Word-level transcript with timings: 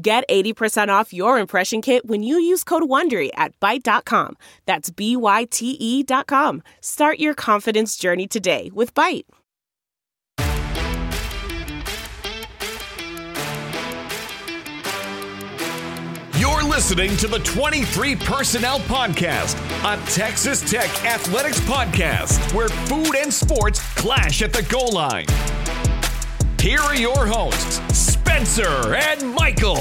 Get 0.00 0.22
80% 0.28 0.88
off 0.90 1.12
your 1.12 1.38
impression 1.40 1.82
kit 1.82 2.06
when 2.06 2.22
you 2.22 2.38
use 2.38 2.62
code 2.62 2.84
WONDERY 2.84 3.30
at 3.34 3.58
Byte.com. 3.58 4.36
That's 4.64 4.90
B-Y-T-E 4.90 6.02
dot 6.04 6.28
com. 6.28 6.62
Start 6.80 7.18
your 7.18 7.34
confidence 7.34 7.96
journey 7.96 8.28
today 8.28 8.70
with 8.72 8.94
Byte. 8.94 9.24
You're 16.36 16.62
listening 16.62 17.16
to 17.16 17.26
the 17.26 17.40
23 17.40 18.14
Personnel 18.14 18.78
Podcast, 18.80 19.56
a 19.82 20.00
Texas 20.12 20.68
Tech 20.70 20.88
athletics 21.04 21.58
podcast 21.60 22.54
where 22.54 22.68
food 22.68 23.16
and 23.16 23.32
sports 23.32 23.80
clash 23.94 24.42
at 24.42 24.52
the 24.52 24.62
goal 24.64 24.92
line. 24.92 25.26
Here 26.60 26.78
are 26.80 26.94
your 26.94 27.26
hosts, 27.26 28.17
Spencer 28.28 28.94
and 28.94 29.34
Michael. 29.34 29.78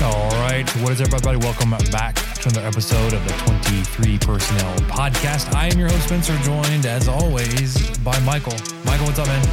All 0.00 0.30
right. 0.40 0.64
What 0.80 0.92
is 0.92 1.00
up, 1.00 1.08
everybody? 1.08 1.38
Welcome 1.38 1.70
back 1.90 2.14
to 2.14 2.48
another 2.48 2.64
episode 2.68 3.12
of 3.12 3.24
the 3.26 3.32
23 3.44 4.18
Personnel 4.18 4.72
Podcast. 4.86 5.52
I 5.52 5.66
am 5.66 5.76
your 5.80 5.88
host, 5.88 6.04
Spencer, 6.04 6.38
joined 6.44 6.86
as 6.86 7.08
always 7.08 7.98
by 7.98 8.16
Michael. 8.20 8.54
Michael, 8.84 9.06
what's 9.06 9.18
up, 9.18 9.26
man? 9.26 9.44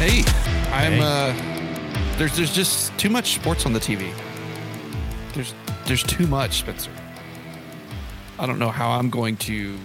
Hey, 0.00 0.24
I'm 0.72 0.94
Hey. 0.94 1.00
uh 1.00 2.18
there's 2.18 2.36
there's 2.36 2.52
just 2.52 2.96
too 2.98 3.08
much 3.08 3.34
sports 3.34 3.66
on 3.66 3.72
the 3.72 3.80
TV. 3.80 4.12
There's 5.32 5.54
there's 5.86 6.02
too 6.02 6.26
much, 6.26 6.58
Spencer. 6.58 6.90
I 8.36 8.46
don't 8.46 8.58
know 8.58 8.70
how 8.70 8.90
I'm 8.90 9.10
going 9.10 9.36
to 9.36 9.78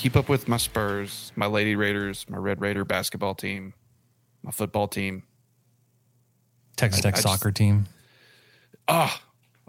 keep 0.00 0.16
up 0.16 0.30
with 0.30 0.48
my 0.48 0.56
Spurs, 0.56 1.30
my 1.36 1.44
Lady 1.44 1.76
Raiders, 1.76 2.24
my 2.28 2.38
Red 2.38 2.58
Raider 2.60 2.86
basketball 2.86 3.34
team, 3.34 3.74
my 4.42 4.50
football 4.50 4.88
team. 4.88 5.24
Texas 6.76 7.02
Tech 7.02 7.14
I 7.14 7.16
just- 7.20 7.28
soccer 7.28 7.52
team, 7.52 7.86
Oh, 8.88 9.14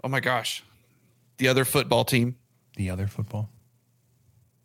oh 0.02 0.08
my 0.08 0.20
gosh. 0.20 0.64
The 1.36 1.48
other 1.48 1.64
football 1.66 2.04
team, 2.04 2.36
the 2.76 2.88
other 2.90 3.06
football. 3.06 3.50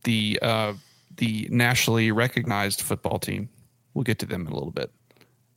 the 0.03 0.39
uh 0.41 0.73
the 1.17 1.47
nationally 1.51 2.11
recognized 2.11 2.81
football 2.81 3.19
team. 3.19 3.49
We'll 3.93 4.03
get 4.03 4.19
to 4.19 4.25
them 4.25 4.41
in 4.47 4.53
a 4.53 4.55
little 4.55 4.71
bit. 4.71 4.89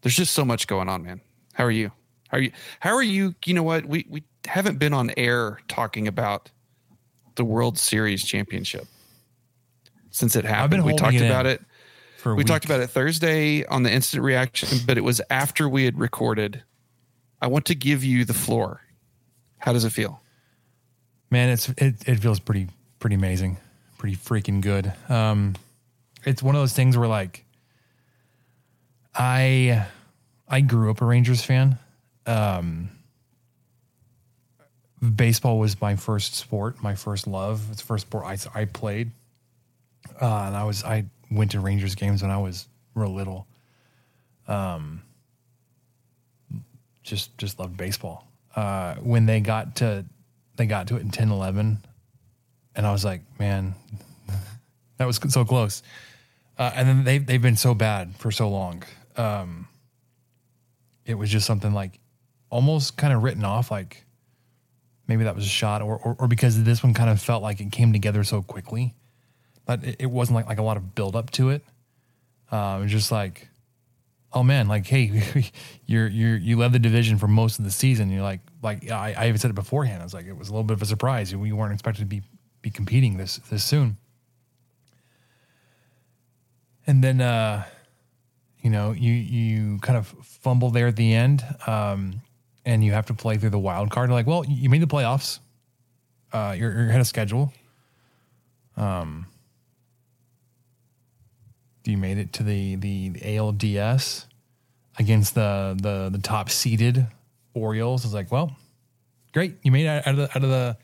There's 0.02 0.16
just 0.16 0.32
so 0.32 0.44
much 0.44 0.66
going 0.66 0.88
on, 0.88 1.04
man. 1.04 1.20
How 1.52 1.64
are 1.64 1.70
you? 1.70 1.92
How 2.28 2.38
are 2.38 2.40
you? 2.40 2.50
How 2.80 2.94
are 2.94 3.02
you? 3.02 3.34
You 3.44 3.54
know 3.54 3.62
what? 3.62 3.86
We 3.86 4.06
we 4.08 4.24
haven't 4.46 4.78
been 4.78 4.92
on 4.92 5.12
air 5.16 5.60
talking 5.68 6.08
about 6.08 6.50
the 7.36 7.44
World 7.44 7.78
Series 7.78 8.24
championship 8.24 8.86
since 10.10 10.36
it 10.36 10.44
happened. 10.44 10.84
we 10.84 10.94
talked 10.94 11.14
it 11.14 11.26
about 11.26 11.46
it. 11.46 11.62
For 12.18 12.34
We 12.34 12.38
week. 12.38 12.48
talked 12.48 12.64
about 12.66 12.80
it 12.80 12.88
Thursday 12.88 13.64
on 13.64 13.82
the 13.82 13.90
instant 13.90 14.22
reaction, 14.22 14.80
but 14.86 14.98
it 14.98 15.00
was 15.04 15.22
after 15.30 15.68
we 15.68 15.84
had 15.84 15.98
recorded. 15.98 16.62
I 17.40 17.46
want 17.46 17.64
to 17.66 17.74
give 17.74 18.04
you 18.04 18.26
the 18.26 18.34
floor. 18.34 18.82
How 19.58 19.72
does 19.72 19.84
it 19.84 19.90
feel? 19.90 20.20
Man, 21.30 21.48
it's 21.48 21.68
it, 21.70 21.94
it 22.06 22.16
feels 22.16 22.38
pretty 22.38 22.68
pretty 22.98 23.16
amazing, 23.16 23.56
pretty 23.96 24.16
freaking 24.16 24.60
good. 24.60 24.92
Um, 25.08 25.54
it's 26.24 26.42
one 26.42 26.54
of 26.54 26.60
those 26.60 26.74
things 26.74 26.98
where 26.98 27.08
like, 27.08 27.44
I 29.14 29.86
I 30.48 30.60
grew 30.60 30.90
up 30.90 31.00
a 31.00 31.06
Rangers 31.06 31.42
fan. 31.42 31.78
Um, 32.26 32.90
baseball 35.14 35.58
was 35.58 35.80
my 35.80 35.96
first 35.96 36.34
sport, 36.34 36.82
my 36.82 36.94
first 36.94 37.26
love. 37.26 37.66
It's 37.70 37.80
the 37.80 37.86
first 37.86 38.06
sport 38.06 38.24
I 38.26 38.36
I 38.54 38.64
played, 38.66 39.10
uh, 40.20 40.44
and 40.46 40.56
I 40.56 40.64
was 40.64 40.84
I 40.84 41.06
went 41.30 41.52
to 41.52 41.60
Rangers 41.60 41.94
games 41.94 42.22
when 42.22 42.30
I 42.30 42.38
was 42.38 42.68
real 42.94 43.14
little. 43.14 43.46
Um, 44.48 45.02
just 47.02 47.36
just 47.38 47.58
loved 47.58 47.76
baseball. 47.76 48.26
Uh, 48.54 48.96
when 48.96 49.26
they 49.26 49.40
got 49.40 49.76
to 49.76 50.04
they 50.56 50.66
got 50.66 50.88
to 50.88 50.96
it 50.96 51.00
in 51.00 51.10
10 51.10 51.30
11 51.30 51.78
and 52.76 52.86
i 52.86 52.92
was 52.92 53.02
like 53.02 53.22
man 53.38 53.74
that 54.98 55.06
was 55.06 55.18
so 55.28 55.44
close 55.44 55.82
uh, 56.58 56.70
and 56.74 56.86
then 56.86 57.04
they, 57.04 57.16
they've 57.16 57.40
been 57.40 57.56
so 57.56 57.72
bad 57.72 58.14
for 58.16 58.30
so 58.30 58.48
long 58.50 58.82
um, 59.16 59.66
it 61.06 61.14
was 61.14 61.30
just 61.30 61.46
something 61.46 61.72
like 61.72 61.98
almost 62.50 62.96
kind 62.98 63.14
of 63.14 63.22
written 63.22 63.44
off 63.44 63.70
like 63.70 64.04
maybe 65.06 65.24
that 65.24 65.34
was 65.34 65.46
a 65.46 65.48
shot 65.48 65.80
or, 65.80 65.96
or, 65.96 66.16
or 66.18 66.28
because 66.28 66.62
this 66.64 66.82
one 66.82 66.92
kind 66.92 67.08
of 67.08 67.22
felt 67.22 67.42
like 67.42 67.60
it 67.60 67.72
came 67.72 67.92
together 67.92 68.22
so 68.22 68.42
quickly 68.42 68.94
but 69.70 69.84
it, 69.84 69.96
it 70.00 70.10
wasn't 70.10 70.34
like, 70.34 70.46
like 70.46 70.58
a 70.58 70.62
lot 70.62 70.76
of 70.76 70.94
build 70.94 71.14
up 71.14 71.30
to 71.30 71.50
it 71.50 71.62
uh, 72.50 72.76
it 72.78 72.82
was 72.82 72.92
just 72.92 73.12
like 73.12 73.50
oh 74.32 74.42
man, 74.42 74.68
like, 74.68 74.86
hey, 74.86 75.50
you're 75.86 76.08
you're 76.08 76.36
you 76.36 76.56
led 76.56 76.72
the 76.72 76.78
division 76.78 77.18
for 77.18 77.28
most 77.28 77.58
of 77.58 77.64
the 77.64 77.70
season. 77.70 78.10
You're 78.10 78.22
like, 78.22 78.40
like 78.62 78.90
I, 78.90 79.14
I 79.16 79.28
even 79.28 79.38
said 79.38 79.50
it 79.50 79.54
beforehand. 79.54 80.00
I 80.00 80.04
was 80.04 80.14
like, 80.14 80.26
it 80.26 80.36
was 80.36 80.48
a 80.48 80.52
little 80.52 80.64
bit 80.64 80.74
of 80.74 80.82
a 80.82 80.86
surprise. 80.86 81.34
We 81.34 81.52
weren't 81.52 81.72
expected 81.72 82.00
to 82.00 82.06
be 82.06 82.22
be 82.62 82.70
competing 82.70 83.16
this 83.16 83.38
this 83.50 83.64
soon. 83.64 83.96
And 86.86 87.04
then, 87.04 87.20
uh, 87.20 87.64
you 88.60 88.70
know, 88.70 88.92
you 88.92 89.12
you 89.12 89.78
kind 89.78 89.98
of 89.98 90.06
fumble 90.22 90.70
there 90.70 90.88
at 90.88 90.96
the 90.96 91.14
end, 91.14 91.44
um, 91.66 92.22
and 92.64 92.84
you 92.84 92.92
have 92.92 93.06
to 93.06 93.14
play 93.14 93.36
through 93.36 93.50
the 93.50 93.58
wild 93.58 93.90
card. 93.90 94.08
You're 94.08 94.18
like, 94.18 94.26
well, 94.26 94.44
you 94.46 94.68
made 94.68 94.82
the 94.82 94.86
playoffs. 94.86 95.40
Uh, 96.32 96.54
you're, 96.56 96.72
you're 96.72 96.88
ahead 96.88 97.00
of 97.00 97.08
schedule. 97.08 97.52
Um, 98.76 99.26
you 101.90 101.98
made 101.98 102.18
it 102.18 102.32
to 102.34 102.42
the 102.42 102.76
the 102.76 103.10
ALDS 103.10 104.26
against 104.98 105.34
the 105.34 105.76
the 105.80 106.08
the 106.10 106.22
top 106.22 106.50
seeded 106.50 107.06
Orioles. 107.54 108.04
It's 108.04 108.14
like, 108.14 108.30
well, 108.30 108.56
great, 109.32 109.56
you 109.62 109.72
made 109.72 109.86
it 109.86 110.06
out 110.06 110.08
of 110.08 110.16
the 110.16 110.30
out 110.30 110.44
of 110.44 110.50
the 110.50 110.76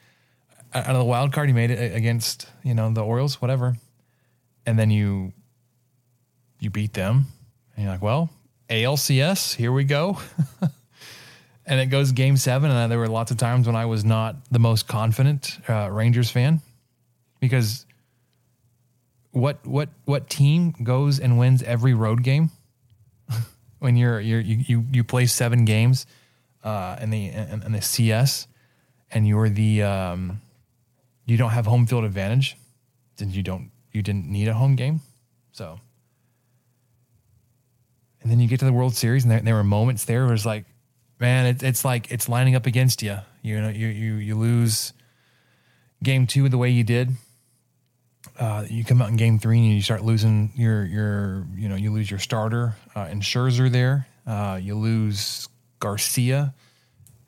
out 0.75 0.87
of 0.87 0.99
the 0.99 1.05
wild 1.05 1.33
card. 1.33 1.49
You 1.49 1.55
made 1.55 1.71
it 1.71 1.95
against 1.95 2.49
you 2.63 2.75
know 2.75 2.93
the 2.93 3.05
Orioles, 3.05 3.41
whatever, 3.41 3.77
and 4.67 4.79
then 4.79 4.91
you 4.91 5.33
you 6.59 6.71
beat 6.71 6.93
them, 6.93 7.27
and 7.75 7.85
you're 7.85 7.93
like, 7.93 8.03
well, 8.03 8.31
ALCS, 8.69 9.55
here 9.55 9.73
we 9.73 9.85
go. 9.85 10.19
and 11.67 11.81
it 11.81 11.87
goes 11.87 12.13
game 12.13 12.37
seven, 12.37 12.71
and 12.71 12.91
there 12.91 12.99
were 12.99 13.09
lots 13.09 13.31
of 13.31 13.37
times 13.37 13.67
when 13.67 13.77
I 13.77 13.87
was 13.87 14.05
not 14.05 14.37
the 14.51 14.59
most 14.59 14.89
confident 14.89 15.59
uh, 15.69 15.89
Rangers 15.91 16.31
fan 16.31 16.61
because 17.41 17.86
what 19.37 19.67
what 19.67 19.91
what 20.07 20.31
team 20.31 20.75
goes 20.83 21.21
and 21.21 21.39
wins 21.39 21.63
every 21.63 21.95
road 21.95 22.23
game? 22.23 22.51
When 23.79 23.95
you're 23.95 24.19
you're 24.19 24.41
you 24.41 24.57
you, 24.57 24.87
you 24.91 25.05
play 25.05 25.27
seven 25.27 25.67
games 25.67 26.07
uh 26.65 26.97
in 26.99 27.11
the 27.11 27.27
in, 27.27 27.63
in 27.63 27.73
the 27.73 27.83
CS 27.83 28.49
and 29.11 29.29
you're 29.29 29.51
the 29.51 29.83
um 29.83 30.41
you 31.27 31.37
don't 31.37 31.51
have 31.51 31.67
home 31.67 31.87
field 31.87 32.05
advantage 32.05 32.57
then 33.19 33.31
you 33.31 33.43
don't 33.43 33.71
you 33.93 34.03
didn't 34.03 34.27
need 34.27 34.49
a 34.49 34.55
home 34.55 34.77
game. 34.77 35.01
So 35.53 35.79
and 38.23 38.31
then 38.31 38.41
you 38.41 38.49
get 38.49 38.61
to 38.61 38.65
the 38.65 38.73
World 38.73 38.95
Series 38.95 39.25
and 39.25 39.31
there, 39.31 39.41
there 39.41 39.55
were 39.55 39.65
moments 39.65 40.07
there 40.07 40.25
where 40.25 40.35
it's 40.35 40.47
like 40.47 40.65
man 41.21 41.45
it, 41.45 41.63
it's 41.63 41.85
like 41.85 42.11
it's 42.11 42.27
lining 42.27 42.55
up 42.55 42.65
against 42.65 43.03
you 43.03 43.19
you 43.43 43.61
know 43.61 43.69
you 43.69 43.89
you 43.89 44.15
you 44.15 44.35
lose 44.35 44.95
game 46.03 46.27
2 46.27 46.49
the 46.49 46.59
way 46.59 46.71
you 46.71 46.83
did 46.83 47.11
uh, 48.39 48.65
you 48.69 48.85
come 48.85 49.01
out 49.01 49.09
in 49.09 49.17
game 49.17 49.39
three 49.39 49.59
and 49.59 49.73
you 49.73 49.83
start 49.83 50.05
losing 50.05 50.53
your 50.55 50.85
your 50.85 51.47
you 51.55 51.69
know 51.69 51.77
you 51.77 51.93
lose 51.93 52.11
your 52.11 52.21
starter 52.21 52.77
uh, 52.95 53.01
and 53.01 53.23
Scherzer 53.23 53.71
there. 53.71 54.07
Uh, 54.27 54.59
you 54.63 54.75
lose 54.75 55.49
Garcia, 55.79 56.55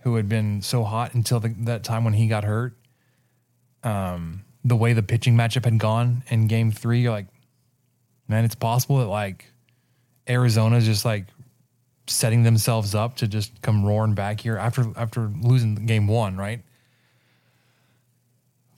who 0.00 0.16
had 0.16 0.28
been 0.28 0.62
so 0.62 0.84
hot 0.84 1.14
until 1.14 1.40
the, 1.40 1.54
that 1.60 1.84
time 1.84 2.04
when 2.04 2.12
he 2.12 2.28
got 2.28 2.44
hurt. 2.44 2.76
Um, 3.84 4.44
the 4.64 4.76
way 4.76 4.92
the 4.92 5.02
pitching 5.02 5.34
matchup 5.36 5.64
had 5.64 5.78
gone 5.78 6.24
in 6.28 6.46
game 6.46 6.72
three, 6.72 7.02
you're 7.02 7.12
like, 7.12 7.28
man, 8.26 8.44
it's 8.44 8.56
possible 8.56 8.98
that 8.98 9.06
like 9.06 9.46
Arizona's 10.28 10.84
just 10.84 11.04
like 11.04 11.26
setting 12.06 12.42
themselves 12.42 12.94
up 12.94 13.16
to 13.16 13.28
just 13.28 13.62
come 13.62 13.84
roaring 13.84 14.14
back 14.14 14.40
here 14.40 14.56
after 14.56 14.86
after 14.96 15.30
losing 15.40 15.86
game 15.86 16.06
one, 16.06 16.36
right? 16.36 16.62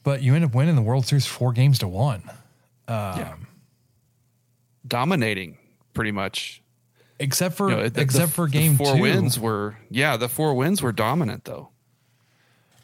But 0.03 0.21
you 0.23 0.33
end 0.35 0.43
up 0.45 0.55
winning 0.55 0.75
the 0.75 0.81
World 0.81 1.05
Series 1.05 1.25
four 1.25 1.53
games 1.53 1.79
to 1.79 1.87
one. 1.87 2.23
yeah. 2.89 3.35
Dominating 4.87 5.57
pretty 5.93 6.11
much. 6.11 6.61
except 7.19 7.55
for 7.55 7.69
You 7.69 7.75
know, 7.77 7.89
the- 7.89 8.01
except 8.01 8.29
the- 8.29 8.33
for 8.33 8.47
game 8.47 8.77
four 8.77 8.95
two. 8.95 9.01
wins 9.01 9.37
were 9.39 9.77
yeah, 9.91 10.17
the 10.17 10.27
four 10.27 10.55
wins 10.55 10.81
were 10.81 10.91
dominant 10.91 11.45
though. 11.45 11.69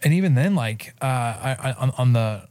and 0.04 0.14
even 0.14 0.36
then, 0.36 0.54
like 0.54 0.94
uh, 1.02 1.06
I, 1.06 1.58
I 1.60 1.74
on, 1.74 1.90
on 1.98 2.14
the, 2.14 2.48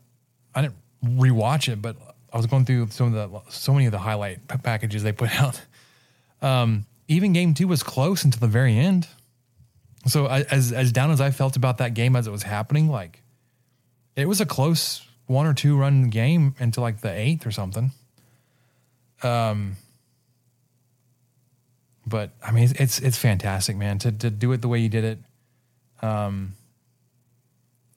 I 0.52 0.62
didn't 0.62 0.74
rewatch 1.04 1.72
it, 1.72 1.80
but 1.80 1.96
I 2.32 2.36
was 2.36 2.46
going 2.46 2.64
through 2.64 2.88
some 2.90 3.14
of 3.14 3.30
the 3.30 3.50
so 3.52 3.72
many 3.72 3.86
of 3.86 3.92
the 3.92 3.98
highlight 3.98 4.48
p- 4.48 4.58
packages 4.58 5.04
they 5.04 5.12
put 5.12 5.30
out. 5.40 5.60
Um, 6.42 6.86
even 7.06 7.32
game 7.32 7.54
two 7.54 7.68
was 7.68 7.84
close 7.84 8.24
until 8.24 8.40
the 8.40 8.48
very 8.48 8.76
end. 8.76 9.06
So 10.08 10.26
I, 10.26 10.40
as 10.42 10.72
as 10.72 10.90
down 10.90 11.12
as 11.12 11.20
I 11.20 11.30
felt 11.30 11.54
about 11.56 11.78
that 11.78 11.94
game 11.94 12.16
as 12.16 12.26
it 12.26 12.30
was 12.32 12.42
happening, 12.42 12.88
like 12.88 13.22
it 14.16 14.26
was 14.26 14.40
a 14.40 14.46
close 14.46 15.06
one 15.26 15.46
or 15.46 15.54
two 15.54 15.76
run 15.76 16.08
game 16.08 16.54
until 16.58 16.82
like 16.82 17.00
the 17.00 17.12
eighth 17.12 17.46
or 17.46 17.50
something. 17.50 17.90
Um, 19.22 19.76
but 22.06 22.30
I 22.42 22.52
mean, 22.52 22.64
it's 22.64 22.72
it's, 22.72 22.98
it's 23.00 23.18
fantastic, 23.18 23.76
man, 23.76 23.98
to 24.00 24.12
to 24.12 24.30
do 24.30 24.52
it 24.52 24.62
the 24.62 24.68
way 24.68 24.78
you 24.78 24.88
did 24.88 25.04
it. 25.04 25.18
Um, 26.02 26.54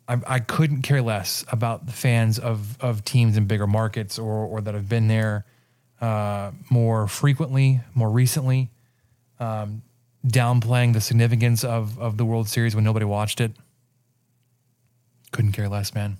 I, 0.07 0.18
I 0.25 0.39
couldn't 0.39 0.81
care 0.81 1.01
less 1.01 1.45
about 1.51 1.86
the 1.86 1.92
fans 1.92 2.39
of 2.39 2.81
of 2.81 3.06
teams 3.06 3.38
in 3.38 3.45
bigger 3.45 3.68
markets 3.68 4.18
or 4.18 4.45
or 4.45 4.62
that 4.62 4.74
have 4.74 4.89
been 4.89 5.07
there 5.07 5.45
uh, 6.01 6.51
more 6.69 7.07
frequently, 7.07 7.81
more 7.94 8.10
recently, 8.10 8.69
um, 9.39 9.83
downplaying 10.25 10.94
the 10.94 11.01
significance 11.01 11.63
of 11.63 12.00
of 12.00 12.18
the 12.18 12.25
World 12.25 12.48
Series 12.48 12.75
when 12.75 12.83
nobody 12.83 13.06
watched 13.06 13.39
it. 13.39 13.51
Couldn't 15.31 15.51
care 15.53 15.69
less, 15.69 15.93
man. 15.93 16.17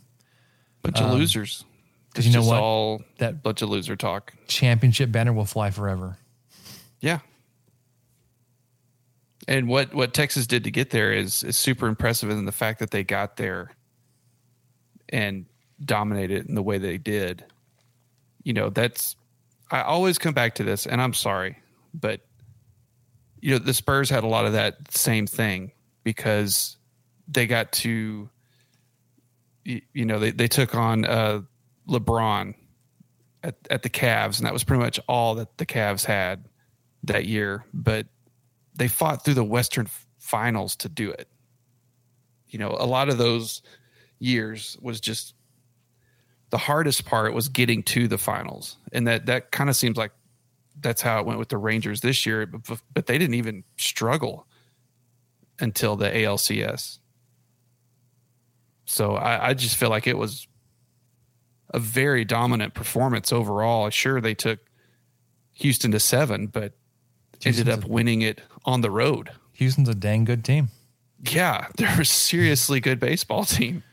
Bunch 0.82 1.00
of 1.00 1.12
losers. 1.14 1.64
Um, 2.18 2.24
you 2.24 2.32
know 2.32 2.44
what? 2.44 2.60
all 2.60 3.02
That- 3.18 3.44
bunch 3.44 3.62
of 3.62 3.70
loser 3.70 3.96
talk. 3.96 4.34
Championship 4.48 5.12
banner 5.12 5.34
will 5.34 5.46
fly 5.46 5.72
forever. 5.72 6.18
Yeah. 7.00 7.20
And 9.48 9.68
what 9.68 9.94
what 9.94 10.14
Texas 10.14 10.46
did 10.48 10.64
to 10.66 10.72
get 10.72 10.92
there 10.92 11.12
is 11.12 11.44
is 11.44 11.58
super 11.58 11.88
impressive 11.88 12.30
and 12.30 12.48
the 12.48 12.52
fact 12.52 12.80
that 12.80 12.92
they 12.92 13.04
got 13.04 13.38
there 13.38 13.72
and 15.10 15.46
dominated 15.84 16.48
in 16.48 16.56
the 16.56 16.62
way 16.62 16.78
they 16.78 16.98
did. 16.98 17.44
You 18.44 18.54
know, 18.54 18.70
that's 18.70 19.16
I 19.72 19.82
always 19.82 20.18
come 20.18 20.34
back 20.34 20.56
to 20.56 20.64
this 20.64 20.86
and 20.86 21.02
I'm 21.02 21.14
sorry, 21.14 21.58
but 21.94 22.22
you 23.42 23.52
know, 23.52 23.60
the 23.60 23.74
Spurs 23.74 24.10
had 24.10 24.24
a 24.24 24.28
lot 24.28 24.46
of 24.46 24.54
that 24.54 24.92
same 24.92 25.26
thing 25.26 25.72
because 26.04 26.78
they 27.28 27.48
got 27.48 27.72
to 27.72 28.30
y- 29.70 29.82
you 29.94 30.06
know, 30.06 30.20
they, 30.20 30.32
they 30.32 30.48
took 30.50 30.76
on 30.76 31.06
uh 31.06 31.42
LeBron 31.88 32.56
at, 33.44 33.56
at 33.70 33.84
the 33.84 33.90
Cavs, 33.90 34.38
and 34.38 34.46
that 34.46 34.54
was 34.54 34.64
pretty 34.64 34.84
much 34.84 35.00
all 35.08 35.36
that 35.36 35.58
the 35.58 35.66
Cavs 35.66 36.06
had 36.06 36.46
that 37.04 37.26
year. 37.26 37.66
But 37.74 38.08
they 38.76 38.88
fought 38.88 39.24
through 39.24 39.36
the 39.36 39.44
Western 39.44 39.88
Finals 40.20 40.76
to 40.78 40.90
do 40.90 41.12
it. 41.12 41.28
You 42.50 42.60
know, 42.60 42.76
a 42.80 42.86
lot 42.86 43.10
of 43.10 43.18
those 43.18 43.62
years 44.20 44.78
was 44.82 45.00
just 45.00 45.34
the 46.50 46.58
hardest 46.58 47.06
part 47.06 47.34
was 47.34 47.48
getting 47.50 47.84
to 47.84 48.08
the 48.08 48.18
finals, 48.18 48.78
and 48.92 49.08
that 49.08 49.28
that 49.28 49.52
kind 49.52 49.70
of 49.70 49.76
seems 49.76 49.98
like 49.98 50.12
that's 50.82 51.02
how 51.02 51.20
it 51.20 51.26
went 51.26 51.40
with 51.40 51.50
the 51.50 51.58
Rangers 51.58 52.02
this 52.02 52.26
year. 52.26 52.46
But, 52.46 52.82
but 52.94 53.06
they 53.06 53.18
didn't 53.18 53.36
even 53.36 53.64
struggle 53.78 54.48
until 55.60 55.96
the 55.96 56.10
ALCS. 56.10 56.99
So 58.92 59.14
I, 59.16 59.50
I 59.50 59.54
just 59.54 59.78
feel 59.78 59.90
like 59.92 60.08
it 60.08 60.18
was 60.18 60.48
a 61.72 61.78
very 61.80 62.26
dominant 62.26 62.74
performance 62.74 63.32
overall. 63.32 63.90
Sure, 63.92 64.20
they 64.20 64.34
took 64.34 64.60
Houston 65.54 65.92
to 65.92 66.00
seven, 66.00 66.48
but 66.48 66.74
ended 67.46 67.68
Houston's 67.68 67.70
up 67.86 67.90
winning 67.90 68.24
it 68.24 68.42
on 68.66 68.82
the 68.82 68.90
road. 68.90 69.30
Houston's 69.54 69.90
a 69.90 69.94
dang 69.94 70.26
good 70.26 70.44
team. 70.44 70.70
Yeah, 71.30 71.68
they're 71.78 72.02
a 72.02 72.06
seriously 72.06 72.80
good 72.80 73.00
baseball 73.00 73.46
team. 73.46 73.84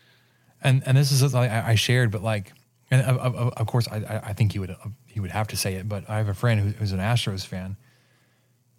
and 0.63 0.83
and 0.87 0.97
this 0.97 1.13
is 1.13 1.21
something 1.21 1.41
I, 1.41 1.71
I 1.71 1.75
shared, 1.75 2.11
but 2.11 2.23
like, 2.23 2.55
and 2.91 3.03
of, 3.03 3.19
of, 3.19 3.53
of 3.53 3.67
course, 3.67 3.87
I- 3.89 3.97
I 3.97 4.21
I 4.29 4.33
think 4.33 4.53
he 4.53 4.59
would 4.59 4.75
he 5.07 5.21
would 5.21 5.31
have 5.33 5.49
to 5.49 5.57
say 5.59 5.75
it, 5.75 5.87
but 5.89 6.09
I 6.09 6.17
have 6.17 6.29
a 6.29 6.35
friend 6.35 6.75
who's 6.79 6.93
an 6.93 7.01
Astros 7.01 7.45
fan, 7.45 7.77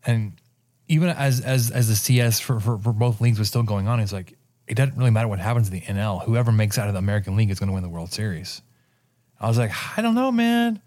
and 0.04 0.42
even 0.88 1.10
as 1.10 1.42
as 1.42 1.69
as 1.69 1.90
the 1.90 1.96
CS 1.96 2.40
for, 2.40 2.60
for 2.60 2.80
for 2.80 2.92
both 2.94 3.22
leagues 3.22 3.38
was 3.38 3.50
still 3.50 3.64
going 3.64 3.88
on, 3.88 4.00
he's 4.00 4.14
like, 4.14 4.37
it 4.68 4.75
doesn't 4.75 4.98
really 4.98 5.12
matter 5.12 5.28
what 5.28 5.40
happens 5.40 5.68
in 5.69 5.74
the 5.74 5.81
NL. 5.81 6.24
Whoever 6.24 6.52
makes 6.52 6.78
out 6.78 6.88
of 6.88 6.94
the 6.94 7.00
American 7.00 7.36
League 7.36 7.50
is 7.50 7.60
going 7.60 7.68
to 7.68 7.74
win 7.74 7.84
the 7.84 7.90
World 7.90 8.12
Series. 8.12 8.62
I 9.40 9.48
was 9.48 9.58
like, 9.58 9.72
I 9.98 10.02
don't 10.02 10.16
know, 10.16 10.31
man. 10.31 10.81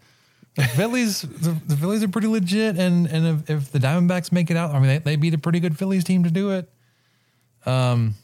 The 0.55 0.63
Phillies, 0.63 1.21
the, 1.21 1.57
the 1.65 1.77
Phillies 1.77 2.03
are 2.03 2.09
pretty 2.09 2.27
legit, 2.27 2.77
and 2.77 3.07
and 3.07 3.41
if, 3.41 3.49
if 3.49 3.71
the 3.71 3.79
Diamondbacks 3.79 4.31
make 4.33 4.51
it 4.51 4.57
out, 4.57 4.71
I 4.71 4.79
mean, 4.79 4.87
they, 4.89 4.97
they 4.97 5.15
beat 5.15 5.33
a 5.33 5.37
pretty 5.37 5.61
good 5.61 5.77
Phillies 5.77 6.03
team 6.03 6.25
to 6.25 6.31
do 6.31 6.51
it. 6.51 6.69
Um, 7.65 8.15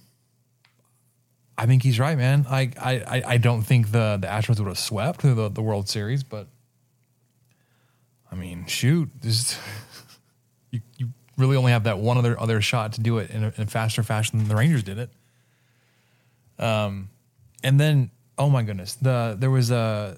I 1.58 1.66
think 1.66 1.84
he's 1.84 2.00
right, 2.00 2.18
man. 2.18 2.46
I 2.50 2.70
I 2.78 3.24
I- 3.26 3.38
don't 3.38 3.62
think 3.64 3.92
the 3.92 4.18
the 4.20 4.28
Astros 4.28 4.60
would 4.60 4.68
have 4.68 4.78
swept 4.78 5.22
the 5.22 5.50
the 5.50 5.62
World 5.62 5.88
Series, 5.88 6.24
but 6.24 6.48
I 8.30 8.36
mean, 8.36 8.66
shoot, 8.68 9.10
you 10.72 10.82
you 10.98 11.10
really 11.38 11.56
only 11.56 11.72
have 11.72 11.86
that 11.86 11.98
one 11.98 12.18
other 12.18 12.38
other 12.40 12.60
shot 12.62 12.94
to 12.94 13.02
do 13.02 13.20
it 13.20 13.32
in 13.32 13.46
a, 13.46 13.54
in 13.56 13.64
a 13.64 13.68
faster 13.68 14.04
fashion 14.04 14.38
than 14.38 14.50
the 14.50 14.56
Rangers 14.56 14.84
did 14.84 14.98
it. 14.98 15.10
Um, 16.60 17.10
and 17.64 17.80
then 17.80 18.12
oh 18.38 18.50
my 18.50 18.64
goodness, 18.64 18.96
the 18.96 19.36
there 19.38 19.52
was 19.52 19.72
a 19.72 20.18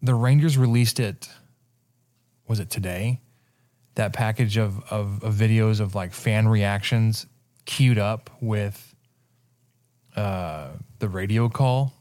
the 0.00 0.14
Rangers 0.14 0.58
released 0.58 1.00
it. 1.00 1.28
Was 2.48 2.60
it 2.60 2.70
today? 2.70 3.20
That 3.94 4.12
package 4.12 4.56
of 4.56 4.82
of, 4.90 5.22
of 5.22 5.34
videos 5.34 5.80
of 5.80 5.94
like 5.94 6.12
fan 6.12 6.48
reactions 6.48 7.26
queued 7.64 7.98
up 7.98 8.30
with 8.40 8.94
uh, 10.16 10.68
the 10.98 11.08
radio 11.08 11.48
call, 11.48 11.92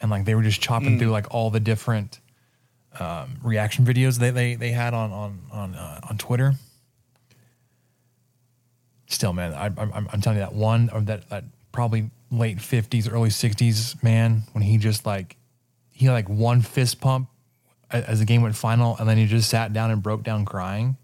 and 0.00 0.10
like 0.10 0.24
they 0.24 0.34
were 0.34 0.42
just 0.42 0.60
chopping 0.60 0.98
through 0.98 1.10
like 1.10 1.26
all 1.30 1.50
the 1.50 1.60
different 1.60 2.20
um, 2.98 3.38
reaction 3.42 3.84
videos 3.84 4.18
they 4.18 4.30
they 4.30 4.54
they 4.54 4.70
had 4.70 4.94
on 4.94 5.12
on 5.12 5.40
on 5.52 5.74
uh, 5.74 6.00
on 6.08 6.18
Twitter. 6.18 6.54
Still, 9.06 9.32
man, 9.32 9.54
I, 9.54 9.66
I'm 9.66 10.08
I'm 10.12 10.20
telling 10.20 10.38
you 10.38 10.44
that 10.44 10.54
one 10.54 10.90
or 10.90 11.00
that 11.02 11.28
that 11.30 11.44
probably 11.72 12.10
late 12.30 12.60
fifties, 12.60 13.08
early 13.08 13.30
sixties 13.30 13.96
man 14.02 14.42
when 14.52 14.62
he 14.62 14.76
just 14.78 15.06
like 15.06 15.36
he 15.90 16.06
had 16.06 16.12
like 16.12 16.28
one 16.28 16.62
fist 16.62 17.00
pump 17.00 17.28
as 17.90 18.18
the 18.18 18.24
game 18.26 18.42
went 18.42 18.54
final, 18.54 18.96
and 18.98 19.08
then 19.08 19.16
he 19.16 19.26
just 19.26 19.48
sat 19.48 19.72
down 19.72 19.90
and 19.90 20.02
broke 20.02 20.22
down 20.22 20.44
crying. 20.44 20.96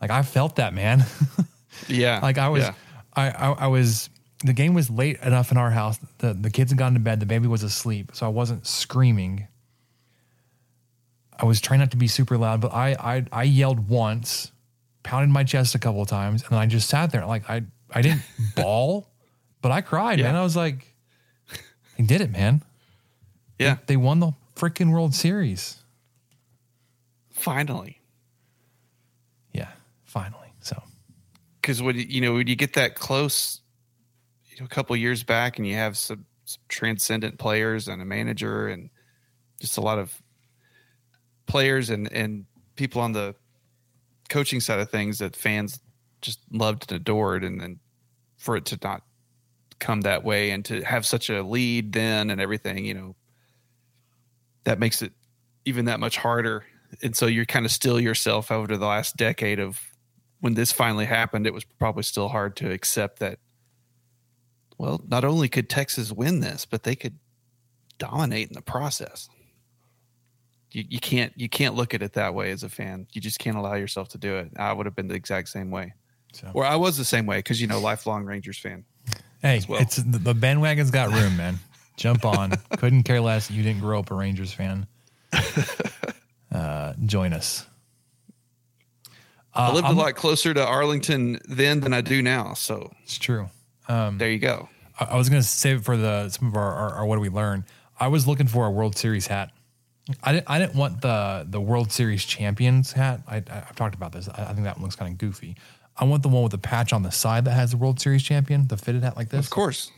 Like 0.00 0.10
I 0.10 0.22
felt 0.22 0.56
that 0.56 0.74
man. 0.74 1.04
Yeah, 1.88 2.20
Like 2.20 2.36
I 2.36 2.50
was, 2.50 2.64
yeah. 2.64 2.74
I, 3.14 3.30
I 3.30 3.52
I 3.52 3.66
was. 3.68 4.10
The 4.44 4.52
game 4.52 4.74
was 4.74 4.90
late 4.90 5.18
enough 5.22 5.50
in 5.50 5.56
our 5.56 5.70
house. 5.70 5.98
The 6.18 6.34
the 6.34 6.50
kids 6.50 6.70
had 6.70 6.78
gone 6.78 6.92
to 6.94 7.00
bed. 7.00 7.18
The 7.18 7.26
baby 7.26 7.48
was 7.48 7.62
asleep, 7.62 8.10
so 8.12 8.26
I 8.26 8.28
wasn't 8.28 8.66
screaming. 8.66 9.48
I 11.38 11.46
was 11.46 11.60
trying 11.60 11.80
not 11.80 11.90
to 11.92 11.96
be 11.96 12.08
super 12.08 12.36
loud, 12.36 12.60
but 12.60 12.72
I 12.74 12.90
I, 12.92 13.24
I 13.32 13.42
yelled 13.44 13.88
once, 13.88 14.52
pounded 15.02 15.30
my 15.30 15.44
chest 15.44 15.74
a 15.74 15.78
couple 15.78 16.02
of 16.02 16.08
times, 16.08 16.42
and 16.42 16.50
then 16.50 16.58
I 16.58 16.66
just 16.66 16.88
sat 16.88 17.10
there. 17.10 17.24
Like 17.24 17.48
I 17.48 17.62
I 17.90 18.02
didn't 18.02 18.22
bawl, 18.54 19.08
but 19.62 19.70
I 19.72 19.80
cried, 19.80 20.18
Yeah. 20.18 20.26
man. 20.26 20.36
I 20.36 20.42
was 20.42 20.56
like, 20.56 20.94
I 21.98 22.02
did 22.02 22.20
it, 22.20 22.30
man. 22.30 22.62
yeah. 23.58 23.78
They 23.86 23.96
won 23.96 24.20
the 24.20 24.32
freaking 24.56 24.90
World 24.90 25.14
Series. 25.14 25.78
Finally, 27.30 28.00
Yeah, 29.52 29.70
finally. 30.04 30.52
So 30.60 30.80
because 31.60 31.80
when 31.82 31.96
you- 31.96 32.06
you 32.08 32.20
know 32.20 32.34
when 32.34 32.46
you 32.46 32.54
get 32.56 32.74
that 32.74 32.94
close, 32.94 33.60
you 34.50 34.56
know, 34.60 34.66
a 34.66 34.68
couple 34.68 34.94
years 34.96 35.22
back, 35.24 35.58
and 35.58 35.66
you 35.66 35.74
have 35.74 35.96
some, 35.96 36.26
some 36.44 36.62
transcendent 36.68 37.38
players 37.38 37.88
and 37.88 38.00
a 38.00 38.04
manager, 38.04 38.68
and 38.68 38.90
just 39.60 39.76
a 39.76 39.80
lot 39.80 39.98
of 39.98 40.22
players 41.46 41.90
and 41.90 42.12
and 42.12 42.46
people 42.76 43.00
on 43.00 43.12
the 43.12 43.34
coaching 44.28 44.60
side 44.60 44.78
of 44.80 44.90
things 44.90 45.18
that 45.18 45.34
fans 45.36 45.80
just 46.20 46.40
loved 46.52 46.90
and 46.92 47.00
adored, 47.00 47.42
and 47.44 47.60
then 47.60 47.80
for 48.36 48.56
it 48.56 48.64
to 48.66 48.78
not 48.82 49.02
come 49.82 50.02
that 50.02 50.24
way 50.24 50.50
and 50.52 50.64
to 50.64 50.82
have 50.82 51.04
such 51.04 51.28
a 51.28 51.42
lead 51.42 51.92
then 51.92 52.30
and 52.30 52.40
everything, 52.40 52.86
you 52.86 52.94
know, 52.94 53.16
that 54.64 54.78
makes 54.78 55.02
it 55.02 55.12
even 55.64 55.86
that 55.86 56.00
much 56.00 56.16
harder. 56.16 56.64
And 57.02 57.16
so 57.16 57.26
you're 57.26 57.44
kind 57.44 57.66
of 57.66 57.72
still 57.72 58.00
yourself 58.00 58.50
over 58.50 58.76
the 58.76 58.86
last 58.86 59.16
decade 59.16 59.58
of 59.58 59.80
when 60.40 60.54
this 60.54 60.72
finally 60.72 61.04
happened, 61.04 61.46
it 61.46 61.54
was 61.54 61.64
probably 61.64 62.04
still 62.04 62.28
hard 62.28 62.56
to 62.56 62.70
accept 62.70 63.18
that. 63.18 63.38
Well, 64.78 65.02
not 65.06 65.24
only 65.24 65.48
could 65.48 65.68
Texas 65.68 66.12
win 66.12 66.40
this, 66.40 66.64
but 66.64 66.84
they 66.84 66.96
could 66.96 67.18
dominate 67.98 68.48
in 68.48 68.54
the 68.54 68.62
process. 68.62 69.28
You, 70.70 70.84
you 70.88 71.00
can't 71.00 71.32
you 71.36 71.48
can't 71.48 71.74
look 71.74 71.92
at 71.92 72.02
it 72.02 72.14
that 72.14 72.34
way 72.34 72.50
as 72.50 72.62
a 72.62 72.68
fan. 72.68 73.06
You 73.12 73.20
just 73.20 73.38
can't 73.38 73.56
allow 73.56 73.74
yourself 73.74 74.08
to 74.10 74.18
do 74.18 74.36
it. 74.36 74.50
I 74.56 74.72
would 74.72 74.86
have 74.86 74.96
been 74.96 75.08
the 75.08 75.14
exact 75.14 75.48
same 75.50 75.70
way, 75.70 75.94
so 76.32 76.50
or 76.54 76.64
I 76.64 76.76
was 76.76 76.96
the 76.96 77.04
same 77.04 77.26
way 77.26 77.38
because 77.38 77.60
you 77.60 77.66
know 77.66 77.78
lifelong 77.78 78.24
Rangers 78.24 78.58
fan. 78.58 78.84
Hey, 79.42 79.60
well. 79.68 79.80
it's 79.80 79.96
the, 79.96 80.34
bandwagon's 80.34 80.90
got 80.90 81.10
room, 81.10 81.36
man. 81.36 81.58
Jump 81.96 82.24
on. 82.24 82.52
Couldn't 82.78 83.02
care 83.02 83.20
less. 83.20 83.50
You 83.50 83.62
didn't 83.62 83.80
grow 83.80 83.98
up 83.98 84.10
a 84.10 84.14
Rangers 84.14 84.52
fan. 84.52 84.86
Uh, 86.52 86.92
join 87.06 87.32
us. 87.32 87.64
I 89.54 89.72
lived 89.72 89.88
a 89.88 89.92
lot 89.92 90.14
closer 90.16 90.52
to 90.52 90.62
Arlington 90.62 91.38
then 91.48 91.80
than 91.80 91.94
I 91.94 92.02
do 92.02 92.20
now. 92.20 92.52
So 92.52 92.92
It's 93.04 93.16
true. 93.18 93.48
there 93.88 94.30
you 94.30 94.38
go. 94.38 94.68
I, 95.00 95.04
I 95.04 95.16
was 95.16 95.28
going 95.30 95.40
to 95.40 95.48
save 95.48 95.78
it 95.78 95.84
for 95.84 95.96
the 95.96 96.28
some 96.28 96.48
of 96.48 96.56
our, 96.56 96.72
our, 96.74 96.90
our 96.96 97.06
what 97.06 97.16
do 97.16 97.20
we 97.22 97.30
learn. 97.30 97.64
I 97.98 98.08
was 98.08 98.26
looking 98.26 98.46
for 98.46 98.66
a 98.66 98.70
World 98.70 98.96
Series 98.96 99.26
hat. 99.26 99.50
I 100.22 100.32
didn't. 100.32 100.50
I 100.50 100.58
didn't 100.58 100.74
want 100.74 101.00
the 101.00 101.46
the 101.48 101.60
World 101.60 101.92
Series 101.92 102.24
champions 102.24 102.92
hat. 102.92 103.20
I, 103.26 103.36
I, 103.36 103.42
I've 103.48 103.76
talked 103.76 103.94
about 103.94 104.12
this. 104.12 104.28
I, 104.28 104.46
I 104.50 104.52
think 104.52 104.64
that 104.64 104.76
one 104.76 104.82
looks 104.82 104.96
kind 104.96 105.12
of 105.12 105.18
goofy. 105.18 105.56
I 105.96 106.04
want 106.04 106.22
the 106.22 106.28
one 106.28 106.42
with 106.42 106.52
the 106.52 106.58
patch 106.58 106.92
on 106.92 107.02
the 107.02 107.10
side 107.10 107.44
that 107.44 107.52
has 107.52 107.72
the 107.72 107.76
World 107.76 108.00
Series 108.00 108.22
champion, 108.22 108.66
the 108.68 108.76
fitted 108.76 109.02
hat 109.02 109.16
like 109.16 109.28
this. 109.28 109.44
Of 109.44 109.50
course. 109.50 109.90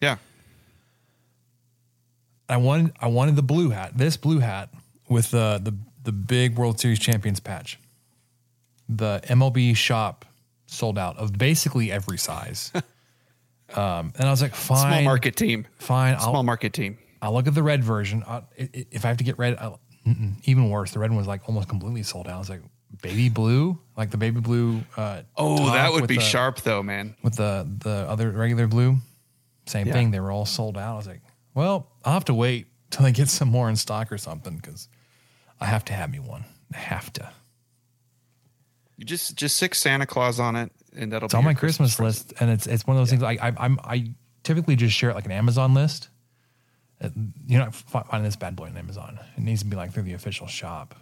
Yeah. 0.00 0.16
I 2.48 2.56
wanted 2.56 2.92
I 3.00 3.08
wanted 3.08 3.36
the 3.36 3.42
blue 3.42 3.70
hat, 3.70 3.96
this 3.96 4.16
blue 4.16 4.40
hat 4.40 4.70
with 5.08 5.30
the 5.30 5.60
the 5.62 5.74
the 6.04 6.12
big 6.12 6.56
World 6.56 6.80
Series 6.80 6.98
champions 6.98 7.40
patch. 7.40 7.78
The 8.88 9.20
MLB 9.24 9.76
shop 9.76 10.24
sold 10.66 10.98
out 10.98 11.16
of 11.18 11.36
basically 11.38 11.92
every 11.92 12.18
size. 12.18 12.72
um, 13.74 14.12
and 14.18 14.26
I 14.26 14.30
was 14.30 14.42
like, 14.42 14.54
fine, 14.54 14.78
Small 14.78 15.02
market 15.02 15.36
team. 15.36 15.66
fine. 15.78 16.18
Small 16.18 16.36
I'll, 16.36 16.42
market 16.42 16.72
team. 16.72 16.98
I'll 17.20 17.32
look 17.32 17.46
at 17.46 17.54
the 17.54 17.62
red 17.62 17.84
version. 17.84 18.24
i 18.26 18.42
if 18.56 19.04
I 19.04 19.08
have 19.08 19.18
to 19.18 19.24
get 19.24 19.38
red, 19.38 19.56
I'll, 19.58 19.80
even 20.44 20.70
worse. 20.70 20.90
The 20.90 20.98
red 20.98 21.10
one 21.10 21.18
was 21.18 21.28
like 21.28 21.48
almost 21.48 21.68
completely 21.68 22.02
sold 22.02 22.26
out. 22.26 22.34
I 22.34 22.38
was 22.38 22.50
like, 22.50 22.62
baby 23.00 23.28
blue, 23.28 23.78
like 23.96 24.10
the 24.10 24.16
baby 24.18 24.40
blue. 24.40 24.82
Uh, 24.96 25.22
Oh, 25.36 25.72
that 25.72 25.92
would 25.92 26.06
be 26.06 26.16
the- 26.16 26.20
sharp 26.20 26.60
though, 26.62 26.82
man. 26.82 27.16
with 27.22 27.36
the 27.36 27.66
the 27.78 28.06
other 28.08 28.30
regular 28.30 28.66
blue. 28.66 28.98
Same 29.66 29.86
Yeah. 29.86 29.92
thing. 29.92 30.10
They 30.10 30.20
were 30.20 30.30
all 30.32 30.46
sold 30.46 30.76
out. 30.76 30.94
I 30.94 30.96
was 30.96 31.06
like, 31.06 31.20
well, 31.54 31.86
I'll 32.04 32.12
have 32.14 32.24
to 32.26 32.34
wait 32.34 32.66
till 32.90 33.04
they 33.04 33.12
get 33.12 33.28
some 33.28 33.48
more 33.48 33.68
in 33.70 33.76
stock 33.76 34.10
or 34.12 34.18
something 34.18 34.56
because 34.56 34.88
I 35.60 35.66
have 35.66 35.84
to 35.86 35.92
have 35.92 36.10
me 36.10 36.18
one. 36.18 36.44
I 36.74 36.78
have 36.78 37.12
to. 37.14 37.30
You 38.96 39.04
just 39.04 39.36
just 39.36 39.56
stick 39.56 39.74
Santa 39.74 40.06
Claus 40.06 40.38
on 40.38 40.54
it, 40.56 40.70
and 40.94 41.12
that'll 41.12 41.26
It's 41.26 41.34
be 41.34 41.38
on 41.38 41.44
my 41.44 41.54
Christmas, 41.54 41.98
list, 41.98 42.32
and 42.40 42.50
it's 42.50 42.66
it's 42.66 42.86
one 42.86 42.96
of 42.96 43.00
those 43.00 43.10
things. 43.10 43.22
I, 43.22 43.32
I 43.32 43.52
I'm 43.58 43.78
I 43.82 44.12
typically 44.42 44.76
just 44.76 44.94
share 44.96 45.10
it 45.10 45.14
like 45.14 45.24
an 45.24 45.32
Amazon 45.32 45.74
list. 45.74 46.08
Uh, 47.00 47.08
You're 47.46 47.60
not 47.60 47.74
finding 47.74 48.22
this 48.24 48.36
bad 48.36 48.54
boy 48.54 48.66
on 48.66 48.76
Amazon. 48.76 49.18
It 49.36 49.42
needs 49.42 49.60
to 49.62 49.66
be 49.66 49.76
like 49.76 49.92
through 49.92 50.04
the 50.04 50.12
official 50.12 50.46
shop. 50.46 50.94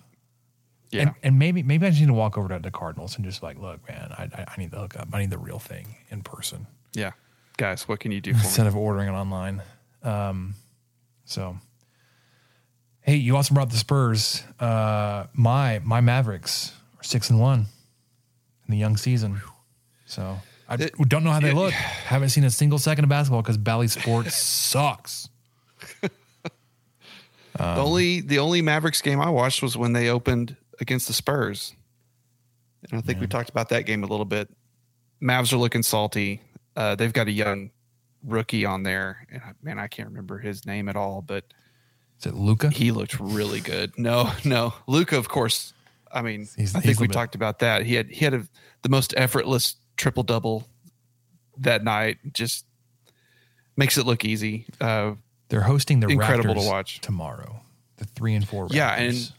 Yeah. 0.91 1.03
And, 1.03 1.15
and 1.23 1.39
maybe 1.39 1.63
maybe 1.63 1.87
I 1.87 1.91
just 1.91 2.01
need 2.01 2.09
to 2.09 2.13
walk 2.15 2.37
over 2.37 2.49
to 2.49 2.59
the 2.59 2.71
Cardinals 2.71 3.15
and 3.17 3.25
just 3.25 3.43
like, 3.43 3.59
look, 3.59 3.87
man, 3.89 4.13
I, 4.19 4.25
I 4.35 4.45
I 4.49 4.55
need 4.59 4.71
the 4.73 4.79
hookup. 4.79 5.09
I 5.13 5.21
need 5.21 5.31
the 5.31 5.39
real 5.39 5.59
thing 5.61 5.97
in 6.11 6.23
person 6.23 6.67
yeah. 6.95 7.13
Guys, 7.57 7.87
what 7.87 8.01
can 8.01 8.11
you 8.11 8.21
do 8.21 8.33
for 8.33 8.39
me? 8.39 8.43
instead 8.45 8.67
of 8.67 8.75
ordering 8.75 9.09
it 9.09 9.13
online. 9.13 9.63
Um, 10.03 10.55
so, 11.25 11.59
hey, 13.03 13.17
you 13.17 13.37
also 13.37 13.55
brought 13.55 13.71
the 13.71 13.77
Spurs. 13.77 14.43
Uh, 14.59 15.27
my 15.35 15.81
my 15.85 16.01
Mavericks 16.01 16.73
are 16.99 17.05
six 17.05 17.31
and 17.31 17.39
one 17.39 17.67
in 18.67 18.73
the 18.73 18.77
young 18.79 18.97
season. 18.97 19.41
So 20.07 20.39
I 20.69 20.75
It- 20.75 20.95
don't 21.09 21.23
know 21.23 21.31
how 21.31 21.39
they 21.41 21.51
it- 21.51 21.55
look. 21.55 21.73
Haven't 21.73 22.31
seen 22.31 22.43
a 22.45 22.51
single 22.51 22.79
second 22.81 23.05
of 23.05 23.11
basketball 23.11 23.43
because 23.43 23.59
Bally 23.59 23.87
Sports 23.89 24.35
sucks. 24.43 25.29
the 26.01 26.11
only 27.59 28.21
the 28.21 28.39
only 28.39 28.63
Mavericks 28.63 29.03
game 29.03 29.21
I 29.21 29.31
watched 29.31 29.63
was 29.63 29.77
when 29.77 29.93
they 29.93 30.09
opened 30.09 30.57
against 30.81 31.07
the 31.07 31.13
Spurs. 31.13 31.75
And 32.91 32.99
I 32.99 33.03
think 33.03 33.21
we 33.21 33.27
talked 33.27 33.51
about 33.51 33.69
that 33.71 33.85
game 33.87 34.03
a 34.03 34.07
little 34.07 34.25
bit. 34.25 34.49
Mavs 35.23 35.53
are 35.53 35.59
looking 35.59 35.83
salty. 35.83 36.41
Uh, 36.77 36.95
they've 36.95 37.13
got 37.13 37.29
a 37.29 37.33
young 37.33 37.71
rookie 38.25 38.65
on 38.65 38.83
there. 38.83 39.27
And 39.31 39.43
I- 39.43 39.53
man, 39.63 39.79
I 39.79 39.87
can't 39.87 40.09
remember 40.09 40.39
his 40.39 40.65
name 40.65 40.89
at 40.89 40.97
all, 40.97 41.21
but 41.21 41.45
Is 42.19 42.27
it 42.27 42.35
Luka? 42.35 42.71
he 42.71 42.91
looked 42.91 43.21
really 43.21 43.61
good. 43.61 43.99
No, 43.99 44.33
no. 44.45 44.73
Luka, 44.87 45.17
of 45.19 45.29
course. 45.29 45.75
I 46.11 46.23
mean, 46.23 46.49
He's- 46.57 46.75
I 46.75 46.81
think 46.81 46.99
we 47.01 47.07
bit- 47.07 47.13
talked 47.15 47.35
about 47.35 47.59
that. 47.61 47.85
He 47.85 47.95
had 47.95 48.11
he 48.11 48.25
had 48.25 48.35
a, 48.35 48.49
the 48.83 48.89
most 48.89 49.13
effortless 49.17 49.77
triple 49.97 50.23
double 50.23 50.67
that 51.59 51.85
night. 51.85 52.19
Just 52.33 52.65
makes 53.77 53.97
it 53.99 54.07
look 54.07 54.25
easy. 54.25 54.67
Uh, 54.81 55.15
They're 55.51 55.61
hosting 55.61 56.01
the 56.01 56.09
Incredible 56.09 56.55
to 56.55 56.61
Raptors 56.61 56.67
watch. 56.69 57.01
tomorrow. 57.01 57.61
The 57.99 58.07
three 58.07 58.35
and 58.35 58.49
four. 58.49 58.67
Raptors. 58.69 58.75
Yeah, 58.75 58.95
and 58.95 59.33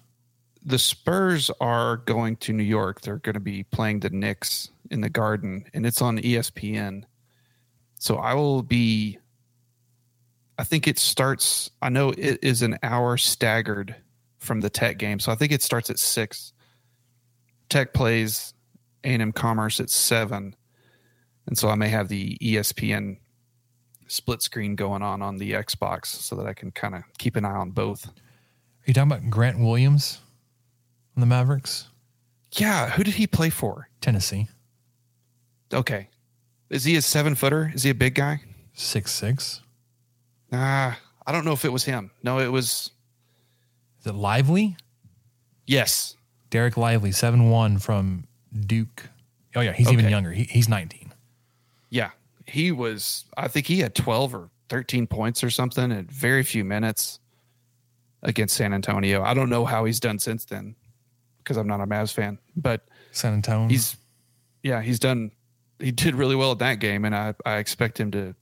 the 0.63 0.79
Spurs 0.79 1.49
are 1.59 1.97
going 1.97 2.35
to 2.37 2.53
New 2.53 2.63
York. 2.63 3.01
They're 3.01 3.17
going 3.17 3.33
to 3.33 3.39
be 3.39 3.63
playing 3.63 4.01
the 4.01 4.09
Knicks 4.09 4.69
in 4.89 5.01
the 5.01 5.09
Garden, 5.09 5.65
and 5.73 5.85
it's 5.85 6.01
on 6.01 6.19
ESPN. 6.19 7.03
So 7.95 8.17
I 8.17 8.33
will 8.33 8.61
be. 8.61 9.17
I 10.57 10.63
think 10.63 10.87
it 10.87 10.99
starts. 10.99 11.71
I 11.81 11.89
know 11.89 12.09
it 12.09 12.39
is 12.43 12.61
an 12.61 12.77
hour 12.83 13.17
staggered 13.17 13.95
from 14.37 14.61
the 14.61 14.69
Tech 14.69 14.97
game, 14.97 15.19
so 15.19 15.31
I 15.31 15.35
think 15.35 15.51
it 15.51 15.63
starts 15.63 15.89
at 15.89 15.97
six. 15.97 16.53
Tech 17.69 17.93
plays 17.93 18.53
A&M 19.03 19.31
Commerce 19.31 19.79
at 19.79 19.89
seven, 19.89 20.55
and 21.47 21.57
so 21.57 21.69
I 21.69 21.75
may 21.75 21.87
have 21.87 22.09
the 22.09 22.37
ESPN 22.39 23.17
split 24.07 24.41
screen 24.43 24.75
going 24.75 25.01
on 25.01 25.21
on 25.21 25.37
the 25.37 25.53
Xbox 25.53 26.07
so 26.07 26.35
that 26.35 26.45
I 26.45 26.53
can 26.53 26.69
kind 26.71 26.95
of 26.95 27.03
keep 27.17 27.37
an 27.37 27.45
eye 27.45 27.55
on 27.55 27.71
both. 27.71 28.07
are 28.07 28.11
you 28.85 28.93
talking 28.93 29.11
about 29.11 29.29
Grant 29.29 29.57
Williams 29.59 30.19
on 31.15 31.21
the 31.21 31.25
Mavericks? 31.25 31.87
Yeah, 32.53 32.89
who 32.89 33.03
did 33.03 33.15
he 33.15 33.27
play 33.27 33.49
for? 33.49 33.89
Tennessee, 34.01 34.47
Okay. 35.73 36.09
Is 36.69 36.83
he 36.85 36.95
a 36.95 37.01
seven 37.01 37.35
footer? 37.35 37.71
Is 37.73 37.83
he 37.83 37.89
a 37.89 37.95
big 37.95 38.15
guy? 38.15 38.41
six 38.73 39.11
six. 39.11 39.61
Ah, 40.51 40.97
I 41.25 41.31
don't 41.31 41.45
know 41.45 41.51
if 41.53 41.63
it 41.65 41.71
was 41.71 41.83
him. 41.85 42.11
No, 42.23 42.39
it 42.39 42.47
was 42.51 42.91
Is 43.99 44.07
it 44.07 44.15
Lively? 44.15 44.75
yes. 45.65 46.15
Dereck 46.49 46.75
Lively, 46.75 47.11
seven 47.13 47.49
one 47.49 47.77
from 47.79 48.25
Duke. 48.59 49.07
Oh 49.55 49.61
yeah, 49.61 49.71
he's 49.73 49.89
even 49.91 50.09
younger. 50.09 50.31
He, 50.31 50.43
he's 50.43 50.67
nineteen. 50.67 51.13
Yeah. 51.89 52.11
He 52.45 52.71
was 52.73 53.25
I 53.37 53.47
think 53.47 53.67
he 53.67 53.79
had 53.79 53.95
12 53.95 54.35
or 54.35 54.49
13 54.69 55.07
points 55.07 55.43
or 55.43 55.49
something 55.49 55.91
in 55.91 56.05
very 56.07 56.43
few 56.43 56.65
minutes 56.65 57.19
against 58.23 58.55
San 58.55 58.73
Antonio. 58.73 59.21
I 59.23 59.33
don't 59.33 59.49
know 59.49 59.63
how 59.65 59.85
he's 59.85 59.99
done 60.01 60.19
since 60.19 60.43
then 60.43 60.75
because 61.43 61.57
I'm 61.57 61.67
not 61.67 61.81
a 61.81 61.85
Mavs 61.85 62.13
fan, 62.13 62.37
but 62.55 62.87
San 63.11 63.33
Antonio. 63.33 63.67
he's 63.69 63.97
yeah, 64.63 64.81
he's 64.81 64.99
done 64.99 65.31
he 65.79 65.91
did 65.91 66.15
really 66.15 66.35
well 66.35 66.51
at 66.51 66.59
that 66.59 66.79
game 66.79 67.05
and 67.05 67.15
I 67.15 67.33
I 67.45 67.57
expect 67.57 67.99
him 67.99 68.11
to 68.11 68.35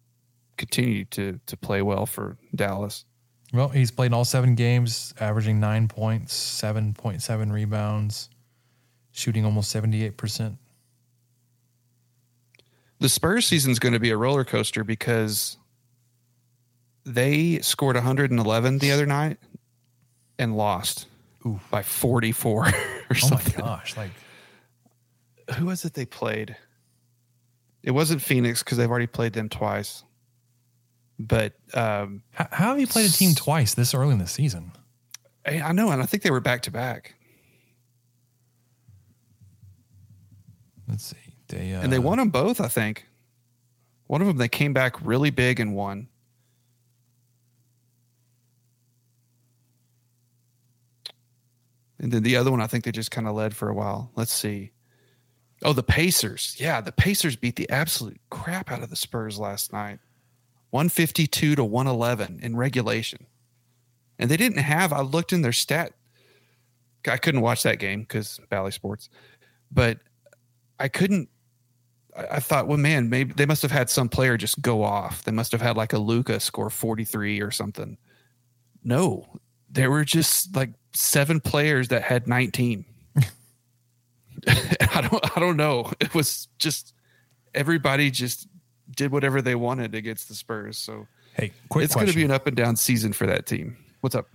continue 0.57 1.05
to 1.05 1.39
to 1.45 1.57
play 1.57 1.81
well 1.81 2.05
for 2.05 2.37
Dallas. 2.53 3.05
well, 3.53 3.69
he's 3.69 3.91
played 3.91 4.13
all 4.13 4.25
seven 4.25 4.55
games, 4.55 5.13
averaging 5.19 5.59
nine 5.59 5.87
points, 5.87 6.33
seven 6.33 6.93
point 6.93 7.21
seven 7.21 7.51
rebounds, 7.51 8.29
shooting 9.11 9.45
almost 9.45 9.71
seventy 9.71 10.03
eight 10.03 10.17
percent. 10.17 10.57
the 12.99 13.07
Spurs 13.09 13.45
season 13.47 13.71
is 13.71 13.79
going 13.79 13.93
to 13.93 13.99
be 13.99 14.09
a 14.11 14.17
roller 14.17 14.43
coaster 14.43 14.83
because 14.83 15.55
they 17.05 17.59
scored 17.59 17.95
111 17.95 18.79
the 18.79 18.91
other 18.91 19.05
night 19.05 19.37
and 20.37 20.55
lost 20.55 21.07
by 21.71 21.81
44 21.83 22.55
or 22.67 22.71
Oh 22.71 22.73
my 23.11 23.17
something. 23.17 23.59
gosh! 23.59 23.95
Like 23.97 24.11
Who 25.55 25.65
was 25.65 25.85
it 25.85 25.93
they 25.93 26.05
played? 26.05 26.55
It 27.81 27.91
wasn't 27.91 28.21
Phoenix 28.21 28.61
because 28.61 28.77
they've 28.77 28.89
already 28.89 29.07
played 29.07 29.33
them 29.33 29.47
twice. 29.49 30.03
But 31.17 31.53
um, 31.73 32.23
how, 32.31 32.47
how 32.51 32.67
have 32.69 32.79
you 32.79 32.87
played 32.87 33.09
a 33.09 33.13
team 33.13 33.35
twice 33.35 33.73
this 33.73 33.93
early 33.93 34.11
in 34.13 34.19
the 34.19 34.27
season? 34.27 34.71
I 35.45 35.61
I 35.61 35.71
know, 35.71 35.89
and 35.91 36.01
I 36.01 36.05
think 36.05 36.23
they 36.23 36.31
were 36.31 36.39
back 36.41 36.61
to 36.63 36.71
back, 36.71 37.15
Let's 40.87 41.05
see. 41.05 41.17
They 41.49 41.73
uh, 41.73 41.81
and 41.81 41.91
they 41.91 41.99
won 41.99 42.17
them 42.17 42.29
both. 42.29 42.59
I 42.61 42.67
think 42.67 43.05
one 44.07 44.21
of 44.21 44.27
them 44.27 44.37
they 44.37 44.47
came 44.47 44.73
back 44.73 44.95
really 45.01 45.29
big 45.29 45.59
and 45.59 45.73
won. 45.75 46.07
And 51.99 52.11
then 52.11 52.23
the 52.23 52.37
other 52.37 52.51
one, 52.51 52.61
I 52.61 52.67
think 52.67 52.83
they 52.85 52.91
just 52.91 53.11
kind 53.11 53.27
of 53.27 53.35
led 53.35 53.55
for 53.55 53.69
a 53.69 53.73
while. 53.73 54.11
Let's 54.15 54.31
see. 54.31 54.71
Oh, 55.63 55.73
the 55.73 55.83
Pacers. 55.83 56.55
Yeah, 56.57 56.79
the 56.79 56.93
Pacers 56.93 57.35
beat 57.35 57.57
the 57.57 57.69
absolute 57.69 58.19
crap 58.29 58.71
out 58.71 58.81
of 58.81 58.89
the 58.89 58.95
Spurs 58.95 59.37
last 59.37 59.73
night. 59.73 59.99
152 60.69 61.55
to 61.55 61.63
111 61.63 62.39
in 62.41 62.55
regulation. 62.55 63.25
And 64.17 64.29
they 64.29 64.37
didn't 64.37 64.59
have, 64.59 64.93
I 64.93 65.01
looked 65.01 65.33
in 65.33 65.41
their 65.41 65.51
stat. 65.51 65.93
I 67.07 67.17
couldn't 67.17 67.41
watch 67.41 67.63
that 67.63 67.79
game 67.79 68.01
because 68.01 68.39
Bally 68.49 68.71
Sports, 68.71 69.09
but 69.71 69.99
I 70.79 70.89
couldn't. 70.89 71.29
I, 72.15 72.25
I 72.35 72.39
thought, 72.39 72.67
well, 72.67 72.77
man, 72.77 73.09
maybe 73.09 73.33
they 73.33 73.45
must 73.45 73.61
have 73.61 73.71
had 73.71 73.89
some 73.89 74.09
player 74.09 74.35
just 74.35 74.61
go 74.61 74.83
off. 74.83 75.23
They 75.23 75.31
must 75.31 75.53
have 75.53 75.61
had 75.61 75.77
like 75.77 75.93
a 75.93 75.97
Luka 75.97 76.39
score 76.41 76.69
43 76.69 77.41
or 77.41 77.51
something. 77.51 77.97
No, 78.83 79.39
they 79.69 79.87
were 79.87 80.03
just 80.03 80.55
like 80.55 80.71
seven 80.93 81.39
players 81.39 81.89
that 81.89 82.03
had 82.03 82.27
19. 82.27 82.85
I 84.47 85.01
don't 85.01 85.37
I 85.37 85.39
don't 85.39 85.57
know. 85.57 85.91
It 85.99 86.13
was 86.13 86.47
just 86.57 86.93
everybody 87.53 88.11
just 88.11 88.47
did 88.95 89.11
whatever 89.11 89.41
they 89.41 89.55
wanted 89.55 89.95
against 89.95 90.27
the 90.27 90.35
Spurs. 90.35 90.77
So 90.77 91.07
hey, 91.33 91.51
quick 91.69 91.85
it's 91.85 91.95
going 91.95 92.07
to 92.07 92.15
be 92.15 92.23
an 92.23 92.31
up 92.31 92.47
and 92.47 92.55
down 92.55 92.75
season 92.75 93.13
for 93.13 93.27
that 93.27 93.45
team. 93.45 93.77
What's 94.01 94.15
up? 94.15 94.27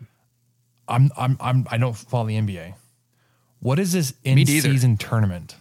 I'm 0.89 1.11
I'm 1.17 1.37
I'm 1.41 1.67
I 1.71 1.79
don't 1.79 1.97
follow 1.97 2.27
the 2.27 2.39
NBA. 2.39 2.75
What 3.61 3.79
is 3.79 3.93
this 3.93 4.13
in 4.25 4.45
season 4.47 4.97
tournament? 4.99 5.57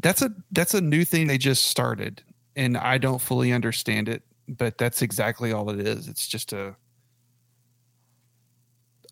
that's 0.00 0.22
a 0.22 0.32
that's 0.52 0.74
a 0.74 0.80
new 0.80 1.04
thing 1.04 1.26
they 1.26 1.38
just 1.38 1.64
started, 1.64 2.22
and 2.56 2.76
I 2.76 2.98
don't 2.98 3.20
fully 3.20 3.52
understand 3.52 4.08
it, 4.08 4.22
but 4.48 4.78
that's 4.78 5.02
exactly 5.02 5.52
all 5.52 5.70
it 5.70 5.80
is. 5.80 6.08
It's 6.08 6.26
just 6.26 6.52
a 6.52 6.76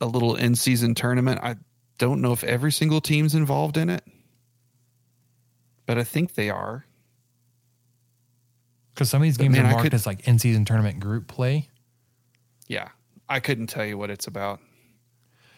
a 0.00 0.06
little 0.06 0.34
in 0.36 0.54
season 0.54 0.94
tournament. 0.94 1.40
I 1.42 1.56
don't 1.98 2.20
know 2.20 2.32
if 2.32 2.44
every 2.44 2.72
single 2.72 3.00
team's 3.00 3.34
involved 3.34 3.76
in 3.76 3.88
it, 3.88 4.04
but 5.86 5.98
I 5.98 6.04
think 6.04 6.34
they 6.34 6.50
are. 6.50 6.84
Because 8.94 9.10
some 9.10 9.20
of 9.20 9.24
these 9.24 9.36
But, 9.36 9.44
games 9.44 9.56
man, 9.56 9.66
are 9.66 9.70
marked 9.70 9.82
could- 9.82 9.94
as 9.94 10.06
like 10.06 10.26
in 10.26 10.38
season 10.38 10.64
tournament 10.64 11.00
group 11.00 11.26
play. 11.28 11.68
Yeah, 12.66 12.88
I 13.28 13.40
couldn't 13.40 13.68
tell 13.68 13.84
you 13.84 13.96
what 13.98 14.10
it's 14.10 14.26
about. 14.26 14.60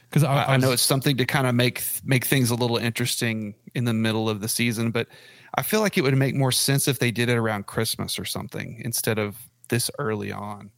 Because 0.09 0.25
I, 0.25 0.45
I, 0.45 0.55
I 0.55 0.57
know 0.57 0.73
it's 0.73 0.83
something 0.83 1.19
to 1.19 1.27
kind 1.27 1.47
of 1.47 1.55
make 1.55 1.83
make 2.05 2.25
things 2.25 2.51
a 2.51 2.55
little 2.55 2.79
interesting 2.79 3.55
in 3.75 3.85
the 3.85 3.93
middle 3.93 4.29
of 4.29 4.41
the 4.41 4.49
season, 4.49 4.91
but 4.91 5.07
I 5.55 5.63
feel 5.63 5.81
like 5.81 5.99
it 5.99 6.03
would 6.03 6.17
make 6.17 6.35
more 6.35 6.53
sense 6.53 6.89
if 6.89 6.99
they 6.99 7.11
did 7.11 7.29
it 7.29 7.37
around 7.37 7.67
Christmas 7.67 8.19
or 8.19 8.25
something 8.25 8.81
instead 8.85 9.19
of 9.19 9.37
this 9.69 9.91
early 9.99 10.33
on. 10.33 10.71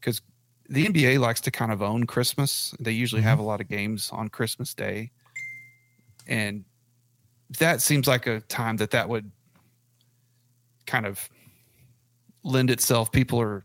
Because 0.00 0.20
the 0.68 0.86
NBA 0.86 1.18
likes 1.18 1.40
to 1.42 1.50
kind 1.50 1.72
of 1.72 1.82
own 1.82 2.04
Christmas. 2.04 2.74
They 2.78 2.92
usually 2.92 3.22
have 3.22 3.38
a 3.38 3.42
lot 3.42 3.60
of 3.60 3.68
games 3.68 4.10
on 4.12 4.28
Christmas 4.28 4.74
Day, 4.74 5.10
and 6.26 6.64
that 7.58 7.80
seems 7.80 8.06
like 8.06 8.26
a 8.26 8.40
time 8.40 8.76
that 8.76 8.90
that 8.90 9.08
would 9.08 9.30
kind 10.86 11.06
of 11.06 11.28
lend 12.42 12.70
itself. 12.70 13.10
People 13.10 13.40
are 13.40 13.64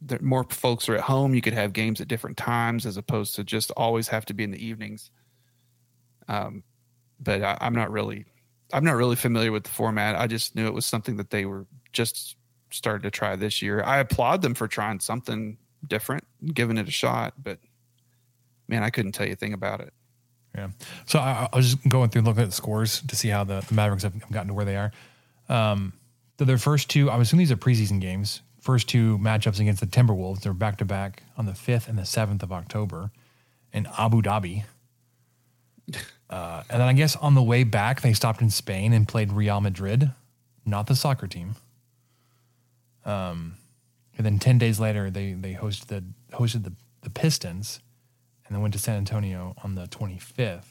there, 0.00 0.18
more 0.22 0.44
folks 0.44 0.88
are 0.88 0.94
at 0.94 1.02
home. 1.02 1.34
You 1.34 1.42
could 1.42 1.52
have 1.52 1.72
games 1.72 2.00
at 2.00 2.08
different 2.08 2.36
times 2.36 2.86
as 2.86 2.96
opposed 2.96 3.34
to 3.36 3.44
just 3.44 3.70
always 3.72 4.08
have 4.08 4.24
to 4.26 4.34
be 4.34 4.44
in 4.44 4.50
the 4.50 4.64
evenings. 4.64 5.10
Um, 6.28 6.62
but 7.18 7.42
I, 7.42 7.58
I'm 7.60 7.74
not 7.74 7.90
really, 7.90 8.24
I'm 8.72 8.84
not 8.84 8.96
really 8.96 9.16
familiar 9.16 9.52
with 9.52 9.64
the 9.64 9.70
format. 9.70 10.16
I 10.16 10.26
just 10.26 10.54
knew 10.54 10.66
it 10.66 10.74
was 10.74 10.86
something 10.86 11.16
that 11.16 11.30
they 11.30 11.44
were 11.44 11.66
just 11.92 12.36
started 12.70 13.02
to 13.02 13.10
try 13.10 13.36
this 13.36 13.60
year. 13.60 13.82
I 13.82 13.98
applaud 13.98 14.42
them 14.42 14.54
for 14.54 14.68
trying 14.68 15.00
something 15.00 15.58
different, 15.86 16.24
giving 16.54 16.76
it 16.76 16.88
a 16.88 16.90
shot. 16.90 17.34
But 17.42 17.58
man, 18.68 18.82
I 18.82 18.90
couldn't 18.90 19.12
tell 19.12 19.26
you 19.26 19.32
a 19.32 19.36
thing 19.36 19.52
about 19.52 19.80
it. 19.80 19.92
Yeah. 20.54 20.68
So 21.06 21.18
I, 21.18 21.48
I 21.52 21.56
was 21.56 21.72
just 21.72 21.88
going 21.88 22.10
through 22.10 22.20
and 22.20 22.28
looking 22.28 22.42
at 22.42 22.48
the 22.48 22.54
scores 22.54 23.02
to 23.02 23.16
see 23.16 23.28
how 23.28 23.44
the, 23.44 23.60
the 23.60 23.74
Mavericks 23.74 24.02
have 24.02 24.30
gotten 24.30 24.48
to 24.48 24.54
where 24.54 24.64
they 24.64 24.76
are. 24.76 24.92
Um, 25.48 25.92
so 26.38 26.44
their 26.44 26.58
first 26.58 26.88
two, 26.88 27.10
I'm 27.10 27.20
assuming 27.20 27.44
these 27.44 27.52
are 27.52 27.56
preseason 27.56 28.00
games. 28.00 28.42
First 28.60 28.88
two 28.88 29.18
matchups 29.18 29.60
against 29.60 29.80
the 29.80 29.86
Timberwolves, 29.86 30.40
they're 30.40 30.52
back 30.52 30.78
to 30.78 30.84
back 30.84 31.22
on 31.36 31.46
the 31.46 31.52
5th 31.52 31.88
and 31.88 31.98
the 31.98 32.02
7th 32.02 32.42
of 32.42 32.52
October 32.52 33.10
in 33.72 33.88
Abu 33.98 34.22
Dhabi. 34.22 34.64
Uh, 36.30 36.62
and 36.70 36.80
then 36.80 36.86
I 36.86 36.92
guess 36.92 37.16
on 37.16 37.34
the 37.34 37.42
way 37.42 37.64
back, 37.64 38.02
they 38.02 38.12
stopped 38.12 38.40
in 38.40 38.50
Spain 38.50 38.92
and 38.92 39.08
played 39.08 39.32
Real 39.32 39.60
Madrid, 39.60 40.12
not 40.64 40.86
the 40.86 40.94
soccer 40.94 41.26
team. 41.26 41.56
Um, 43.04 43.56
and 44.20 44.26
then 44.26 44.38
10 44.38 44.58
days 44.58 44.78
later, 44.78 45.10
they, 45.10 45.32
they 45.32 45.54
hosted 45.54 45.86
the, 45.86 46.04
hosted 46.36 46.64
the, 46.64 46.74
the 47.00 47.08
Pistons 47.08 47.80
and 48.44 48.54
then 48.54 48.60
went 48.60 48.74
to 48.74 48.78
San 48.78 48.96
Antonio 48.96 49.54
on 49.64 49.76
the 49.76 49.86
25th. 49.86 50.64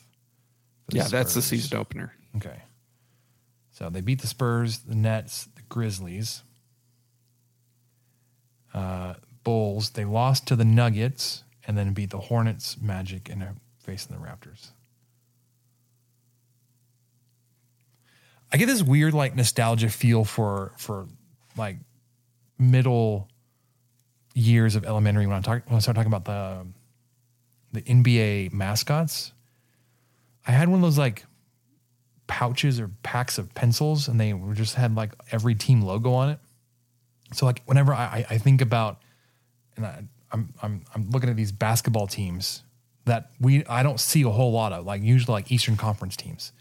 for 0.83 0.91
the 0.91 0.97
Yeah, 0.97 1.07
that's 1.07 1.33
the 1.33 1.41
season 1.41 1.75
opener. 1.75 2.13
Okay. 2.35 2.61
So 3.71 3.89
they 3.89 4.01
beat 4.01 4.21
the 4.21 4.27
Spurs, 4.27 4.81
the 4.81 4.93
Nets, 4.93 5.47
the 5.55 5.63
Grizzlies, 5.63 6.43
uh, 8.75 9.15
Bulls. 9.43 9.89
They 9.89 10.05
lost 10.05 10.45
to 10.49 10.55
the 10.55 10.63
Nuggets 10.63 11.43
and 11.65 11.75
then 11.75 11.93
beat 11.93 12.11
the 12.11 12.19
Hornets, 12.19 12.77
Magic, 12.79 13.31
and 13.31 13.41
are 13.41 13.55
facing 13.81 14.15
the 14.15 14.23
Raptors. 14.23 14.73
I 18.53 18.57
get 18.57 18.67
this 18.67 18.83
weird 18.83 19.15
like 19.15 19.35
nostalgia 19.35 19.89
feel 19.89 20.23
for 20.23 20.71
for 20.77 21.07
like 21.57 21.77
middle 22.59 23.27
years 24.33 24.75
of 24.75 24.85
elementary 24.85 25.25
when 25.27 25.35
I 25.37 25.41
talk 25.41 25.63
when 25.67 25.75
I 25.75 25.79
start 25.79 25.95
talking 25.95 26.11
about 26.13 26.25
the 26.25 26.65
the 27.71 27.81
NBA 27.81 28.53
mascots. 28.53 29.31
I 30.47 30.51
had 30.51 30.67
one 30.69 30.79
of 30.79 30.81
those 30.81 30.97
like 30.97 31.25
pouches 32.27 32.79
or 32.79 32.89
packs 33.03 33.37
of 33.37 33.53
pencils, 33.53 34.07
and 34.07 34.19
they 34.19 34.33
were 34.33 34.53
just 34.53 34.75
had 34.75 34.95
like 34.95 35.13
every 35.31 35.55
team 35.55 35.81
logo 35.81 36.11
on 36.13 36.29
it. 36.29 36.39
So 37.33 37.45
like 37.45 37.61
whenever 37.65 37.93
I, 37.93 38.03
I- 38.03 38.25
I 38.31 38.37
think 38.37 38.61
about, 38.61 39.01
and 39.75 39.85
I, 39.85 40.03
I'm 40.31 40.53
I'm 40.61 40.83
I'm 40.95 41.09
looking 41.09 41.29
at 41.29 41.35
these 41.35 41.51
basketball 41.51 42.07
teams 42.07 42.63
that 43.05 43.29
we 43.39 43.65
I 43.65 43.83
don't 43.83 43.99
see 43.99 44.21
a 44.23 44.29
whole 44.29 44.51
lot 44.51 44.73
of, 44.73 44.85
like 44.85 45.01
usually 45.01 45.33
like 45.33 45.51
Eastern 45.51 45.77
Conference 45.77 46.15
teams. 46.15 46.51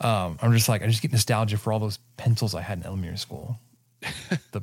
Um, 0.00 0.36
I'm 0.42 0.52
just 0.52 0.68
like 0.68 0.82
I 0.82 0.86
just 0.88 1.00
get 1.02 1.12
nostalgia 1.12 1.56
for 1.58 1.72
all 1.72 1.78
those 1.78 1.98
pencils 2.16 2.54
I 2.54 2.60
had 2.60 2.78
in 2.78 2.84
elementary 2.86 3.18
school, 3.18 3.58
the 4.52 4.62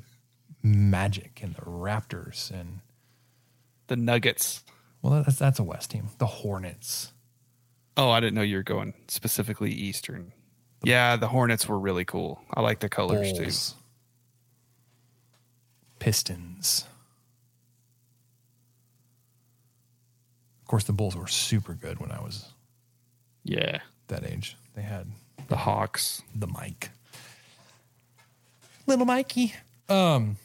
Magic 0.61 1.39
and 1.41 1.55
the 1.55 1.61
Raptors, 1.61 2.51
and 2.51 2.79
The 3.87 3.95
Nuggets. 3.95 4.63
well 5.01 5.23
that's 5.23 5.37
that's 5.37 5.59
a 5.59 5.63
West 5.63 5.91
team, 5.91 6.09
the 6.17 6.25
Hornets. 6.25 7.11
Oh, 7.97 8.09
I 8.11 8.19
didn't 8.19 8.35
know 8.35 8.41
you 8.41 8.57
were 8.57 8.63
going 8.63 8.93
specifically 9.07 9.71
Eastern. 9.71 10.31
Yeah, 10.83 11.15
the 11.17 11.27
Hornets 11.27 11.67
were 11.67 11.77
really 11.79 12.05
cool. 12.05 12.41
I 12.53 12.61
like 12.61 12.79
the 12.79 12.87
colors 12.89 13.33
too. 13.33 13.49
Pistons. 15.99 16.85
Of 20.61 20.67
course, 20.67 20.83
the 20.83 20.93
Bulls 20.93 21.15
were 21.15 21.27
super 21.27 21.73
good 21.73 21.99
when 21.99 22.11
I 22.11 22.21
was 22.21 22.53
Yeah. 23.43 23.79
that 24.07 24.23
age. 24.23 24.55
They 24.75 24.83
had 24.83 25.07
The 25.47 25.57
Hawks. 25.57 26.21
the 26.33 26.47
Mike, 26.47 26.91
little 28.85 29.05
Mikey. 29.05 29.55
Um. 29.89 30.37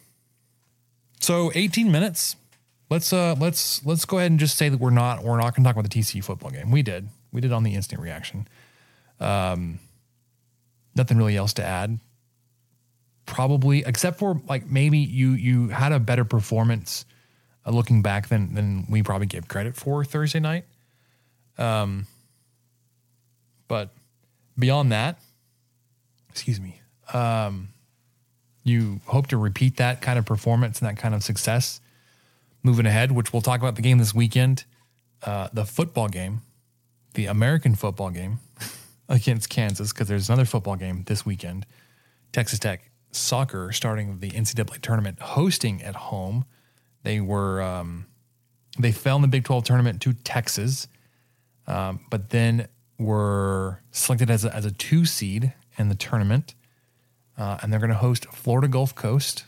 So 1.24 1.50
18 1.54 1.90
minutes. 1.90 2.36
Let's 2.90 3.10
uh 3.10 3.34
let's 3.40 3.84
let's 3.86 4.04
go 4.04 4.18
ahead 4.18 4.30
and 4.30 4.38
just 4.38 4.58
say 4.58 4.68
that 4.68 4.78
we're 4.78 4.90
not 4.90 5.24
we're 5.24 5.38
not 5.38 5.54
going 5.54 5.64
to 5.64 5.68
talk 5.68 5.74
about 5.74 5.90
the 5.90 6.00
TCU 6.00 6.22
football 6.22 6.50
game. 6.50 6.70
We 6.70 6.82
did 6.82 7.08
we 7.32 7.40
did 7.40 7.50
on 7.50 7.62
the 7.62 7.74
instant 7.74 8.02
reaction. 8.02 8.46
Um. 9.20 9.78
Nothing 10.94 11.16
really 11.16 11.34
else 11.34 11.54
to 11.54 11.64
add. 11.64 11.98
Probably 13.24 13.84
except 13.86 14.18
for 14.18 14.38
like 14.50 14.70
maybe 14.70 14.98
you 14.98 15.30
you 15.30 15.68
had 15.68 15.92
a 15.92 15.98
better 15.98 16.26
performance 16.26 17.06
uh, 17.64 17.70
looking 17.70 18.02
back 18.02 18.28
than 18.28 18.54
than 18.54 18.86
we 18.90 19.02
probably 19.02 19.26
gave 19.26 19.48
credit 19.48 19.76
for 19.76 20.04
Thursday 20.04 20.40
night. 20.40 20.66
Um. 21.56 22.06
But 23.66 23.94
beyond 24.58 24.92
that, 24.92 25.18
excuse 26.28 26.60
me, 26.60 26.82
um, 27.14 27.68
you 28.64 29.00
hope 29.06 29.28
to 29.28 29.36
repeat 29.36 29.76
that 29.76 30.00
kind 30.00 30.18
of 30.18 30.24
performance 30.24 30.80
and 30.80 30.88
that 30.88 31.00
kind 31.00 31.14
of 31.14 31.22
success 31.22 31.80
moving 32.62 32.86
ahead, 32.86 33.12
which 33.12 33.32
we'll 33.32 33.42
talk 33.42 33.60
about 33.60 33.76
the 33.76 33.82
game 33.82 33.98
this 33.98 34.14
weekend, 34.14 34.64
uh, 35.22 35.48
the 35.52 35.66
football 35.66 36.08
game, 36.08 36.40
the 37.12 37.26
American 37.26 37.74
football 37.74 38.10
game 38.10 38.38
against 39.08 39.50
Kansas, 39.50 39.92
because 39.92 40.08
there's 40.08 40.28
another 40.28 40.46
football 40.46 40.76
game 40.76 41.04
this 41.06 41.24
weekend. 41.24 41.66
Texas 42.32 42.58
Tech 42.58 42.90
soccer 43.12 43.70
starting 43.70 44.18
the 44.18 44.30
NCAA 44.30 44.80
tournament 44.80 45.20
hosting 45.20 45.82
at 45.82 45.94
home. 45.94 46.44
They 47.02 47.20
were 47.20 47.62
um, 47.62 48.06
they 48.78 48.92
fell 48.92 49.16
in 49.16 49.22
the 49.22 49.28
Big 49.28 49.44
12 49.44 49.64
tournament 49.64 50.02
to 50.02 50.14
Texas, 50.14 50.88
um, 51.66 52.00
but 52.10 52.30
then 52.30 52.66
were 52.98 53.80
selected 53.90 54.30
as 54.30 54.44
a, 54.44 54.54
as 54.54 54.64
a 54.64 54.70
two 54.70 55.04
seed 55.04 55.52
in 55.78 55.88
the 55.90 55.94
tournament. 55.94 56.54
Uh, 57.36 57.58
and 57.62 57.72
they're 57.72 57.80
going 57.80 57.90
to 57.90 57.96
host 57.96 58.26
Florida 58.26 58.68
Gulf 58.68 58.94
Coast 58.94 59.44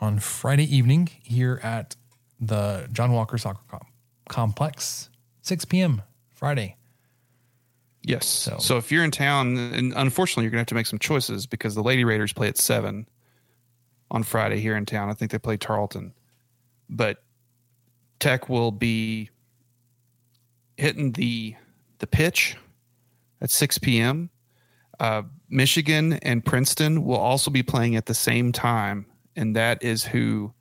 on 0.00 0.18
Friday 0.18 0.64
evening 0.74 1.08
here 1.22 1.60
at 1.62 1.94
the 2.40 2.88
John 2.92 3.12
Walker 3.12 3.38
Soccer 3.38 3.60
Com- 3.68 3.86
Complex, 4.28 5.08
6 5.42 5.64
p.m. 5.66 6.02
Friday. 6.32 6.76
Yes. 8.02 8.26
So- 8.26 8.56
So. 8.58 8.76
if 8.78 8.90
you're 8.90 9.04
in 9.04 9.10
town, 9.10 9.56
and 9.56 9.92
unfortunately, 9.94 10.44
you're 10.44 10.50
going 10.50 10.58
to 10.58 10.62
have 10.62 10.66
to 10.68 10.74
make 10.74 10.86
some 10.86 10.98
choices 10.98 11.46
because 11.46 11.74
the 11.74 11.82
Lady 11.82 12.02
Raiders 12.04 12.32
play 12.32 12.48
at 12.48 12.56
seven 12.56 13.06
on 14.10 14.22
Friday 14.22 14.58
here 14.60 14.76
in 14.76 14.86
town. 14.86 15.10
I 15.10 15.14
think 15.14 15.30
they 15.30 15.38
play 15.38 15.56
Tarleton, 15.58 16.14
but 16.88 17.22
Tech 18.18 18.48
will 18.48 18.72
be 18.72 19.30
hitting 20.76 21.12
the 21.12 21.54
the 21.98 22.06
pitch 22.06 22.56
at 23.42 23.50
6 23.50 23.78
p.m. 23.78 24.30
Uh, 25.00 25.22
Michigan 25.48 26.12
and 26.12 26.44
Princeton 26.44 27.04
will 27.04 27.16
also 27.16 27.50
be 27.50 27.62
playing 27.62 27.96
at 27.96 28.06
the 28.06 28.14
same 28.14 28.52
time, 28.52 29.06
and 29.34 29.56
that 29.56 29.82
is 29.82 30.04
who 30.04 30.52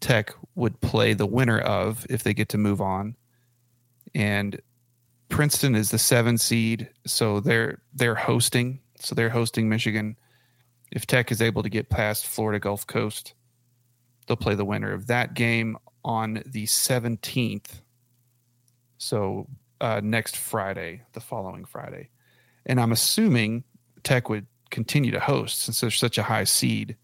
Tech 0.00 0.34
would 0.56 0.80
play 0.80 1.14
the 1.14 1.26
winner 1.26 1.60
of 1.60 2.04
if 2.10 2.24
they 2.24 2.34
get 2.34 2.48
to 2.50 2.58
move 2.58 2.80
on. 2.80 3.16
And 4.14 4.60
Princeton 5.28 5.76
is 5.76 5.90
the 5.90 5.98
seven 5.98 6.38
seed, 6.38 6.90
so 7.06 7.40
they're 7.40 7.80
they're 7.94 8.16
hosting. 8.16 8.80
So 9.00 9.14
they're 9.14 9.30
hosting 9.30 9.68
Michigan. 9.68 10.16
If 10.90 11.06
Tech 11.06 11.30
is 11.30 11.40
able 11.40 11.62
to 11.62 11.68
get 11.68 11.88
past 11.88 12.26
Florida 12.26 12.58
Gulf 12.58 12.84
Coast, 12.86 13.34
they'll 14.26 14.36
play 14.36 14.56
the 14.56 14.64
winner 14.64 14.92
of 14.92 15.06
that 15.06 15.34
game 15.34 15.76
on 16.04 16.42
the 16.46 16.66
seventeenth. 16.66 17.80
So 18.96 19.46
uh, 19.80 20.00
next 20.02 20.36
Friday, 20.36 21.02
the 21.12 21.20
following 21.20 21.64
Friday, 21.64 22.08
and 22.66 22.80
I'm 22.80 22.90
assuming 22.90 23.64
Tech 24.02 24.28
would 24.28 24.46
continue 24.70 25.10
to 25.10 25.20
host 25.20 25.62
since 25.62 25.80
they're 25.80 25.90
such 25.90 26.18
a 26.18 26.22
high 26.22 26.44
seed. 26.44 26.96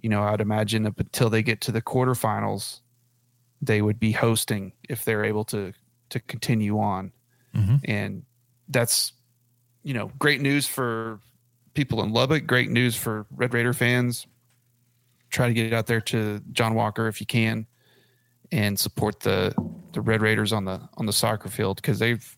You 0.00 0.08
know, 0.08 0.22
I'd 0.22 0.40
imagine 0.40 0.86
up 0.86 1.00
until 1.00 1.30
they 1.30 1.42
get 1.42 1.60
to 1.62 1.72
the 1.72 1.82
quarterfinals, 1.82 2.80
they 3.62 3.80
would 3.80 3.98
be 3.98 4.12
hosting 4.12 4.72
if 4.88 5.04
they're 5.04 5.24
able 5.24 5.44
to 5.46 5.72
to 6.10 6.20
continue 6.20 6.78
on. 6.78 7.12
Mm-hmm. 7.54 7.76
And 7.84 8.22
that's 8.68 9.12
you 9.84 9.94
know, 9.94 10.10
great 10.18 10.40
news 10.40 10.66
for 10.66 11.20
people 11.74 12.02
in 12.02 12.12
Lubbock, 12.12 12.46
great 12.46 12.70
news 12.70 12.96
for 12.96 13.26
Red 13.30 13.54
Raider 13.54 13.74
fans. 13.74 14.26
Try 15.30 15.48
to 15.48 15.54
get 15.54 15.66
it 15.66 15.72
out 15.72 15.86
there 15.86 16.00
to 16.00 16.40
John 16.52 16.74
Walker 16.74 17.06
if 17.06 17.20
you 17.20 17.26
can 17.26 17.66
and 18.50 18.78
support 18.78 19.20
the 19.20 19.54
the 19.92 20.00
Red 20.00 20.22
Raiders 20.22 20.52
on 20.52 20.64
the 20.64 20.80
on 20.96 21.06
the 21.06 21.12
soccer 21.12 21.48
field 21.48 21.76
because 21.76 21.98
they've 21.98 22.36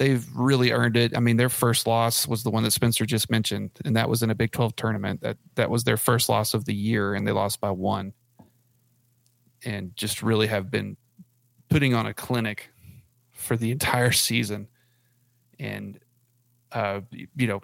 they've 0.00 0.26
really 0.34 0.72
earned 0.72 0.96
it. 0.96 1.14
I 1.14 1.20
mean, 1.20 1.36
their 1.36 1.50
first 1.50 1.86
loss 1.86 2.26
was 2.26 2.42
the 2.42 2.50
one 2.50 2.62
that 2.62 2.70
Spencer 2.70 3.04
just 3.04 3.30
mentioned, 3.30 3.70
and 3.84 3.94
that 3.96 4.08
was 4.08 4.22
in 4.22 4.30
a 4.30 4.34
Big 4.34 4.50
Twelve 4.50 4.74
tournament. 4.74 5.20
That 5.20 5.36
that 5.56 5.68
was 5.68 5.84
their 5.84 5.98
first 5.98 6.30
loss 6.30 6.54
of 6.54 6.64
the 6.64 6.74
year, 6.74 7.14
and 7.14 7.26
they 7.26 7.32
lost 7.32 7.60
by 7.60 7.70
one. 7.70 8.14
And 9.62 9.94
just 9.94 10.22
really 10.22 10.46
have 10.46 10.70
been 10.70 10.96
putting 11.68 11.94
on 11.94 12.06
a 12.06 12.14
clinic 12.14 12.70
for 13.30 13.58
the 13.58 13.70
entire 13.70 14.10
season, 14.10 14.68
and 15.58 16.00
uh, 16.72 17.02
you 17.36 17.46
know, 17.46 17.60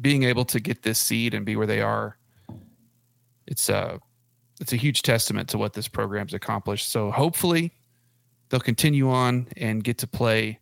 being 0.00 0.22
able 0.22 0.44
to 0.44 0.60
get 0.60 0.82
this 0.82 1.00
seed 1.00 1.34
and 1.34 1.44
be 1.44 1.56
where 1.56 1.66
they 1.66 1.80
are, 1.80 2.16
it's 3.48 3.68
a 3.68 3.98
it's 4.60 4.72
a 4.72 4.76
huge 4.76 5.02
testament 5.02 5.48
to 5.48 5.58
what 5.58 5.72
this 5.72 5.88
program's 5.88 6.34
accomplished. 6.34 6.88
So 6.88 7.10
hopefully 7.10 7.72
they'll 8.48 8.60
continue 8.60 9.10
on 9.10 9.48
and 9.56 9.82
get 9.82 9.98
to 9.98 10.06
play 10.06 10.60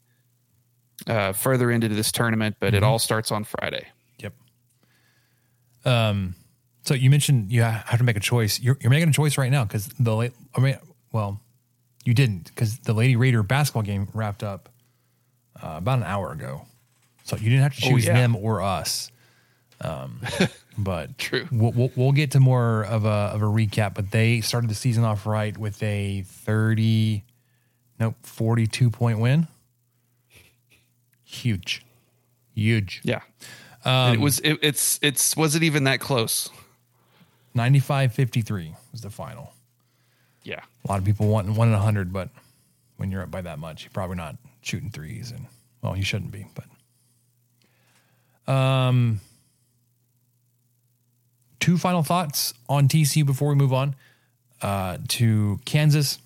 uh, 1.07 1.33
further 1.33 1.71
into 1.71 1.89
this 1.89 2.13
tournament, 2.13 2.57
but 2.61 2.69
Mm-hmm. 2.69 2.77
it 2.77 2.83
all 2.83 2.99
starts 2.99 3.31
on 3.33 3.45
Friday. 3.45 3.87
Yep. 4.19 4.33
Um, 5.85 6.35
so 6.85 6.95
you 6.95 7.11
mentioned 7.11 7.51
you 7.51 7.63
ha- 7.63 7.85
have 7.87 7.99
to 7.99 8.05
make 8.05 8.17
a 8.17 8.21
choice. 8.21 8.61
You're, 8.61 8.77
you're 8.81 8.91
making 8.91 9.09
a 9.09 9.13
choice 9.13 9.39
right 9.39 9.51
now 9.51 9.65
because 9.65 9.87
the 9.99 10.15
late, 10.15 10.33
I 10.57 10.61
mean, 10.61 10.79
well, 11.13 11.41
you 12.05 12.15
didn't 12.15 12.45
because 12.47 12.79
the 12.79 12.93
Lady 12.93 13.17
Raider 13.17 13.43
basketball 13.43 13.83
game 13.83 14.09
wrapped 14.15 14.43
up 14.43 14.69
uh, 15.63 15.75
about 15.77 15.99
an 15.99 16.05
hour 16.05 16.33
ago. 16.33 16.67
So 17.25 17.37
you 17.37 17.51
didn't 17.51 17.63
have 17.63 17.77
to 17.77 17.87
Oh, 17.87 17.91
choose 17.91 18.07
yeah. 18.07 18.15
them 18.15 18.35
or 18.37 18.61
us. 18.63 19.11
Um, 19.81 20.21
but 20.79 21.17
True. 21.19 21.47
We'll, 21.53 21.73
we'll, 21.73 21.93
we'll 21.97 22.13
get 22.13 22.33
to 22.33 22.41
more 22.41 22.85
of 22.85 23.05
a, 23.05 23.09
of 23.09 23.43
a 23.43 23.47
recap, 23.47 23.95
but 23.95 24.11
they 24.11 24.41
started 24.41 24.69
the 24.71 24.75
season 24.75 25.05
off 25.05 25.27
right 25.27 25.57
with 25.57 25.81
a 25.83 26.23
30, 26.23 27.23
nope, 28.01 28.15
42 28.23 28.91
point 28.91 29.19
win. 29.21 29.47
Huge, 31.33 31.85
huge. 32.55 33.01
Yeah. 33.05 33.21
Um, 33.85 34.15
it 34.15 34.21
was 34.21 34.39
it, 34.41 34.59
it's 34.63 34.99
it's 35.03 35.37
was 35.37 35.57
it 35.57 35.63
even 35.63 35.85
that 35.85 35.99
close? 35.99 36.51
95 37.55 38.13
53 38.13 38.75
was 38.93 39.01
the 39.01 39.11
final. 39.11 39.53
Yeah. 40.45 40.61
A 40.85 40.91
lot 40.91 40.99
of 40.99 41.05
people 41.05 41.29
want 41.29 41.49
one 41.51 41.69
in 41.69 41.75
100, 41.75 42.13
but 42.13 42.29
when 42.97 43.11
you're 43.11 43.23
up 43.23 43.31
by 43.31 43.43
that 43.43 43.59
much, 43.59 43.85
you're 43.85 43.91
probably 43.93 44.17
not 44.17 44.37
shooting 44.63 44.91
threes. 44.91 45.31
And, 45.31 45.47
well, 45.83 45.97
you 45.97 46.05
shouldn't 46.05 46.33
be, 46.33 46.47
but. 46.55 48.53
Um, 48.53 49.21
two 51.61 51.79
final 51.79 52.03
thoughts 52.03 52.55
on 52.69 52.89
TCU 52.89 53.25
before 53.25 53.51
we 53.51 53.55
move 53.55 53.73
on 53.73 53.95
uh, 54.63 54.99
to 55.09 55.61
Kansas. 55.65 56.19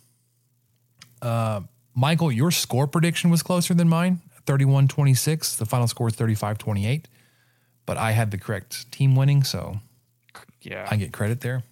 Uh, 1.21 1.61
Michael, 1.95 2.33
your 2.33 2.51
score 2.51 2.87
prediction 2.87 3.31
was 3.31 3.43
closer 3.43 3.75
than 3.75 3.89
mine 3.89 4.21
31 4.47 4.89
26. 4.89 5.57
The 5.57 5.67
final 5.67 5.87
score 5.89 6.09
is 6.09 6.15
35 6.15 6.59
28, 6.59 7.09
but 7.85 7.97
I 7.97 8.13
had 8.13 8.31
the 8.31 8.39
correct 8.39 8.91
team 8.93 9.15
winning, 9.17 9.43
so 9.45 9.81
Yeah. 10.63 10.87
I 10.91 10.97
get 10.97 11.13
credit 11.13 11.41
there. 11.41 11.63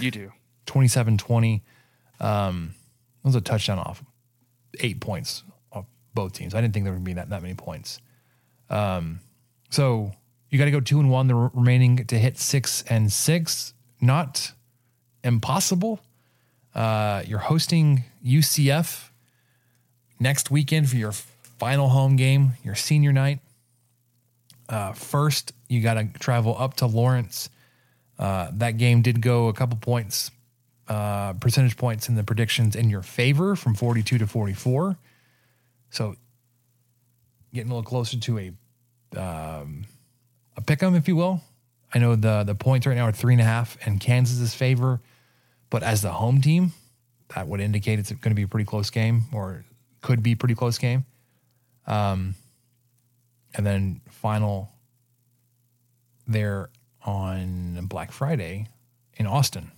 you 0.00 0.10
do. 0.10 0.32
27 0.66 1.16
20. 1.18 1.62
Um, 2.20 2.74
it 3.22 3.26
was 3.26 3.34
a 3.36 3.40
touchdown 3.40 3.78
off, 3.78 4.02
eight 4.80 5.00
points 5.00 5.42
off 5.72 5.84
both 6.14 6.32
teams. 6.32 6.54
I 6.54 6.60
didn't 6.60 6.74
think 6.74 6.84
there 6.84 6.92
would 6.94 7.04
be 7.04 7.12
that, 7.14 7.30
that 7.30 7.42
many 7.42 7.54
points. 7.54 8.00
Um, 8.70 9.20
so 9.70 10.12
you 10.50 10.58
got 10.58 10.64
to 10.64 10.70
go 10.70 10.80
two 10.80 10.98
and 10.98 11.10
one, 11.10 11.26
the 11.28 11.34
re- 11.34 11.50
remaining 11.54 12.04
to 12.06 12.18
hit 12.18 12.38
six 12.38 12.82
and 12.88 13.12
six. 13.12 13.74
Not 14.00 14.52
impossible. 15.22 16.00
Uh, 16.74 17.22
you're 17.26 17.38
hosting 17.38 18.04
UCF 18.24 19.08
next 20.20 20.50
weekend 20.50 20.88
for 20.90 20.96
your 20.96 21.12
final 21.58 21.88
home 21.88 22.16
game, 22.16 22.52
your 22.62 22.74
senior 22.74 23.12
night. 23.12 23.40
Uh, 24.68 24.92
first, 24.92 25.52
you 25.68 25.80
got 25.80 25.94
to 25.94 26.06
travel 26.18 26.56
up 26.58 26.74
to 26.74 26.86
Lawrence. 26.86 27.48
Uh, 28.18 28.50
that 28.54 28.78
game 28.78 29.02
did 29.02 29.20
go 29.20 29.48
a 29.48 29.52
couple 29.52 29.76
points, 29.78 30.30
uh, 30.88 31.34
percentage 31.34 31.76
points 31.76 32.08
in 32.08 32.14
the 32.14 32.24
predictions 32.24 32.74
in 32.74 32.90
your 32.90 33.02
favor 33.02 33.54
from 33.54 33.74
42 33.74 34.18
to 34.18 34.26
44. 34.26 34.96
So 35.90 36.16
getting 37.52 37.70
a 37.70 37.74
little 37.74 37.88
closer 37.88 38.18
to 38.18 38.38
a 38.38 38.52
um, 39.18 39.84
a 40.56 40.60
pick 40.60 40.82
'em, 40.82 40.94
if 40.94 41.08
you 41.08 41.16
will. 41.16 41.42
I 41.94 41.98
know 41.98 42.16
the 42.16 42.42
the 42.44 42.54
points 42.54 42.86
right 42.86 42.96
now 42.96 43.04
are 43.04 43.12
three 43.12 43.34
and 43.34 43.40
a 43.40 43.44
half 43.44 43.78
in 43.86 43.98
Kansas's 43.98 44.54
favor, 44.54 45.00
but 45.70 45.82
as 45.82 46.02
the 46.02 46.12
home 46.12 46.40
team, 46.40 46.72
that 47.34 47.46
would 47.46 47.60
indicate 47.60 47.98
it's 47.98 48.10
going 48.10 48.30
to 48.30 48.34
be 48.34 48.42
a 48.42 48.48
pretty 48.48 48.64
close 48.64 48.90
game 48.90 49.22
or 49.32 49.64
could 50.02 50.22
be 50.22 50.32
a 50.32 50.36
pretty 50.36 50.54
close 50.54 50.78
game. 50.78 51.04
Um, 51.86 52.34
and 53.54 53.64
then 53.64 54.00
final 54.10 54.70
there 56.26 56.68
on 57.04 57.86
Black 57.86 58.12
Friday 58.12 58.68
in 59.16 59.26
Austin 59.26 59.70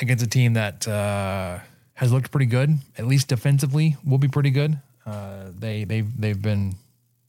against 0.00 0.24
a 0.24 0.28
team 0.28 0.54
that 0.54 0.86
uh, 0.86 1.58
has 1.94 2.12
looked 2.12 2.30
pretty 2.30 2.46
good, 2.46 2.78
at 2.96 3.06
least 3.06 3.28
defensively, 3.28 3.96
will 4.04 4.18
be 4.18 4.28
pretty 4.28 4.50
good. 4.50 4.78
Uh, 5.06 5.44
they 5.58 5.84
they've 5.84 6.20
they've 6.20 6.40
been 6.40 6.74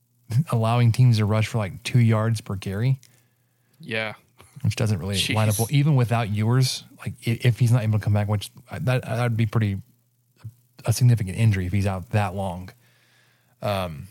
allowing 0.51 0.91
teams 0.91 1.17
to 1.17 1.25
rush 1.25 1.47
for 1.47 1.57
like 1.57 1.81
two 1.83 1.99
yards 1.99 2.41
per 2.41 2.55
carry, 2.55 2.99
Yeah. 3.79 4.13
which 4.63 4.75
doesn't 4.75 4.99
really 4.99 5.19
line 5.33 5.49
up 5.49 5.57
well. 5.57 5.67
Even 5.71 5.95
without 5.95 6.29
Ewers, 6.29 6.83
like 6.99 7.13
if 7.23 7.59
he's 7.59 7.71
not 7.71 7.83
able 7.83 7.99
to 7.99 8.03
come 8.03 8.13
back, 8.13 8.27
which 8.27 8.51
uh, 8.69 8.79
that 8.81 9.03
that 9.03 9.21
would 9.23 9.37
be 9.37 9.45
pretty 9.45 9.77
a 10.85 10.91
significant 10.93 11.37
injury 11.37 11.65
if 11.65 11.71
he's 11.71 11.87
out 11.87 12.09
that 12.11 12.35
long. 12.35 12.69
Um, 13.61 14.07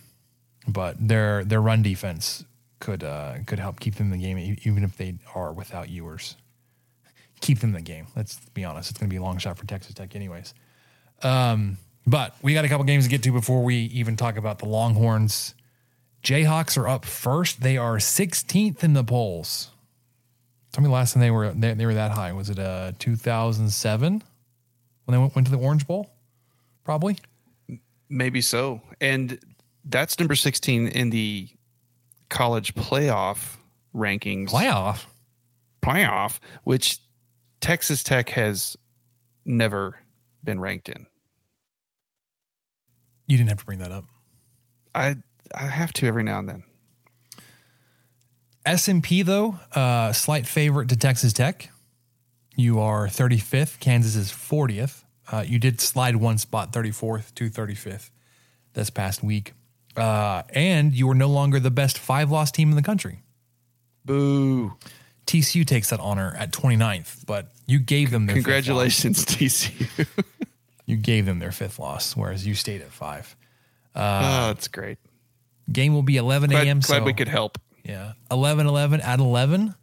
but 0.69 0.97
their 0.99 1.45
their 1.45 1.61
run 1.61 1.83
defense 1.83 2.45
could 2.79 3.05
uh, 3.05 3.35
could 3.47 3.59
help 3.59 3.81
keep 3.81 3.97
them 3.97 4.13
in 4.13 4.19
the 4.19 4.25
game, 4.25 4.57
even 4.65 4.85
if 4.85 4.97
they 4.97 5.15
are 5.35 5.53
without 5.53 5.89
Ewers. 5.89 6.37
Keep 7.41 7.61
them 7.61 7.71
in 7.71 7.75
the 7.75 7.83
game. 7.83 8.07
Let's 8.17 8.37
be 8.51 8.65
honest; 8.65 8.91
it's 8.91 8.99
going 8.99 9.09
to 9.09 9.13
be 9.13 9.19
a 9.19 9.23
long 9.23 9.39
shot 9.39 9.59
for 9.59 9.67
Texas 9.67 9.95
Tech, 9.95 10.15
anyways. 10.15 10.55
Um, 11.23 11.79
but 12.07 12.35
we 12.43 12.55
got 12.55 12.65
a 12.65 12.69
couple 12.69 12.85
games 12.85 13.05
to 13.05 13.11
get 13.11 13.23
to 13.25 13.33
before 13.33 13.63
we 13.63 13.77
even 13.77 14.17
talk 14.17 14.37
about 14.37 14.59
the 14.59 14.67
Longhorns. 14.67 15.55
Jayhawks 16.23 16.77
are 16.77 16.89
up 16.89 17.05
first. 17.05 17.63
They 17.63 17.77
are 17.79 17.97
16th 17.97 18.83
in 18.85 18.93
the 18.93 19.05
polls. 19.05 19.71
Tell 20.73 20.83
me 20.83 20.89
the 20.89 20.93
last 20.93 21.15
time 21.15 21.21
they 21.21 21.31
were 21.31 21.53
they, 21.53 21.75
they 21.75 21.87
were 21.87 21.95
that 21.95 22.13
high. 22.13 22.33
Was 22.33 22.51
it 22.51 22.59
uh 22.59 22.93
2007 22.99 24.13
when 24.13 24.23
they 25.13 25.19
went, 25.19 25.35
went 25.35 25.47
to 25.47 25.51
the 25.51 25.59
Orange 25.59 25.87
Bowl? 25.87 26.11
Probably. 26.85 27.17
Maybe 28.11 28.41
so. 28.43 28.83
And 29.01 29.39
that's 29.85 30.19
number 30.19 30.35
16 30.35 30.89
in 30.89 31.11
the 31.11 31.49
college 32.29 32.75
playoff 32.75 33.57
rankings. 33.95 34.51
Playoff. 34.51 35.07
Playoff, 35.83 36.41
which 36.65 36.99
Texas 37.61 38.03
Tech 38.03 38.29
has 38.31 38.77
never 39.47 39.99
been 40.45 40.61
ranked 40.61 40.89
in. 40.89 41.07
You 43.27 43.37
didn't 43.37 43.49
have 43.51 43.59
to 43.61 43.65
bring 43.65 43.79
that 43.79 43.93
up. 43.93 44.05
I 44.95 45.17
I 45.55 45.67
have 45.67 45.93
to 45.95 46.07
every 46.07 46.23
now 46.23 46.41
and 46.41 46.49
then. 46.49 46.63
S&P 48.67 49.23
though, 49.23 49.59
uh, 49.75 50.13
slight 50.13 50.47
favorite 50.47 50.89
to 50.91 50.97
Texas 50.97 51.33
Tech. 51.33 51.71
You 52.57 52.81
are 52.81 53.07
35th. 53.07 53.81
Kansas 53.81 54.17
is 54.17 54.31
40th. 54.31 55.05
Uh, 55.31 55.45
you 55.47 55.59
did 55.59 55.81
slide 55.81 56.17
one 56.17 56.39
spot, 56.39 56.73
34th 56.73 57.33
to 57.35 57.49
35th 57.49 58.11
this 58.75 58.91
past 58.91 59.23
week. 59.23 59.53
Uh, 59.97 60.43
and 60.51 60.93
you 60.95 61.09
are 61.11 61.15
no 61.15 61.29
longer 61.29 61.61
the 61.61 61.71
best 61.71 61.99
five 61.99 62.31
loss 62.31 62.51
team 62.51 62.71
in 62.71 62.77
the 62.77 62.83
country. 62.83 63.23
Boo. 64.05 64.75
TCU 65.27 65.65
takes 65.67 65.91
that 65.91 66.01
honor 66.01 66.35
at 66.39 66.53
29th, 66.53 67.25
but 67.27 67.53
you 67.67 67.79
gave 67.79 68.11
them 68.11 68.27
their 68.27 68.37
fifth 68.37 68.47
loss. 68.47 68.65
Congratulations, 68.65 69.25
TCU. 69.27 70.07
You 70.87 70.97
gave 70.97 71.27
them 71.27 71.39
their 71.39 71.53
fifth 71.53 71.79
loss, 71.79 72.17
whereas 72.17 72.45
you 72.47 72.55
stayed 72.55 72.81
at 72.81 72.91
five. 72.91 73.37
oh, 73.95 74.49
that's 74.49 74.67
great. 74.67 74.99
Game 75.71 75.95
will 75.95 76.03
be 76.03 76.17
11 76.17 76.51
Glad, 76.51 76.67
a.m. 76.67 76.81
glad 76.81 76.99
so 76.99 77.05
we 77.05 77.13
could 77.13 77.29
help. 77.29 77.59
Yeah. 77.85 78.15
11 78.31 78.67
11 78.67 79.01
at 79.01 79.21
11. 79.21 79.75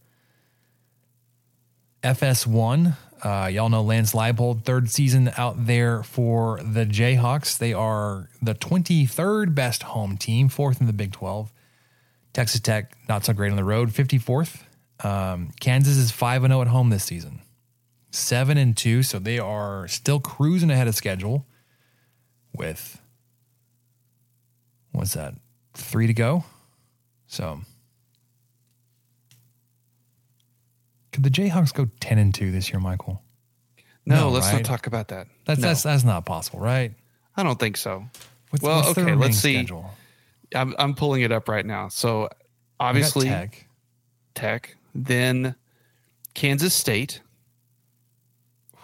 FS1. 2.03 2.95
Uh, 3.23 3.49
y'all 3.51 3.69
know 3.69 3.82
Lance 3.82 4.13
Leipold, 4.13 4.63
third 4.63 4.89
season 4.89 5.32
out 5.38 5.65
there 5.65 6.03
for 6.03 6.60
the 6.63 6.86
Jayhawks. 6.86 7.58
They 7.58 7.73
are 7.73 8.30
the 8.41 8.53
23rd 8.53 9.56
best 9.56 9.84
home 9.84 10.17
team, 10.17 10.49
fourth 10.49 10.80
in 10.80 10.88
the 10.88 10.93
Big 10.93 11.12
12. 11.13 11.51
Texas 12.34 12.62
Tech, 12.62 12.95
not 13.10 13.25
so 13.25 13.34
great 13.34 13.49
on 13.49 13.56
the 13.56 13.63
road, 13.63 13.89
54th. 13.89 14.62
Um, 15.03 15.51
Kansas 15.60 15.97
is 15.97 16.12
5 16.12 16.43
0 16.43 16.62
at 16.62 16.67
home 16.67 16.89
this 16.89 17.03
season, 17.03 17.41
7 18.12 18.58
and 18.58 18.77
2. 18.77 19.01
So 19.03 19.17
they 19.17 19.39
are 19.39 19.88
still 19.88 20.19
cruising 20.19 20.69
ahead 20.69 20.88
of 20.88 20.95
schedule 20.95 21.47
with, 22.53 23.01
what's 24.91 25.13
that, 25.13 25.34
three 25.73 26.08
to 26.08 26.13
go? 26.13 26.43
So 27.25 27.62
could 31.17 31.23
the 31.23 31.32
Jayhawks 31.32 31.73
go 31.73 31.89
10 31.99 32.19
and 32.19 32.32
2 32.32 32.51
this 32.51 32.71
year, 32.71 32.80
Michael? 32.80 33.23
No, 34.06 34.15
No, 34.17 34.30
let's 34.30 34.45
right? 34.45 34.58
not 34.58 34.65
talk 34.65 34.86
about 34.86 35.08
that. 35.08 35.25
That's, 35.45 35.60
No, 35.60 35.69
that's, 35.69 35.82
that's 35.82 36.03
not 36.03 36.27
possible, 36.27 36.60
right? 36.60 36.93
I 37.36 37.41
don't 37.41 37.60
think 37.60 37.75
so. 37.75 38.06
What's, 38.51 38.62
Well, 38.62 38.84
what's 38.84 38.95
okay, 38.99 39.15
let's 39.15 39.38
see. 39.38 39.56
schedule? 39.56 39.89
I'm 40.53 40.75
I'm 40.77 40.93
pulling 40.93 41.23
it 41.23 41.32
up 41.32 41.49
right 41.49 41.65
now. 41.65 41.88
So 41.88 42.30
obviously 42.80 43.30
Tech. 43.30 43.65
Tech, 44.36 44.75
then 44.93 45.56
Kansas 46.36 46.75
State, 46.75 47.21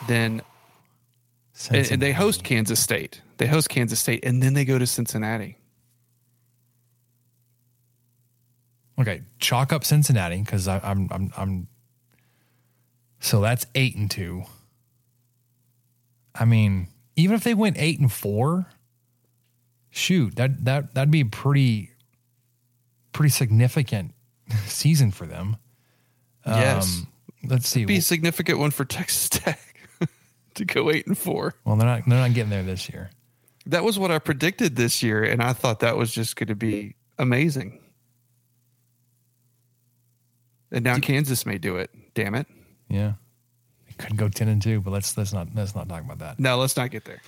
then 0.07 0.41
and, 1.69 1.91
and 1.91 2.01
they 2.01 2.13
host 2.13 2.43
Kansas 2.43 2.79
State. 2.79 3.21
They 3.37 3.45
host 3.45 3.69
Kansas 3.69 3.99
State, 3.99 4.25
and 4.25 4.41
then 4.41 4.55
they 4.55 4.65
go 4.65 4.79
to 4.79 4.87
Cincinnati. 4.87 5.57
Okay, 8.99 9.21
chalk 9.39 9.71
up 9.71 9.83
Cincinnati 9.83 10.39
because 10.41 10.67
I'm 10.67 11.07
I'm 11.11 11.31
I'm. 11.37 11.67
So 13.23 13.39
that's 13.39 13.65
eight 13.73 13.95
and 13.95 14.11
two. 14.11 14.43
I 16.35 16.43
mean, 16.43 16.89
even 17.15 17.37
if 17.37 17.43
they 17.45 17.53
went 17.53 17.77
eight 17.79 17.97
and 17.97 18.11
four, 18.11 18.65
shoot 19.91 20.35
that 20.35 20.65
that 20.65 20.93
that'd 20.93 21.09
be 21.09 21.23
pretty 21.23 21.91
pretty 23.13 23.29
significant 23.29 24.13
season 24.65 25.11
for 25.11 25.25
them. 25.25 25.55
Yes. 26.45 26.99
Um, 26.99 27.07
let's 27.49 27.69
see. 27.69 27.85
Be 27.85 27.97
a 27.97 28.01
significant 28.01 28.59
one 28.59 28.71
for 28.71 28.83
Texas 28.85 29.29
Tech 29.29 29.61
to 30.55 30.65
go 30.65 30.91
eight 30.91 31.07
and 31.07 31.17
four. 31.17 31.55
Well, 31.63 31.77
they're 31.77 31.87
not 31.87 32.03
they're 32.05 32.19
not 32.19 32.33
getting 32.33 32.49
there 32.49 32.63
this 32.63 32.89
year. 32.89 33.09
That 33.67 33.85
was 33.85 33.97
what 33.97 34.11
I 34.11 34.19
predicted 34.19 34.75
this 34.75 35.01
year, 35.01 35.23
and 35.23 35.41
I 35.41 35.53
thought 35.53 35.79
that 35.79 35.95
was 35.95 36.11
just 36.11 36.35
going 36.35 36.49
to 36.49 36.55
be 36.55 36.95
amazing. 37.17 37.79
And 40.73 40.83
now 40.83 40.97
Kansas 40.97 41.45
may 41.45 41.57
do 41.57 41.77
it. 41.77 41.89
Damn 42.15 42.35
it! 42.35 42.47
Yeah, 42.93 43.13
it 43.87 43.97
could 43.97 44.15
go 44.15 44.29
ten 44.29 44.47
and 44.47 44.61
two, 44.61 44.79
but 44.79 44.91
let's 44.91 45.17
let's 45.17 45.33
not 45.33 45.47
let's 45.55 45.73
not 45.73 45.89
talk 45.89 46.03
about 46.03 46.19
that. 46.19 46.39
No, 46.39 46.57
let's 46.57 46.77
not 46.77 46.91
get 46.91 47.05
there. 47.05 47.21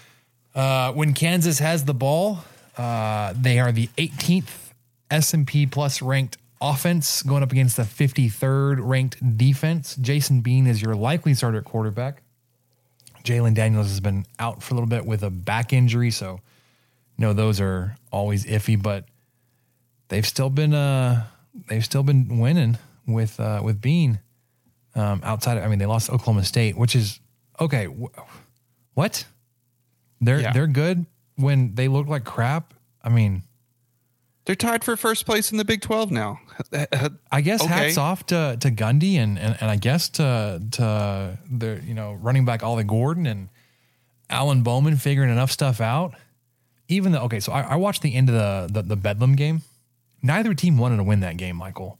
Uh, 0.53 0.93
when 0.93 1.13
Kansas 1.13 1.59
has 1.59 1.83
the 1.83 1.93
ball, 1.93 2.39
uh, 2.77 3.33
they 3.35 3.59
are 3.59 3.73
the 3.73 3.87
18th 3.97 4.71
S&P 5.11 5.65
plus 5.65 6.01
ranked 6.01 6.37
offense 6.61 7.23
going 7.23 7.43
up 7.43 7.51
against 7.51 7.75
the 7.75 7.83
53rd 7.83 8.77
ranked 8.79 9.37
defense. 9.37 9.97
Jason 9.97 10.39
Bean 10.39 10.65
is 10.65 10.81
your 10.81 10.95
likely 10.95 11.33
starter 11.33 11.57
at 11.57 11.65
quarterback. 11.65 12.21
Jalen 13.25 13.55
Daniels 13.55 13.89
has 13.89 13.99
been 13.99 14.25
out 14.39 14.63
for 14.63 14.73
a 14.73 14.75
little 14.75 14.87
bit 14.87 15.05
with 15.05 15.23
a 15.23 15.29
back 15.29 15.73
injury, 15.73 16.11
so 16.11 16.39
no, 17.17 17.33
those 17.33 17.59
are 17.59 17.97
always 18.11 18.45
iffy, 18.45 18.81
but 18.81 19.05
they've 20.07 20.25
still 20.25 20.49
been 20.49 20.73
uh 20.73 21.25
they've 21.67 21.83
still 21.83 22.03
been 22.03 22.39
winning 22.39 22.77
with 23.07 23.39
uh 23.39 23.61
with 23.63 23.81
Bean. 23.81 24.19
Um, 24.95 25.19
outside, 25.23 25.57
of, 25.57 25.63
I 25.63 25.67
mean, 25.67 25.79
they 25.79 25.85
lost 25.85 26.09
Oklahoma 26.09 26.43
State, 26.45 26.77
which 26.77 26.95
is 26.95 27.19
okay. 27.59 27.85
Wh- 27.85 28.17
what? 28.93 29.25
They're 30.21 30.39
Yeah. 30.39 30.53
they're 30.53 30.67
good 30.67 31.05
when 31.35 31.75
they 31.75 31.87
look 31.89 32.07
like 32.07 32.23
crap. 32.23 32.73
I 33.03 33.09
mean, 33.09 33.43
They're 34.45 34.55
tied 34.55 34.83
for 34.83 34.95
first 34.95 35.25
place 35.25 35.51
in 35.51 35.57
the 35.57 35.65
Big 35.65 35.81
Twelve 35.81 36.11
now. 36.11 36.39
I 37.31 37.41
guess 37.41 37.61
Okay. 37.63 37.73
hats 37.73 37.97
off 37.97 38.25
to 38.27 38.57
to 38.59 38.71
Gundy 38.71 39.15
and, 39.15 39.37
and 39.39 39.57
and 39.59 39.69
I 39.71 39.75
guess 39.75 40.07
to 40.09 40.61
to 40.71 41.37
the 41.51 41.81
you 41.83 41.93
know 41.93 42.13
running 42.13 42.45
back 42.45 42.63
Ollie 42.63 42.83
Gordon 42.83 43.25
and 43.25 43.49
Alan 44.29 44.61
Bowman 44.63 44.95
figuring 44.97 45.29
enough 45.31 45.51
stuff 45.51 45.81
out. 45.81 46.13
Even 46.87 47.11
though 47.11 47.21
okay, 47.23 47.39
so 47.39 47.51
I, 47.51 47.61
I 47.61 47.75
watched 47.75 48.01
the 48.03 48.13
end 48.15 48.29
of 48.29 48.35
the, 48.35 48.81
the 48.81 48.87
the 48.89 48.95
Bedlam 48.95 49.35
game. 49.35 49.61
Neither 50.21 50.53
team 50.53 50.77
wanted 50.77 50.97
to 50.97 51.03
win 51.03 51.19
that 51.21 51.37
game, 51.37 51.55
Michael. 51.57 51.99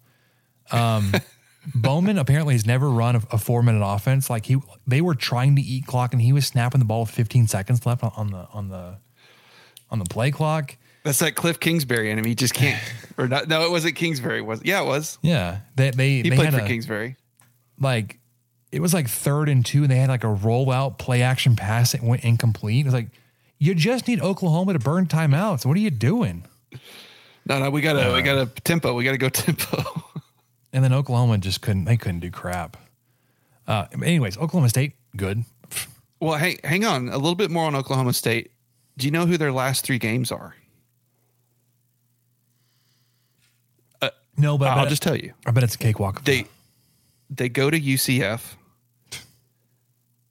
Um, 0.72 1.12
Bowman 1.74 2.18
apparently 2.18 2.54
has 2.54 2.66
never 2.66 2.90
run 2.90 3.16
a, 3.16 3.22
a 3.32 3.38
four 3.38 3.64
minute 3.64 3.86
offense. 3.86 4.30
Like 4.30 4.46
he, 4.46 4.58
they 4.86 5.02
were 5.02 5.16
trying 5.16 5.56
to 5.56 5.62
eat 5.62 5.86
clock, 5.88 6.14
and 6.14 6.22
he 6.22 6.34
was 6.34 6.46
snapping 6.46 6.80
the 6.80 6.86
ball 6.86 7.02
with 7.02 7.12
15 7.12 7.48
seconds 7.48 7.86
left 7.86 8.04
on, 8.04 8.12
on 8.16 8.32
the 8.32 8.48
on 8.54 8.70
the 8.70 8.98
on 9.90 10.00
the 10.00 10.06
play 10.06 10.32
clock. 10.32 10.76
That's 11.04 11.20
that 11.20 11.36
Cliff 11.36 11.60
Kingsbury 11.60 12.12
enemy. 12.12 12.30
He 12.30 12.36
just 12.36 12.54
can't. 12.54 12.82
Or 13.18 13.30
not, 13.30 13.48
no, 13.48 13.64
it 13.64 13.72
wasn't 13.72 13.96
Kingsbury. 13.96 14.42
Was 14.42 14.62
yeah, 14.66 14.82
it 14.82 14.86
was. 14.86 15.18
Yeah, 15.22 15.60
they 15.78 15.92
they 15.92 16.10
He 16.22 16.30
they 16.30 16.36
played 16.36 16.54
for 16.54 16.60
a, 16.60 16.68
Kingsbury. 16.68 17.16
like 17.80 18.20
it 18.74 18.82
was 18.82 18.94
like 18.94 19.08
third 19.08 19.48
and 19.48 19.66
two, 19.66 19.84
and 19.84 19.90
they 19.90 19.96
had 19.96 20.10
like 20.10 20.26
a 20.26 20.28
rollout 20.28 20.98
play 20.98 21.22
action 21.22 21.56
pass 21.56 21.94
that 21.94 22.04
went 22.04 22.26
incomplete. 22.26 22.82
It 22.82 22.86
was 22.86 22.94
like 22.94 23.08
you 23.58 23.74
just 23.74 24.10
need 24.10 24.20
Oklahoma 24.20 24.74
to 24.74 24.80
burn 24.80 25.08
timeouts. 25.08 25.66
What 25.66 25.78
are 25.78 25.80
you 25.80 25.92
doing? 25.92 26.44
No, 27.46 27.60
no, 27.60 27.70
we 27.70 27.80
gotta, 27.80 28.12
we 28.12 28.20
uh. 28.20 28.22
gotta 28.22 28.48
tempo. 28.64 28.94
We 28.94 29.06
gotta 29.06 29.18
go 29.18 29.30
tempo. 29.30 30.04
And 30.76 30.84
then 30.84 30.92
Oklahoma 30.92 31.38
just 31.38 31.62
couldn't. 31.62 31.86
They 31.86 31.96
couldn't 31.96 32.20
do 32.20 32.30
crap. 32.30 32.76
Uh, 33.66 33.86
anyways, 33.94 34.38
Oklahoma 34.38 34.68
State 34.68 34.94
good. 35.16 35.46
well, 36.20 36.38
hang, 36.38 36.60
hang 36.66 36.84
on 36.84 37.08
a 37.08 37.16
little 37.16 37.36
bit 37.36 37.50
more 37.50 37.66
on 37.66 37.76
Oklahoma 37.76 38.12
State. 38.12 38.52
Do 38.98 39.08
you 39.08 39.12
know 39.12 39.26
who 39.26 39.38
their 39.38 39.54
last 39.54 39.86
three 39.86 40.00
games 40.00 40.34
are? 40.34 40.56
No, 44.38 44.58
but 44.58 44.68
I'll 44.68 44.88
just 44.88 45.02
tell 45.02 45.16
you. 45.16 45.34
I 45.46 45.52
bet 45.52 45.64
it's 45.64 45.76
a 45.76 45.78
cakewalk. 45.78 46.26
They 46.26 46.46
they 47.30 47.48
go 47.48 47.70
to 47.70 47.80
UCF. 47.80 48.56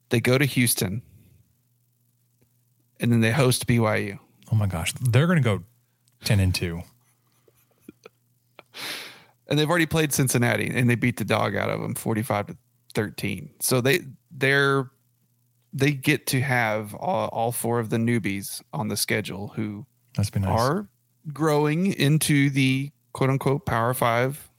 They 0.09 0.19
go 0.19 0.37
to 0.37 0.45
Houston. 0.45 1.01
And 2.99 3.11
then 3.11 3.21
they 3.21 3.31
host 3.31 3.67
BYU. 3.67 4.19
oh 4.51 4.55
my 4.55 4.67
gosh, 4.67 4.93
they're 4.93 5.27
gonna 5.27 5.41
go 5.41 5.63
ten 6.23 6.39
and 6.39 6.53
two. 6.53 6.83
And 9.47 9.59
they've 9.59 9.69
already 9.69 9.85
played 9.85 10.13
Cincinnati 10.13 10.69
and 10.73 10.89
they 10.89 10.95
beat 10.95 11.17
the 11.17 11.25
dog 11.25 11.55
out 11.55 11.69
of 11.69 11.81
them 11.81 11.95
45 11.95 12.47
to 12.47 12.57
13. 12.93 13.49
So 13.59 13.81
they 13.81 14.01
they're 14.31 14.89
they 15.73 15.91
get 15.91 16.25
to 16.27 16.41
have 16.41 16.93
all, 16.95 17.27
all 17.29 17.51
four 17.51 17.79
of 17.79 17.89
the 17.89 17.97
newbies 17.97 18.61
on 18.73 18.87
the 18.87 18.95
schedule 18.95 19.49
who 19.49 19.85
nice. 20.17 20.59
are 20.59 20.87
growing 21.33 21.93
into 21.93 22.49
the 22.49 22.91
quote 23.11 23.29
unquote 23.29 23.65
power 23.65 23.93
5 23.93 24.49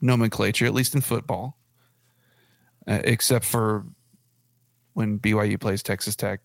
nomenclature 0.00 0.64
at 0.66 0.74
least 0.74 0.94
in 0.94 1.00
football. 1.00 1.58
Uh, 2.86 3.00
except 3.04 3.44
for 3.44 3.84
when 4.94 5.18
BYU 5.18 5.60
plays 5.60 5.82
Texas 5.82 6.16
Tech. 6.16 6.40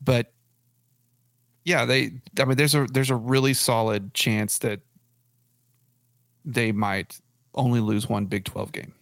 But 0.00 0.32
yeah, 1.64 1.84
they 1.84 2.12
I 2.40 2.44
mean 2.46 2.56
there's 2.56 2.74
a 2.74 2.86
there's 2.86 3.10
a 3.10 3.16
really 3.16 3.52
solid 3.54 4.14
chance 4.14 4.58
that 4.58 4.80
they 6.44 6.72
might 6.72 7.20
only 7.54 7.80
lose 7.80 8.08
one 8.08 8.26
Big 8.26 8.44
12 8.44 8.72
game. 8.72 8.94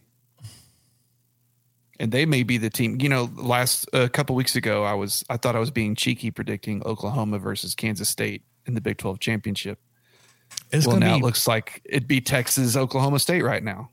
And 1.99 2.11
they 2.11 2.25
may 2.25 2.41
be 2.43 2.57
the 2.57 2.69
team. 2.69 2.97
You 2.99 3.09
know, 3.09 3.29
last 3.35 3.87
a 3.93 4.09
couple 4.09 4.35
weeks 4.35 4.55
ago, 4.55 4.83
I 4.83 4.93
was 4.93 5.23
I 5.29 5.37
thought 5.37 5.55
I 5.55 5.59
was 5.59 5.69
being 5.69 5.95
cheeky 5.95 6.31
predicting 6.31 6.81
Oklahoma 6.83 7.37
versus 7.37 7.75
Kansas 7.75 8.09
State 8.09 8.43
in 8.65 8.73
the 8.73 8.81
Big 8.81 8.97
12 8.97 9.19
championship. 9.19 9.79
It's 10.71 10.87
well, 10.87 10.97
now 10.97 11.13
be 11.13 11.19
it 11.19 11.23
looks 11.23 11.47
like 11.47 11.81
it'd 11.85 12.07
be 12.07 12.19
Texas, 12.19 12.75
Oklahoma 12.75 13.19
State 13.19 13.43
right 13.43 13.63
now. 13.63 13.91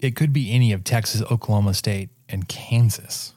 it 0.00 0.16
could 0.16 0.32
be 0.32 0.50
any 0.52 0.72
of 0.72 0.82
Texas, 0.82 1.22
Oklahoma 1.30 1.74
State, 1.74 2.10
and 2.28 2.48
Kansas, 2.48 3.34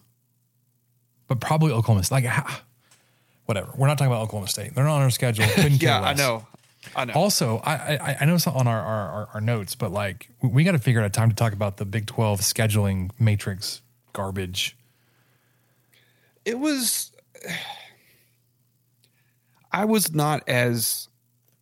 but 1.28 1.39
probably 1.41 1.71
Oklahoma 1.71 2.04
State. 2.04 2.23
Like, 2.23 2.47
whatever. 3.45 3.71
We're 3.76 3.88
not 3.88 3.97
talking 3.97 4.12
about 4.12 4.23
Oklahoma 4.23 4.47
State. 4.47 4.73
They're 4.73 4.84
not 4.84 4.95
on 4.95 5.02
our 5.02 5.10
schedule. 5.10 5.45
Yeah, 5.80 6.02
I 6.02 6.13
know. 6.13 6.47
I 6.96 7.06
know. 7.06 7.13
Also, 7.13 7.58
I, 7.60 7.96
I 7.96 8.17
I 8.22 8.26
know 8.26 8.36
it's 8.36 8.48
on 8.48 8.67
our, 8.67 8.82
our, 8.82 9.10
our, 9.10 9.30
our 9.36 9.41
notes, 9.41 9.76
but 9.76 9.91
like 9.91 10.30
we, 10.41 10.63
got 10.63 10.74
to 10.74 10.80
figure 10.80 11.02
out 11.02 11.06
a 11.06 11.10
time 11.10 11.30
to 11.30 11.36
talk 11.36 11.54
about 11.54 11.78
the 11.78 11.86
Big 11.86 12.06
Twelve 12.08 12.41
scheduling 12.41 13.12
matrix 13.19 13.82
garbage. 14.12 14.78
it 16.46 16.60
was 16.60 17.12
I 19.72 19.86
was 19.86 20.13
not 20.13 20.48
as 20.48 21.10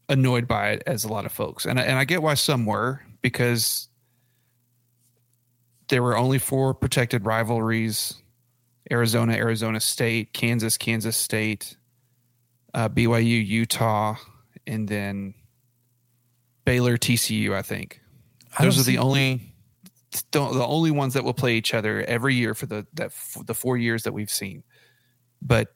annoyed 0.10 0.48
by 0.48 0.72
it 0.72 0.84
as 0.86 1.06
a 1.06 1.08
lot 1.08 1.26
of 1.26 1.32
folks. 1.32 1.66
And 1.66 1.80
I, 1.80 1.84
and 1.84 1.98
I 1.98 2.04
get 2.04 2.22
why 2.22 2.34
some 2.34 2.66
were 2.66 3.02
because 3.22 3.88
there 5.88 6.04
were 6.04 6.18
only 6.18 6.38
four 6.38 6.74
protected 6.74 7.26
rivalries. 7.26 8.16
Arizona, 8.92 9.34
Arizona 9.34 9.80
State, 9.80 10.34
Kansas, 10.34 10.78
Kansas 10.78 11.16
State, 11.16 11.78
uh, 12.74 12.90
BYU, 12.90 13.46
Utah, 13.46 14.16
and 14.72 14.88
then 14.88 15.34
Baylor, 16.64 16.98
TCU, 16.98 17.54
I 17.54 17.62
think. 17.62 18.00
I 18.58 18.64
Those 18.64 18.80
are 18.80 18.84
the 18.84 18.98
only 19.00 19.54
the 20.32 20.42
only 20.42 20.92
ones 20.92 21.14
that 21.14 21.24
will 21.24 21.34
play 21.34 21.56
each 21.56 21.74
other 21.74 22.04
every 22.04 22.36
year 22.36 22.54
for 22.54 22.66
the 22.66 22.88
that 22.94 23.12
the 23.46 23.54
four 23.54 23.78
years 23.78 24.04
that 24.04 24.14
we've 24.14 24.32
seen. 24.32 24.64
But 25.42 25.68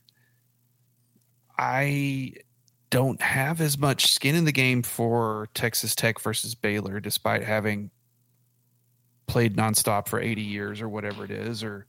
I 1.57 2.33
don't 2.89 3.21
have 3.21 3.59
as 3.59 3.77
much 3.77 4.11
skin 4.11 4.35
in 4.35 4.45
the 4.45 4.51
game 4.53 4.81
for 4.81 5.49
Texas 5.53 5.93
Tech 5.93 6.19
versus 6.19 6.55
Baylor, 6.55 7.01
despite 7.01 7.43
having 7.43 7.91
played 9.27 9.57
nonstop 9.57 10.07
for 10.07 10.21
80 10.21 10.41
years 10.41 10.81
or 10.81 10.87
whatever 10.87 11.25
it 11.25 11.31
is, 11.31 11.63
or 11.63 11.87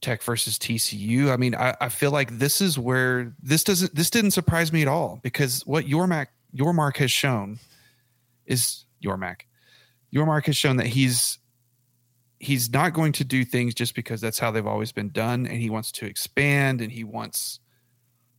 Tech 0.00 0.22
versus 0.22 0.58
TCU. 0.58 1.30
I 1.30 1.36
mean, 1.36 1.54
I, 1.54 1.74
I 1.80 1.88
feel 1.88 2.10
like 2.10 2.38
this 2.38 2.60
is 2.60 2.78
where 2.78 3.34
this 3.42 3.64
doesn't 3.64 3.94
this 3.94 4.10
didn't 4.10 4.30
surprise 4.32 4.72
me 4.72 4.82
at 4.82 4.88
all 4.88 5.20
because 5.22 5.66
what 5.66 5.88
your 5.88 6.06
Mac 6.06 6.30
Yormark 6.54 6.96
has 6.98 7.10
shown 7.10 7.58
is 8.46 8.84
your 9.00 9.16
Mac. 9.16 9.46
Yormark 10.14 10.46
has 10.46 10.56
shown 10.56 10.76
that 10.76 10.86
he's 10.86 11.38
he's 12.40 12.72
not 12.72 12.92
going 12.92 13.12
to 13.12 13.24
do 13.24 13.44
things 13.44 13.74
just 13.74 13.94
because 13.94 14.20
that's 14.20 14.38
how 14.38 14.50
they've 14.50 14.66
always 14.66 14.92
been 14.92 15.10
done 15.10 15.46
and 15.46 15.60
he 15.60 15.70
wants 15.70 15.90
to 15.90 16.06
expand 16.06 16.80
and 16.80 16.92
he 16.92 17.04
wants 17.04 17.58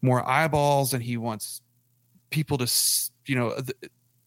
more 0.02 0.28
eyeballs 0.28 0.94
and 0.94 1.04
he 1.04 1.18
wants 1.18 1.62
people 2.30 2.58
to 2.58 2.72
you 3.26 3.36
know 3.36 3.54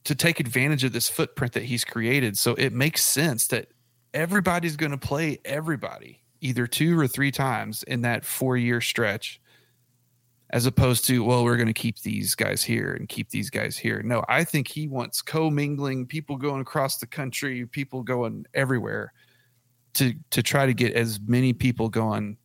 to 0.05 0.14
take 0.14 0.40
advantage 0.40 0.85
of 0.85 0.92
this 0.92 1.09
footprint 1.09 1.55
that 1.55 1.62
he's 1.62 1.85
created 1.85 2.37
so 2.37 2.55
it 2.55 2.73
makes 2.73 3.03
sense 3.03 3.47
that 3.47 3.68
everybody's 4.12 4.77
going 4.77 4.92
to 4.92 4.99
play 4.99 5.38
everybody 5.45 6.21
either 6.42 6.66
two 6.66 6.98
or 6.98 7.07
three 7.07 7.31
times 7.31 7.83
in 7.85 8.02
that 8.02 8.24
4 8.24 8.57
year 8.57 8.81
stretch 8.81 9.40
as 10.50 10.66
opposed 10.66 11.07
to 11.07 11.24
well 11.24 11.44
we're 11.44 11.57
going 11.57 11.66
to 11.66 11.72
keep 11.72 12.00
these 12.00 12.35
guys 12.35 12.62
here 12.62 12.92
and 12.92 13.09
keep 13.09 13.31
these 13.31 13.48
guys 13.48 13.78
here. 13.78 14.02
No 14.02 14.22
i 14.28 14.44
think 14.44 14.68
he 14.68 14.87
wants 14.88 15.22
commingling 15.22 16.07
people 16.07 16.37
going 16.37 16.61
across 16.61 16.98
the 16.98 17.07
country 17.07 17.64
people 17.66 18.02
going 18.02 18.44
everywhere 18.52 19.12
to 19.94 20.14
to 20.31 20.42
try 20.42 20.66
to 20.66 20.74
get 20.74 20.94
as 20.94 21.20
many 21.26 21.52
people 21.52 21.88
going 21.88 22.37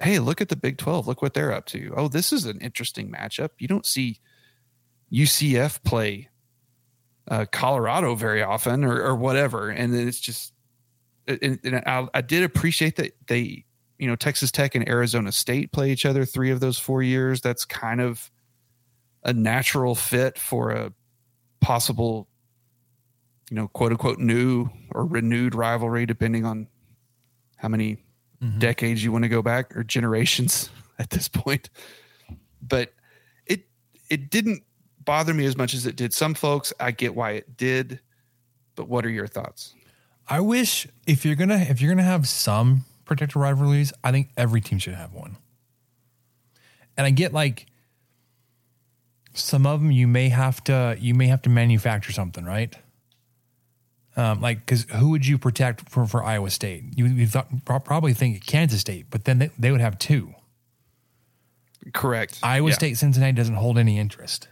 hey 0.00 0.18
look 0.18 0.40
at 0.40 0.48
the 0.48 0.56
big 0.56 0.76
12 0.76 1.06
look 1.06 1.22
what 1.22 1.32
they're 1.32 1.52
up 1.52 1.66
to. 1.66 1.94
Oh 1.96 2.08
this 2.08 2.32
is 2.32 2.44
an 2.44 2.60
interesting 2.60 3.10
matchup. 3.10 3.50
You 3.58 3.68
don't 3.68 3.86
see 3.86 4.20
ucf 5.12 5.82
play 5.84 6.28
uh, 7.28 7.46
colorado 7.50 8.14
very 8.14 8.42
often 8.42 8.84
or, 8.84 9.00
or 9.00 9.16
whatever 9.16 9.70
and 9.70 9.94
then 9.94 10.06
it's 10.06 10.20
just 10.20 10.52
and, 11.26 11.58
and 11.64 11.76
I, 11.86 12.06
I 12.14 12.20
did 12.20 12.42
appreciate 12.42 12.96
that 12.96 13.12
they 13.26 13.64
you 13.98 14.06
know 14.06 14.16
texas 14.16 14.50
tech 14.50 14.74
and 14.74 14.86
arizona 14.88 15.32
state 15.32 15.72
play 15.72 15.90
each 15.90 16.04
other 16.04 16.24
three 16.24 16.50
of 16.50 16.60
those 16.60 16.78
four 16.78 17.02
years 17.02 17.40
that's 17.40 17.64
kind 17.64 18.00
of 18.00 18.30
a 19.24 19.32
natural 19.32 19.94
fit 19.94 20.38
for 20.38 20.70
a 20.70 20.92
possible 21.60 22.28
you 23.50 23.56
know, 23.56 23.68
quote 23.68 23.92
unquote 23.92 24.18
new 24.18 24.68
or 24.92 25.06
renewed 25.06 25.54
rivalry, 25.54 26.06
depending 26.06 26.44
on 26.44 26.66
how 27.56 27.68
many 27.68 27.96
mm-hmm. 28.42 28.58
decades 28.58 29.02
you 29.04 29.12
want 29.12 29.22
to 29.22 29.28
go 29.28 29.42
back 29.42 29.76
or 29.76 29.84
generations 29.84 30.70
at 30.98 31.10
this 31.10 31.28
point. 31.28 31.70
But 32.60 32.92
it 33.46 33.66
it 34.10 34.30
didn't 34.30 34.62
bother 35.04 35.32
me 35.32 35.44
as 35.44 35.56
much 35.56 35.74
as 35.74 35.86
it 35.86 35.96
did 35.96 36.12
some 36.12 36.34
folks. 36.34 36.72
I 36.80 36.90
get 36.90 37.14
why 37.14 37.32
it 37.32 37.56
did, 37.56 38.00
but 38.74 38.88
what 38.88 39.06
are 39.06 39.10
your 39.10 39.28
thoughts? 39.28 39.74
I 40.28 40.40
wish 40.40 40.86
if 41.06 41.24
you're 41.24 41.36
gonna 41.36 41.58
if 41.58 41.80
you're 41.80 41.90
gonna 41.90 42.02
have 42.02 42.28
some 42.28 42.84
protected 43.04 43.36
rivalries, 43.36 43.92
I 44.02 44.10
think 44.10 44.30
every 44.36 44.60
team 44.60 44.78
should 44.78 44.94
have 44.94 45.12
one. 45.12 45.36
And 46.96 47.06
I 47.06 47.10
get 47.10 47.32
like 47.32 47.66
some 49.34 49.66
of 49.66 49.80
them 49.80 49.90
you 49.90 50.08
may 50.08 50.28
have 50.28 50.62
to 50.64 50.96
you 50.98 51.14
may 51.14 51.26
have 51.26 51.42
to 51.42 51.50
manufacture 51.50 52.12
something, 52.12 52.44
right? 52.44 52.74
Um, 54.16 54.40
like, 54.40 54.60
because 54.60 54.84
who 54.84 55.10
would 55.10 55.26
you 55.26 55.36
protect 55.36 55.90
for, 55.90 56.06
for 56.06 56.24
Iowa 56.24 56.48
State? 56.48 56.84
You, 56.96 57.04
you 57.04 57.26
thought, 57.26 57.48
probably 57.64 58.14
think 58.14 58.46
Kansas 58.46 58.80
State, 58.80 59.06
but 59.10 59.26
then 59.26 59.38
they, 59.38 59.50
they 59.58 59.70
would 59.70 59.82
have 59.82 59.98
two. 59.98 60.34
Correct. 61.92 62.40
Iowa 62.42 62.70
yeah. 62.70 62.74
State 62.74 62.96
Cincinnati 62.96 63.32
doesn't 63.32 63.56
hold 63.56 63.76
any 63.76 63.98
interest. 63.98 64.48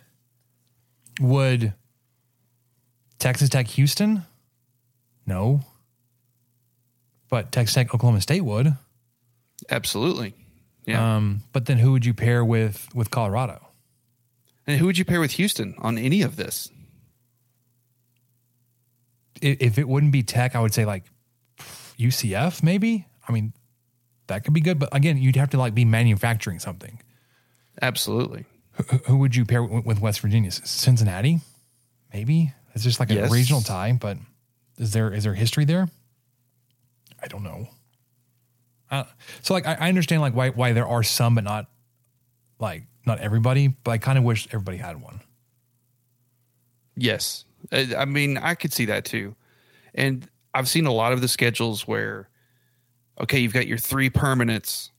Would 1.18 1.72
Texas 3.18 3.48
Tech 3.48 3.66
Houston? 3.68 4.24
No. 5.26 5.60
But 7.28 7.52
Texas 7.52 7.74
Tech 7.74 7.94
Oklahoma 7.94 8.20
State 8.20 8.42
would. 8.42 8.74
Absolutely. 9.70 10.34
Yeah. 10.86 11.16
Um, 11.16 11.42
but 11.52 11.66
then 11.66 11.78
who 11.78 11.92
would 11.92 12.04
you 12.04 12.14
pair 12.14 12.44
with 12.44 12.88
with 12.94 13.10
Colorado? 13.10 13.66
And 14.66 14.78
who 14.78 14.86
would 14.86 14.98
you 14.98 15.04
pair 15.04 15.20
with 15.20 15.32
Houston 15.32 15.74
on 15.78 15.98
any 15.98 16.22
of 16.22 16.36
this? 16.36 16.70
if 19.44 19.78
it 19.78 19.88
wouldn't 19.88 20.12
be 20.12 20.22
tech, 20.22 20.56
I 20.56 20.60
would 20.60 20.74
say 20.74 20.84
like 20.84 21.04
UCF 21.98 22.62
maybe. 22.62 23.06
I 23.28 23.32
mean, 23.32 23.52
that 24.26 24.44
could 24.44 24.54
be 24.54 24.60
good, 24.60 24.78
but 24.78 24.94
again, 24.94 25.18
you'd 25.18 25.36
have 25.36 25.50
to 25.50 25.58
like 25.58 25.74
be 25.74 25.84
manufacturing 25.84 26.58
something. 26.58 27.00
Absolutely. 27.80 28.46
Who, 28.72 28.96
who 28.98 29.16
would 29.18 29.36
you 29.36 29.44
pair 29.44 29.62
with 29.62 30.00
West 30.00 30.20
Virginia? 30.20 30.50
Cincinnati, 30.50 31.40
maybe. 32.12 32.52
It's 32.74 32.82
just 32.82 32.98
like 32.98 33.10
yes. 33.10 33.30
a 33.30 33.32
regional 33.32 33.60
tie, 33.60 33.92
but 33.92 34.16
is 34.78 34.92
there 34.92 35.12
is 35.12 35.24
there 35.24 35.34
history 35.34 35.64
there? 35.64 35.88
I 37.22 37.26
don't 37.26 37.42
know. 37.42 37.68
Uh, 38.90 39.04
so 39.42 39.54
like 39.54 39.66
I, 39.66 39.74
I 39.74 39.88
understand 39.88 40.22
like 40.22 40.34
why 40.34 40.50
why 40.50 40.72
there 40.72 40.86
are 40.86 41.02
some, 41.02 41.34
but 41.34 41.44
not 41.44 41.66
like 42.58 42.84
not 43.06 43.18
everybody. 43.20 43.68
But 43.68 43.92
I 43.92 43.98
kind 43.98 44.18
of 44.18 44.24
wish 44.24 44.46
everybody 44.48 44.76
had 44.76 45.00
one. 45.00 45.20
Yes, 46.96 47.44
I 47.72 48.04
mean, 48.04 48.38
I 48.38 48.54
could 48.54 48.72
see 48.72 48.84
that 48.86 49.04
too. 49.04 49.34
And 49.94 50.28
I've 50.52 50.68
seen 50.68 50.86
a 50.86 50.92
lot 50.92 51.12
of 51.12 51.20
the 51.20 51.28
schedules 51.28 51.88
where, 51.88 52.28
okay, 53.20 53.40
you've 53.40 53.52
got 53.52 53.66
your 53.66 53.78
three 53.78 54.10
permanents, 54.10 54.90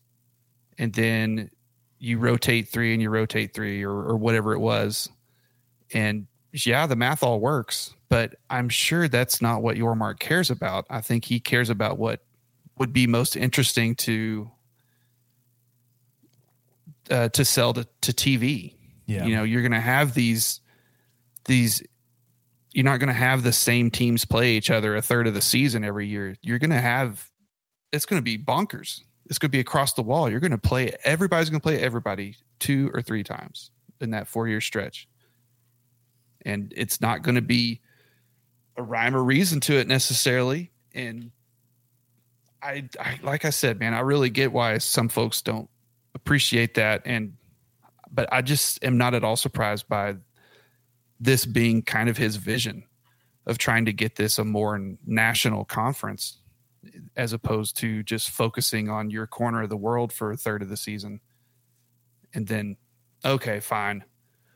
and 0.78 0.92
then 0.94 1.52
you 2.00 2.18
rotate 2.18 2.68
three 2.68 2.94
and 2.94 3.02
you 3.02 3.10
rotate 3.10 3.54
three 3.54 3.84
or, 3.84 3.92
or 3.92 4.18
whatever 4.18 4.54
it 4.54 4.60
was. 4.60 5.10
And 5.94 6.28
yeah, 6.52 6.86
the 6.88 6.96
math 6.96 7.24
all 7.24 7.40
works, 7.40 7.95
but 8.10 8.36
I'm 8.50 8.70
sure 8.70 9.08
that's 9.08 9.42
not 9.42 9.62
what 9.62 9.78
Yormark 9.78 10.20
cares 10.20 10.52
about. 10.52 10.86
I 10.90 11.02
think 11.02 11.26
he 11.26 11.40
cares 11.40 11.70
about 11.70 11.98
what 11.98 12.22
would 12.78 12.94
be 12.94 13.08
most 13.08 13.36
interesting 13.36 13.96
to 13.96 14.52
uh, 17.10 17.30
to 17.30 17.46
sell 17.46 17.74
to, 17.74 17.88
to 18.02 18.12
TV. 18.12 18.74
Yeah. 19.06 19.26
You 19.26 19.36
know, 19.36 19.44
you're 19.44 19.62
going 19.62 19.72
to 19.72 19.80
have 19.80 20.14
these 20.14 20.62
these 21.46 21.84
you're 22.72 22.84
not 22.84 23.00
going 23.00 23.08
to 23.08 23.14
have 23.14 23.44
the 23.44 23.54
same 23.54 23.90
teams 23.90 24.26
play 24.26 24.52
each 24.58 24.70
other 24.70 24.96
a 24.96 25.02
third 25.02 25.28
of 25.28 25.34
the 25.34 25.42
season 25.42 25.84
every 25.84 26.08
year. 26.08 26.36
You're 26.42 26.60
going 26.60 26.72
to 26.72 26.82
have 26.82 27.30
it's 27.92 28.06
going 28.06 28.20
to 28.20 28.24
be 28.24 28.38
bonkers. 28.38 29.02
It's 29.28 29.40
going 29.40 29.50
to 29.50 29.56
be 29.56 29.60
across 29.60 29.94
the 29.94 30.04
wall. 30.04 30.30
You're 30.30 30.40
going 30.40 30.52
to 30.52 30.58
play 30.58 30.92
everybody's 31.04 31.50
going 31.50 31.62
to 31.62 31.64
play 31.64 31.80
everybody 31.80 32.36
two 32.60 32.92
or 32.94 33.02
three 33.02 33.24
times 33.24 33.72
in 34.02 34.12
that 34.12 34.28
four 34.28 34.48
year 34.48 34.62
stretch. 34.62 35.08
And 36.46 36.74
it's 36.76 37.02
not 37.02 37.24
going 37.24 37.36
to 37.36 37.42
be 37.42 37.82
a 38.78 38.84
rhyme 38.84 39.16
or 39.16 39.24
reason 39.24 39.60
to 39.62 39.78
it 39.78 39.88
necessarily. 39.88 40.72
And 40.94 41.32
I, 42.62 42.90
I 43.00 43.20
like 43.22 43.46
I 43.46 43.50
said, 43.50 43.80
man, 43.80 43.94
I 43.94 44.00
really 44.02 44.30
get 44.30 44.52
why 44.52 44.78
some 44.80 45.10
folks 45.10 45.42
don't 45.42 45.70
appreciate 46.14 46.76
that. 46.76 47.04
And 47.06 47.34
but 48.12 48.32
I 48.32 48.42
just 48.42 48.84
am 48.84 48.98
not 48.98 49.14
at 49.14 49.24
all 49.24 49.36
surprised 49.36 49.88
by 49.88 50.16
this 51.20 51.46
being 51.46 51.82
kind 51.82 52.10
of 52.10 52.18
his 52.18 52.36
vision 52.36 52.84
of 53.46 53.58
trying 53.58 53.86
to 53.86 53.94
get 53.94 54.16
this 54.16 54.40
a 54.40 54.44
more 54.44 54.80
national 55.06 55.66
conference 55.66 56.40
as 57.16 57.34
opposed 57.34 57.78
to 57.78 58.04
just 58.04 58.30
focusing 58.30 58.90
on 58.90 59.10
your 59.10 59.28
corner 59.28 59.64
of 59.64 59.70
the 59.70 59.78
world 59.78 60.12
for 60.12 60.32
a 60.32 60.38
third 60.38 60.62
of 60.62 60.70
the 60.70 60.78
season. 60.78 61.20
And 62.34 62.48
then, 62.48 62.78
okay, 63.24 63.60
fine. 63.60 64.04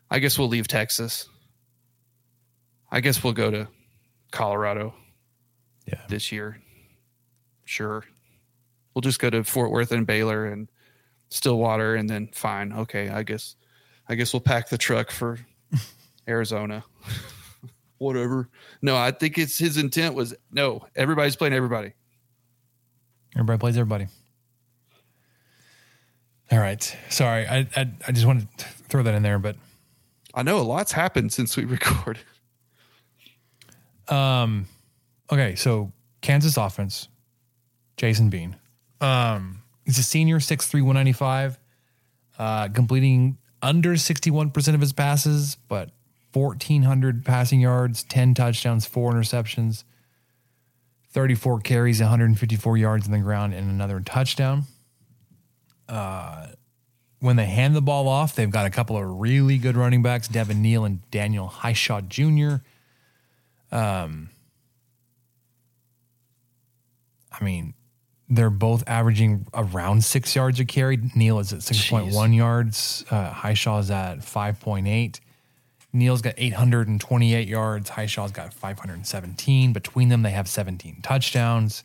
I 0.09 0.19
guess 0.19 0.37
we'll 0.37 0.47
leave 0.47 0.67
Texas. 0.67 1.27
I 2.91 2.99
guess 3.01 3.23
we'll 3.23 3.33
go 3.33 3.51
to 3.51 3.67
Colorado 4.31 4.93
yeah. 5.85 6.01
this 6.07 6.31
year. 6.31 6.61
Sure. 7.65 8.03
We'll 8.93 9.01
just 9.01 9.19
go 9.19 9.29
to 9.29 9.43
Fort 9.43 9.71
Worth 9.71 9.91
and 9.91 10.05
Baylor 10.05 10.45
and 10.45 10.69
Stillwater 11.29 11.95
and 11.95 12.09
then 12.09 12.29
fine. 12.33 12.73
Okay, 12.73 13.09
I 13.09 13.23
guess 13.23 13.55
I 14.07 14.15
guess 14.15 14.33
we'll 14.33 14.41
pack 14.41 14.69
the 14.69 14.77
truck 14.77 15.11
for 15.11 15.39
Arizona. 16.27 16.83
Whatever. 17.97 18.49
No, 18.81 18.95
I 18.97 19.11
think 19.11 19.37
it's 19.37 19.57
his 19.57 19.77
intent 19.77 20.15
was 20.15 20.33
no, 20.51 20.85
everybody's 20.95 21.35
playing 21.35 21.53
everybody. 21.53 21.93
Everybody 23.35 23.59
plays 23.59 23.77
everybody. 23.77 24.07
All 26.51 26.59
right. 26.59 26.97
Sorry. 27.09 27.47
I, 27.47 27.67
I, 27.75 27.91
I 28.07 28.11
just 28.11 28.25
wanted 28.25 28.47
to 28.57 28.65
throw 28.65 29.03
that 29.03 29.13
in 29.13 29.21
there, 29.21 29.37
but 29.37 29.55
I 30.33 30.43
know 30.43 30.59
a 30.59 30.61
lot's 30.61 30.91
happened 30.91 31.31
since 31.31 31.55
we 31.55 31.65
recorded. 31.65 32.23
Um 34.09 34.67
okay, 35.31 35.55
so 35.55 35.91
Kansas 36.21 36.57
offense, 36.57 37.07
Jason 37.97 38.29
Bean. 38.29 38.55
Um 38.99 39.61
he's 39.85 39.97
a 39.97 40.03
senior, 40.03 40.37
6'3, 40.39 40.81
195, 40.81 41.59
uh, 42.37 42.67
completing 42.69 43.37
under 43.61 43.93
61% 43.93 44.73
of 44.75 44.81
his 44.81 44.93
passes, 44.93 45.57
but 45.67 45.89
1,400 46.33 47.25
passing 47.25 47.59
yards, 47.59 48.03
10 48.03 48.35
touchdowns, 48.35 48.85
four 48.85 49.11
interceptions, 49.13 49.83
34 51.11 51.61
carries, 51.61 51.99
154 51.99 52.77
yards 52.77 53.05
on 53.07 53.11
the 53.11 53.19
ground, 53.19 53.53
and 53.53 53.69
another 53.69 53.99
touchdown. 53.99 54.63
Uh, 55.87 56.47
when 57.19 57.35
they 57.35 57.45
hand 57.45 57.75
the 57.75 57.81
ball 57.81 58.07
off, 58.07 58.35
they've 58.35 58.51
got 58.51 58.67
a 58.67 58.69
couple 58.69 58.95
of 58.95 59.19
really 59.19 59.57
good 59.57 59.75
running 59.75 60.03
backs, 60.03 60.27
Devin 60.27 60.61
Neal 60.61 60.85
and 60.85 61.09
Daniel 61.09 61.49
Hishaw 61.49 62.07
Jr. 62.07 62.63
Um, 63.71 64.29
I 67.31 67.43
mean, 67.43 67.73
they're 68.27 68.49
both 68.49 68.83
averaging 68.87 69.47
around 69.53 70.03
six 70.03 70.35
yards 70.35 70.59
a 70.59 70.65
carry. 70.65 70.97
Neal 71.15 71.39
is 71.39 71.51
at 71.51 71.59
6.1 71.59 72.35
yards. 72.35 73.03
Uh, 73.09 73.33
is 73.43 73.91
at 73.91 74.19
5.8. 74.19 75.19
Neal's 75.91 76.21
got 76.21 76.35
828 76.37 77.47
yards. 77.47 77.89
Hishaw's 77.89 78.31
got 78.31 78.53
517. 78.53 79.73
Between 79.73 80.09
them, 80.09 80.21
they 80.21 80.29
have 80.29 80.47
17 80.47 80.99
touchdowns. 81.01 81.83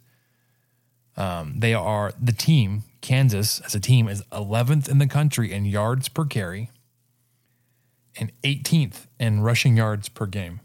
Um, 1.16 1.54
they 1.58 1.72
are 1.72 2.12
the 2.20 2.32
team, 2.32 2.82
Kansas 3.00 3.60
as 3.60 3.74
a 3.74 3.80
team, 3.80 4.08
is 4.08 4.22
11th 4.32 4.88
in 4.88 4.98
the 4.98 5.06
country 5.06 5.52
in 5.52 5.64
yards 5.64 6.08
per 6.08 6.26
carry 6.26 6.70
and 8.16 8.32
18th 8.42 9.06
in 9.18 9.40
rushing 9.40 9.76
yards 9.76 10.08
per 10.08 10.26
game. 10.26 10.60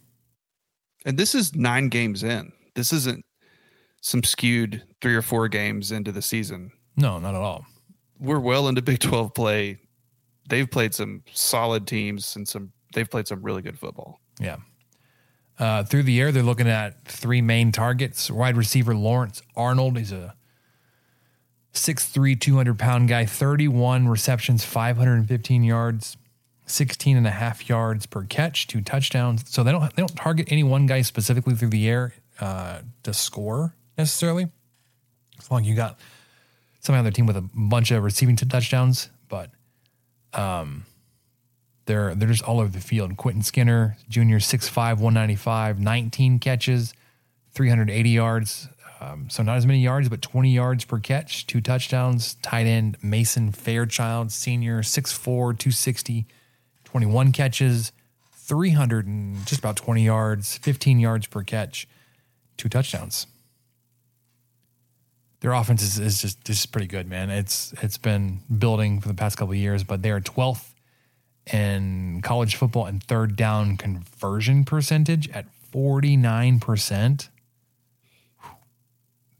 And 1.05 1.17
this 1.17 1.33
is 1.33 1.55
nine 1.55 1.89
games 1.89 2.23
in. 2.23 2.51
This 2.75 2.93
isn't 2.93 3.25
some 4.01 4.23
skewed 4.23 4.83
three 5.01 5.15
or 5.15 5.21
four 5.21 5.47
games 5.47 5.91
into 5.91 6.11
the 6.11 6.21
season. 6.21 6.71
No, 6.95 7.19
not 7.19 7.35
at 7.35 7.41
all. 7.41 7.65
We're 8.19 8.39
well 8.39 8.67
into 8.67 8.81
Big 8.81 8.99
12 8.99 9.33
play. 9.33 9.79
They've 10.49 10.69
played 10.69 10.93
some 10.93 11.23
solid 11.31 11.87
teams 11.87 12.35
and 12.35 12.47
some 12.47 12.71
they've 12.93 13.09
played 13.09 13.27
some 13.27 13.41
really 13.41 13.61
good 13.61 13.77
football. 13.77 14.19
Yeah. 14.39 14.57
Uh, 15.57 15.83
through 15.83 16.03
the 16.03 16.19
air, 16.19 16.31
they're 16.31 16.41
looking 16.41 16.69
at 16.69 17.03
three 17.05 17.41
main 17.41 17.71
targets. 17.71 18.31
Wide 18.31 18.57
receiver 18.57 18.95
Lawrence 18.95 19.41
Arnold. 19.55 19.97
He's 19.97 20.11
a 20.11 20.35
6'3, 21.73 22.39
200 22.39 22.79
pound 22.79 23.09
guy, 23.09 23.25
31 23.25 24.07
receptions, 24.07 24.65
515 24.65 25.63
yards, 25.63 26.17
16 26.69 27.17
and 27.17 27.27
a 27.27 27.31
half 27.31 27.67
yards 27.67 28.05
per 28.05 28.23
catch, 28.23 28.67
two 28.67 28.81
touchdowns. 28.81 29.49
So 29.49 29.63
they 29.63 29.71
don't 29.71 29.81
they 29.95 30.01
don't 30.01 30.15
target 30.15 30.47
any 30.51 30.63
one 30.63 30.85
guy 30.85 31.01
specifically 31.01 31.55
through 31.55 31.69
the 31.69 31.87
air 31.87 32.13
uh, 32.39 32.79
to 33.03 33.13
score 33.13 33.75
necessarily. 33.97 34.47
As 35.39 35.49
long 35.49 35.61
as 35.61 35.67
you 35.67 35.75
got 35.75 35.99
some 36.79 36.95
other 36.95 37.11
team 37.11 37.25
with 37.25 37.37
a 37.37 37.49
bunch 37.53 37.91
of 37.91 38.03
receiving 38.03 38.35
touchdowns, 38.35 39.09
but 39.27 39.51
um, 40.33 40.85
they're 41.85 42.15
they're 42.15 42.29
just 42.29 42.43
all 42.43 42.59
over 42.59 42.69
the 42.69 42.79
field. 42.79 43.17
Quentin 43.17 43.41
Skinner, 43.41 43.97
junior, 44.09 44.39
6'5", 44.39 44.75
195, 44.75 45.79
19 45.79 46.39
catches, 46.39 46.93
380 47.53 48.09
yards. 48.09 48.69
Um, 49.01 49.29
so 49.29 49.43
not 49.43 49.55
as 49.55 49.65
many 49.65 49.79
yards, 49.79 50.09
but 50.09 50.21
20 50.21 50.51
yards 50.51 50.83
per 50.83 50.99
catch, 50.99 51.47
two 51.47 51.61
touchdowns. 51.61 52.35
Tight 52.41 52.65
end 52.65 52.97
Mason 53.01 53.51
Fairchild, 53.51 54.31
senior, 54.31 54.81
6'4", 54.81 55.23
260, 55.23 56.27
21 56.91 57.31
catches, 57.31 57.91
300 58.33 59.05
and 59.05 59.45
just 59.45 59.59
about 59.59 59.75
20 59.75 60.03
yards, 60.03 60.57
15 60.57 60.99
yards 60.99 61.27
per 61.27 61.43
catch, 61.43 61.87
two 62.57 62.67
touchdowns. 62.67 63.27
Their 65.41 65.53
offense 65.53 65.81
is, 65.81 65.99
is 65.99 66.21
just 66.21 66.43
just 66.43 66.71
pretty 66.71 66.87
good, 66.87 67.07
man. 67.07 67.29
It's 67.29 67.73
it's 67.81 67.97
been 67.97 68.39
building 68.57 68.99
for 68.99 69.07
the 69.07 69.13
past 69.13 69.37
couple 69.37 69.53
years, 69.55 69.83
but 69.83 70.01
they 70.01 70.11
are 70.11 70.19
12th 70.19 70.73
in 71.53 72.21
college 72.23 72.55
football 72.55 72.85
and 72.85 73.01
third 73.01 73.35
down 73.35 73.77
conversion 73.77 74.65
percentage 74.65 75.29
at 75.29 75.45
49%. 75.71 77.29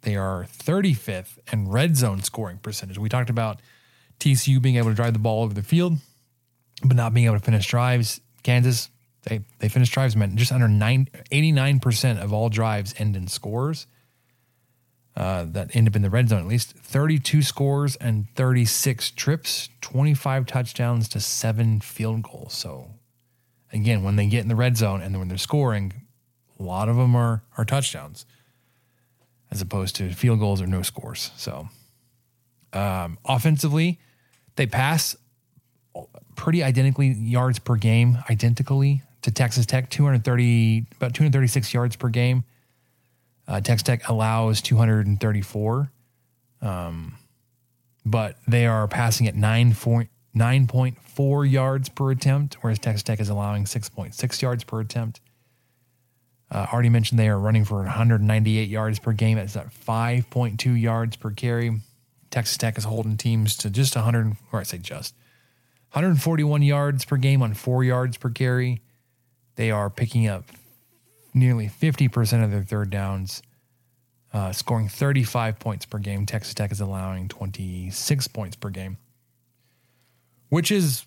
They 0.01 0.15
are 0.15 0.45
35th 0.45 1.39
in 1.51 1.67
red 1.67 1.97
zone 1.97 2.23
scoring 2.23 2.59
percentage. 2.59 2.97
We 2.97 3.09
talked 3.09 3.29
about 3.29 3.59
TCU 4.19 4.61
being 4.61 4.77
able 4.77 4.89
to 4.89 4.95
drive 4.95 5.13
the 5.13 5.19
ball 5.19 5.43
over 5.43 5.53
the 5.53 5.63
field, 5.63 5.97
but 6.83 6.95
not 6.95 7.13
being 7.13 7.25
able 7.25 7.37
to 7.37 7.43
finish 7.43 7.67
drives. 7.67 8.21
Kansas, 8.43 8.89
they, 9.23 9.41
they 9.59 9.69
finish 9.69 9.89
drives, 9.89 10.15
man. 10.15 10.37
Just 10.37 10.51
under 10.51 10.67
nine, 10.67 11.09
89% 11.31 12.21
of 12.21 12.33
all 12.33 12.49
drives 12.49 12.93
end 12.97 13.15
in 13.15 13.27
scores 13.27 13.87
uh, 15.15 15.45
that 15.49 15.75
end 15.75 15.87
up 15.87 15.95
in 15.95 16.01
the 16.01 16.09
red 16.09 16.29
zone, 16.29 16.39
at 16.39 16.47
least 16.47 16.73
32 16.73 17.41
scores 17.41 17.95
and 17.97 18.27
36 18.35 19.11
trips, 19.11 19.69
25 19.81 20.45
touchdowns 20.45 21.09
to 21.09 21.19
seven 21.19 21.81
field 21.81 22.23
goals. 22.23 22.53
So, 22.53 22.87
again, 23.73 24.03
when 24.03 24.15
they 24.15 24.27
get 24.27 24.41
in 24.43 24.47
the 24.47 24.55
red 24.55 24.77
zone 24.77 25.01
and 25.01 25.17
when 25.19 25.27
they're 25.27 25.37
scoring, 25.37 25.93
a 26.57 26.63
lot 26.63 26.87
of 26.87 26.95
them 26.95 27.15
are, 27.15 27.43
are 27.57 27.65
touchdowns 27.65 28.25
as 29.51 29.61
opposed 29.61 29.95
to 29.97 30.11
field 30.13 30.39
goals 30.39 30.61
or 30.61 30.67
no 30.67 30.83
scores. 30.83 31.31
So, 31.35 31.67
um, 32.71 33.17
offensively, 33.25 33.99
they 34.55 34.67
pass 34.67 35.17
pretty 36.35 36.63
identically 36.63 37.09
yards 37.09 37.59
per 37.59 37.75
game, 37.75 38.17
identically 38.29 39.01
to 39.23 39.31
Texas 39.31 39.65
Tech, 39.65 39.89
230, 39.89 40.85
about 40.95 41.13
236 41.13 41.73
yards 41.73 41.95
per 41.95 42.09
game. 42.09 42.43
Uh, 43.47 43.61
Texas 43.61 43.83
Tech 43.83 44.07
allows 44.07 44.61
234, 44.61 45.91
um, 46.61 47.15
but 48.05 48.37
they 48.47 48.67
are 48.67 48.87
passing 48.87 49.27
at 49.27 49.35
9.9.4 49.35 51.51
yards 51.51 51.89
per 51.89 52.11
attempt, 52.11 52.57
whereas 52.61 52.79
Texas 52.79 53.03
Tech 53.03 53.19
is 53.19 53.27
allowing 53.29 53.65
6.6 53.65 54.41
yards 54.41 54.63
per 54.63 54.79
attempt. 54.79 55.19
Uh, 56.51 56.67
already 56.71 56.89
mentioned 56.89 57.19
they 57.19 57.29
are 57.29 57.39
running 57.39 57.65
for 57.65 57.83
198 57.83 58.69
yards 58.69 58.99
per 58.99 59.13
game. 59.13 59.37
That's 59.37 59.55
at 59.55 59.73
5.2 59.73 60.79
yards 60.79 61.15
per 61.15 61.31
carry. 61.31 61.81
Texas 62.31 62.57
Tech 62.57 62.77
is 62.77 62.83
holding 62.83 63.17
teams 63.17 63.57
to 63.57 63.69
just 63.69 63.95
100, 63.95 64.35
or 64.51 64.59
I 64.59 64.63
say 64.63 64.77
just 64.77 65.15
141 65.91 66.61
yards 66.61 67.05
per 67.05 67.17
game 67.17 67.41
on 67.41 67.53
four 67.53 67.83
yards 67.83 68.17
per 68.17 68.29
carry. 68.29 68.81
They 69.55 69.71
are 69.71 69.89
picking 69.89 70.27
up 70.27 70.45
nearly 71.33 71.67
50% 71.69 72.43
of 72.43 72.51
their 72.51 72.63
third 72.63 72.89
downs, 72.89 73.41
uh, 74.33 74.51
scoring 74.51 74.87
35 74.87 75.59
points 75.59 75.85
per 75.85 75.97
game. 75.97 76.25
Texas 76.25 76.53
Tech 76.53 76.71
is 76.71 76.79
allowing 76.79 77.27
26 77.27 78.27
points 78.29 78.55
per 78.55 78.69
game, 78.69 78.97
which 80.49 80.71
is 80.71 81.05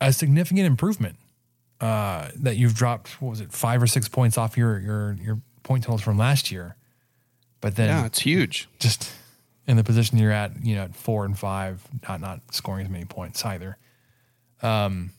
a 0.00 0.12
significant 0.12 0.66
improvement. 0.66 1.16
Uh, 1.80 2.30
that 2.36 2.56
you've 2.56 2.74
dropped, 2.76 3.20
what 3.20 3.30
was 3.30 3.40
it, 3.40 3.52
five 3.52 3.82
or 3.82 3.88
six 3.88 4.08
points 4.08 4.38
off 4.38 4.56
your 4.56 4.78
your 4.78 5.14
your 5.20 5.40
point 5.64 5.82
totals 5.82 6.00
from 6.00 6.16
last 6.16 6.52
year, 6.52 6.76
but 7.60 7.74
then 7.74 7.88
Yeah, 7.88 8.06
it's 8.06 8.20
huge. 8.20 8.68
just 8.78 9.10
in 9.66 9.76
the 9.76 9.84
position 9.84 10.18
you're 10.18 10.32
at, 10.32 10.52
you 10.64 10.74
know, 10.74 10.82
at 10.82 10.96
four 10.96 11.24
and 11.24 11.38
five, 11.38 11.86
not 12.08 12.20
not 12.20 12.40
scoring 12.52 12.86
as 12.86 12.90
many 12.90 13.04
points 13.04 13.44
either. 13.44 13.76
Um, 14.62 15.10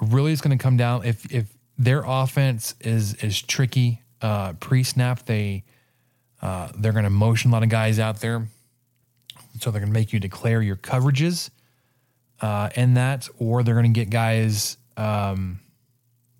really, 0.00 0.32
it's 0.32 0.40
going 0.40 0.56
to 0.56 0.62
come 0.62 0.76
down 0.76 1.04
if 1.04 1.32
if 1.32 1.46
their 1.78 2.02
offense 2.04 2.74
is 2.80 3.14
is 3.14 3.40
tricky 3.40 4.02
uh, 4.22 4.54
pre 4.54 4.82
snap. 4.82 5.24
They 5.26 5.64
uh, 6.42 6.68
they're 6.76 6.92
going 6.92 7.04
to 7.04 7.10
motion 7.10 7.50
a 7.50 7.52
lot 7.52 7.62
of 7.62 7.68
guys 7.68 7.98
out 7.98 8.20
there, 8.20 8.48
so 9.60 9.70
they're 9.70 9.80
going 9.80 9.92
to 9.92 9.98
make 9.98 10.12
you 10.12 10.20
declare 10.20 10.62
your 10.62 10.76
coverages 10.76 11.50
uh, 12.40 12.70
in 12.74 12.94
that, 12.94 13.28
or 13.38 13.62
they're 13.62 13.74
going 13.74 13.92
to 13.92 14.00
get 14.00 14.10
guys 14.10 14.76
um, 14.96 15.60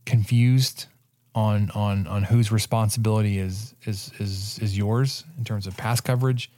confused 0.05 0.87
on 1.35 1.71
on 1.75 2.07
on 2.07 2.23
whose 2.23 2.51
responsibility 2.51 3.39
is 3.39 3.75
is 3.85 4.13
is 4.19 4.59
is 4.61 4.77
yours 4.77 5.25
in 5.37 5.45
terms 5.45 5.67
of 5.67 5.77
pass 5.77 6.01
coverage. 6.01 6.51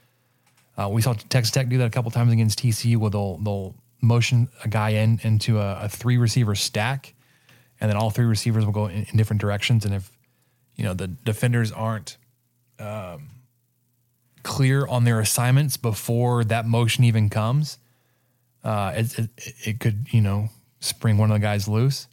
Uh, 0.77 0.89
we 0.89 1.03
saw 1.03 1.13
Texas 1.29 1.51
Tech 1.51 1.69
do 1.69 1.79
that 1.79 1.87
a 1.87 1.91
couple 1.91 2.11
times 2.11 2.33
against 2.33 2.61
TCU, 2.61 2.97
where 2.97 3.11
they'll 3.11 3.37
they'll 3.39 3.75
motion 4.01 4.49
a 4.65 4.69
guy 4.69 4.91
in 4.91 5.21
into 5.23 5.59
a, 5.59 5.83
a 5.83 5.89
three 5.89 6.17
receiver 6.17 6.55
stack, 6.55 7.15
and 7.81 7.91
then 7.91 7.97
all 7.97 8.11
three 8.11 8.25
receivers 8.25 8.65
will 8.65 8.73
go 8.73 8.87
in, 8.87 9.05
in 9.11 9.17
different 9.17 9.41
directions. 9.41 9.85
And 9.85 9.95
if 9.95 10.11
you 10.77 10.85
know 10.85 10.95
the 10.95 11.09
defenders 11.09 11.73
aren't 11.73 12.17
um, 12.79 13.29
clear 14.43 14.87
on 14.87 15.05
their 15.05 15.21
assignments 15.21 15.77
before 15.77 16.45
that 16.45 16.67
motion 16.67 17.05
even 17.05 17.29
comes, 17.29 17.79
uh, 18.65 18.93
it, 18.95 19.19
it 19.19 19.31
it 19.65 19.81
could 19.81 20.07
you 20.11 20.21
know 20.21 20.49
spring 20.79 21.19
one 21.19 21.31
of 21.31 21.35
the 21.35 21.41
guys 21.41 21.69
loose. 21.69 22.07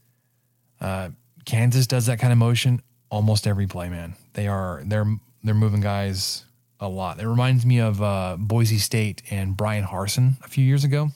Uh, 0.81 1.09
Kansas 1.47 1.87
does 1.87 2.07
that 2.07 2.19
kind 2.19 2.33
of 2.33 2.37
motion 2.37 2.81
almost 3.09 3.47
every 3.47 3.67
play, 3.67 3.87
man. 3.87 4.15
They 4.33 4.49
are 4.49 4.83
they're 4.85 5.07
they're 5.43 5.55
moving 5.55 5.79
guys 5.79 6.43
a 6.77 6.89
lot. 6.89 7.21
It 7.21 7.27
reminds 7.27 7.65
me 7.65 7.79
of 7.79 8.01
uh, 8.01 8.35
Boise 8.37 8.77
State 8.77 9.23
and 9.31 9.55
Bryan 9.55 9.85
Harsin 9.85 10.43
a 10.43 10.49
few 10.49 10.65
years 10.65 10.83
ago. 10.83 11.09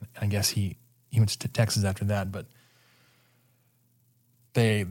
And 0.00 0.08
I 0.20 0.26
guess 0.26 0.50
he 0.50 0.76
he 1.10 1.20
went 1.20 1.30
to 1.30 1.48
Texas 1.48 1.84
after 1.84 2.06
that, 2.06 2.32
but 2.32 2.46
they 4.54 4.84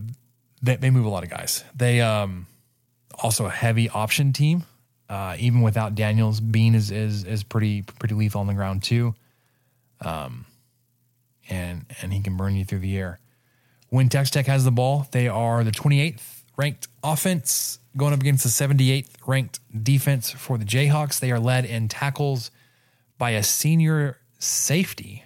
they, 0.61 0.77
they 0.77 0.89
move 0.89 1.05
a 1.05 1.09
lot 1.09 1.25
of 1.25 1.29
guys. 1.29 1.65
They 1.75 1.99
um 1.99 2.47
also 3.21 3.45
a 3.45 3.51
heavy 3.51 3.89
option 3.89 4.31
team. 4.31 4.63
Uh, 5.09 5.35
even 5.37 5.63
without 5.63 5.95
Daniels, 5.95 6.39
Bean 6.39 6.75
is 6.75 6.91
is 6.91 7.25
is 7.25 7.43
pretty 7.43 7.81
pretty 7.81 8.15
lethal 8.15 8.39
on 8.39 8.47
the 8.47 8.53
ground 8.53 8.83
too. 8.83 9.15
Um, 9.99 10.45
and 11.49 11.85
and 12.01 12.13
he 12.13 12.21
can 12.21 12.37
burn 12.37 12.55
you 12.55 12.63
through 12.63 12.79
the 12.79 12.97
air. 12.97 13.19
When 13.95 14.09
Texas 14.09 14.31
Tech 14.31 14.47
has 14.47 14.65
the 14.65 14.71
ball, 14.71 15.07
they 15.11 15.29
are 15.29 15.63
the 15.63 15.71
28th 15.71 16.43
ranked 16.57 16.89
offense 17.01 17.79
going 17.95 18.11
up 18.11 18.19
against 18.19 18.43
the 18.43 18.49
78th 18.49 19.07
ranked 19.25 19.61
defense 19.85 20.31
for 20.31 20.57
the 20.57 20.65
Jayhawks. 20.65 21.21
They 21.21 21.31
are 21.31 21.39
led 21.39 21.63
in 21.63 21.87
tackles 21.87 22.51
by 23.17 23.29
a 23.29 23.41
senior 23.41 24.17
safety 24.37 25.23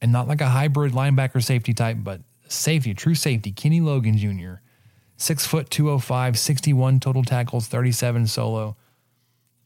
and 0.00 0.10
not 0.10 0.26
like 0.26 0.40
a 0.40 0.48
hybrid 0.48 0.94
linebacker 0.94 1.40
safety 1.40 1.72
type, 1.72 1.98
but 2.00 2.22
safety, 2.48 2.92
true 2.92 3.14
safety, 3.14 3.52
Kenny 3.52 3.80
Logan 3.80 4.18
Jr. 4.18 4.54
Six 5.16 5.46
foot 5.46 5.70
205, 5.70 6.36
61 6.36 6.98
total 6.98 7.22
tackles, 7.22 7.68
37 7.68 8.26
solo. 8.26 8.76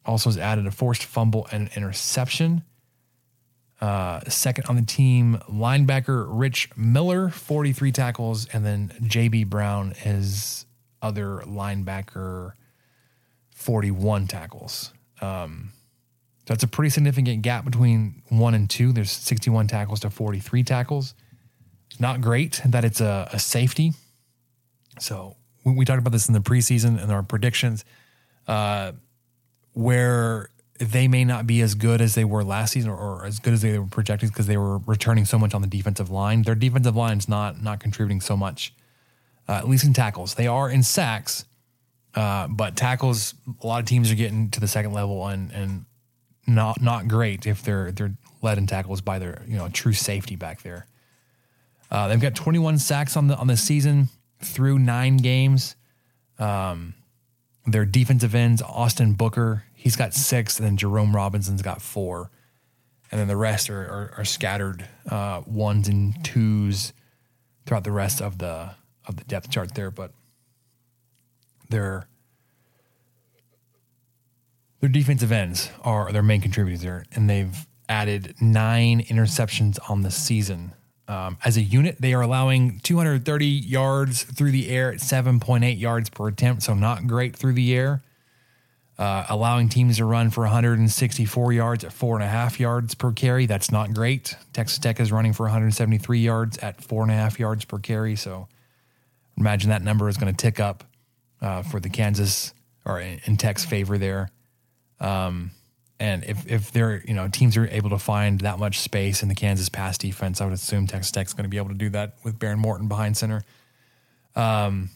Also 0.05 0.29
has 0.29 0.37
added 0.37 0.67
a 0.67 0.71
forced 0.71 1.05
fumble 1.05 1.49
and 1.53 1.69
an 1.69 1.73
interception. 1.75 2.65
Uh, 3.81 4.21
second 4.29 4.65
on 4.67 4.77
the 4.77 4.83
team, 4.83 5.39
linebacker 5.51 6.27
Rich 6.29 6.71
Miller, 6.77 7.29
43 7.29 7.93
tackles, 7.93 8.47
and 8.47 8.65
then 8.65 8.93
JB 9.03 9.49
Brown 9.49 9.95
is 10.05 10.65
other 11.03 11.43
linebacker, 11.47 12.53
41 13.51 14.29
tackles. 14.29 14.93
Um, 15.21 15.73
so 16.47 16.55
that's 16.55 16.63
a 16.63 16.69
pretty 16.69 16.91
significant 16.91 17.43
gap 17.43 17.65
between 17.65 18.23
one 18.29 18.55
and 18.55 18.71
two. 18.71 18.93
There's 18.93 19.11
61 19.11 19.67
tackles 19.67 20.01
to 20.01 20.11
43 20.11 20.63
tackles. 20.63 21.15
It's 21.91 22.01
not 22.01 22.21
great 22.21 22.63
that 22.65 22.85
it's 22.85 23.01
a, 23.01 23.29
a 23.33 23.39
safety. 23.39 23.93
So 25.01 25.37
we, 25.65 25.73
we, 25.73 25.85
talked 25.85 25.99
about 25.99 26.13
this 26.13 26.29
in 26.29 26.35
the 26.35 26.41
preseason 26.41 27.03
and 27.03 27.13
our 27.13 27.23
predictions, 27.23 27.85
uh, 28.47 28.93
where 29.73 30.51
they 30.79 31.09
may 31.09 31.25
not 31.25 31.47
be 31.47 31.61
as 31.61 31.75
good 31.75 32.01
as 32.01 32.15
they 32.15 32.25
were 32.25 32.45
last 32.45 32.73
season 32.73 32.91
or, 32.91 32.97
or 32.97 33.27
as 33.27 33.39
good 33.39 33.55
as 33.55 33.63
they 33.63 33.79
were 33.79 33.87
projected 33.87 34.31
because 34.31 34.47
they 34.47 34.57
were 34.57 34.79
returning 34.79 35.25
so 35.25 35.39
much 35.39 35.55
on 35.55 35.63
the 35.63 35.69
defensive 35.69 36.11
line. 36.11 36.43
Their 36.43 36.55
defensive 36.55 36.97
line 36.97 37.19
is 37.19 37.29
not 37.29 37.63
not 37.63 37.81
contributing 37.81 38.21
so 38.21 38.37
much, 38.37 38.75
uh, 39.49 39.53
at 39.53 39.69
least 39.69 39.85
in 39.85 39.93
tackles. 39.93 40.35
They 40.35 40.47
are 40.47 40.69
in 40.71 40.83
sacks, 40.83 41.45
uh, 42.15 42.49
but 42.49 42.77
tackles. 42.77 43.35
A 43.63 43.67
lot 43.67 43.81
of 43.81 43.87
teams 43.87 44.11
are 44.11 44.17
getting 44.17 44.51
to 44.51 44.61
the 44.61 44.69
second 44.69 44.93
level 44.93 45.27
and 45.27 45.51
and 45.53 45.85
not 46.47 46.81
not 46.81 47.09
great 47.09 47.47
if 47.47 47.63
they're 47.63 47.91
they're 47.93 48.15
led 48.43 48.59
in 48.59 48.67
tackles 48.67 49.01
by 49.01 49.19
their 49.19 49.43
you 49.47 49.57
know 49.57 49.69
true 49.69 49.93
safety 49.93 50.37
back 50.37 50.63
there. 50.63 50.87
Uh, 51.91 52.09
they've 52.09 52.21
got 52.21 52.35
21 52.35 52.79
sacks 52.79 53.17
on 53.17 53.29
the 53.29 53.37
on 53.37 53.47
the 53.47 53.57
season 53.57 54.09
through 54.43 54.79
nine 54.79 55.17
games. 55.17 55.77
Um, 56.39 56.95
their 57.67 57.85
defensive 57.85 58.35
ends, 58.35 58.63
Austin 58.63 59.15
Booker, 59.15 59.65
he's 59.87 59.95
got 59.95 60.13
six, 60.13 60.59
and 60.59 60.67
then 60.67 60.77
Jerome 60.77 61.15
Robinson's 61.15 61.63
got 61.63 61.81
four, 61.81 62.29
and 63.13 63.21
then 63.21 63.29
the 63.29 63.37
rest 63.37 63.71
are 63.71 63.83
are, 63.83 64.15
are 64.17 64.25
scattered 64.25 64.85
uh, 65.09 65.43
ones 65.47 65.87
and 65.87 66.25
twos 66.25 66.93
throughout 67.65 67.85
the 67.85 67.93
rest 67.93 68.21
of 68.21 68.39
the 68.39 68.73
of 69.07 69.15
the 69.15 69.23
depth 69.23 69.49
chart 69.49 69.77
there. 69.77 69.93
But 69.93 70.11
their 71.69 72.09
their 74.81 74.89
defensive 74.89 75.31
ends 75.31 75.71
are 75.83 76.11
their 76.11 76.25
main 76.25 76.41
contributors 76.41 76.83
there, 76.83 77.05
and 77.13 77.31
they've 77.31 77.57
added 77.89 78.35
nine 78.41 79.03
interceptions 79.03 79.79
on 79.89 80.03
the 80.03 80.11
season. 80.11 80.73
Um, 81.07 81.39
as 81.45 81.57
a 81.57 81.63
unit, 81.63 81.99
they 82.01 82.13
are 82.13 82.23
allowing 82.23 82.81
230 82.81 83.47
yards 83.47 84.25
through 84.25 84.51
the 84.51 84.69
air 84.69 84.91
at 84.91 84.99
7.8 84.99 85.79
yards 85.79 86.11
per 86.11 86.27
attempt, 86.27 86.65
so 86.65 86.75
not 86.75 87.07
great 87.07 87.37
through 87.37 87.53
the 87.53 87.73
air. 87.73 88.03
Uh, 88.99 89.27
allowing 89.29 89.69
teams 89.69 89.99
to 89.99 90.07
run 90.07 90.31
for 90.31 90.41
164 90.45 91.53
yards 91.53 91.85
at 91.85 91.93
four 91.93 92.15
and 92.15 92.25
a 92.25 92.29
half 92.29 92.59
yards 92.59 92.95
per 92.95 93.13
carry. 93.13 93.45
That's 93.45 93.71
not 93.71 93.93
great. 93.93 94.35
Texas 94.55 94.79
Tech 94.79 95.01
is 95.01 95.13
running 95.13 95.35
for 95.35 95.43
173 95.45 96.19
yards 96.19 96.57
at 96.59 96.83
four 96.83 97.03
and 97.03 97.13
a 97.13 97.15
half 97.15 97.39
yards 97.39 97.67
per 97.67 97.79
carry. 97.79 98.17
So 98.17 98.49
imagine 99.37 99.69
that 99.69 99.83
number 99.83 100.09
is 100.09 100.17
going 100.17 100.35
to 100.35 100.37
tick 100.37 100.61
up 100.61 100.85
uh, 101.43 101.63
for 101.63 101.79
the 101.79 101.91
Kansas 101.91 102.55
or 102.87 103.01
in, 103.01 103.21
in 103.27 103.37
Tech's 103.37 103.67
favor 103.67 103.99
there. 103.99 104.31
Um, 104.99 105.51
and 105.99 106.25
if 106.25 106.51
if 106.51 106.73
they're 106.73 107.03
you 107.07 107.15
know 107.15 107.29
teams 107.29 107.57
are 107.57 107.67
able 107.69 107.91
to 107.91 107.99
find 107.99 108.41
that 108.41 108.59
much 108.59 108.81
space 108.81 109.23
in 109.23 109.29
the 109.29 109.35
Kansas 109.35 109.69
pass 109.69 109.97
defense, 109.99 110.41
I 110.41 110.45
would 110.45 110.55
assume 110.55 110.87
Texas 110.87 111.11
Tech's 111.11 111.33
going 111.33 111.45
to 111.45 111.49
be 111.49 111.57
able 111.57 111.69
to 111.69 111.75
do 111.75 111.89
that 111.91 112.15
with 112.23 112.39
Behren 112.39 112.59
Morton 112.59 112.89
behind 112.89 113.17
center. 113.17 113.43
Um, 114.35 114.91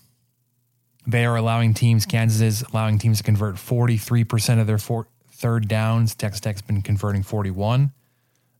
they 1.06 1.24
are 1.24 1.36
allowing 1.36 1.74
teams. 1.74 2.06
Kansas 2.06 2.40
is 2.40 2.64
allowing 2.72 2.98
teams 2.98 3.18
to 3.18 3.24
convert 3.24 3.58
forty 3.58 3.96
three 3.96 4.24
percent 4.24 4.60
of 4.60 4.66
their 4.66 4.78
four, 4.78 5.06
third 5.32 5.68
downs. 5.68 6.14
Texas 6.14 6.40
Tech's 6.40 6.62
been 6.62 6.82
converting 6.82 7.22
forty 7.22 7.50
one. 7.50 7.92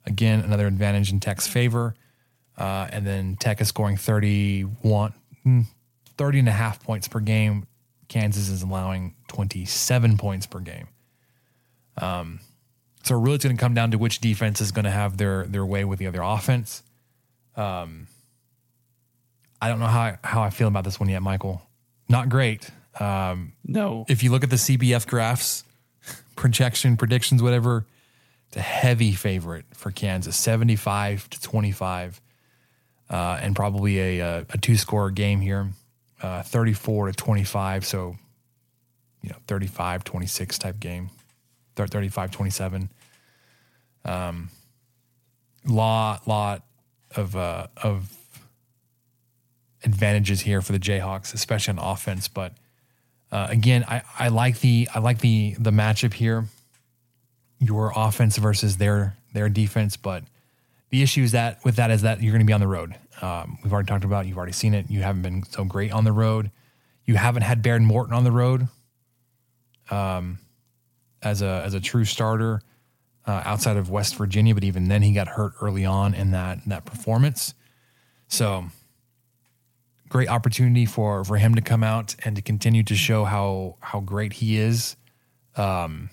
Again, 0.06 0.40
another 0.40 0.66
advantage 0.66 1.12
in 1.12 1.20
Tech's 1.20 1.46
favor. 1.46 1.94
Uh, 2.56 2.86
and 2.92 3.06
then 3.06 3.36
Tech 3.36 3.60
is 3.62 3.68
scoring 3.68 3.96
31, 3.96 5.14
hmm, 5.42 5.60
30 6.18 6.38
and 6.40 6.48
a 6.48 6.52
half 6.52 6.82
points 6.82 7.08
per 7.08 7.20
game. 7.20 7.66
Kansas 8.08 8.50
is 8.50 8.62
allowing 8.62 9.14
27 9.28 10.18
points 10.18 10.46
per 10.46 10.60
game. 10.60 10.88
Um, 11.96 12.40
so 13.02 13.18
really, 13.18 13.36
it's 13.36 13.44
going 13.44 13.56
to 13.56 13.60
come 13.60 13.72
down 13.72 13.92
to 13.92 13.98
which 13.98 14.20
defense 14.20 14.60
is 14.60 14.72
going 14.72 14.84
to 14.84 14.90
have 14.90 15.16
their 15.16 15.44
their 15.44 15.64
way 15.64 15.84
with 15.84 15.98
the 15.98 16.06
other 16.06 16.20
offense. 16.20 16.82
Um, 17.56 18.08
I 19.62 19.68
don't 19.68 19.78
know 19.78 19.86
how 19.86 20.18
how 20.22 20.42
I 20.42 20.50
feel 20.50 20.68
about 20.68 20.84
this 20.84 21.00
one 21.00 21.08
yet, 21.08 21.22
Michael. 21.22 21.62
Not 22.10 22.28
great. 22.28 22.70
Um, 22.98 23.52
no. 23.64 24.04
If 24.08 24.22
you 24.22 24.30
look 24.30 24.42
at 24.42 24.50
the 24.50 24.56
CBF 24.56 25.06
graphs, 25.06 25.64
projection 26.36 26.96
predictions, 26.96 27.42
whatever, 27.42 27.86
it's 28.48 28.56
a 28.56 28.60
heavy 28.60 29.12
favorite 29.12 29.64
for 29.72 29.92
Kansas, 29.92 30.36
seventy 30.36 30.76
five 30.76 31.30
to 31.30 31.40
twenty 31.40 31.70
five, 31.70 32.20
uh, 33.08 33.38
and 33.40 33.54
probably 33.54 34.00
a 34.00 34.20
a, 34.20 34.46
a 34.50 34.58
two 34.58 34.76
score 34.76 35.10
game 35.10 35.40
here, 35.40 35.68
uh, 36.20 36.42
thirty 36.42 36.72
four 36.72 37.06
to 37.06 37.12
twenty 37.12 37.44
five. 37.44 37.86
So, 37.86 38.16
you 39.22 39.30
know, 39.30 39.36
35-26 39.46 40.58
type 40.58 40.80
game. 40.80 41.10
35 41.76 42.30
27. 42.30 42.90
Um, 44.04 44.50
lot, 45.66 46.26
lot 46.26 46.62
of, 47.16 47.36
uh, 47.36 47.68
of 47.82 48.14
advantages 49.84 50.40
here 50.42 50.62
for 50.62 50.72
the 50.72 50.78
Jayhawks, 50.78 51.34
especially 51.34 51.78
on 51.78 51.78
offense. 51.78 52.28
But, 52.28 52.54
uh, 53.32 53.46
again, 53.50 53.84
I, 53.88 54.02
I 54.18 54.28
like 54.28 54.60
the, 54.60 54.88
I 54.94 54.98
like 54.98 55.20
the, 55.20 55.56
the 55.58 55.70
matchup 55.70 56.14
here, 56.14 56.46
your 57.58 57.92
offense 57.94 58.36
versus 58.36 58.76
their, 58.76 59.16
their 59.32 59.48
defense. 59.48 59.96
But 59.96 60.24
the 60.90 61.02
issue 61.02 61.22
is 61.22 61.32
that 61.32 61.64
with 61.64 61.76
that 61.76 61.90
is 61.90 62.02
that 62.02 62.22
you're 62.22 62.32
going 62.32 62.40
to 62.40 62.46
be 62.46 62.52
on 62.52 62.60
the 62.60 62.66
road. 62.66 62.94
Um, 63.22 63.58
we've 63.62 63.72
already 63.72 63.86
talked 63.86 64.04
about, 64.04 64.24
It, 64.24 64.28
you've 64.28 64.38
already 64.38 64.52
seen 64.52 64.74
it. 64.74 64.90
You 64.90 65.02
haven't 65.02 65.22
been 65.22 65.42
so 65.44 65.64
great 65.64 65.92
on 65.92 66.04
the 66.04 66.12
road. 66.12 66.50
You 67.04 67.16
haven't 67.16 67.42
had 67.42 67.62
Behren 67.62 67.84
Morton 67.84 68.14
on 68.14 68.24
the 68.24 68.32
road. 68.32 68.68
Um, 69.90 70.38
as 71.22 71.42
a 71.42 71.62
as 71.64 71.74
a 71.74 71.80
true 71.80 72.04
starter 72.04 72.62
uh, 73.26 73.42
outside 73.44 73.76
of 73.76 73.90
West 73.90 74.16
Virginia, 74.16 74.54
but 74.54 74.64
even 74.64 74.88
then 74.88 75.02
he 75.02 75.12
got 75.12 75.28
hurt 75.28 75.52
early 75.60 75.84
on 75.84 76.14
in 76.14 76.30
that 76.30 76.58
that 76.66 76.84
performance. 76.84 77.54
So 78.28 78.66
great 80.10 80.28
opportunity 80.28 80.84
for 80.84 81.24
for 81.24 81.38
him 81.38 81.54
to 81.54 81.62
come 81.62 81.82
out 81.82 82.14
and 82.24 82.36
to 82.36 82.42
continue 82.42 82.82
to 82.82 82.94
show 82.94 83.24
how 83.24 83.76
how 83.80 84.00
great 84.00 84.34
he 84.34 84.58
is. 84.58 84.96
Um, 85.56 86.10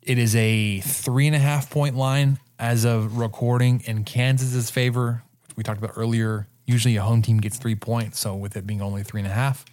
it 0.00 0.18
is 0.18 0.34
a 0.34 0.80
three 0.80 1.26
and 1.26 1.36
a 1.36 1.38
half 1.38 1.68
point 1.68 1.94
line 1.94 2.38
as 2.58 2.84
of 2.84 3.18
recording 3.18 3.82
in 3.86 4.04
Kansas's 4.04 4.70
favor, 4.70 5.22
we 5.56 5.62
talked 5.62 5.78
about 5.78 5.92
earlier. 5.96 6.46
Usually 6.66 6.96
a 6.96 7.02
home 7.02 7.22
team 7.22 7.38
gets 7.38 7.58
three 7.58 7.74
points, 7.74 8.20
so 8.20 8.36
with 8.36 8.56
it 8.56 8.66
being 8.66 8.80
only 8.80 9.02
three 9.02 9.20
and 9.20 9.26
a 9.26 9.32
half, 9.32 9.64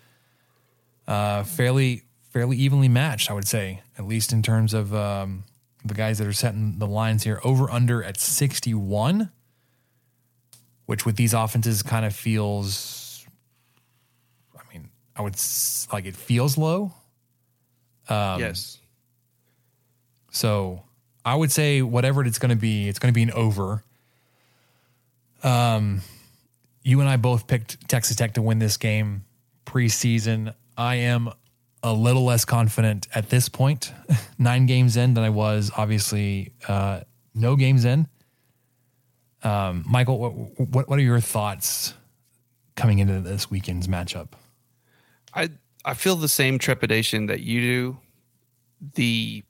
uh, 1.08 1.44
fairly 1.44 2.04
fairly 2.32 2.58
evenly 2.58 2.90
matched, 2.90 3.30
I 3.30 3.34
would 3.34 3.48
say, 3.48 3.82
at 3.98 4.06
least 4.06 4.32
in 4.32 4.42
terms 4.42 4.74
of 4.74 4.94
um, 4.94 5.44
the 5.86 5.94
guys 5.94 6.18
that 6.18 6.28
are 6.28 6.34
setting 6.34 6.80
the 6.80 6.88
lines 6.88 7.24
here. 7.24 7.40
Over 7.44 7.70
under 7.70 8.04
at 8.04 8.20
61, 8.20 9.32
which 10.88 11.06
with 11.06 11.16
these 11.16 11.34
offenses 11.34 11.84
kind 11.84 12.06
of 12.06 12.16
feels, 12.16 13.26
I 14.58 14.74
mean, 14.74 14.90
I 15.16 15.22
would 15.22 15.36
like 15.94 16.06
it 16.06 16.16
feels 16.16 16.58
low. 16.58 16.94
Um, 18.10 18.40
yes. 18.40 18.80
So 20.32 20.84
I 21.26 21.36
would 21.36 21.52
say 21.52 21.82
whatever 21.82 22.26
it's 22.26 22.40
going 22.40 22.50
to 22.50 22.56
be, 22.56 22.88
it's 22.88 23.00
going 23.00 23.14
to 23.14 23.16
be 23.16 23.24
an 23.24 23.32
over. 23.32 23.84
Um, 25.44 26.02
you 26.84 27.02
and 27.02 27.10
I 27.10 27.18
both 27.18 27.48
picked 27.48 27.88
Texas 27.90 28.16
Tech 28.16 28.34
to 28.36 28.42
win 28.42 28.60
this 28.60 28.78
game 28.78 29.26
preseason. 29.66 30.54
I 30.78 30.96
am 30.96 31.30
a 31.84 31.92
little 31.92 32.24
less 32.24 32.46
confident 32.46 33.08
at 33.14 33.30
this 33.30 33.50
point, 33.50 33.92
nine 34.40 34.68
games 34.68 34.96
in, 34.96 35.16
than 35.16 35.24
I 35.26 35.30
was 35.30 35.70
obviously 35.76 36.54
uh, 36.68 37.02
no 37.36 37.58
games 37.58 37.84
in. 37.84 38.08
Um, 39.44 39.84
Michael, 39.88 40.20
what, 40.20 40.32
what, 40.70 40.90
what 40.90 41.00
are 41.00 41.04
your 41.04 41.20
thoughts 41.20 41.94
coming 42.76 43.00
into 43.00 43.22
this 43.22 43.50
weekend's 43.50 43.88
matchup? 43.88 44.30
I 45.34 45.50
I 45.86 45.94
feel 45.94 46.16
the 46.16 46.28
same 46.28 46.60
trepidation 46.60 47.28
that 47.28 47.42
you 47.42 47.62
do. 47.62 47.98
The 48.96 49.44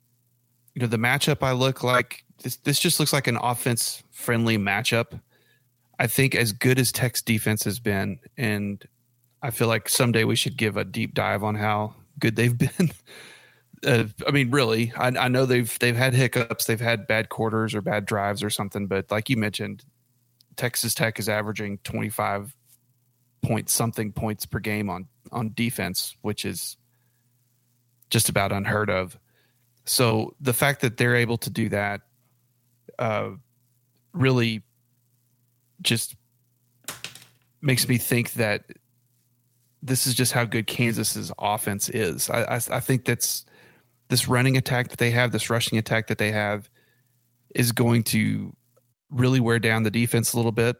you 0.73 0.81
know 0.81 0.87
the 0.87 0.97
matchup 0.97 1.41
I 1.41 1.53
look 1.53 1.83
like 1.83 2.23
this 2.43 2.57
this 2.57 2.79
just 2.79 2.99
looks 2.99 3.13
like 3.13 3.27
an 3.27 3.37
offense 3.37 4.03
friendly 4.11 4.57
matchup. 4.57 5.19
I 5.99 6.07
think 6.07 6.35
as 6.35 6.51
good 6.51 6.77
as 6.77 6.91
Tech's 6.91 7.21
defense 7.21 7.63
has 7.63 7.79
been, 7.79 8.19
and 8.37 8.85
I 9.41 9.49
feel 9.49 9.67
like 9.67 9.89
someday 9.89 10.23
we 10.23 10.35
should 10.35 10.57
give 10.57 10.77
a 10.77 10.85
deep 10.85 11.13
dive 11.13 11.43
on 11.43 11.55
how 11.55 11.95
good 12.19 12.35
they've 12.35 12.57
been. 12.57 12.91
Uh, 13.85 14.05
I 14.27 14.31
mean, 14.31 14.49
really, 14.49 14.91
I, 14.97 15.07
I 15.07 15.27
know 15.27 15.45
they've 15.45 15.77
they've 15.79 15.95
had 15.95 16.13
hiccups, 16.13 16.65
they've 16.65 16.79
had 16.79 17.05
bad 17.05 17.29
quarters 17.29 17.75
or 17.75 17.81
bad 17.81 18.05
drives 18.05 18.43
or 18.43 18.49
something, 18.49 18.87
but 18.87 19.11
like 19.11 19.29
you 19.29 19.37
mentioned, 19.37 19.83
Texas 20.55 20.95
Tech 20.95 21.19
is 21.19 21.29
averaging 21.29 21.77
twenty 21.83 22.09
five 22.09 22.55
point 23.43 23.69
something 23.69 24.11
points 24.11 24.45
per 24.45 24.59
game 24.59 24.89
on 24.89 25.07
on 25.31 25.51
defense, 25.53 26.15
which 26.21 26.43
is 26.43 26.75
just 28.09 28.29
about 28.29 28.51
unheard 28.51 28.89
of. 28.89 29.19
So 29.85 30.35
the 30.41 30.53
fact 30.53 30.81
that 30.81 30.97
they're 30.97 31.15
able 31.15 31.37
to 31.37 31.49
do 31.49 31.69
that, 31.69 32.01
uh, 32.97 33.29
really, 34.11 34.63
just 35.81 36.15
makes 37.61 37.87
me 37.87 37.97
think 37.97 38.33
that 38.33 38.63
this 39.83 40.07
is 40.07 40.15
just 40.15 40.33
how 40.33 40.45
good 40.45 40.67
Kansas's 40.67 41.31
offense 41.37 41.89
is. 41.89 42.29
I, 42.29 42.43
I, 42.43 42.55
I 42.55 42.79
think 42.79 43.05
that's 43.05 43.45
this 44.09 44.27
running 44.27 44.57
attack 44.57 44.89
that 44.89 44.99
they 44.99 45.11
have, 45.11 45.31
this 45.31 45.49
rushing 45.49 45.77
attack 45.77 46.07
that 46.07 46.17
they 46.17 46.31
have, 46.31 46.69
is 47.55 47.71
going 47.71 48.03
to 48.03 48.55
really 49.09 49.39
wear 49.39 49.59
down 49.59 49.83
the 49.83 49.91
defense 49.91 50.33
a 50.33 50.37
little 50.37 50.51
bit. 50.51 50.75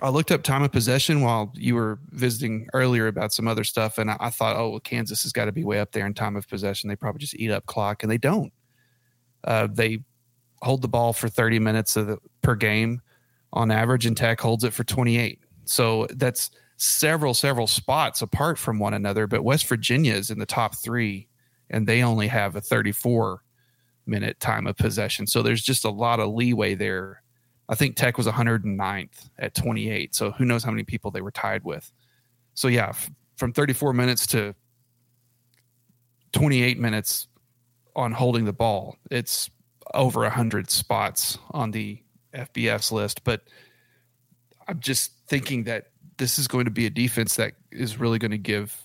I 0.00 0.08
looked 0.08 0.30
up 0.30 0.42
time 0.42 0.62
of 0.62 0.72
possession 0.72 1.20
while 1.20 1.52
you 1.54 1.74
were 1.74 1.98
visiting 2.10 2.66
earlier 2.72 3.08
about 3.08 3.32
some 3.32 3.46
other 3.46 3.64
stuff, 3.64 3.98
and 3.98 4.10
I, 4.10 4.16
I 4.20 4.30
thought, 4.30 4.56
oh, 4.56 4.70
well, 4.70 4.80
Kansas 4.80 5.22
has 5.22 5.32
got 5.32 5.46
to 5.46 5.52
be 5.52 5.64
way 5.64 5.80
up 5.80 5.92
there 5.92 6.06
in 6.06 6.14
time 6.14 6.36
of 6.36 6.48
possession. 6.48 6.88
They 6.88 6.96
probably 6.96 7.18
just 7.18 7.34
eat 7.34 7.50
up 7.50 7.66
clock, 7.66 8.02
and 8.02 8.10
they 8.10 8.18
don't. 8.18 8.52
Uh, 9.44 9.68
they 9.70 9.98
hold 10.62 10.80
the 10.80 10.88
ball 10.88 11.12
for 11.12 11.28
30 11.28 11.58
minutes 11.58 11.94
the, 11.94 12.18
per 12.40 12.54
game 12.54 13.02
on 13.52 13.70
average, 13.70 14.06
and 14.06 14.16
Tech 14.16 14.40
holds 14.40 14.64
it 14.64 14.72
for 14.72 14.84
28. 14.84 15.40
So 15.64 16.06
that's 16.14 16.50
several, 16.76 17.34
several 17.34 17.66
spots 17.66 18.22
apart 18.22 18.58
from 18.58 18.78
one 18.78 18.94
another. 18.94 19.26
But 19.26 19.44
West 19.44 19.66
Virginia 19.66 20.14
is 20.14 20.30
in 20.30 20.38
the 20.38 20.46
top 20.46 20.76
three, 20.76 21.28
and 21.72 21.86
they 21.86 22.02
only 22.02 22.28
have 22.28 22.54
a 22.54 22.60
34 22.60 23.42
minute 24.06 24.38
time 24.40 24.66
of 24.66 24.76
possession. 24.76 25.26
So 25.26 25.42
there's 25.42 25.62
just 25.62 25.84
a 25.84 25.90
lot 25.90 26.20
of 26.20 26.32
leeway 26.32 26.74
there. 26.74 27.22
I 27.68 27.74
think 27.74 27.96
Tech 27.96 28.18
was 28.18 28.26
109th 28.26 29.30
at 29.38 29.54
28. 29.54 30.14
So 30.14 30.30
who 30.32 30.44
knows 30.44 30.62
how 30.62 30.70
many 30.70 30.84
people 30.84 31.10
they 31.10 31.22
were 31.22 31.30
tied 31.30 31.64
with. 31.64 31.90
So 32.54 32.68
yeah, 32.68 32.90
f- 32.90 33.10
from 33.36 33.52
34 33.52 33.92
minutes 33.92 34.26
to 34.28 34.54
28 36.32 36.78
minutes 36.78 37.28
on 37.96 38.12
holding 38.12 38.44
the 38.44 38.52
ball, 38.52 38.96
it's 39.10 39.50
over 39.94 40.20
100 40.20 40.70
spots 40.70 41.38
on 41.50 41.70
the 41.70 42.02
FBS 42.34 42.92
list. 42.92 43.24
But 43.24 43.42
I'm 44.68 44.80
just 44.80 45.12
thinking 45.28 45.64
that 45.64 45.86
this 46.18 46.38
is 46.38 46.48
going 46.48 46.64
to 46.66 46.70
be 46.70 46.86
a 46.86 46.90
defense 46.90 47.36
that 47.36 47.54
is 47.70 47.98
really 47.98 48.18
going 48.18 48.30
to 48.30 48.38
give. 48.38 48.81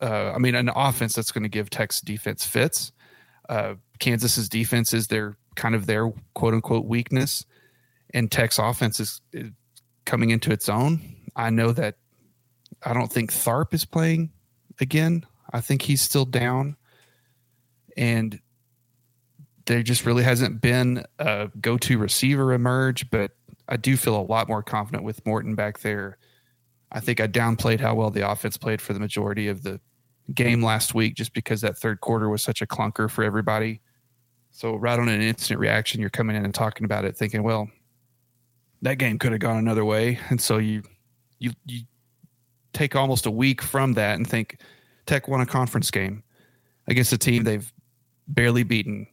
Uh, 0.00 0.32
I 0.34 0.38
mean, 0.38 0.54
an 0.54 0.70
offense 0.74 1.14
that's 1.14 1.32
going 1.32 1.44
to 1.44 1.48
give 1.48 1.70
Tech's 1.70 2.00
defense 2.00 2.44
fits. 2.44 2.92
Uh, 3.48 3.74
Kansas's 3.98 4.48
defense 4.48 4.92
is 4.92 5.06
their 5.06 5.36
kind 5.54 5.74
of 5.74 5.86
their 5.86 6.10
quote 6.34 6.54
unquote 6.54 6.86
weakness, 6.86 7.44
and 8.12 8.30
Tech's 8.30 8.58
offense 8.58 9.00
is, 9.00 9.20
coming 10.04 10.30
into 10.30 10.52
its 10.52 10.68
own. 10.68 11.00
I 11.36 11.50
know 11.50 11.72
that 11.72 11.96
I 12.82 12.92
don't 12.92 13.12
think 13.12 13.32
Tharp 13.32 13.72
is 13.72 13.84
playing 13.84 14.30
again. 14.80 15.24
I 15.52 15.60
think 15.60 15.82
he's 15.82 16.02
still 16.02 16.24
down, 16.24 16.76
and 17.96 18.40
there 19.66 19.82
just 19.82 20.04
really 20.04 20.24
hasn't 20.24 20.60
been 20.60 21.04
a 21.18 21.50
go-to 21.60 21.96
receiver 21.98 22.52
emerge. 22.52 23.10
But 23.10 23.30
I 23.68 23.76
do 23.76 23.96
feel 23.96 24.20
a 24.20 24.22
lot 24.22 24.48
more 24.48 24.62
confident 24.62 25.04
with 25.04 25.24
Morton 25.24 25.54
back 25.54 25.80
there. 25.80 26.18
I 26.94 27.00
think 27.00 27.20
I 27.20 27.26
downplayed 27.26 27.80
how 27.80 27.94
well 27.94 28.10
the 28.10 28.28
offense 28.28 28.56
played 28.56 28.80
for 28.80 28.92
the 28.92 29.00
majority 29.00 29.48
of 29.48 29.64
the 29.64 29.80
game 30.32 30.62
last 30.62 30.94
week 30.94 31.16
just 31.16 31.34
because 31.34 31.60
that 31.60 31.76
third 31.76 32.00
quarter 32.00 32.28
was 32.28 32.40
such 32.40 32.62
a 32.62 32.66
clunker 32.66 33.10
for 33.10 33.24
everybody. 33.24 33.80
So 34.52 34.76
right 34.76 34.98
on 34.98 35.08
an 35.08 35.20
instant 35.20 35.58
reaction, 35.58 36.00
you're 36.00 36.08
coming 36.08 36.36
in 36.36 36.44
and 36.44 36.54
talking 36.54 36.84
about 36.84 37.04
it, 37.04 37.16
thinking, 37.16 37.42
well, 37.42 37.68
that 38.82 38.98
game 38.98 39.18
could 39.18 39.32
have 39.32 39.40
gone 39.40 39.56
another 39.56 39.84
way. 39.84 40.20
And 40.30 40.40
so 40.40 40.58
you 40.58 40.84
you 41.40 41.50
you 41.66 41.82
take 42.72 42.94
almost 42.94 43.26
a 43.26 43.30
week 43.30 43.60
from 43.60 43.94
that 43.94 44.16
and 44.16 44.26
think 44.26 44.60
Tech 45.06 45.26
won 45.26 45.40
a 45.40 45.46
conference 45.46 45.90
game 45.90 46.22
against 46.86 47.12
a 47.12 47.18
team 47.18 47.42
they've 47.42 47.72
barely 48.28 48.62
beaten 48.62 49.08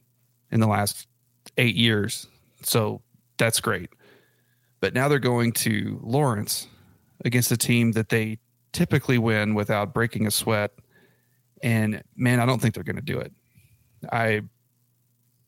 in 0.52 0.60
the 0.60 0.68
last 0.68 1.08
eight 1.56 1.74
years. 1.74 2.28
So 2.62 3.02
that's 3.38 3.58
great. 3.58 3.90
But 4.80 4.94
now 4.94 5.08
they're 5.08 5.18
going 5.18 5.52
to 5.52 6.00
Lawrence 6.02 6.68
against 7.24 7.52
a 7.52 7.56
team 7.56 7.92
that 7.92 8.08
they 8.08 8.38
typically 8.72 9.18
win 9.18 9.54
without 9.54 9.94
breaking 9.94 10.26
a 10.26 10.30
sweat. 10.30 10.72
And 11.62 12.02
man, 12.16 12.40
I 12.40 12.46
don't 12.46 12.60
think 12.60 12.74
they're 12.74 12.84
going 12.84 12.96
to 12.96 13.02
do 13.02 13.18
it. 13.18 13.32
I 14.10 14.42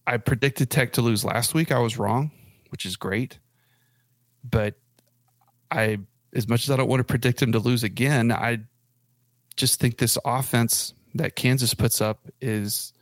I 0.06 0.18
predicted 0.18 0.70
Tech 0.70 0.92
to 0.94 1.02
lose 1.02 1.24
last 1.24 1.54
week. 1.54 1.72
I 1.72 1.78
was 1.78 1.98
wrong, 1.98 2.30
which 2.68 2.84
is 2.86 2.96
great. 2.96 3.38
But 4.44 4.74
I 5.70 5.98
as 6.34 6.48
much 6.48 6.64
as 6.64 6.70
I 6.70 6.76
don't 6.76 6.88
want 6.88 7.00
to 7.00 7.04
predict 7.04 7.40
them 7.40 7.52
to 7.52 7.58
lose 7.58 7.82
again, 7.82 8.30
I 8.30 8.60
just 9.56 9.80
think 9.80 9.98
this 9.98 10.18
offense 10.24 10.94
that 11.14 11.36
Kansas 11.36 11.74
puts 11.74 12.00
up 12.00 12.26
is 12.40 12.92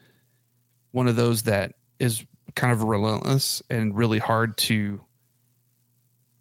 one 0.90 1.08
of 1.08 1.16
those 1.16 1.42
that 1.44 1.72
is 1.98 2.24
kind 2.54 2.72
of 2.72 2.82
relentless 2.82 3.62
and 3.70 3.96
really 3.96 4.18
hard 4.18 4.56
to 4.58 5.00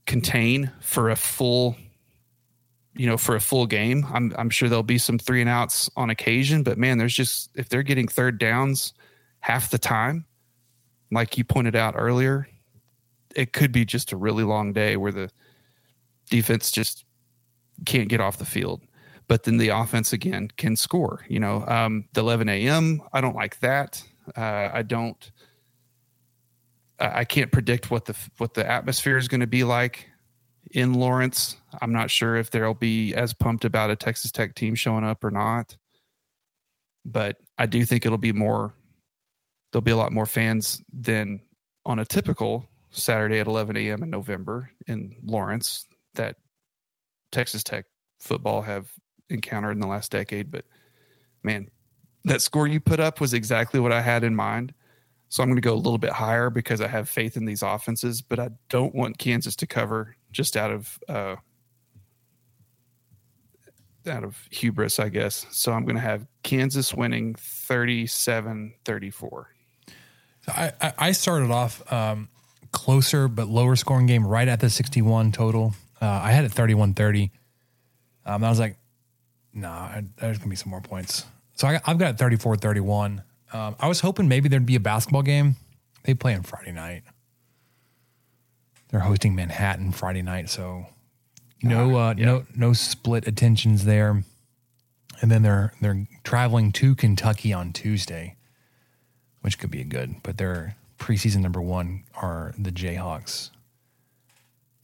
contain 0.06 0.72
for 0.82 1.10
a 1.10 1.16
full 1.16 1.78
you 2.94 3.08
know 3.08 3.18
for 3.18 3.36
a 3.36 3.40
full 3.40 3.66
game 3.66 4.06
i'm 4.14 4.34
i'm 4.38 4.50
sure 4.50 4.68
there'll 4.68 4.84
be 4.84 4.98
some 4.98 5.18
three 5.18 5.42
and 5.42 5.50
outs 5.50 5.90
on 5.96 6.10
occasion 6.10 6.64
but 6.64 6.78
man 6.78 6.98
there's 6.98 7.16
just 7.16 7.50
if 7.56 7.70
they're 7.70 7.84
getting 7.84 8.08
third 8.08 8.38
downs 8.38 8.94
half 9.40 9.72
the 9.72 9.78
time 9.78 10.26
like 11.12 11.38
you 11.38 11.44
pointed 11.44 11.76
out 11.76 11.94
earlier 11.98 12.48
it 13.36 13.54
could 13.54 13.72
be 13.72 13.86
just 13.86 14.12
a 14.12 14.18
really 14.18 14.44
long 14.44 14.74
day 14.74 14.98
where 14.98 15.12
the 15.12 15.30
defense 16.30 16.72
just 16.72 17.06
can't 17.86 18.10
get 18.10 18.22
off 18.22 18.38
the 18.38 18.46
field. 18.46 18.82
But 19.28 19.44
then 19.44 19.58
the 19.58 19.70
offense 19.70 20.12
again 20.12 20.50
can 20.58 20.76
score 20.76 21.26
you 21.30 21.40
know 21.40 21.66
um, 21.68 22.06
the 22.14 22.22
11 22.22 22.50
a.m 22.50 23.02
i 23.14 23.22
don't 23.22 23.36
like 23.36 23.60
that. 23.60 24.04
Uh, 24.36 24.70
i 24.74 24.82
don't 24.82 25.32
I 27.00 27.26
can't 27.26 27.52
predict 27.52 27.90
what 27.90 28.06
the 28.06 28.16
what 28.38 28.54
the 28.54 28.70
atmosphere 28.70 29.18
is 29.18 29.28
going 29.28 29.42
to 29.42 29.48
be 29.48 29.64
like 29.64 30.11
in 30.72 30.94
Lawrence. 30.94 31.58
I'm 31.82 31.92
not 31.92 32.12
sure 32.12 32.36
if 32.36 32.52
they'll 32.52 32.74
be 32.74 33.14
as 33.16 33.34
pumped 33.34 33.66
about 33.66 33.90
a 33.90 33.96
Texas 33.96 34.32
Tech 34.32 34.56
team 34.56 34.76
showing 34.76 35.04
up 35.04 35.24
or 35.24 35.32
not. 35.32 35.76
But 37.04 37.38
I 37.58 37.66
do 37.66 37.84
think 37.84 38.06
it'll 38.06 38.18
be 38.18 38.34
more 38.34 38.74
there'll 39.72 39.82
be 39.82 39.92
a 39.92 39.98
lot 39.98 40.12
more 40.12 40.26
fans 40.26 40.82
than 40.92 41.40
on 41.86 42.00
a 42.00 42.06
typical 42.06 42.68
Saturday 42.92 43.40
at 43.40 43.48
11 43.48 43.78
a.m. 43.78 44.04
in 44.04 44.10
November 44.10 44.70
in 44.88 45.16
Lawrence 45.24 45.88
that 46.16 46.36
Texas 47.32 47.64
Tech 47.64 47.86
football 48.20 48.62
have 48.62 48.92
encountered 49.30 49.72
in 49.72 49.80
the 49.80 49.88
last 49.88 50.12
decade. 50.12 50.52
But 50.52 50.66
man, 51.44 51.70
that 52.26 52.42
score 52.42 52.68
you 52.68 52.80
put 52.80 53.00
up 53.00 53.22
was 53.22 53.34
exactly 53.34 53.80
what 53.80 53.94
I 53.94 54.02
had 54.02 54.24
in 54.24 54.36
mind. 54.36 54.74
So 55.30 55.42
I'm 55.42 55.48
going 55.48 55.56
to 55.56 55.62
go 55.62 55.74
a 55.74 55.76
little 55.76 55.98
bit 55.98 56.12
higher 56.12 56.50
because 56.50 56.82
I 56.82 56.88
have 56.88 57.08
faith 57.08 57.38
in 57.38 57.46
these 57.46 57.64
offenses, 57.64 58.22
but 58.22 58.38
I 58.38 58.50
don't 58.70 58.94
want 58.94 59.18
Kansas 59.18 59.56
to 59.58 59.68
cover 59.68 60.18
just 60.32 60.58
out 60.58 60.72
of 60.72 61.00
uh, 61.08 61.36
out 64.08 64.24
of 64.24 64.48
hubris, 64.50 65.00
I 65.00 65.10
guess. 65.10 65.46
So 65.52 65.72
I'm 65.72 65.84
going 65.84 65.96
to 65.96 66.02
have 66.02 66.26
Kansas 66.44 66.94
winning 66.94 67.36
37-34. 67.36 69.46
I, 70.48 70.94
I 70.98 71.12
started 71.12 71.52
off 71.52 71.94
um, 71.94 72.30
closer 72.72 73.28
but 73.28 73.48
lower 73.48 73.76
scoring 73.76 74.08
game 74.08 74.26
right 74.26 74.48
at 74.48 74.60
the 74.60 74.70
61 74.70 75.34
total. 75.34 75.76
Uh, 76.02 76.08
I 76.08 76.32
had 76.32 76.46
it 76.46 76.52
31 76.52 76.96
30. 76.96 77.32
Um, 78.26 78.44
I 78.44 78.50
was 78.50 78.60
like, 78.60 78.78
nah, 79.54 80.02
there's 80.18 80.38
going 80.38 80.46
to 80.46 80.50
be 80.50 80.56
some 80.56 80.72
more 80.72 80.82
points. 80.82 81.26
So 81.54 81.68
I, 81.68 81.80
have 81.84 82.00
got 82.00 82.18
34 82.18 82.58
31. 82.58 83.24
Um, 83.54 83.76
I 83.80 83.88
was 83.88 84.00
hoping 84.00 84.28
maybe 84.28 84.50
there'd 84.50 84.66
be 84.66 84.76
a 84.76 84.80
basketball 84.80 85.22
game. 85.22 85.58
They 86.04 86.16
play 86.16 86.34
on 86.34 86.44
Friday 86.44 86.72
night. 86.72 87.04
They're 88.92 89.02
hosting 89.02 89.36
Manhattan 89.36 89.94
Friday 89.94 90.22
night, 90.22 90.50
so 90.50 90.86
no, 91.64 91.98
uh, 91.98 92.14
yeah. 92.18 92.26
no, 92.26 92.46
no 92.56 92.74
split 92.74 93.28
attentions 93.28 93.86
there. 93.86 94.24
And 95.22 95.30
then 95.32 95.44
they're 95.44 95.74
they're 95.82 96.08
traveling 96.24 96.72
to 96.74 96.96
Kentucky 96.96 97.54
on 97.54 97.74
Tuesday, 97.74 98.36
which 99.42 99.60
could 99.60 99.72
be 99.72 99.84
good. 99.84 100.16
But 100.24 100.38
their 100.38 100.76
preseason 100.98 101.42
number 101.42 101.62
one 101.62 102.04
are 102.16 102.54
the 102.58 102.72
Jayhawks, 102.72 103.52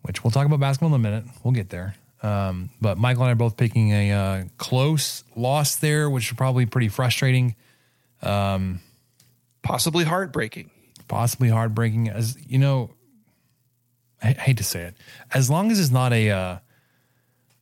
which 0.03 0.23
we'll 0.23 0.31
talk 0.31 0.45
about 0.45 0.59
basketball 0.59 0.89
in 0.89 0.95
a 0.95 0.99
minute. 0.99 1.25
We'll 1.43 1.53
get 1.53 1.69
there. 1.69 1.95
Um, 2.21 2.69
but 2.81 2.97
Michael 2.97 3.23
and 3.23 3.29
I 3.29 3.31
are 3.33 3.35
both 3.35 3.57
picking 3.57 3.91
a 3.91 4.11
uh, 4.11 4.43
close 4.57 5.23
loss 5.35 5.75
there, 5.75 6.09
which 6.09 6.31
is 6.31 6.37
probably 6.37 6.65
pretty 6.65 6.87
frustrating. 6.87 7.55
Um, 8.21 8.79
possibly 9.63 10.03
heartbreaking. 10.03 10.71
Possibly 11.07 11.49
heartbreaking. 11.49 12.09
As 12.09 12.37
you 12.47 12.57
know, 12.57 12.91
I, 14.23 14.31
hate 14.31 14.57
to 14.57 14.63
say 14.63 14.81
it. 14.81 14.95
As 15.33 15.49
long 15.49 15.71
as 15.71 15.79
it's 15.79 15.91
not 15.91 16.11
a 16.13 16.29
uh, 16.31 16.57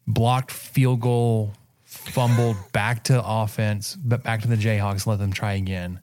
blocked 0.07 0.51
field 0.51 1.01
goal 1.01 1.53
fumbled 1.83 2.57
back 2.71 3.03
to 3.05 3.21
offense, 3.25 3.95
but 3.95 4.23
back 4.23 4.41
to 4.41 4.47
the 4.47 4.55
Jayhawks, 4.55 5.05
let 5.05 5.19
them 5.19 5.33
try 5.33 5.53
again. 5.53 5.99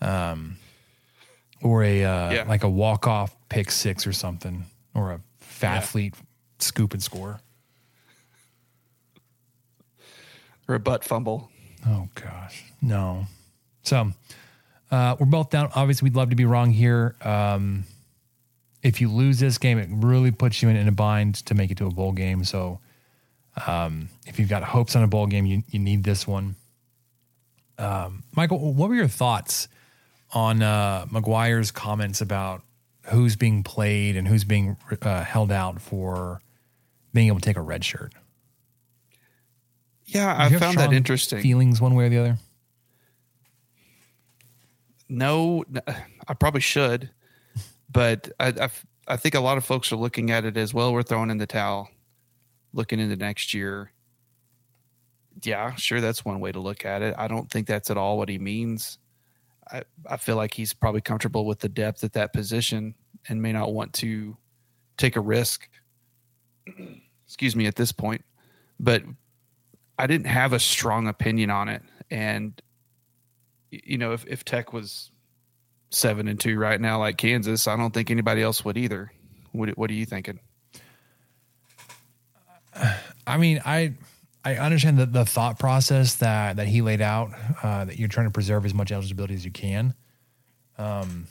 Um, 0.00 0.56
or 1.62 1.84
a 1.84 2.04
uh, 2.04 2.32
Yeah. 2.32 2.44
like 2.48 2.64
a 2.64 2.68
walk 2.68 3.06
off 3.06 3.34
pick 3.48 3.70
six 3.70 4.06
or 4.06 4.12
something, 4.12 4.64
or 4.94 5.12
a 5.12 5.20
fat 5.38 5.74
Yeah. 5.74 5.80
fleet 5.80 6.14
scoop 6.58 6.92
and 6.92 7.02
score. 7.02 7.40
Or 10.68 10.74
a 10.74 10.80
butt 10.80 11.04
fumble. 11.04 11.50
Oh 11.86 12.08
gosh, 12.14 12.64
no. 12.80 13.26
So 13.82 14.12
uh, 14.90 15.16
we're 15.18 15.26
both 15.26 15.50
down. 15.50 15.70
Obviously, 15.74 16.06
we'd 16.06 16.16
love 16.16 16.30
to 16.30 16.36
be 16.36 16.44
wrong 16.44 16.70
here. 16.70 17.16
Um, 17.22 17.84
if 18.82 19.00
you 19.00 19.08
lose 19.08 19.38
this 19.38 19.58
game, 19.58 19.78
it 19.78 19.88
really 19.90 20.30
puts 20.30 20.62
you 20.62 20.68
in, 20.68 20.76
in 20.76 20.88
a 20.88 20.92
bind 20.92 21.36
to 21.46 21.54
make 21.54 21.70
it 21.70 21.78
to 21.78 21.86
a 21.86 21.90
bowl 21.90 22.12
game. 22.12 22.44
So 22.44 22.80
um, 23.66 24.08
if 24.26 24.38
you've 24.38 24.48
got 24.48 24.62
hopes 24.62 24.96
on 24.96 25.02
a 25.02 25.06
bowl 25.06 25.26
game, 25.26 25.46
you, 25.46 25.62
you 25.70 25.78
need 25.78 26.04
this 26.04 26.26
one. 26.26 26.56
Um, 27.78 28.24
Michael, 28.34 28.74
what 28.74 28.88
were 28.88 28.94
your 28.94 29.08
thoughts 29.08 29.68
on 30.32 30.62
uh, 30.62 31.06
McGuire's 31.06 31.70
comments 31.70 32.20
about 32.20 32.62
who's 33.06 33.36
being 33.36 33.62
played 33.62 34.16
and 34.16 34.26
who's 34.28 34.44
being 34.44 34.76
uh, 35.02 35.24
held 35.24 35.50
out 35.52 35.80
for 35.80 36.40
being 37.12 37.28
able 37.28 37.40
to 37.40 37.44
take 37.44 37.56
a 37.56 37.62
red 37.62 37.84
shirt? 37.84 38.12
Yeah, 40.06 40.34
I 40.36 40.50
found 40.58 40.78
that 40.78 40.92
interesting. 40.92 41.40
Feelings 41.40 41.80
one 41.80 41.94
way 41.94 42.06
or 42.06 42.08
the 42.08 42.18
other. 42.18 42.38
No, 45.08 45.64
I 46.26 46.34
probably 46.34 46.60
should, 46.60 47.10
but 47.92 48.30
I, 48.40 48.70
I 49.06 49.16
think 49.16 49.34
a 49.34 49.40
lot 49.40 49.58
of 49.58 49.64
folks 49.64 49.92
are 49.92 49.96
looking 49.96 50.30
at 50.30 50.44
it 50.44 50.56
as 50.56 50.72
well. 50.72 50.92
We're 50.92 51.02
throwing 51.02 51.30
in 51.30 51.38
the 51.38 51.46
towel, 51.46 51.88
looking 52.72 53.00
into 53.00 53.16
next 53.16 53.52
year. 53.52 53.92
Yeah, 55.42 55.74
sure, 55.74 56.00
that's 56.00 56.24
one 56.24 56.40
way 56.40 56.52
to 56.52 56.60
look 56.60 56.84
at 56.84 57.02
it. 57.02 57.14
I 57.18 57.28
don't 57.28 57.50
think 57.50 57.66
that's 57.66 57.90
at 57.90 57.96
all 57.96 58.18
what 58.18 58.28
he 58.28 58.38
means. 58.38 58.98
I 59.70 59.82
I 60.08 60.16
feel 60.16 60.36
like 60.36 60.54
he's 60.54 60.72
probably 60.72 61.00
comfortable 61.00 61.46
with 61.46 61.58
the 61.58 61.68
depth 61.68 62.04
at 62.04 62.12
that 62.14 62.32
position 62.32 62.94
and 63.28 63.40
may 63.40 63.52
not 63.52 63.72
want 63.72 63.92
to 63.94 64.36
take 64.98 65.16
a 65.16 65.20
risk. 65.20 65.68
Excuse 67.26 67.56
me, 67.56 67.66
at 67.66 67.76
this 67.76 67.92
point, 67.92 68.22
but 68.78 69.02
I 69.98 70.06
didn't 70.06 70.26
have 70.26 70.52
a 70.52 70.58
strong 70.58 71.08
opinion 71.08 71.48
on 71.48 71.68
it, 71.68 71.82
and 72.10 72.60
you 73.70 73.96
know, 73.96 74.12
if, 74.12 74.26
if 74.26 74.44
Tech 74.44 74.72
was 74.72 75.10
seven 75.94 76.28
and 76.28 76.38
two 76.38 76.58
right 76.58 76.80
now, 76.80 76.98
like 76.98 77.16
Kansas, 77.16 77.68
I 77.68 77.76
don't 77.76 77.92
think 77.92 78.10
anybody 78.10 78.42
else 78.42 78.64
would 78.64 78.76
either. 78.76 79.12
What, 79.52 79.70
what 79.76 79.90
are 79.90 79.94
you 79.94 80.06
thinking? 80.06 80.40
I 83.26 83.36
mean, 83.36 83.60
I 83.64 83.94
I 84.44 84.56
understand 84.56 84.98
the, 84.98 85.06
the 85.06 85.24
thought 85.24 85.58
process 85.58 86.16
that 86.16 86.56
that 86.56 86.66
he 86.66 86.82
laid 86.82 87.00
out. 87.00 87.30
Uh, 87.62 87.84
that 87.84 87.98
you're 87.98 88.08
trying 88.08 88.26
to 88.26 88.32
preserve 88.32 88.64
as 88.64 88.74
much 88.74 88.90
eligibility 88.90 89.34
as 89.34 89.44
you 89.44 89.50
can. 89.50 89.94
Um, 90.78 91.26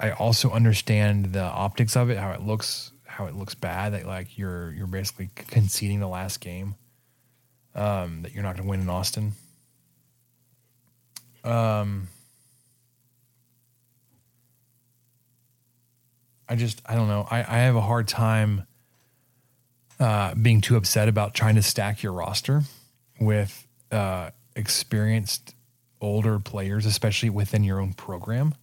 I 0.00 0.10
also 0.10 0.50
understand 0.50 1.32
the 1.32 1.42
optics 1.42 1.96
of 1.96 2.10
it, 2.10 2.18
how 2.18 2.32
it 2.32 2.42
looks, 2.42 2.92
how 3.04 3.26
it 3.26 3.34
looks 3.34 3.54
bad. 3.54 3.94
That 3.94 4.06
like 4.06 4.36
you're 4.36 4.72
you're 4.72 4.86
basically 4.86 5.30
conceding 5.34 6.00
the 6.00 6.08
last 6.08 6.40
game. 6.40 6.74
Um, 7.74 8.22
that 8.22 8.34
you're 8.34 8.42
not 8.42 8.56
going 8.56 8.64
to 8.64 8.70
win 8.70 8.80
in 8.80 8.88
Austin. 8.88 9.32
Um, 11.48 12.08
I 16.48 16.56
just 16.56 16.82
I 16.86 16.94
don't 16.94 17.08
know. 17.08 17.26
I, 17.30 17.38
I 17.38 17.58
have 17.58 17.76
a 17.76 17.80
hard 17.80 18.08
time 18.08 18.66
uh, 20.00 20.34
being 20.34 20.60
too 20.60 20.76
upset 20.76 21.08
about 21.08 21.34
trying 21.34 21.54
to 21.56 21.62
stack 21.62 22.02
your 22.02 22.12
roster 22.12 22.62
with 23.20 23.66
uh, 23.90 24.30
experienced 24.54 25.54
older 26.00 26.38
players, 26.38 26.86
especially 26.86 27.30
within 27.30 27.64
your 27.64 27.80
own 27.80 27.92
program. 27.92 28.54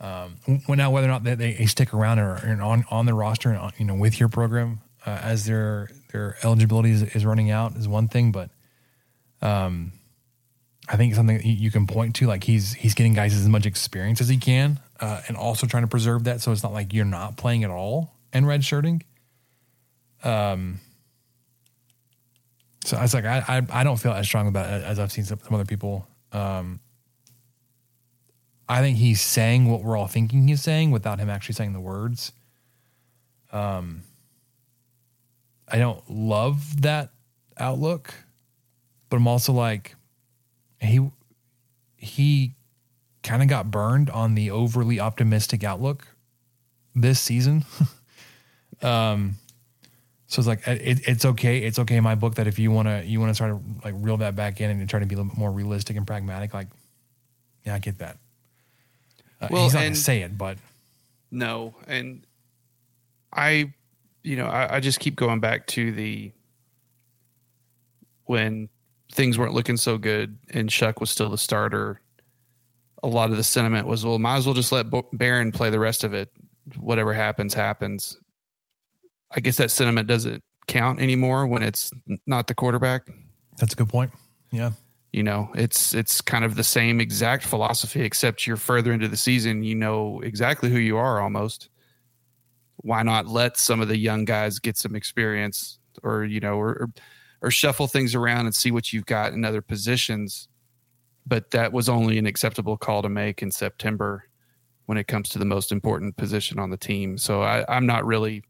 Um, 0.00 0.36
now 0.68 0.92
whether 0.92 1.08
or 1.08 1.10
not 1.10 1.24
they, 1.24 1.34
they 1.34 1.66
stick 1.66 1.92
around 1.92 2.20
or, 2.20 2.34
or 2.34 2.62
on 2.62 2.84
on 2.90 3.06
the 3.06 3.14
roster 3.14 3.48
and 3.48 3.58
on, 3.58 3.72
you 3.78 3.84
know 3.84 3.96
with 3.96 4.20
your 4.20 4.28
program 4.28 4.80
uh, 5.04 5.18
as 5.22 5.46
their 5.46 5.90
their 6.12 6.36
eligibility 6.44 6.90
is, 6.90 7.02
is 7.02 7.24
running 7.26 7.50
out 7.50 7.74
is 7.74 7.88
one 7.88 8.06
thing, 8.08 8.30
but 8.30 8.50
um, 9.42 9.92
I 10.90 10.96
think 10.96 11.14
something 11.14 11.40
you- 11.44 11.70
can 11.70 11.86
point 11.86 12.16
to 12.16 12.26
like 12.26 12.44
he's 12.44 12.72
he's 12.72 12.94
getting 12.94 13.12
guys 13.12 13.34
as 13.34 13.46
much 13.48 13.66
experience 13.66 14.20
as 14.20 14.28
he 14.28 14.38
can, 14.38 14.80
uh, 15.00 15.20
and 15.28 15.36
also 15.36 15.66
trying 15.66 15.82
to 15.82 15.88
preserve 15.88 16.24
that 16.24 16.40
so 16.40 16.50
it's 16.50 16.62
not 16.62 16.72
like 16.72 16.92
you're 16.94 17.04
not 17.04 17.36
playing 17.36 17.62
at 17.64 17.70
all 17.70 18.14
and 18.32 18.46
redshirting. 18.46 19.02
Um, 20.24 20.80
so 22.84 22.96
I 22.96 23.02
was 23.02 23.12
like, 23.14 23.26
I, 23.26 23.44
I 23.46 23.80
I 23.80 23.84
don't 23.84 23.98
feel 23.98 24.12
as 24.12 24.26
strong 24.26 24.48
about 24.48 24.66
it 24.72 24.82
as 24.84 24.98
I've 24.98 25.12
seen 25.12 25.24
some, 25.24 25.38
some 25.44 25.54
other 25.54 25.66
people. 25.66 26.08
Um, 26.32 26.80
I 28.68 28.80
think 28.80 28.98
he's 28.98 29.20
saying 29.20 29.70
what 29.70 29.82
we're 29.82 29.96
all 29.96 30.08
thinking 30.08 30.48
he's 30.48 30.62
saying 30.62 30.90
without 30.90 31.18
him 31.18 31.28
actually 31.30 31.54
saying 31.54 31.72
the 31.72 31.80
words. 31.80 32.32
Um, 33.52 34.02
I 35.66 35.78
don't 35.78 36.02
love 36.10 36.82
that 36.82 37.10
outlook, 37.58 38.12
but 39.08 39.16
I'm 39.16 39.26
also 39.26 39.52
like, 39.52 39.94
he 40.80 41.10
he 41.96 42.54
kind 43.22 43.42
of 43.42 43.48
got 43.48 43.70
burned 43.70 44.10
on 44.10 44.34
the 44.34 44.50
overly 44.50 45.00
optimistic 45.00 45.64
outlook 45.64 46.06
this 46.94 47.20
season. 47.20 47.64
um, 48.82 49.36
so 50.26 50.40
it's 50.40 50.46
like 50.46 50.66
it, 50.66 51.00
it's 51.08 51.24
okay. 51.24 51.58
It's 51.58 51.78
okay 51.78 51.96
in 51.96 52.04
my 52.04 52.14
book 52.14 52.36
that 52.36 52.46
if 52.46 52.58
you 52.58 52.70
want 52.70 52.88
to 52.88 53.04
you 53.04 53.20
want 53.20 53.34
to 53.34 53.38
try 53.38 53.48
to 53.48 53.60
like 53.84 53.94
reel 53.96 54.18
that 54.18 54.36
back 54.36 54.60
in 54.60 54.70
and 54.70 54.88
try 54.88 55.00
to 55.00 55.06
be 55.06 55.14
a 55.14 55.18
little 55.18 55.30
bit 55.30 55.38
more 55.38 55.50
realistic 55.50 55.96
and 55.96 56.06
pragmatic, 56.06 56.54
like 56.54 56.68
yeah, 57.64 57.74
I 57.74 57.78
get 57.78 57.98
that. 57.98 58.18
Uh, 59.40 59.48
Well, 59.50 59.64
he's 59.64 59.74
not 59.74 59.82
gonna 59.82 59.94
say 59.94 60.22
it, 60.22 60.36
but 60.36 60.58
No, 61.30 61.74
and 61.86 62.26
I, 63.32 63.72
you 64.22 64.36
know, 64.36 64.46
I, 64.46 64.76
I 64.76 64.80
just 64.80 65.00
keep 65.00 65.16
going 65.16 65.40
back 65.40 65.66
to 65.68 65.92
the 65.92 66.32
when 68.24 68.68
things 69.12 69.38
weren't 69.38 69.54
looking 69.54 69.76
so 69.76 69.98
good 69.98 70.38
and 70.50 70.68
Shough 70.68 71.00
was 71.00 71.10
still 71.10 71.30
the 71.30 71.38
starter. 71.38 72.00
A 73.02 73.08
lot 73.08 73.30
of 73.30 73.36
the 73.36 73.44
sentiment 73.44 73.86
was, 73.86 74.04
well, 74.04 74.18
might 74.18 74.36
as 74.36 74.46
well 74.46 74.54
just 74.54 74.72
let 74.72 74.86
Behren 74.90 75.54
play 75.54 75.70
the 75.70 75.78
rest 75.78 76.04
of 76.04 76.14
it. 76.14 76.30
Whatever 76.76 77.12
happens, 77.14 77.54
happens. 77.54 78.18
I 79.30 79.40
guess 79.40 79.56
that 79.56 79.70
sentiment 79.70 80.08
doesn't 80.08 80.42
count 80.66 81.00
anymore 81.00 81.46
when 81.46 81.62
it's 81.62 81.90
not 82.26 82.46
the 82.46 82.54
quarterback. 82.54 83.08
that's 83.58 83.72
a 83.72 83.76
good 83.76 83.88
point. 83.88 84.12
Yeah, 84.50 84.70
You 85.12 85.22
know, 85.22 85.50
it's 85.54 85.94
it's 85.94 86.20
kind 86.20 86.44
of 86.44 86.54
the 86.54 86.64
same 86.64 87.00
exact 87.00 87.44
philosophy, 87.44 88.02
except 88.02 88.46
you're 88.46 88.56
further 88.56 88.92
into 88.92 89.08
the 89.08 89.16
season. 89.16 89.62
You 89.62 89.74
know 89.74 90.20
exactly 90.22 90.70
who 90.70 90.78
you 90.78 90.96
are 90.96 91.20
almost. 91.20 91.68
Why 92.76 93.02
not 93.02 93.26
let 93.26 93.56
some 93.56 93.80
of 93.80 93.88
the 93.88 93.98
young 93.98 94.24
guys 94.24 94.58
get 94.58 94.76
some 94.76 94.94
experience, 94.94 95.78
or 96.02 96.24
you 96.24 96.40
know, 96.40 96.54
or 96.54 96.68
or, 96.68 96.88
or 97.42 97.50
shuffle 97.50 97.86
things 97.86 98.14
around 98.14 98.46
and 98.46 98.54
see 98.54 98.70
what 98.70 98.92
you've 98.92 99.06
got 99.06 99.32
in 99.32 99.44
other 99.44 99.62
positions. 99.62 100.48
But 101.26 101.50
that 101.50 101.72
was 101.72 101.88
only 101.88 102.18
an 102.18 102.26
acceptable 102.26 102.76
call 102.76 103.02
to 103.02 103.08
make 103.08 103.42
in 103.42 103.50
September 103.50 104.24
when 104.86 104.96
it 104.96 105.06
comes 105.06 105.28
to 105.28 105.38
the 105.38 105.44
most 105.44 105.70
important 105.70 106.16
position 106.16 106.58
on 106.58 106.70
the 106.70 106.76
team. 106.76 107.18
So 107.18 107.42
I, 107.42 107.64
I'm 107.68 107.86
not 107.86 108.06
really 108.06 108.42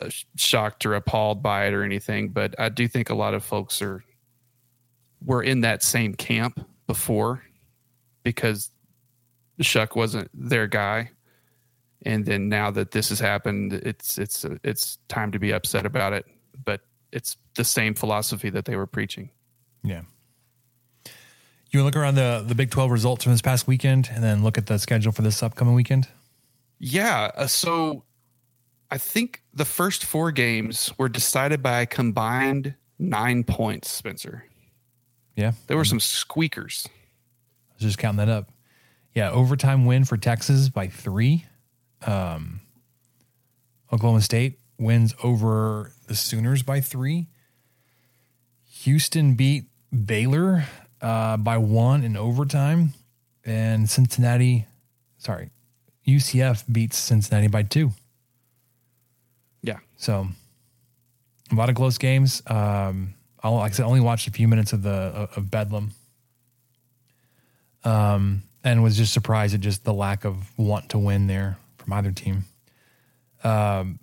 uh, 0.00 0.10
shocked 0.36 0.84
or 0.84 0.94
appalled 0.94 1.42
by 1.42 1.66
it 1.66 1.74
or 1.74 1.84
anything, 1.84 2.30
but 2.30 2.58
I 2.58 2.68
do 2.68 2.88
think 2.88 3.10
a 3.10 3.14
lot 3.14 3.34
of 3.34 3.44
folks 3.44 3.80
are 3.80 4.02
were 5.24 5.42
in 5.42 5.60
that 5.60 5.82
same 5.82 6.14
camp 6.14 6.66
before 6.86 7.44
because 8.22 8.70
Shough 9.60 9.94
wasn't 9.94 10.30
their 10.34 10.66
guy. 10.66 11.10
And 12.02 12.24
then 12.24 12.48
now 12.48 12.70
that 12.70 12.92
this 12.92 13.10
has 13.10 13.20
happened, 13.20 13.74
it's 13.74 14.16
it's 14.18 14.46
it's 14.64 14.98
time 15.08 15.32
to 15.32 15.38
be 15.38 15.52
upset 15.52 15.84
about 15.84 16.14
it. 16.14 16.24
But 16.64 16.80
it's 17.12 17.36
the 17.54 17.64
same 17.64 17.94
philosophy 17.94 18.50
that 18.50 18.64
they 18.64 18.76
were 18.76 18.86
preaching. 18.86 19.30
yeah. 19.82 20.02
You 21.72 21.84
look 21.84 21.94
around 21.94 22.16
the 22.16 22.44
the 22.46 22.54
Big 22.56 22.70
Twelve 22.70 22.90
results 22.90 23.22
from 23.24 23.32
this 23.32 23.42
past 23.42 23.68
weekend, 23.68 24.10
and 24.12 24.24
then 24.24 24.42
look 24.42 24.58
at 24.58 24.66
the 24.66 24.76
schedule 24.78 25.12
for 25.12 25.22
this 25.22 25.40
upcoming 25.40 25.74
weekend. 25.74 26.08
Yeah. 26.80 27.30
uh, 27.36 27.46
So 27.46 28.02
I 28.90 28.98
think 28.98 29.42
the 29.54 29.64
first 29.64 30.04
four 30.04 30.32
games 30.32 30.92
were 30.98 31.08
decided 31.08 31.62
by 31.62 31.80
a 31.82 31.86
combined 31.86 32.74
nine 32.98 33.44
points, 33.44 33.88
Spencer. 33.90 34.46
Yeah, 35.36 35.52
There 35.68 35.76
were 35.76 35.84
some 35.84 36.00
squeakers. 36.00 36.86
I 37.70 37.74
was 37.74 37.82
just 37.82 37.98
counting 37.98 38.18
that 38.18 38.28
up. 38.28 38.50
Yeah, 39.14 39.30
overtime 39.30 39.86
win 39.86 40.04
for 40.04 40.16
Texas 40.16 40.68
by 40.68 40.88
three. 40.88 41.44
Um, 42.04 42.60
Oklahoma 43.92 44.20
State 44.22 44.58
wins 44.80 45.14
over 45.22 45.92
the 46.06 46.14
Sooners 46.14 46.62
by 46.62 46.80
three. 46.80 47.28
Houston 48.64 49.34
beat 49.34 49.64
Baylor 50.06 50.64
uh, 51.00 51.36
by 51.36 51.58
one 51.58 52.02
in 52.02 52.16
overtime, 52.16 52.94
and 53.44 53.88
Cincinnati, 53.88 54.66
sorry, 55.18 55.50
UCF 56.06 56.64
beats 56.70 56.96
Cincinnati 56.96 57.48
by 57.48 57.62
two. 57.62 57.92
Yeah. 59.62 59.78
So 59.96 60.26
a 61.52 61.54
lot 61.54 61.68
of 61.68 61.74
close 61.74 61.98
games. 61.98 62.42
Um, 62.46 63.14
I 63.42 63.48
like 63.50 63.72
I 63.72 63.74
said, 63.74 63.84
only 63.84 64.00
watched 64.00 64.28
a 64.28 64.30
few 64.30 64.48
minutes 64.48 64.72
of 64.72 64.82
the 64.82 65.28
of 65.36 65.50
Bedlam. 65.50 65.92
Um, 67.84 68.42
and 68.62 68.82
was 68.82 68.96
just 68.96 69.12
surprised 69.12 69.54
at 69.54 69.60
just 69.60 69.84
the 69.84 69.94
lack 69.94 70.24
of 70.24 70.58
want 70.58 70.90
to 70.90 70.98
win 70.98 71.26
there 71.26 71.56
from 71.78 71.92
either 71.94 72.12
team. 72.12 72.44
Um, 73.42 73.98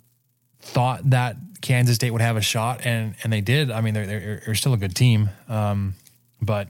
thought 0.60 1.10
that 1.10 1.36
Kansas 1.60 1.96
State 1.96 2.10
would 2.10 2.20
have 2.20 2.36
a 2.36 2.40
shot, 2.40 2.84
and 2.84 3.14
and 3.22 3.32
they 3.32 3.40
did. 3.40 3.70
I 3.70 3.80
mean, 3.80 3.94
they're 3.94 4.06
they're, 4.06 4.42
they're 4.44 4.54
still 4.54 4.74
a 4.74 4.76
good 4.76 4.94
team, 4.94 5.30
um, 5.48 5.94
but 6.40 6.68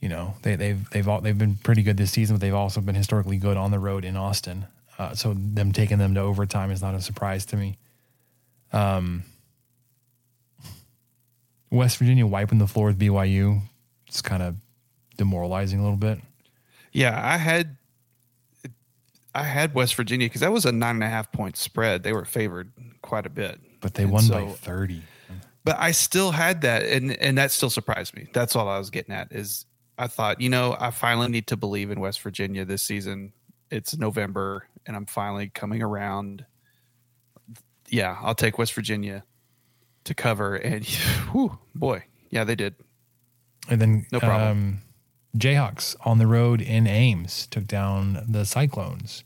you 0.00 0.08
know 0.08 0.34
they 0.42 0.56
they've 0.56 0.90
they've 0.90 1.08
all, 1.08 1.20
they've 1.20 1.36
been 1.36 1.56
pretty 1.56 1.82
good 1.82 1.96
this 1.96 2.12
season, 2.12 2.36
but 2.36 2.40
they've 2.40 2.54
also 2.54 2.80
been 2.80 2.94
historically 2.94 3.36
good 3.36 3.56
on 3.56 3.70
the 3.70 3.78
road 3.78 4.04
in 4.04 4.16
Austin. 4.16 4.66
Uh, 4.98 5.14
so 5.14 5.34
them 5.34 5.72
taking 5.72 5.98
them 5.98 6.14
to 6.14 6.20
overtime 6.20 6.70
is 6.70 6.80
not 6.80 6.94
a 6.94 7.00
surprise 7.00 7.44
to 7.46 7.56
me. 7.56 7.76
Um, 8.72 9.24
West 11.70 11.98
Virginia 11.98 12.26
wiping 12.26 12.58
the 12.58 12.66
floor 12.66 12.86
with 12.86 12.98
BYU. 12.98 13.60
It's 14.06 14.22
kind 14.22 14.42
of 14.42 14.56
demoralizing 15.16 15.80
a 15.80 15.82
little 15.82 15.98
bit. 15.98 16.18
Yeah, 16.92 17.20
I 17.22 17.36
had 17.36 17.76
I 19.36 19.42
had 19.42 19.74
West 19.74 19.94
Virginia 19.96 20.26
because 20.26 20.40
that 20.40 20.50
was 20.50 20.64
a 20.64 20.72
nine 20.72 20.96
and 20.96 21.04
a 21.04 21.08
half 21.08 21.30
point 21.30 21.58
spread. 21.58 22.02
They 22.02 22.14
were 22.14 22.24
favored 22.24 22.72
quite 23.02 23.26
a 23.26 23.28
bit, 23.28 23.60
but 23.82 23.92
they 23.92 24.04
and 24.04 24.12
won 24.12 24.22
so, 24.22 24.46
by 24.46 24.52
thirty. 24.52 25.02
But 25.62 25.76
I 25.78 25.90
still 25.90 26.30
had 26.30 26.62
that, 26.62 26.84
and 26.84 27.12
and 27.20 27.36
that 27.36 27.50
still 27.50 27.68
surprised 27.68 28.16
me. 28.16 28.28
That's 28.32 28.56
all 28.56 28.66
I 28.66 28.78
was 28.78 28.88
getting 28.88 29.14
at. 29.14 29.32
Is 29.32 29.66
I 29.98 30.06
thought, 30.06 30.40
you 30.40 30.48
know, 30.48 30.74
I 30.80 30.90
finally 30.90 31.28
need 31.28 31.48
to 31.48 31.56
believe 31.58 31.90
in 31.90 32.00
West 32.00 32.22
Virginia 32.22 32.64
this 32.64 32.82
season. 32.82 33.34
It's 33.70 33.94
November, 33.98 34.68
and 34.86 34.96
I'm 34.96 35.04
finally 35.04 35.50
coming 35.50 35.82
around. 35.82 36.46
Yeah, 37.90 38.16
I'll 38.22 38.34
take 38.34 38.56
West 38.56 38.72
Virginia 38.72 39.22
to 40.04 40.14
cover, 40.14 40.56
and 40.56 40.86
whew, 41.32 41.58
boy, 41.74 42.04
yeah, 42.30 42.44
they 42.44 42.54
did. 42.54 42.74
And 43.68 43.82
then 43.82 44.06
no 44.10 44.18
problem. 44.18 44.50
Um, 44.50 44.82
Jayhawks 45.38 45.96
on 46.04 46.18
the 46.18 46.26
road 46.26 46.60
in 46.60 46.86
Ames 46.86 47.46
took 47.46 47.66
down 47.66 48.24
the 48.28 48.44
Cyclones, 48.44 49.24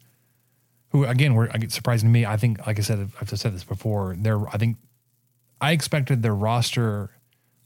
who 0.91 1.05
again 1.05 1.35
were 1.35 1.51
surprising 1.69 2.09
to 2.09 2.13
me. 2.13 2.27
I 2.27 2.37
think, 2.37 2.67
like 2.67 2.79
I 2.79 2.83
said, 2.83 3.11
I've 3.21 3.29
said 3.31 3.55
this 3.55 3.65
before. 3.65 4.17
They're, 4.19 4.49
I 4.49 4.57
think, 4.59 4.77
I 5.61 5.73
expected 5.73 6.23
their 6.23 6.35
roster 6.35 7.11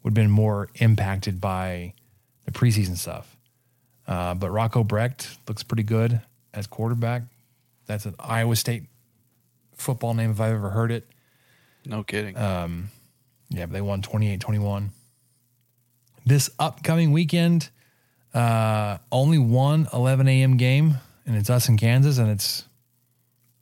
would 0.03 0.11
have 0.11 0.15
been 0.15 0.31
more 0.31 0.69
impacted 0.75 1.41
by 1.41 1.95
the 2.45 2.53
preseason 2.53 2.97
stuff. 2.97 3.37
Uh, 4.07 4.35
but 4.35 4.51
Rocco 4.51 4.85
Becht 4.85 5.39
looks 5.49 5.63
pretty 5.63 5.83
good 5.83 6.21
as 6.53 6.67
quarterback. 6.67 7.23
That's 7.87 8.05
an 8.05 8.15
Iowa 8.21 8.55
State 8.57 8.85
football 9.75 10.15
name 10.15 10.31
if 10.31 10.41
I've 10.41 10.55
ever 10.55 10.71
heard 10.71 10.93
it. 10.93 11.07
No 11.87 12.03
kidding. 12.03 12.37
Um, 12.37 12.91
yeah, 13.49 13.67
but 13.67 13.73
they 13.73 13.81
won 13.81 14.03
28 14.03 14.41
21. 14.41 14.91
This 16.27 16.51
upcoming 16.59 17.13
weekend, 17.13 17.71
uh, 18.35 18.99
only 19.12 19.39
one 19.39 19.89
11 19.93 20.28
a.m. 20.28 20.57
game, 20.57 20.97
and 21.24 21.37
it's 21.37 21.49
us 21.49 21.68
in 21.68 21.76
Kansas, 21.76 22.18
and 22.18 22.28
it's 22.28 22.64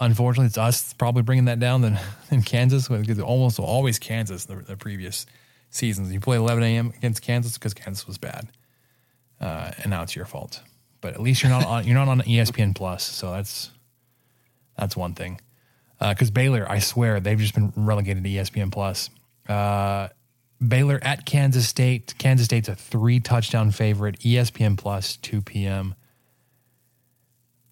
unfortunately 0.01 0.47
it's 0.47 0.59
us 0.59 0.95
probably 0.95 1.23
bringing 1.23 1.45
that 1.45 1.61
down 1.61 1.83
than 1.83 1.99
in 2.31 2.43
Kansas 2.43 2.89
because 2.89 3.21
almost 3.21 3.59
always 3.59 3.99
Kansas 3.99 4.47
the, 4.47 4.57
the, 4.57 4.77
previous 4.77 5.27
seasons. 5.71 6.13
You 6.13 6.21
play 6.21 6.37
11 6.37 6.63
a.m. 6.63 6.93
against 6.97 7.23
Kansas 7.23 7.55
because 7.59 7.75
Kansas 7.75 8.07
was 8.07 8.19
bad, 8.19 8.49
uh, 9.41 9.73
and 9.79 9.91
now 9.91 10.03
it's 10.03 10.17
your 10.17 10.25
fault. 10.25 10.63
But 11.01 11.15
at 11.15 11.21
least 11.21 11.43
you're 11.43 11.51
not 11.51 11.67
on 11.67 11.85
you're 11.85 11.97
not 11.97 12.09
on 12.09 12.21
ESPN 12.21 12.75
Plus, 12.75 13.05
so 13.05 13.31
that's 13.33 13.71
that's 14.77 14.97
one 14.97 15.15
thing. 15.15 15.41
Because 15.99 16.31
uh, 16.31 16.33
Baylor, 16.33 16.67
I 16.69 16.79
swear, 16.79 17.21
they've 17.21 17.39
just 17.39 17.55
been 17.55 17.73
relegated 17.77 18.25
to 18.25 18.31
ESPN 18.31 18.73
Plus. 18.73 19.11
Uh, 19.49 20.09
Baylor 20.67 20.99
at 21.03 21.27
Kansas 21.27 21.69
State. 21.69 22.15
Kansas 22.19 22.45
State's 22.45 22.69
a 22.69 22.75
three 22.75 23.21
touchdown 23.21 23.71
favorite. 23.71 24.19
ESPN 24.21 24.79
Plus, 24.79 25.17
2 25.17 25.43
p.m. 25.43 25.95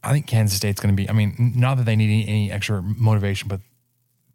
I 0.03 0.13
think 0.13 0.27
Kansas 0.27 0.57
State's 0.57 0.81
going 0.81 0.95
to 0.95 1.01
be, 1.01 1.09
I 1.09 1.13
mean, 1.13 1.53
not 1.57 1.77
that 1.77 1.85
they 1.85 1.97
need 1.97 2.11
any, 2.11 2.29
any, 2.29 2.53
extra 2.53 2.83
motivation, 2.83 3.49
but 3.49 3.61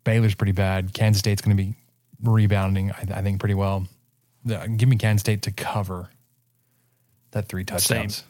Baylor's 0.04 0.36
pretty 0.36 0.52
bad. 0.52 0.94
Kansas 0.94 1.20
State's 1.20 1.42
going 1.42 1.58
to 1.58 1.64
be 1.64 1.76
rebounding, 2.22 2.92
I, 2.92 3.06
I, 3.16 3.22
think, 3.22 3.40
pretty 3.40 3.56
well. 3.56 3.88
Give 4.46 4.88
me 4.88 4.98
Kansas 4.98 5.22
State 5.22 5.42
to 5.44 5.52
cover 5.52 6.10
that 7.32 7.50
three 7.50 7.64
touchdowns. 7.64 8.18
Same. 8.18 8.26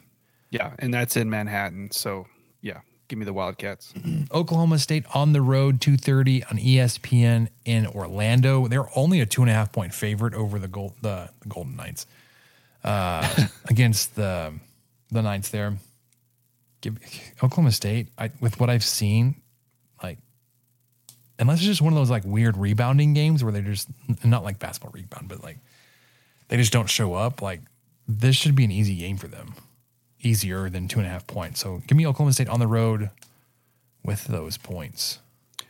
Yeah. 0.50 0.72
And 0.78 0.94
that's 0.94 1.16
in 1.16 1.28
Manhattan. 1.28 1.90
So, 1.90 2.26
yeah, 2.62 2.80
Give 3.08 3.18
me 3.18 3.24
the 3.24 3.32
Wildcats. 3.32 3.94
Oklahoma 4.32 4.78
State 4.78 5.04
on 5.14 5.32
the 5.32 5.40
road, 5.40 5.80
two 5.80 5.96
thirty 5.96 6.42
on 6.44 6.58
ESPN 6.58 7.48
in 7.64 7.86
Orlando. 7.86 8.66
They're 8.66 8.88
only 8.96 9.20
a 9.20 9.26
two 9.26 9.42
and 9.42 9.50
a 9.50 9.54
half 9.54 9.72
point 9.72 9.94
favorite 9.94 10.34
over 10.34 10.58
the 10.58 10.68
gold 10.68 10.94
the, 11.02 11.30
the 11.40 11.48
Golden 11.48 11.76
Knights 11.76 12.06
uh, 12.84 13.46
against 13.68 14.16
the 14.16 14.54
the 15.10 15.22
Knights. 15.22 15.50
There, 15.50 15.76
give 16.80 16.98
Oklahoma 17.42 17.72
State. 17.72 18.08
I, 18.18 18.32
with 18.40 18.58
what 18.58 18.70
I've 18.70 18.84
seen, 18.84 19.36
like 20.02 20.18
unless 21.38 21.58
it's 21.58 21.66
just 21.66 21.82
one 21.82 21.92
of 21.92 21.98
those 21.98 22.10
like 22.10 22.24
weird 22.24 22.56
rebounding 22.56 23.14
games 23.14 23.44
where 23.44 23.52
they're 23.52 23.62
just 23.62 23.88
not 24.24 24.42
like 24.42 24.58
basketball 24.58 24.92
rebound, 24.92 25.28
but 25.28 25.44
like 25.44 25.58
they 26.48 26.56
just 26.56 26.72
don't 26.72 26.90
show 26.90 27.14
up. 27.14 27.40
Like 27.40 27.60
this 28.08 28.34
should 28.34 28.56
be 28.56 28.64
an 28.64 28.72
easy 28.72 28.96
game 28.96 29.16
for 29.16 29.28
them 29.28 29.54
easier 30.20 30.68
than 30.70 30.88
two 30.88 30.98
and 30.98 31.06
a 31.06 31.10
half 31.10 31.26
points. 31.26 31.60
So 31.60 31.82
give 31.86 31.96
me 31.96 32.06
Oklahoma 32.06 32.32
State 32.32 32.48
on 32.48 32.60
the 32.60 32.66
road 32.66 33.10
with 34.04 34.24
those 34.24 34.56
points. 34.56 35.20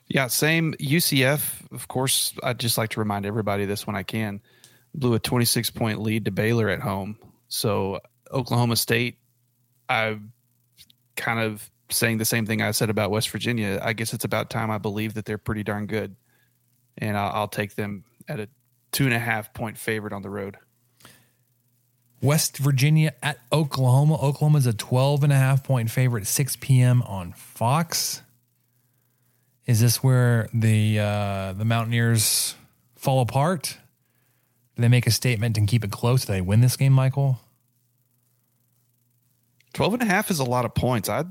Yeah, 0.08 0.28
same 0.28 0.74
UCF. 0.74 1.72
Of 1.72 1.88
course, 1.88 2.32
I'd 2.42 2.60
just 2.60 2.78
like 2.78 2.90
to 2.90 3.00
remind 3.00 3.26
everybody 3.26 3.64
this 3.64 3.86
when 3.86 3.96
I 3.96 4.02
can. 4.02 4.40
Blew 4.94 5.14
a 5.14 5.18
26 5.18 5.70
point 5.70 6.00
lead 6.00 6.26
to 6.26 6.30
Baylor 6.30 6.68
at 6.68 6.80
home. 6.80 7.18
So 7.48 8.00
Oklahoma 8.32 8.76
State, 8.76 9.18
I'm 9.88 10.32
kind 11.16 11.40
of 11.40 11.68
saying 11.90 12.18
the 12.18 12.24
same 12.24 12.46
thing 12.46 12.62
I 12.62 12.70
said 12.70 12.90
about 12.90 13.10
West 13.10 13.30
Virginia. 13.30 13.80
I 13.82 13.92
guess 13.92 14.12
it's 14.12 14.24
about 14.24 14.50
time 14.50 14.70
I 14.70 14.78
believe 14.78 15.14
that 15.14 15.24
they're 15.24 15.38
pretty 15.38 15.62
darn 15.62 15.86
good. 15.86 16.16
And 16.98 17.16
I'll, 17.16 17.32
I'll 17.32 17.48
take 17.48 17.74
them 17.74 18.04
at 18.28 18.40
a 18.40 18.48
two 18.92 19.04
and 19.04 19.14
a 19.14 19.18
half 19.18 19.52
point 19.52 19.76
favorite 19.76 20.12
on 20.12 20.22
the 20.22 20.30
road. 20.30 20.56
West 22.22 22.58
Virginia 22.58 23.12
at 23.22 23.38
Oklahoma. 23.52 24.14
Oklahoma 24.14 24.58
is 24.58 24.66
a 24.66 24.72
12 24.72 25.24
and 25.24 25.32
a 25.32 25.36
half 25.36 25.62
point 25.62 25.90
favorite 25.90 26.22
at 26.22 26.26
6 26.26 26.56
p.m. 26.56 27.02
on 27.02 27.32
Fox. 27.32 28.22
Is 29.66 29.80
this 29.80 30.02
where 30.02 30.48
the 30.54 30.98
uh, 31.00 31.52
the 31.52 31.64
Mountaineers 31.64 32.54
fall 32.94 33.20
apart? 33.20 33.78
Do 34.76 34.82
they 34.82 34.88
make 34.88 35.06
a 35.06 35.10
statement 35.10 35.58
and 35.58 35.66
keep 35.66 35.84
it 35.84 35.90
close? 35.90 36.24
Do 36.24 36.32
they 36.32 36.40
win 36.40 36.60
this 36.60 36.76
game, 36.76 36.92
Michael? 36.92 37.40
12 39.74 39.94
and 39.94 40.02
a 40.02 40.06
half 40.06 40.30
is 40.30 40.38
a 40.38 40.44
lot 40.44 40.64
of 40.64 40.74
points. 40.74 41.08
I 41.08 41.24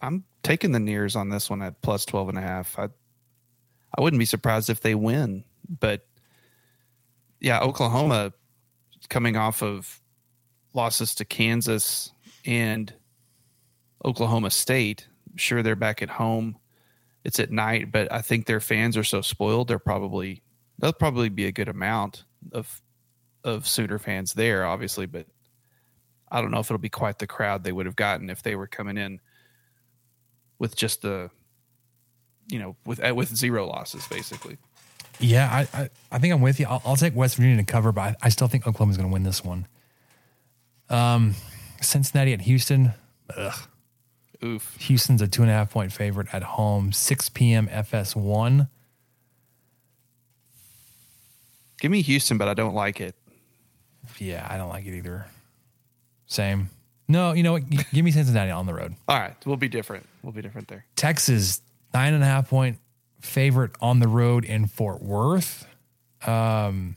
I'm 0.00 0.24
taking 0.42 0.72
the 0.72 0.80
Nears 0.80 1.16
on 1.16 1.28
this 1.28 1.50
one 1.50 1.62
at 1.62 1.82
plus 1.82 2.04
12 2.06 2.30
and 2.30 2.38
a 2.38 2.42
half. 2.42 2.78
I 2.78 2.88
I 3.96 4.00
wouldn't 4.00 4.18
be 4.18 4.24
surprised 4.24 4.70
if 4.70 4.80
they 4.80 4.94
win, 4.94 5.44
but 5.68 6.06
yeah, 7.40 7.60
Oklahoma 7.60 8.32
coming 9.08 9.36
off 9.36 9.62
of 9.62 10.00
losses 10.72 11.14
to 11.16 11.24
Kansas 11.24 12.12
and 12.44 12.92
Oklahoma 14.04 14.50
State. 14.50 15.08
Sure, 15.36 15.62
they're 15.62 15.76
back 15.76 16.02
at 16.02 16.10
home. 16.10 16.56
It's 17.24 17.38
at 17.38 17.50
night, 17.50 17.92
but 17.92 18.10
I 18.10 18.22
think 18.22 18.46
their 18.46 18.60
fans 18.60 18.96
are 18.96 19.04
so 19.04 19.20
spoiled. 19.20 19.68
They're 19.68 19.78
probably 19.78 20.42
there'll 20.78 20.92
probably 20.94 21.28
be 21.28 21.46
a 21.46 21.52
good 21.52 21.68
amount 21.68 22.24
of 22.52 22.80
of 23.44 23.66
Sooner 23.66 23.98
fans 23.98 24.32
there, 24.34 24.64
obviously, 24.64 25.06
but 25.06 25.26
I 26.30 26.40
don't 26.40 26.50
know 26.50 26.60
if 26.60 26.66
it'll 26.66 26.78
be 26.78 26.88
quite 26.88 27.18
the 27.18 27.26
crowd 27.26 27.64
they 27.64 27.72
would 27.72 27.86
have 27.86 27.96
gotten 27.96 28.30
if 28.30 28.42
they 28.42 28.54
were 28.54 28.66
coming 28.66 28.96
in 28.96 29.20
with 30.58 30.76
just 30.76 31.02
the 31.02 31.30
you 32.48 32.58
know 32.58 32.76
with 32.86 33.00
with 33.12 33.34
zero 33.36 33.66
losses 33.66 34.06
basically. 34.08 34.56
Yeah, 35.18 35.48
I 35.52 35.78
I, 35.78 35.90
I 36.12 36.18
think 36.18 36.32
I'm 36.32 36.40
with 36.40 36.58
you. 36.58 36.66
I'll, 36.66 36.80
I'll, 36.84 36.96
take 36.96 37.14
West 37.14 37.36
Virginia 37.36 37.58
to 37.58 37.64
cover, 37.64 37.92
but 37.92 38.00
I, 38.00 38.16
I 38.22 38.28
still 38.30 38.48
think 38.48 38.66
Oklahoma's 38.66 38.96
going 38.96 39.08
to 39.08 39.12
win 39.12 39.22
this 39.22 39.44
one. 39.44 39.66
Um, 40.90 41.34
Cincinnati 41.80 42.32
at 42.32 42.42
Houston. 42.42 42.92
Ugh. 43.36 43.68
Oof. 44.42 44.76
Houston's 44.80 45.22
a 45.22 45.28
two 45.28 45.42
and 45.42 45.50
a 45.50 45.54
half 45.54 45.70
point 45.70 45.92
favorite 45.92 46.28
at 46.32 46.42
home. 46.42 46.92
6 46.92 47.28
p.m. 47.30 47.68
FS1. 47.68 48.68
Give 51.80 51.90
me 51.90 52.02
Houston, 52.02 52.38
but 52.38 52.48
I 52.48 52.54
don't 52.54 52.74
like 52.74 53.00
it. 53.00 53.14
Yeah, 54.18 54.46
I 54.48 54.56
don't 54.56 54.68
like 54.68 54.86
it 54.86 54.96
either. 54.96 55.26
Same. 56.26 56.70
No, 57.08 57.32
you 57.32 57.42
know 57.42 57.52
what? 57.52 57.68
Give 57.92 58.04
me 58.04 58.10
Cincinnati 58.10 58.50
on 58.50 58.66
the 58.66 58.74
road. 58.74 58.94
All 59.08 59.18
right. 59.18 59.34
We'll 59.44 59.56
be 59.56 59.68
different. 59.68 60.06
We'll 60.22 60.32
be 60.32 60.42
different 60.42 60.68
there. 60.68 60.84
Texas, 60.96 61.60
nine 61.92 62.14
and 62.14 62.22
a 62.22 62.26
half 62.26 62.48
point 62.48 62.78
favorite 63.20 63.72
on 63.80 64.00
the 64.00 64.08
road 64.08 64.44
in 64.44 64.66
Fort 64.66 65.02
Worth. 65.02 65.66
Um, 66.26 66.96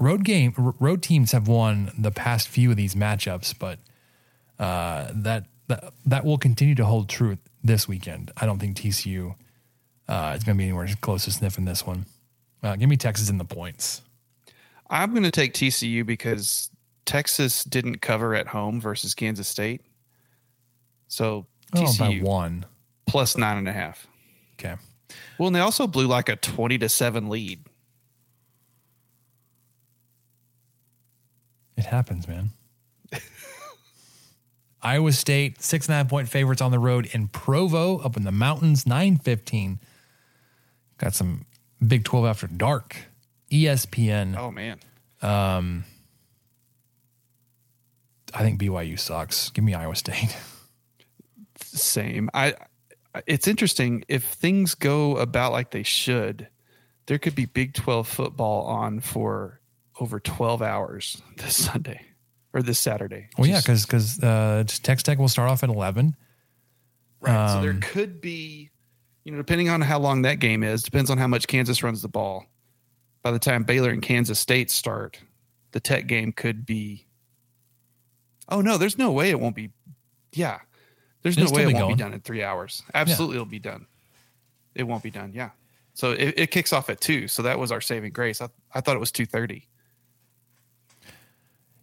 road 0.00 0.24
game 0.24 0.52
road 0.56 1.02
teams 1.02 1.32
have 1.32 1.48
won 1.48 1.92
the 1.98 2.10
past 2.10 2.48
few 2.48 2.70
of 2.70 2.76
these 2.76 2.94
matchups, 2.94 3.54
but 3.58 3.78
uh, 4.58 5.10
that, 5.14 5.46
that 5.68 5.92
that 6.06 6.24
will 6.24 6.38
continue 6.38 6.74
to 6.76 6.84
hold 6.84 7.08
true 7.08 7.38
this 7.64 7.86
weekend. 7.88 8.30
I 8.36 8.46
don't 8.46 8.58
think 8.58 8.76
TCU 8.76 9.34
uh, 10.08 10.34
is 10.36 10.44
going 10.44 10.56
to 10.56 10.58
be 10.58 10.64
anywhere 10.64 10.88
close 11.00 11.24
to 11.24 11.30
sniffing 11.32 11.64
this 11.64 11.86
one. 11.86 12.06
Uh, 12.62 12.76
give 12.76 12.88
me 12.88 12.96
Texas 12.96 13.28
in 13.30 13.38
the 13.38 13.44
points. 13.44 14.02
I'm 14.90 15.10
going 15.12 15.22
to 15.24 15.30
take 15.30 15.54
TCU 15.54 16.04
because 16.04 16.70
Texas 17.06 17.64
didn't 17.64 18.00
cover 18.02 18.34
at 18.34 18.46
home 18.48 18.80
versus 18.80 19.14
Kansas 19.14 19.48
State. 19.48 19.82
So 21.08 21.46
Oh, 21.74 21.80
by 21.98 22.10
TCU 22.10 22.22
one. 22.22 22.66
plus 23.06 23.36
nine 23.36 23.56
and 23.58 23.68
a 23.68 23.72
half. 23.72 24.06
Okay. 24.60 24.74
Well, 25.38 25.46
and 25.48 25.56
they 25.56 25.60
also 25.60 25.86
blew 25.86 26.06
like 26.06 26.28
a 26.28 26.36
20 26.36 26.78
to 26.78 26.88
7 26.88 27.28
lead. 27.28 27.64
It 31.82 31.86
happens, 31.86 32.28
man. 32.28 32.50
Iowa 34.82 35.10
State, 35.10 35.60
six 35.60 35.88
and 35.88 35.94
a 35.94 35.96
half 35.96 36.08
point 36.08 36.28
favorites 36.28 36.62
on 36.62 36.70
the 36.70 36.78
road 36.78 37.08
in 37.12 37.26
Provo, 37.26 37.98
up 37.98 38.16
in 38.16 38.22
the 38.22 38.30
mountains, 38.30 38.86
915. 38.86 39.80
Got 40.98 41.16
some 41.16 41.44
Big 41.84 42.04
12 42.04 42.24
after 42.24 42.46
dark. 42.46 42.94
ESPN. 43.50 44.38
Oh, 44.38 44.52
man. 44.52 44.78
Um 45.22 45.84
I 48.32 48.42
think 48.42 48.60
BYU 48.60 48.96
sucks. 48.96 49.50
Give 49.50 49.64
me 49.64 49.74
Iowa 49.74 49.96
State. 49.96 50.36
Same. 51.56 52.30
I. 52.32 52.54
It's 53.26 53.48
interesting 53.48 54.04
if 54.06 54.22
things 54.22 54.76
go 54.76 55.16
about 55.16 55.50
like 55.50 55.72
they 55.72 55.82
should. 55.82 56.46
There 57.06 57.18
could 57.18 57.34
be 57.34 57.46
Big 57.46 57.74
12 57.74 58.06
football 58.06 58.66
on 58.66 59.00
for 59.00 59.60
over 60.02 60.18
12 60.20 60.60
hours 60.62 61.22
this 61.36 61.64
Sunday 61.64 62.00
or 62.52 62.60
this 62.62 62.78
Saturday. 62.78 63.28
Well, 63.38 63.46
yeah, 63.48 63.60
because 63.60 63.86
because 63.86 64.22
uh, 64.22 64.64
Tex 64.66 65.02
Tech 65.02 65.18
will 65.18 65.28
start 65.28 65.48
off 65.50 65.62
at 65.62 65.68
11. 65.70 66.16
Right. 67.20 67.50
so 67.54 67.60
there 67.62 67.70
Um, 67.70 67.80
could 67.80 68.20
be, 68.20 68.70
you 69.24 69.30
know, 69.32 69.38
depending 69.38 69.68
on 69.68 69.80
how 69.80 69.98
long 70.00 70.22
that 70.22 70.40
game 70.40 70.62
is, 70.64 70.82
depends 70.82 71.08
on 71.08 71.18
how 71.18 71.28
much 71.28 71.46
Kansas 71.46 71.82
runs 71.82 72.02
the 72.02 72.08
ball. 72.08 72.46
By 73.22 73.30
the 73.30 73.38
time 73.38 73.62
Baylor 73.62 73.90
and 73.90 74.02
Kansas 74.02 74.40
State 74.40 74.70
start, 74.70 75.20
the 75.70 75.78
Tech 75.80 76.08
game 76.08 76.32
could 76.32 76.66
be. 76.66 77.06
Oh 78.48 78.60
no, 78.60 78.76
there's 78.76 78.98
no 78.98 79.12
way 79.12 79.30
it 79.30 79.38
won't 79.38 79.54
be. 79.54 79.70
Yeah, 80.32 80.58
there's 81.22 81.38
no 81.38 81.44
way 81.50 81.62
it 81.62 81.66
won't 81.66 81.78
going. 81.78 81.96
be 81.96 82.02
done 82.02 82.12
in 82.14 82.20
three 82.20 82.42
hours. 82.42 82.82
Absolutely, 82.92 83.36
it'll 83.36 83.46
be 83.46 83.60
done. 83.60 83.86
It 84.74 84.82
won't 84.82 85.02
be 85.04 85.10
done. 85.10 85.32
Yeah. 85.32 85.50
So 85.94 86.12
it, 86.12 86.34
it 86.36 86.50
kicks 86.50 86.72
off 86.72 86.88
at 86.90 87.00
two. 87.00 87.28
So 87.28 87.42
that 87.42 87.58
was 87.58 87.70
our 87.70 87.80
saving 87.82 88.12
grace. 88.12 88.40
I, 88.40 88.48
I 88.74 88.80
thought 88.80 88.96
it 88.96 88.98
was 89.00 89.12
two 89.12 89.26
thirty. 89.26 89.68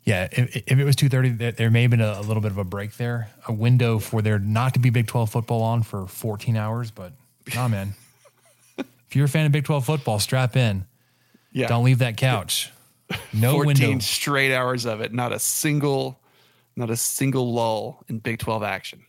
Yeah, 0.10 0.28
if, 0.32 0.56
if 0.56 0.80
it 0.80 0.84
was 0.84 0.96
2.30, 0.96 1.38
there, 1.38 1.52
there 1.52 1.70
may 1.70 1.84
have 1.84 1.92
been 1.92 2.02
a, 2.02 2.14
a 2.18 2.22
little 2.22 2.42
bit 2.42 2.50
of 2.50 2.58
a 2.58 2.64
break 2.64 2.98
there, 2.98 3.30
a 3.48 3.54
window 3.54 4.00
for 4.00 4.24
there 4.24 4.40
not 4.40 4.74
to 4.74 4.80
be 4.80 4.90
Big 4.90 5.06
12 5.06 5.30
football 5.30 5.62
on 5.62 5.84
for 5.84 6.08
14 6.08 6.58
hours. 6.58 6.90
But 6.90 7.14
nah, 7.54 7.68
man. 7.68 7.94
if 8.78 9.16
you're 9.16 9.26
a 9.26 9.30
fan 9.30 9.46
of 9.46 9.52
Big 9.52 9.66
12 9.66 9.86
football, 9.86 10.18
strap 10.18 10.56
in. 10.56 10.88
Yeah. 11.52 11.68
Don't 11.68 11.84
leave 11.84 12.00
that 12.00 12.18
couch. 12.18 12.72
No 13.34 13.54
14 13.54 13.66
window. 13.66 14.04
straight 14.04 14.54
hours 14.54 14.86
of 14.86 15.02
it. 15.02 15.12
Not 15.12 15.32
a 15.32 15.40
single, 15.40 16.20
not 16.76 16.92
a 16.92 16.96
single 16.96 17.52
lull 17.52 18.04
in 18.08 18.20
Big 18.20 18.38
Twelve 18.38 18.62
action. 18.62 19.04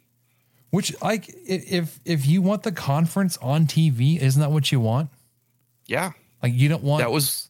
Which, 0.71 0.95
like, 1.03 1.27
if 1.47 2.01
if 2.07 2.27
you 2.27 2.41
want 2.41 2.63
the 2.63 2.73
conference 2.73 3.37
on 3.43 3.67
TV, 3.67 4.19
isn't 4.19 4.41
that 4.41 4.51
what 4.51 4.73
you 4.73 4.81
want? 4.81 5.11
Yeah. 5.85 6.13
Like, 6.43 6.55
you 6.55 6.71
don't 6.71 6.83
want 6.83 7.03
That 7.03 7.11
was 7.11 7.50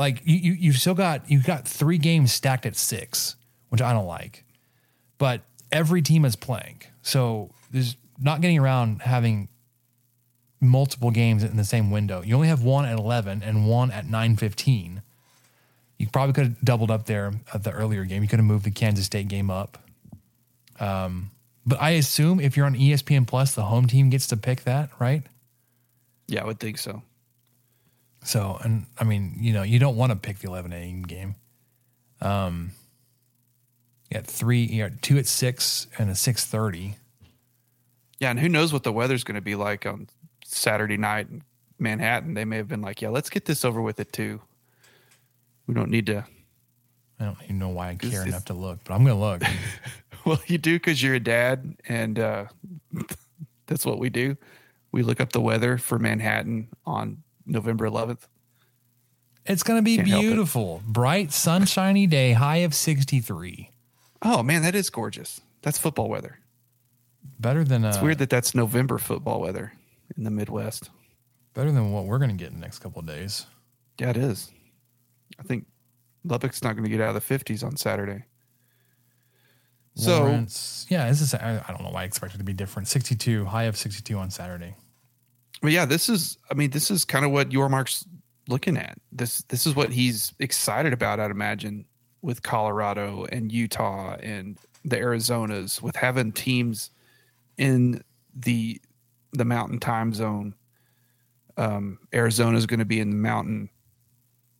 like 0.00 0.22
you 0.24 0.36
you 0.36 0.52
you've 0.52 0.78
still 0.78 0.94
got 0.94 1.30
you've 1.30 1.44
got 1.44 1.68
three 1.68 1.98
games 1.98 2.32
stacked 2.32 2.64
at 2.64 2.74
six, 2.74 3.36
which 3.68 3.82
I 3.82 3.92
don't 3.92 4.06
like. 4.06 4.44
But 5.18 5.42
every 5.70 6.00
team 6.00 6.24
is 6.24 6.36
playing, 6.36 6.80
so 7.02 7.50
there's 7.70 7.98
not 8.18 8.40
getting 8.40 8.58
around 8.58 9.02
having 9.02 9.48
multiple 10.58 11.10
games 11.10 11.44
in 11.44 11.58
the 11.58 11.64
same 11.64 11.90
window. 11.90 12.22
You 12.22 12.34
only 12.34 12.48
have 12.48 12.62
one 12.62 12.86
at 12.86 12.98
eleven 12.98 13.42
and 13.42 13.68
one 13.68 13.90
at 13.90 14.06
nine 14.06 14.36
fifteen. 14.36 15.02
You 15.98 16.08
probably 16.08 16.32
could 16.32 16.44
have 16.44 16.60
doubled 16.62 16.90
up 16.90 17.04
there 17.04 17.34
at 17.52 17.62
the 17.62 17.70
earlier 17.70 18.06
game. 18.06 18.22
You 18.22 18.28
could 18.28 18.38
have 18.38 18.46
moved 18.46 18.64
the 18.64 18.70
Kansas 18.70 19.04
State 19.04 19.28
game 19.28 19.50
up. 19.50 19.76
Um, 20.80 21.30
but 21.66 21.78
I 21.78 21.90
assume 21.90 22.40
if 22.40 22.56
you're 22.56 22.64
on 22.64 22.74
ESPN 22.74 23.26
Plus, 23.26 23.54
the 23.54 23.64
home 23.64 23.86
team 23.86 24.08
gets 24.08 24.28
to 24.28 24.38
pick 24.38 24.64
that, 24.64 24.88
right? 24.98 25.24
Yeah, 26.26 26.40
I 26.40 26.46
would 26.46 26.58
think 26.58 26.78
so. 26.78 27.02
So, 28.22 28.58
and 28.62 28.86
I 28.98 29.04
mean, 29.04 29.36
you 29.40 29.52
know, 29.52 29.62
you 29.62 29.78
don't 29.78 29.96
want 29.96 30.10
to 30.10 30.16
pick 30.16 30.38
the 30.38 30.48
11 30.48 30.72
a.m. 30.72 31.02
game. 31.02 31.36
Um, 32.20 32.72
you 34.10 34.16
got 34.16 34.26
three, 34.26 34.62
you 34.62 34.86
got 34.86 35.00
two 35.02 35.18
at 35.18 35.26
six 35.26 35.86
and 35.98 36.10
a 36.10 36.14
6:30. 36.14 36.96
Yeah, 38.18 38.30
and 38.30 38.38
who 38.38 38.48
knows 38.48 38.72
what 38.72 38.82
the 38.82 38.92
weather's 38.92 39.24
going 39.24 39.36
to 39.36 39.40
be 39.40 39.54
like 39.54 39.86
on 39.86 40.08
Saturday 40.44 40.98
night 40.98 41.28
in 41.30 41.42
Manhattan? 41.78 42.34
They 42.34 42.44
may 42.44 42.58
have 42.58 42.68
been 42.68 42.82
like, 42.82 43.00
"Yeah, 43.00 43.08
let's 43.08 43.30
get 43.30 43.46
this 43.46 43.64
over 43.64 43.80
with 43.80 43.98
it 43.98 44.12
too. 44.12 44.42
We 45.66 45.74
don't 45.74 45.90
need 45.90 46.06
to." 46.06 46.26
I 47.18 47.24
don't 47.24 47.38
even 47.44 47.58
know 47.58 47.68
why 47.68 47.90
I 47.90 47.94
care 47.94 48.26
enough 48.26 48.46
to 48.46 48.54
look, 48.54 48.80
but 48.84 48.94
I'm 48.94 49.04
gonna 49.04 49.18
look. 49.18 49.42
Well, 50.24 50.38
you 50.46 50.58
do 50.58 50.74
because 50.76 51.02
you're 51.02 51.14
a 51.14 51.20
dad, 51.20 51.76
and 51.88 52.18
uh, 52.18 52.44
that's 53.66 53.86
what 53.86 53.98
we 53.98 54.10
do. 54.10 54.36
We 54.92 55.02
look 55.02 55.18
up 55.18 55.32
the 55.32 55.40
weather 55.40 55.78
for 55.78 55.98
Manhattan 55.98 56.68
on 56.84 57.22
November 57.50 57.88
11th. 57.88 58.28
it's 59.46 59.62
gonna 59.62 59.82
be 59.82 59.96
Can't 59.96 60.06
beautiful, 60.08 60.82
bright, 60.86 61.32
sunshiny 61.32 62.06
day, 62.06 62.32
high 62.32 62.58
of 62.58 62.74
63. 62.74 63.70
Oh 64.22 64.42
man, 64.42 64.62
that 64.62 64.74
is 64.74 64.90
gorgeous. 64.90 65.40
That's 65.62 65.78
football 65.78 66.08
weather. 66.08 66.38
Better 67.38 67.64
than 67.64 67.84
uh, 67.84 67.88
It's 67.88 68.00
weird 68.00 68.18
that 68.18 68.30
that's 68.30 68.54
November 68.54 68.98
football 68.98 69.40
weather 69.40 69.72
in 70.16 70.24
the 70.24 70.30
Midwest. 70.30 70.90
better 71.54 71.72
than 71.72 71.92
what 71.92 72.04
we're 72.04 72.18
gonna 72.18 72.34
get 72.34 72.48
in 72.48 72.54
the 72.54 72.60
next 72.60 72.78
couple 72.78 73.00
of 73.00 73.06
days. 73.06 73.46
Yeah, 73.98 74.10
it 74.10 74.16
is. 74.16 74.50
I 75.38 75.42
think 75.42 75.66
Lubbock's 76.24 76.62
not 76.62 76.72
going 76.74 76.84
to 76.84 76.90
get 76.90 77.00
out 77.00 77.14
of 77.14 77.26
the 77.26 77.34
50s 77.38 77.64
on 77.64 77.76
Saturday. 77.76 78.24
So 79.94 80.20
Lawrence, 80.22 80.86
yeah, 80.88 81.08
this 81.08 81.20
is. 81.20 81.34
I, 81.34 81.62
I 81.66 81.72
don't 81.72 81.82
know 81.82 81.90
why 81.90 82.02
I 82.02 82.04
expect 82.04 82.34
it 82.34 82.38
to 82.38 82.44
be 82.44 82.52
different. 82.52 82.88
62, 82.88 83.44
high 83.46 83.64
of 83.64 83.76
62 83.76 84.16
on 84.16 84.30
Saturday. 84.30 84.76
But 85.60 85.72
yeah, 85.72 85.84
this 85.84 86.08
is 86.08 86.38
I 86.50 86.54
mean, 86.54 86.70
this 86.70 86.90
is 86.90 87.04
kind 87.04 87.24
of 87.24 87.30
what 87.30 87.50
Yormark's 87.50 88.06
looking 88.48 88.76
at. 88.76 88.98
This 89.12 89.42
this 89.42 89.66
is 89.66 89.74
what 89.74 89.92
he's 89.92 90.32
excited 90.38 90.92
about, 90.92 91.20
I'd 91.20 91.30
imagine, 91.30 91.86
with 92.22 92.42
Colorado 92.42 93.26
and 93.30 93.52
Utah 93.52 94.16
and 94.22 94.58
the 94.84 94.96
Arizonas, 94.96 95.82
with 95.82 95.96
having 95.96 96.32
teams 96.32 96.90
in 97.56 98.02
the 98.34 98.80
the 99.32 99.44
mountain 99.44 99.78
time 99.78 100.12
zone. 100.12 100.54
Um, 101.56 101.98
Arizona 102.14 102.56
is 102.56 102.66
going 102.66 102.78
to 102.78 102.86
be 102.86 103.00
in 103.00 103.10
the 103.10 103.16
mountain 103.16 103.68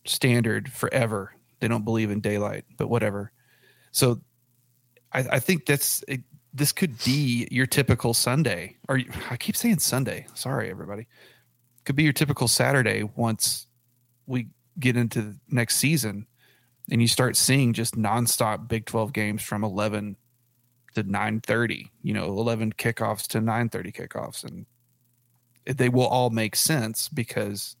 standard 0.05 0.71
forever. 0.71 1.33
They 1.59 1.67
don't 1.67 1.85
believe 1.85 2.11
in 2.11 2.19
daylight, 2.19 2.65
but 2.77 2.89
whatever. 2.89 3.31
So 3.91 4.21
I, 5.11 5.19
I 5.31 5.39
think 5.39 5.65
that's 5.65 6.03
it, 6.07 6.21
this 6.53 6.71
could 6.71 7.01
be 7.03 7.47
your 7.51 7.65
typical 7.65 8.13
Sunday, 8.13 8.77
or 8.89 8.99
I 9.29 9.37
keep 9.37 9.55
saying 9.55 9.79
Sunday. 9.79 10.27
Sorry, 10.33 10.69
everybody. 10.69 11.07
Could 11.85 11.95
be 11.95 12.03
your 12.03 12.13
typical 12.13 12.47
Saturday 12.47 13.03
once 13.15 13.67
we 14.25 14.47
get 14.79 14.97
into 14.97 15.21
the 15.21 15.37
next 15.49 15.77
season, 15.77 16.27
and 16.91 17.01
you 17.01 17.07
start 17.07 17.37
seeing 17.37 17.73
just 17.73 17.95
nonstop 17.95 18.67
Big 18.67 18.85
Twelve 18.85 19.13
games 19.13 19.41
from 19.41 19.63
eleven 19.63 20.17
to 20.95 21.03
nine 21.03 21.39
thirty. 21.39 21.91
You 22.03 22.13
know, 22.13 22.25
eleven 22.25 22.73
kickoffs 22.73 23.27
to 23.27 23.41
nine 23.41 23.69
thirty 23.69 23.91
kickoffs, 23.91 24.43
and 24.43 24.65
they 25.65 25.89
will 25.89 26.07
all 26.07 26.29
make 26.29 26.55
sense 26.55 27.07
because 27.07 27.75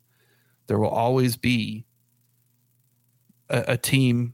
there 0.67 0.79
will 0.79 0.87
always 0.87 1.35
be 1.35 1.85
a, 3.49 3.65
a 3.69 3.77
team 3.77 4.33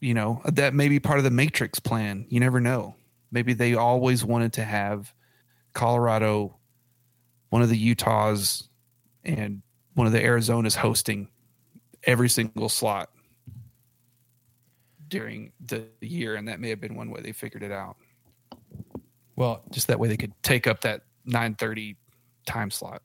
you 0.00 0.12
know 0.12 0.42
that 0.44 0.74
may 0.74 0.88
be 0.88 1.00
part 1.00 1.18
of 1.18 1.24
the 1.24 1.30
matrix 1.30 1.78
plan 1.78 2.26
you 2.28 2.40
never 2.40 2.60
know 2.60 2.94
maybe 3.34 3.52
they 3.52 3.74
always 3.74 4.24
wanted 4.24 4.52
to 4.54 4.64
have 4.64 5.12
colorado 5.74 6.56
one 7.50 7.60
of 7.60 7.68
the 7.68 7.76
utahs 7.76 8.68
and 9.24 9.60
one 9.94 10.06
of 10.06 10.12
the 10.12 10.20
arizonas 10.20 10.76
hosting 10.76 11.28
every 12.04 12.28
single 12.28 12.68
slot 12.68 13.10
during 15.08 15.52
the 15.66 15.84
year 16.00 16.36
and 16.36 16.48
that 16.48 16.60
may 16.60 16.68
have 16.68 16.80
been 16.80 16.94
one 16.94 17.10
way 17.10 17.20
they 17.20 17.32
figured 17.32 17.62
it 17.62 17.70
out. 17.70 17.96
Well, 19.36 19.62
just 19.70 19.88
that 19.88 19.98
way 19.98 20.08
they 20.08 20.16
could 20.16 20.32
take 20.42 20.66
up 20.66 20.80
that 20.80 21.02
930 21.24 21.96
time 22.46 22.70
slot 22.70 23.02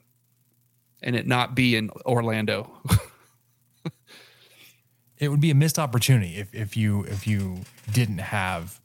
and 1.02 1.16
it 1.16 1.28
not 1.28 1.56
be 1.56 1.76
in 1.76 1.90
orlando. 2.06 2.72
It 5.20 5.28
would 5.28 5.42
be 5.42 5.52
a 5.52 5.56
missed 5.56 5.78
opportunity 5.78 6.38
if, 6.38 6.56
if 6.56 6.78
you 6.78 7.04
if 7.04 7.28
you 7.28 7.64
didn't 7.92 8.20
have 8.20 8.80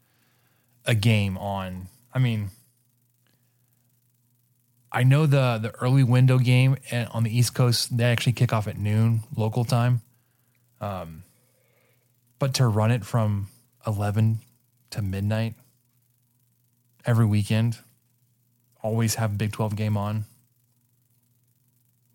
a 0.87 0.95
game 0.95 1.37
on. 1.39 1.89
I 2.13 2.19
mean, 2.19 2.51
I 4.93 5.03
know 5.03 5.27
the 5.27 5.59
the 5.61 5.71
early 5.81 6.05
window 6.05 6.39
game 6.39 6.77
on 7.11 7.25
the 7.25 7.37
East 7.37 7.55
Coast 7.55 7.97
they 7.97 8.05
actually 8.05 8.33
kick 8.35 8.53
off 8.53 8.69
at 8.69 8.79
noon 8.79 9.23
local 9.37 9.65
time, 9.65 10.03
um, 10.81 11.25
but 12.39 12.55
to 12.55 12.67
run 12.69 12.91
it 12.91 13.05
from 13.05 13.49
eleven 13.87 14.41
to 14.91 15.03
midnight 15.03 15.55
every 17.05 17.27
weekend, 17.27 17.79
always 18.83 19.17
have 19.17 19.33
a 19.33 19.35
Big 19.37 19.53
Twelve 19.53 19.75
game 19.75 19.97
on. 19.97 20.25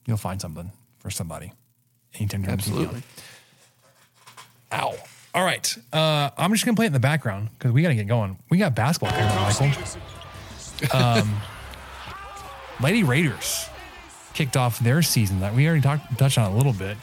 You'll 0.05 0.17
find 0.17 0.39
something 0.41 0.71
for 0.99 1.09
somebody. 1.11 1.51
anytime 2.15 2.41
during 2.41 2.57
the 2.57 2.63
season. 2.63 2.77
Absolutely. 2.85 3.03
Ow. 4.71 4.95
All 5.33 5.43
right. 5.43 5.77
Uh, 5.93 6.29
I'm 6.37 6.51
just 6.51 6.65
gonna 6.65 6.75
play 6.75 6.85
it 6.85 6.87
in 6.87 6.93
the 6.93 6.99
background 6.99 7.49
because 7.57 7.71
we 7.71 7.81
gotta 7.81 7.95
get 7.95 8.07
going. 8.07 8.37
We 8.49 8.57
got 8.57 8.75
basketball 8.75 9.17
up, 9.17 9.59
Michael. 9.59 9.71
Um, 10.93 11.41
Lady 12.81 13.03
Raiders 13.03 13.67
kicked 14.33 14.55
off 14.55 14.79
their 14.79 15.01
season 15.01 15.41
that 15.41 15.53
we 15.53 15.67
already 15.67 15.81
talked 15.81 16.17
touched 16.17 16.37
on 16.37 16.51
a 16.51 16.55
little 16.55 16.73
bit. 16.73 16.97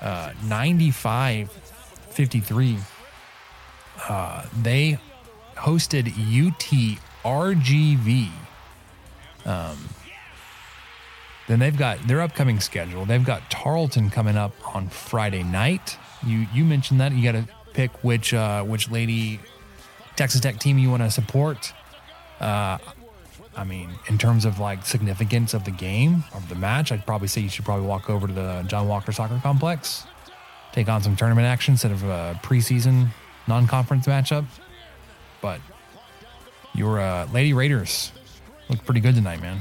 Uh, 0.00 0.32
95 0.44 1.50
53. 1.50 2.78
Uh, 4.08 4.44
they 4.62 4.98
hosted 5.56 6.08
UT 6.08 6.98
RGV. 7.24 8.28
Um, 9.44 9.76
then 11.48 11.58
they've 11.58 11.76
got 11.76 12.06
their 12.06 12.20
upcoming 12.20 12.60
schedule. 12.60 13.04
They've 13.04 13.24
got 13.24 13.50
Tarleton 13.50 14.10
coming 14.10 14.36
up 14.36 14.52
on 14.74 14.88
Friday 14.88 15.42
night. 15.42 15.98
You 16.24 16.46
you 16.54 16.64
mentioned 16.64 17.00
that 17.00 17.12
you 17.12 17.22
got 17.22 17.32
to 17.32 17.48
pick 17.74 17.90
which 18.02 18.32
uh, 18.32 18.62
which 18.62 18.90
lady 18.90 19.40
Texas 20.16 20.40
Tech 20.40 20.58
team 20.58 20.78
you 20.78 20.90
want 20.90 21.02
to 21.02 21.10
support. 21.10 21.72
Uh, 22.40 22.78
I 23.56 23.64
mean, 23.64 23.90
in 24.08 24.18
terms 24.18 24.44
of 24.44 24.58
like 24.58 24.84
significance 24.84 25.54
of 25.54 25.64
the 25.64 25.70
game 25.70 26.24
of 26.34 26.48
the 26.48 26.54
match, 26.54 26.90
I'd 26.90 27.06
probably 27.06 27.28
say 27.28 27.40
you 27.42 27.48
should 27.48 27.64
probably 27.64 27.86
walk 27.86 28.10
over 28.10 28.26
to 28.26 28.32
the 28.32 28.64
John 28.66 28.88
Walker 28.88 29.12
Soccer 29.12 29.38
Complex, 29.42 30.04
take 30.72 30.88
on 30.88 31.02
some 31.02 31.14
tournament 31.14 31.46
action 31.46 31.74
instead 31.74 31.92
of 31.92 32.02
a 32.04 32.40
preseason 32.42 33.08
non-conference 33.46 34.06
matchup. 34.06 34.46
But 35.40 35.60
your 36.74 36.98
uh, 37.00 37.28
Lady 37.32 37.52
Raiders 37.52 38.10
look 38.68 38.84
pretty 38.84 39.00
good 39.00 39.14
tonight, 39.14 39.40
man. 39.40 39.60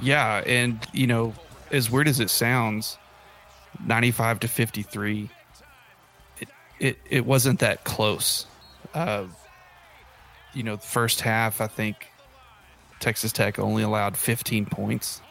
Yeah, 0.00 0.42
and 0.46 0.84
you 0.92 1.06
know, 1.06 1.34
as 1.70 1.90
weird 1.90 2.08
as 2.08 2.18
it 2.18 2.30
sounds, 2.30 2.98
95 3.86 4.40
to 4.40 4.48
53 4.48 5.30
it 6.82 6.98
it, 7.08 7.26
wasn't 7.26 7.60
that 7.60 7.84
close. 7.84 8.46
Uh 8.92 9.26
you 10.52 10.62
know, 10.62 10.76
the 10.76 10.82
first 10.82 11.20
half 11.20 11.60
I 11.60 11.66
think 11.66 12.08
Texas 13.00 13.32
Tech 13.32 13.58
only 13.58 13.82
allowed 13.82 14.16
15 14.16 14.66
points 14.66 15.22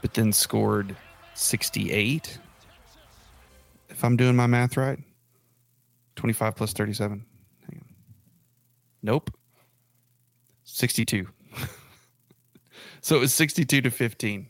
but 0.00 0.14
then 0.14 0.32
scored 0.32 0.96
68 1.34 2.38
if 3.88 4.04
I'm 4.04 4.16
doing 4.16 4.36
my 4.36 4.46
math 4.46 4.76
right. 4.76 4.98
25 6.16 6.56
plus 6.56 6.72
37. 6.72 7.24
Hang 7.68 7.80
on. 7.80 7.94
Nope. 9.02 9.30
62. 10.64 11.28
so 13.00 13.16
it 13.16 13.20
was 13.20 13.34
62 13.34 13.82
to 13.82 13.90
15 13.90 14.46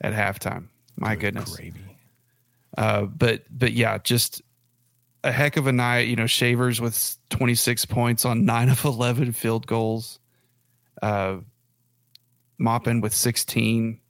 at 0.00 0.12
halftime. 0.12 0.66
My 0.96 1.14
goodness. 1.16 1.56
Gravy. 1.56 1.80
Uh, 2.76 3.02
but 3.02 3.44
but 3.50 3.72
yeah, 3.72 3.98
just 3.98 4.42
a 5.22 5.32
heck 5.32 5.56
of 5.56 5.66
a 5.66 5.72
night. 5.72 6.08
You 6.08 6.16
know, 6.16 6.26
Shavers 6.26 6.80
with 6.80 7.16
26 7.30 7.84
points 7.86 8.24
on 8.24 8.44
nine 8.44 8.68
of 8.68 8.84
11 8.84 9.32
field 9.32 9.66
goals. 9.66 10.18
Uh, 11.02 11.38
Maupin 12.58 13.00
with 13.00 13.14
16. 13.14 14.00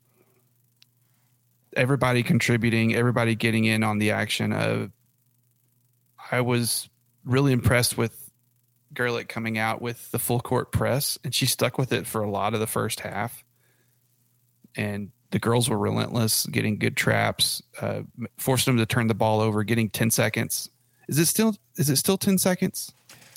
Everybody 1.76 2.22
contributing, 2.24 2.94
everybody 2.96 3.36
getting 3.36 3.64
in 3.64 3.84
on 3.84 3.98
the 3.98 4.10
action. 4.10 4.52
Uh, 4.52 4.88
I 6.32 6.40
was 6.40 6.88
really 7.24 7.52
impressed 7.52 7.96
with 7.96 8.30
Gerlich 8.92 9.28
coming 9.28 9.56
out 9.56 9.80
with 9.80 10.10
the 10.10 10.18
full 10.18 10.40
court 10.40 10.72
press, 10.72 11.16
and 11.22 11.32
she 11.32 11.46
stuck 11.46 11.78
with 11.78 11.92
it 11.92 12.06
for 12.06 12.22
a 12.22 12.30
lot 12.30 12.54
of 12.54 12.60
the 12.60 12.66
first 12.66 13.00
half. 13.00 13.44
And 14.76 15.10
the 15.30 15.38
girls 15.38 15.70
were 15.70 15.78
relentless, 15.78 16.46
getting 16.46 16.78
good 16.78 16.96
traps, 16.96 17.62
uh, 17.80 18.02
forced 18.38 18.66
them 18.66 18.76
to 18.78 18.86
turn 18.86 19.06
the 19.06 19.14
ball 19.14 19.40
over, 19.40 19.62
getting 19.62 19.90
10 19.90 20.10
seconds. 20.10 20.70
Is 21.10 21.18
it 21.18 21.26
still 21.26 21.56
is 21.76 21.90
it 21.90 21.96
still 21.96 22.16
10 22.16 22.38
seconds 22.38 22.92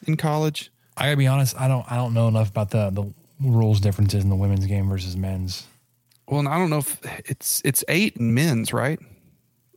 in 0.06 0.16
college? 0.16 0.72
I 0.96 1.06
gotta 1.06 1.18
be 1.18 1.26
honest. 1.26 1.60
I 1.60 1.68
don't. 1.68 1.92
I 1.92 1.96
don't 1.96 2.14
know 2.14 2.28
enough 2.28 2.52
about 2.52 2.70
the 2.70 2.92
the 2.92 3.12
rules 3.42 3.80
differences 3.80 4.24
in 4.24 4.30
the 4.30 4.36
women's 4.36 4.68
game 4.68 4.88
versus 4.88 5.18
men's. 5.18 5.66
Well, 6.28 6.40
and 6.40 6.48
I 6.48 6.60
don't 6.60 6.70
know 6.70 6.78
if 6.78 7.00
it's 7.26 7.64
it's 7.66 7.84
eight 7.88 8.18
in 8.18 8.36
men's, 8.36 8.74
right? 8.74 9.00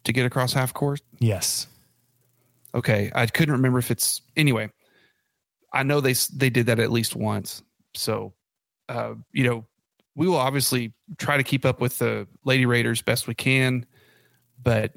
To 0.05 0.13
get 0.13 0.27
across 0.27 0.53
half 0.53 0.75
court. 0.75 1.01
Yes. 1.21 1.69
Okay, 2.75 3.11
I 3.15 3.25
couldn't 3.25 3.53
remember 3.53 3.79
if 3.79 3.91
it's 3.91 4.21
anyway. 4.37 4.71
I 5.73 5.83
know 5.83 6.03
they 6.03 6.13
they 6.35 6.51
did 6.51 6.67
that 6.67 6.79
at 6.79 6.93
least 6.93 7.17
once. 7.17 7.63
So, 7.95 8.35
uh, 8.91 9.15
you 9.33 9.45
know, 9.45 9.65
we 10.15 10.29
will 10.29 10.37
obviously 10.37 10.93
try 11.17 11.39
to 11.39 11.43
keep 11.43 11.65
up 11.65 11.81
with 11.81 11.99
the 11.99 12.29
Lady 12.45 12.67
Raiders 12.67 13.01
best 13.01 13.27
we 13.27 13.35
can, 13.35 13.87
but 14.63 14.93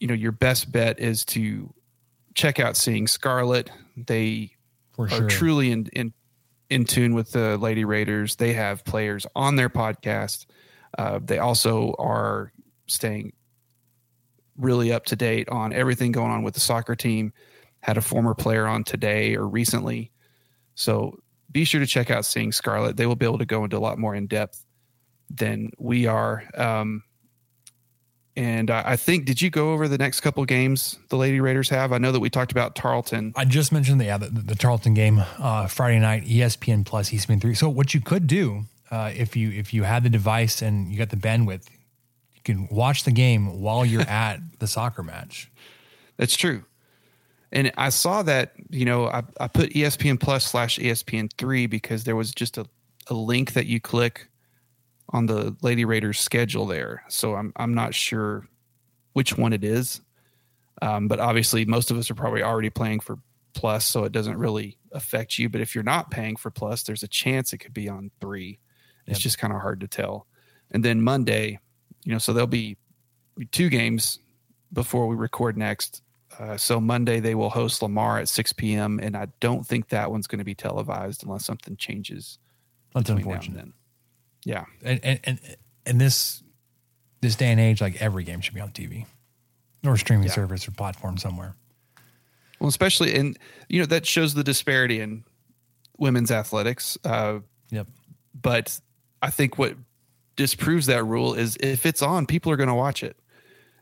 you 0.00 0.06
know, 0.06 0.12
your 0.14 0.32
best 0.32 0.70
bet 0.70 1.00
is 1.00 1.24
to 1.24 1.72
check 2.34 2.58
out 2.60 2.76
Seeing 2.76 3.06
Scarlet. 3.06 3.70
They 3.96 4.52
For 4.92 5.06
are 5.06 5.08
sure. 5.08 5.28
truly 5.28 5.70
in, 5.70 5.86
in 5.92 6.12
in 6.70 6.84
tune 6.84 7.14
with 7.14 7.32
the 7.32 7.56
Lady 7.58 7.84
Raiders. 7.84 8.36
They 8.36 8.54
have 8.54 8.84
players 8.84 9.26
on 9.36 9.56
their 9.56 9.68
podcast. 9.68 10.46
Uh, 10.96 11.20
they 11.22 11.38
also 11.38 11.94
are 11.98 12.52
staying 12.86 13.32
really 14.56 14.92
up 14.92 15.04
to 15.06 15.16
date 15.16 15.48
on 15.48 15.72
everything 15.72 16.12
going 16.12 16.30
on 16.30 16.42
with 16.42 16.54
the 16.54 16.60
soccer 16.60 16.96
team. 16.96 17.32
Had 17.80 17.96
a 17.98 18.02
former 18.02 18.34
player 18.34 18.66
on 18.66 18.82
today 18.82 19.36
or 19.36 19.46
recently, 19.46 20.10
so 20.74 21.18
be 21.52 21.64
sure 21.64 21.80
to 21.80 21.86
check 21.86 22.10
out 22.10 22.24
Seeing 22.24 22.50
Scarlet. 22.50 22.96
They 22.96 23.06
will 23.06 23.14
be 23.14 23.26
able 23.26 23.38
to 23.38 23.44
go 23.44 23.62
into 23.62 23.76
a 23.76 23.78
lot 23.78 23.98
more 23.98 24.14
in 24.14 24.26
depth 24.26 24.64
than 25.30 25.70
we 25.78 26.06
are. 26.06 26.44
Um, 26.56 27.02
and 28.36 28.70
I, 28.70 28.82
I 28.92 28.96
think, 28.96 29.26
did 29.26 29.40
you 29.40 29.50
go 29.50 29.72
over 29.72 29.86
the 29.86 29.98
next 29.98 30.20
couple 30.20 30.44
games 30.44 30.98
the 31.08 31.16
Lady 31.16 31.40
Raiders 31.40 31.68
have? 31.68 31.92
I 31.92 31.98
know 31.98 32.10
that 32.10 32.20
we 32.20 32.30
talked 32.30 32.50
about 32.50 32.74
Tarleton. 32.74 33.32
I 33.36 33.44
just 33.44 33.70
mentioned 33.70 34.00
the, 34.00 34.06
yeah, 34.06 34.18
the, 34.18 34.28
the 34.28 34.54
Tarleton 34.56 34.94
game 34.94 35.22
uh, 35.38 35.68
Friday 35.68 36.00
night, 36.00 36.24
ESPN 36.24 36.84
Plus, 36.84 37.10
ESPN 37.10 37.40
three. 37.40 37.54
So 37.54 37.68
what 37.68 37.94
you 37.94 38.00
could 38.00 38.26
do 38.26 38.64
uh, 38.90 39.12
if 39.14 39.36
you 39.36 39.50
if 39.50 39.72
you 39.72 39.84
had 39.84 40.02
the 40.02 40.10
device 40.10 40.62
and 40.62 40.90
you 40.90 40.98
got 40.98 41.10
the 41.10 41.16
bandwidth, 41.16 41.68
you 42.34 42.40
can 42.44 42.68
watch 42.68 43.04
the 43.04 43.12
game 43.12 43.60
while 43.60 43.84
you're 43.84 44.02
at 44.08 44.38
the 44.58 44.66
soccer 44.66 45.02
match. 45.02 45.50
That's 46.16 46.36
true. 46.36 46.64
And 47.52 47.70
I 47.76 47.90
saw 47.90 48.24
that, 48.24 48.52
you 48.68 48.84
know, 48.84 49.06
I, 49.06 49.22
I 49.38 49.46
put 49.46 49.70
ESPN 49.70 50.18
Plus 50.18 50.44
slash 50.44 50.78
ESPN 50.78 51.30
three 51.38 51.66
because 51.66 52.02
there 52.02 52.16
was 52.16 52.32
just 52.32 52.58
a, 52.58 52.66
a 53.06 53.14
link 53.14 53.52
that 53.52 53.66
you 53.66 53.80
click 53.80 54.26
on 55.14 55.26
the 55.26 55.56
Lady 55.62 55.84
Raiders 55.86 56.18
schedule 56.20 56.66
there. 56.66 57.04
So 57.08 57.34
I'm 57.36 57.52
I'm 57.56 57.72
not 57.72 57.94
sure 57.94 58.46
which 59.14 59.38
one 59.38 59.52
it 59.54 59.64
is. 59.64 60.00
Um, 60.82 61.06
but 61.08 61.20
obviously 61.20 61.64
most 61.64 61.90
of 61.92 61.96
us 61.96 62.10
are 62.10 62.14
probably 62.16 62.42
already 62.42 62.68
playing 62.68 62.98
for 63.00 63.18
plus, 63.54 63.86
so 63.86 64.02
it 64.04 64.10
doesn't 64.12 64.36
really 64.36 64.76
affect 64.92 65.38
you. 65.38 65.48
But 65.48 65.60
if 65.60 65.74
you're 65.74 65.84
not 65.84 66.10
paying 66.10 66.34
for 66.34 66.50
plus, 66.50 66.82
there's 66.82 67.04
a 67.04 67.08
chance 67.08 67.52
it 67.52 67.58
could 67.58 67.72
be 67.72 67.88
on 67.88 68.10
three. 68.20 68.58
It's 69.06 69.18
Yep. 69.20 69.22
just 69.22 69.38
kind 69.38 69.52
of 69.52 69.60
hard 69.60 69.80
to 69.80 69.88
tell. 69.88 70.26
And 70.72 70.84
then 70.84 71.00
Monday, 71.00 71.60
you 72.02 72.10
know, 72.12 72.18
so 72.18 72.32
there'll 72.32 72.48
be 72.48 72.76
two 73.52 73.68
games 73.68 74.18
before 74.72 75.06
we 75.06 75.14
record 75.14 75.56
next. 75.56 76.02
Uh, 76.40 76.56
so 76.56 76.80
Monday 76.80 77.20
they 77.20 77.36
will 77.36 77.50
host 77.50 77.80
Lamar 77.80 78.18
at 78.18 78.28
6 78.28 78.52
p.m. 78.54 78.98
and 79.00 79.16
I 79.16 79.28
don't 79.38 79.64
think 79.64 79.90
that 79.90 80.10
one's 80.10 80.26
going 80.26 80.40
to 80.40 80.44
be 80.44 80.56
televised 80.56 81.22
unless 81.22 81.44
something 81.46 81.76
changes. 81.76 82.40
That's 82.92 83.08
between 83.08 83.26
now 83.26 83.34
and 83.34 83.42
unfortunate. 83.44 83.74
Yeah, 84.44 84.64
And 84.82 85.00
and 85.02 85.20
and 85.24 85.40
in 85.86 85.98
this 85.98 86.42
this 87.20 87.36
day 87.36 87.50
and 87.50 87.60
age, 87.60 87.80
like 87.80 88.00
every 88.02 88.24
game 88.24 88.40
should 88.40 88.54
be 88.54 88.60
on 88.60 88.70
TV 88.70 89.06
or 89.84 89.96
streaming 89.96 90.26
Yeah. 90.26 90.32
service 90.34 90.66
or 90.68 90.72
platform 90.72 91.16
somewhere. 91.16 91.56
well, 92.60 92.68
especially 92.68 93.14
and 93.14 93.38
you 93.68 93.80
know 93.80 93.86
that 93.86 94.06
shows 94.06 94.34
the 94.34 94.44
disparity 94.44 95.00
in 95.00 95.24
women's 95.98 96.30
athletics. 96.30 96.98
Uh, 97.04 97.40
Yep. 97.70 97.88
but 98.34 98.78
I 99.22 99.30
think 99.30 99.58
what 99.58 99.76
disproves 100.36 100.86
that 100.86 101.04
rule 101.04 101.34
is 101.34 101.56
if 101.60 101.86
it's 101.86 102.02
on, 102.02 102.26
people 102.26 102.52
are 102.52 102.56
going 102.56 102.68
to 102.68 102.74
watch 102.74 103.02
it. 103.02 103.16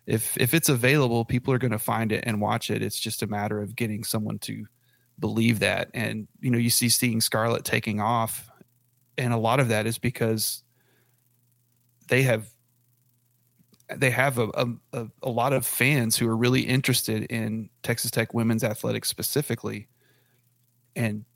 If 0.06 0.36
if 0.38 0.54
it's 0.54 0.68
available, 0.68 1.24
people 1.24 1.52
are 1.54 1.58
going 1.58 1.72
to 1.72 1.78
find 1.78 2.12
it 2.12 2.24
and 2.26 2.40
watch 2.40 2.70
it. 2.70 2.82
It's 2.82 2.98
just 2.98 3.22
a 3.22 3.26
matter 3.26 3.60
of 3.60 3.74
getting 3.76 4.04
someone 4.04 4.38
to 4.40 4.66
believe 5.18 5.58
that. 5.60 5.90
And 5.94 6.28
you 6.40 6.50
know, 6.50 6.58
you 6.58 6.70
see 6.70 6.88
seeing 6.88 7.20
Scarlet 7.20 7.64
taking 7.64 8.00
off, 8.00 8.48
and 9.18 9.32
a 9.32 9.36
lot 9.36 9.60
of 9.60 9.68
that 9.68 9.86
is 9.86 9.98
because 9.98 10.62
they 12.08 12.22
have 12.22 12.48
they 13.94 14.10
have 14.10 14.38
a, 14.38 14.48
a, 14.94 15.06
a, 15.22 15.28
lot 15.28 15.52
of 15.52 15.66
fans 15.66 16.16
who 16.16 16.26
are 16.26 16.36
really 16.36 16.62
interested 16.62 17.24
in 17.24 17.68
Texas 17.82 18.10
Tech 18.10 18.32
women's 18.32 18.64
athletics 18.64 19.08
specifically, 19.08 19.88
and 20.96 21.26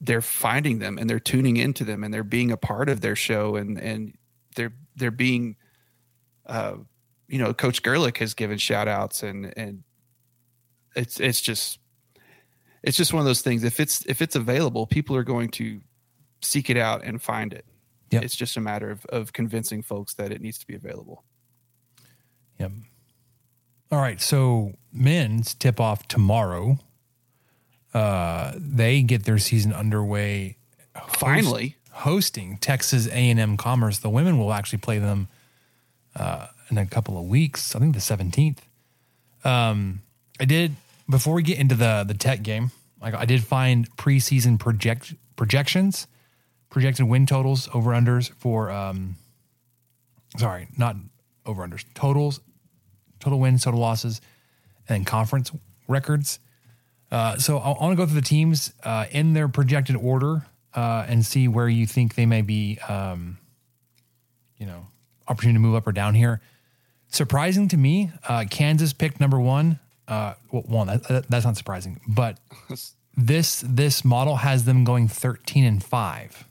they're 0.00 0.22
finding 0.22 0.78
them 0.80 0.98
and 0.98 1.08
they're 1.08 1.20
tuning 1.20 1.56
into 1.56 1.84
them 1.84 2.04
and 2.04 2.12
they're 2.12 2.24
being 2.24 2.50
a 2.50 2.56
part 2.56 2.88
of 2.88 3.00
their 3.00 3.16
show 3.16 3.56
and 3.56 3.78
and 3.80 4.16
they're 4.54 4.74
they're 4.96 5.10
being 5.10 5.56
uh 6.46 6.74
you 7.28 7.38
know 7.38 7.54
coach 7.54 7.82
Gerlich 7.82 8.18
has 8.18 8.34
given 8.34 8.58
shout 8.58 8.88
outs 8.88 9.22
and 9.22 9.52
and 9.56 9.84
it's 10.94 11.18
it's 11.20 11.40
just 11.40 11.78
it's 12.82 12.96
just 12.96 13.12
one 13.12 13.20
of 13.20 13.26
those 13.26 13.42
things. 13.42 13.64
If 13.64 13.80
it's 13.80 14.04
if 14.06 14.22
it's 14.22 14.36
available 14.36 14.86
people 14.86 15.16
are 15.16 15.24
going 15.24 15.50
to 15.52 15.80
seek 16.46 16.70
it 16.70 16.76
out 16.76 17.02
and 17.04 17.20
find 17.22 17.52
it 17.52 17.64
Yep. 18.10 18.22
it's 18.22 18.36
just 18.36 18.56
a 18.56 18.60
matter 18.60 18.90
of 18.90 19.04
of 19.06 19.32
convincing 19.32 19.82
folks 19.82 20.14
that 20.14 20.30
it 20.32 20.40
needs 20.40 20.58
to 20.58 20.66
be 20.66 20.74
available 20.74 21.24
Yep. 22.58 22.72
All 23.92 24.00
right. 24.00 24.20
So 24.20 24.72
men's 24.92 25.52
tip 25.54 25.78
off 25.78 26.08
tomorrow. 26.08 26.78
Uh, 27.94 28.52
they 28.56 29.02
get 29.02 29.24
their 29.24 29.38
season 29.38 29.72
underway. 29.72 30.56
host- 30.94 31.16
Finally. 31.20 31.76
hosting 31.92 32.56
Texas 32.58 33.06
A 33.08 33.30
and 33.30 33.38
M 33.38 33.56
Commerce. 33.56 33.98
The 33.98 34.10
women 34.10 34.38
will 34.38 34.52
actually 34.52 34.78
play 34.78 34.98
them 34.98 35.28
uh, 36.14 36.46
in 36.70 36.78
a 36.78 36.86
couple 36.86 37.18
of 37.18 37.26
weeks. 37.26 37.76
I 37.76 37.78
think 37.78 37.94
the 37.94 38.00
seventeenth. 38.00 38.62
Um, 39.44 40.02
I 40.40 40.46
did 40.46 40.76
before 41.08 41.34
we 41.34 41.42
get 41.42 41.58
into 41.58 41.74
the 41.74 42.04
the 42.06 42.14
Tech 42.14 42.42
game. 42.42 42.70
Like 43.00 43.14
I 43.14 43.24
did 43.24 43.44
find 43.44 43.94
preseason 43.96 44.58
project 44.58 45.14
projections, 45.36 46.06
projected 46.76 47.08
win 47.08 47.24
totals, 47.24 47.70
over 47.72 47.92
unders 47.92 48.30
for. 48.36 48.70
Um, 48.70 49.16
sorry, 50.36 50.68
not 50.76 50.94
over 51.46 51.66
unders. 51.66 51.86
Totals, 51.94 52.40
total 53.18 53.40
wins, 53.40 53.64
total 53.64 53.80
losses, 53.80 54.20
and 54.86 55.06
conference 55.06 55.50
records. 55.88 56.38
Uh, 57.10 57.38
so 57.38 57.56
I, 57.56 57.68
want 57.82 57.92
to 57.92 57.96
go 57.96 58.04
through 58.04 58.20
the 58.20 58.26
teams 58.26 58.74
uh, 58.84 59.06
in 59.10 59.32
their 59.32 59.48
projected 59.48 59.96
order 59.96 60.44
uh, 60.74 61.06
and 61.08 61.24
see 61.24 61.48
where 61.48 61.66
you 61.66 61.86
think 61.86 62.14
they 62.14 62.26
may 62.26 62.42
be, 62.42 62.78
um, 62.86 63.38
you 64.58 64.66
know, 64.66 64.86
opportunity 65.26 65.56
to 65.56 65.60
move 65.60 65.76
up 65.76 65.86
or 65.86 65.92
down 65.92 66.12
here. 66.14 66.42
Surprising 67.08 67.68
to 67.68 67.78
me, 67.78 68.10
uh, 68.28 68.44
Kansas 68.50 68.92
picked 68.92 69.18
number 69.18 69.40
one. 69.40 69.80
Uh, 70.06 70.34
well, 70.52 70.62
one 70.66 70.88
that, 70.88 71.04
that- 71.04 71.30
that's 71.30 71.46
not 71.46 71.56
surprising, 71.56 72.02
but 72.06 72.38
this 73.16 73.64
this 73.66 74.04
model 74.04 74.36
has 74.36 74.66
them 74.66 74.84
going 74.84 75.08
thirteen 75.08 75.64
and 75.64 75.82
five. 75.82 76.45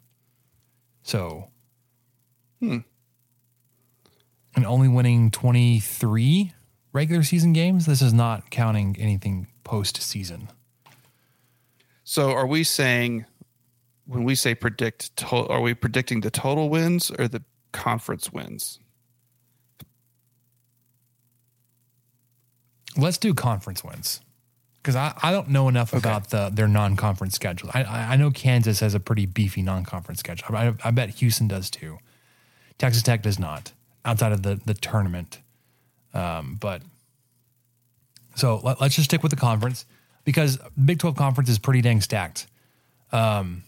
So, 1.05 1.49
hmm. 2.59 2.79
and 4.55 4.65
only 4.65 4.87
winning 4.87 5.29
twenty 5.29 5.79
three 5.79 6.51
regular 6.93 7.21
season 7.21 7.53
games. 7.53 7.85
This 7.85 8.01
is 8.01 8.11
not 8.11 8.49
counting 8.49 8.95
anything 8.97 9.45
postseason. 9.63 10.47
So 12.03 12.31
are 12.31 12.47
we 12.47 12.63
saying 12.63 13.25
when 14.07 14.23
we 14.23 14.33
say 14.33 14.55
predict 14.55 15.15
to, 15.17 15.27
are 15.27 15.61
we 15.61 15.75
predicting 15.75 16.21
the 16.21 16.31
total 16.31 16.69
wins 16.69 17.11
or 17.11 17.27
the 17.27 17.43
conference 17.71 18.33
wins? 18.33 18.79
Let's 22.97 23.19
do 23.19 23.35
conference 23.35 23.83
wins 23.83 24.21
because 24.85 24.95
I, 24.95 25.17
I 25.23 25.31
don't 25.31 25.49
know 25.49 25.67
enough 25.67 25.93
about 25.93 26.29
the 26.29 26.51
their 26.53 26.67
non 26.67 26.95
conference 26.95 27.33
schedule. 27.33 27.71
I, 27.73 27.83
I 27.83 28.13
I 28.13 28.15
know 28.17 28.29
Kansas 28.29 28.81
has 28.81 28.93
a 28.93 28.99
pretty 28.99 29.25
beefy 29.25 29.63
non 29.63 29.83
conference 29.83 30.19
schedule. 30.19 30.55
I, 30.55 30.73
I 30.83 30.91
bet 30.91 31.09
Houston 31.09 31.47
does 31.47 31.71
too. 31.71 31.97
Texas 32.77 33.01
Tech 33.01 33.23
does 33.23 33.39
not 33.39 33.73
outside 34.05 34.31
of 34.31 34.43
the 34.43 34.61
the 34.63 34.75
tournament. 34.75 35.39
Um, 36.13 36.57
but 36.59 36.83
so 38.35 38.61
let, 38.63 38.79
us 38.79 38.93
just 38.95 39.09
stick 39.09 39.23
with 39.23 39.31
the 39.31 39.37
conference 39.37 39.87
because 40.23 40.59
Big 40.83 40.99
Twelve 40.99 41.15
conference 41.15 41.49
is 41.49 41.57
pretty 41.57 41.81
dang 41.81 41.99
stacked. 41.99 42.45
Um, 43.11 43.63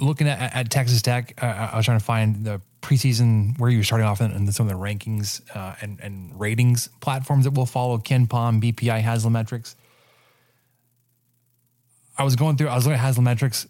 looking 0.00 0.26
at, 0.26 0.54
at 0.56 0.70
Texas 0.70 1.02
Tech, 1.02 1.40
uh, 1.40 1.70
I 1.72 1.76
was 1.76 1.84
trying 1.84 2.00
to 2.00 2.04
find 2.04 2.44
the 2.44 2.60
preseason 2.82 3.58
where 3.58 3.70
you're 3.70 3.84
starting 3.84 4.06
off 4.06 4.20
in, 4.20 4.30
in 4.32 4.50
some 4.52 4.68
of 4.68 4.72
the 4.72 4.78
rankings 4.78 5.40
uh, 5.56 5.74
and, 5.80 6.00
and 6.00 6.38
ratings 6.38 6.88
platforms 7.00 7.44
that 7.44 7.52
will 7.54 7.66
follow 7.66 7.96
KenPom, 7.96 8.60
BPI, 8.60 9.02
Haslametrics. 9.02 9.76
I 12.18 12.24
was 12.24 12.36
going 12.36 12.56
through, 12.56 12.68
I 12.68 12.74
was 12.74 12.86
looking 12.86 13.00
at 13.00 13.14
Haslametrics. 13.14 13.68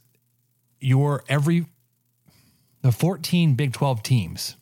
Your 0.80 1.22
every, 1.28 1.66
the 2.80 2.90
14 2.90 3.54
Big 3.54 3.72
12 3.72 4.02
teams, 4.02 4.56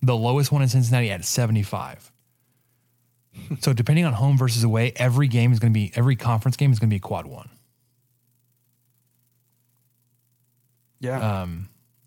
the 0.00 0.16
lowest 0.16 0.52
one 0.52 0.62
in 0.62 0.68
Cincinnati 0.68 1.10
at 1.10 1.24
75. 1.24 2.12
so 3.60 3.72
depending 3.72 4.04
on 4.04 4.12
home 4.12 4.38
versus 4.38 4.62
away, 4.62 4.92
every 4.94 5.26
game 5.26 5.52
is 5.52 5.58
going 5.58 5.72
to 5.72 5.74
be, 5.74 5.90
every 5.96 6.14
conference 6.14 6.56
game 6.56 6.70
is 6.70 6.78
going 6.78 6.88
to 6.88 6.94
be 6.94 6.98
a 6.98 7.00
quad 7.00 7.26
one. 7.26 7.48
Yeah. 11.00 11.46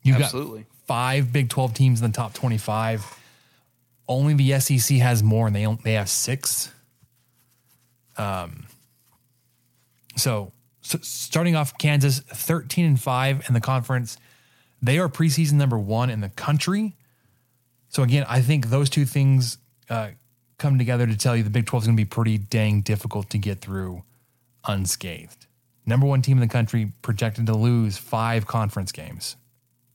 You've 0.04 0.22
Absolutely. 0.22 0.62
got 0.62 0.73
five 0.86 1.32
Big 1.32 1.50
12 1.50 1.74
teams 1.74 2.02
in 2.02 2.12
the 2.12 2.16
top 2.16 2.34
25. 2.34 3.20
Only 4.08 4.34
the 4.34 4.60
SEC 4.60 4.98
has 4.98 5.24
more, 5.24 5.48
and 5.48 5.56
they 5.56 5.66
they 5.84 5.94
have 5.94 6.10
six. 6.10 6.72
Um, 8.18 8.66
so, 10.16 10.52
so 10.82 11.00
starting 11.02 11.56
off, 11.56 11.78
Kansas 11.78 12.20
13 12.20 12.86
and 12.86 13.00
five 13.00 13.46
in 13.48 13.54
the 13.54 13.62
conference. 13.62 14.18
They 14.82 15.00
are 15.00 15.08
preseason 15.08 15.54
number 15.54 15.80
one 15.80 16.10
in 16.10 16.20
the 16.20 16.30
country. 16.30 16.96
So 17.88 18.04
again, 18.04 18.26
I 18.28 18.42
think 18.42 18.68
those 18.68 18.90
two 18.90 19.06
things 19.06 19.58
uh, 19.90 20.10
come 20.58 20.78
together 20.78 21.08
to 21.08 21.18
tell 21.18 21.36
you 21.36 21.44
the 21.44 21.50
Big 21.50 21.66
12 21.66 21.84
is 21.84 21.88
going 21.88 21.98
to 21.98 22.02
be 22.02 22.06
pretty 22.06 22.38
dang 22.38 22.82
difficult 22.82 23.30
to 23.30 23.38
get 23.38 23.62
through 23.62 24.04
unscathed. 24.68 25.48
Number 25.86 26.06
one 26.06 26.22
team 26.22 26.38
in 26.38 26.42
the 26.42 26.52
country 26.52 26.92
projected 27.02 27.46
to 27.48 27.54
lose 27.54 27.98
five 27.98 28.46
conference 28.46 28.92
games 28.92 29.38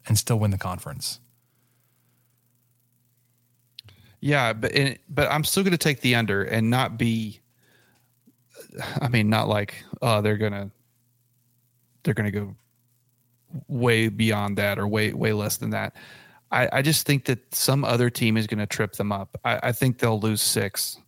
and 0.09 0.19
still 0.19 0.39
win 0.39 0.51
the 0.51 0.59
conference. 0.59 1.21
Yeah, 4.21 4.53
but 4.53 4.73
but 5.09 5.31
I'm 5.31 5.45
still 5.45 5.63
going 5.63 5.73
to 5.73 5.79
take 5.79 6.01
the 6.01 6.17
under 6.17 6.43
and 6.43 6.71
not 6.71 6.99
be. 6.99 7.41
I 9.01 9.09
mean, 9.09 9.31
not 9.31 9.49
like 9.49 9.85
oh 10.03 10.21
they're 10.21 10.37
gonna 10.37 10.71
they're 12.03 12.15
gonna 12.15 12.33
go 12.33 12.57
way 13.69 14.09
beyond 14.09 14.59
that 14.59 14.79
or 14.79 14.89
way 14.89 15.13
way 15.13 15.33
less 15.33 15.57
than 15.59 15.71
that. 15.71 15.95
I, 16.51 16.69
I 16.73 16.83
just 16.83 17.07
think 17.07 17.27
that 17.27 17.55
some 17.55 17.85
other 17.85 18.09
team 18.11 18.37
is 18.37 18.47
going 18.47 18.59
to 18.59 18.67
trip 18.67 18.95
them 18.95 19.13
up. 19.13 19.39
I, 19.45 19.61
I 19.65 19.73
think 19.73 19.99
they'll 19.99 20.19
lose 20.19 20.41
six 20.41 20.99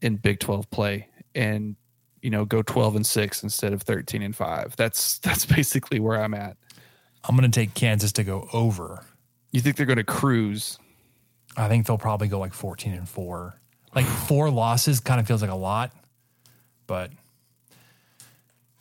in 0.00 0.16
Big 0.16 0.38
Twelve 0.38 0.70
play 0.70 1.08
and 1.34 1.76
you 2.22 2.30
know 2.30 2.44
go 2.44 2.62
twelve 2.62 2.96
and 2.96 3.04
six 3.04 3.42
instead 3.42 3.72
of 3.72 3.82
thirteen 3.82 4.22
and 4.22 4.34
five. 4.34 4.74
That's 4.76 5.18
that's 5.20 5.44
basically 5.44 6.00
where 6.00 6.22
I'm 6.22 6.34
at. 6.34 6.56
I'm 7.24 7.36
going 7.36 7.50
to 7.50 7.60
take 7.60 7.74
Kansas 7.74 8.12
to 8.12 8.24
go 8.24 8.48
over. 8.52 9.04
You 9.52 9.60
think 9.60 9.76
they're 9.76 9.86
going 9.86 9.98
to 9.98 10.04
cruise? 10.04 10.78
I 11.56 11.68
think 11.68 11.86
they'll 11.86 11.98
probably 11.98 12.28
go 12.28 12.38
like 12.38 12.54
14 12.54 12.92
and 12.92 13.08
4. 13.08 13.54
Like 13.94 14.06
four 14.28 14.50
losses 14.50 15.00
kind 15.00 15.20
of 15.20 15.26
feels 15.26 15.42
like 15.42 15.50
a 15.50 15.56
lot, 15.56 15.92
but 16.86 17.10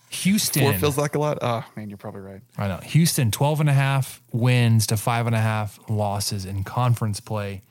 Houston. 0.10 0.64
Four 0.64 0.74
feels 0.74 0.98
like 0.98 1.16
a 1.16 1.20
lot. 1.20 1.40
Oh 1.42 1.64
man, 1.76 1.90
you're 1.90 1.98
probably 1.98 2.22
right. 2.22 2.42
I 2.58 2.68
know. 2.68 2.78
Houston, 2.78 3.32
12 3.32 3.62
and 3.62 3.70
a 3.70 3.74
half 3.74 4.22
wins 4.32 4.88
to 4.88 4.98
five 4.98 5.28
and 5.28 5.36
a 5.36 5.40
half 5.40 5.80
losses 5.90 6.46
in 6.46 6.64
conference 6.64 7.20
play. 7.20 7.62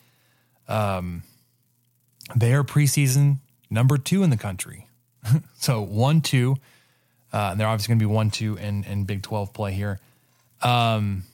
Um, 0.69 1.23
they 2.36 2.53
are 2.53 2.62
preseason 2.62 3.39
number 3.70 3.99
two 3.99 4.23
in 4.23 4.31
the 4.31 4.36
country. 4.36 4.86
so 5.57 5.81
one, 5.82 6.20
two. 6.20 6.57
Uh, 7.32 7.49
and 7.51 7.61
they're 7.61 7.66
obviously 7.66 7.93
going 7.93 7.99
to 7.99 8.07
be 8.07 8.15
one, 8.15 8.31
two 8.31 8.57
in, 8.57 8.85
in 8.85 9.05
Big 9.05 9.23
12 9.23 9.53
play 9.53 9.73
here. 9.73 9.99
Um, 10.62 11.24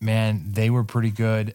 man, 0.00 0.44
they 0.52 0.70
were 0.70 0.84
pretty 0.84 1.10
good. 1.10 1.54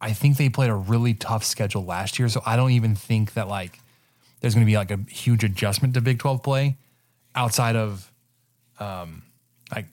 I 0.00 0.12
think 0.12 0.36
they 0.36 0.48
played 0.48 0.70
a 0.70 0.74
really 0.74 1.14
tough 1.14 1.44
schedule 1.44 1.84
last 1.84 2.18
year. 2.18 2.28
So 2.28 2.42
I 2.44 2.56
don't 2.56 2.72
even 2.72 2.94
think 2.94 3.34
that 3.34 3.48
like 3.48 3.78
there's 4.40 4.54
going 4.54 4.66
to 4.66 4.70
be 4.70 4.76
like 4.76 4.90
a 4.90 4.98
huge 5.08 5.42
adjustment 5.42 5.94
to 5.94 6.00
Big 6.00 6.18
12 6.18 6.42
play 6.42 6.76
outside 7.34 7.76
of 7.76 8.10
um, 8.78 9.22
like 9.74 9.86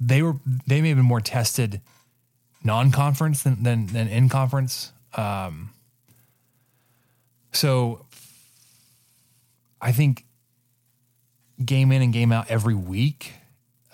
they 0.00 0.22
were 0.22 0.34
they 0.66 0.80
may 0.80 0.88
have 0.88 0.98
been 0.98 1.04
more 1.04 1.20
tested 1.20 1.80
non-conference 2.62 3.42
than 3.42 3.62
than, 3.62 3.86
than 3.86 4.08
in 4.08 4.28
conference. 4.28 4.92
Um, 5.14 5.70
so 7.52 8.06
I 9.80 9.92
think 9.92 10.24
game 11.64 11.92
in 11.92 12.02
and 12.02 12.12
game 12.12 12.32
out 12.32 12.50
every 12.50 12.74
week, 12.74 13.34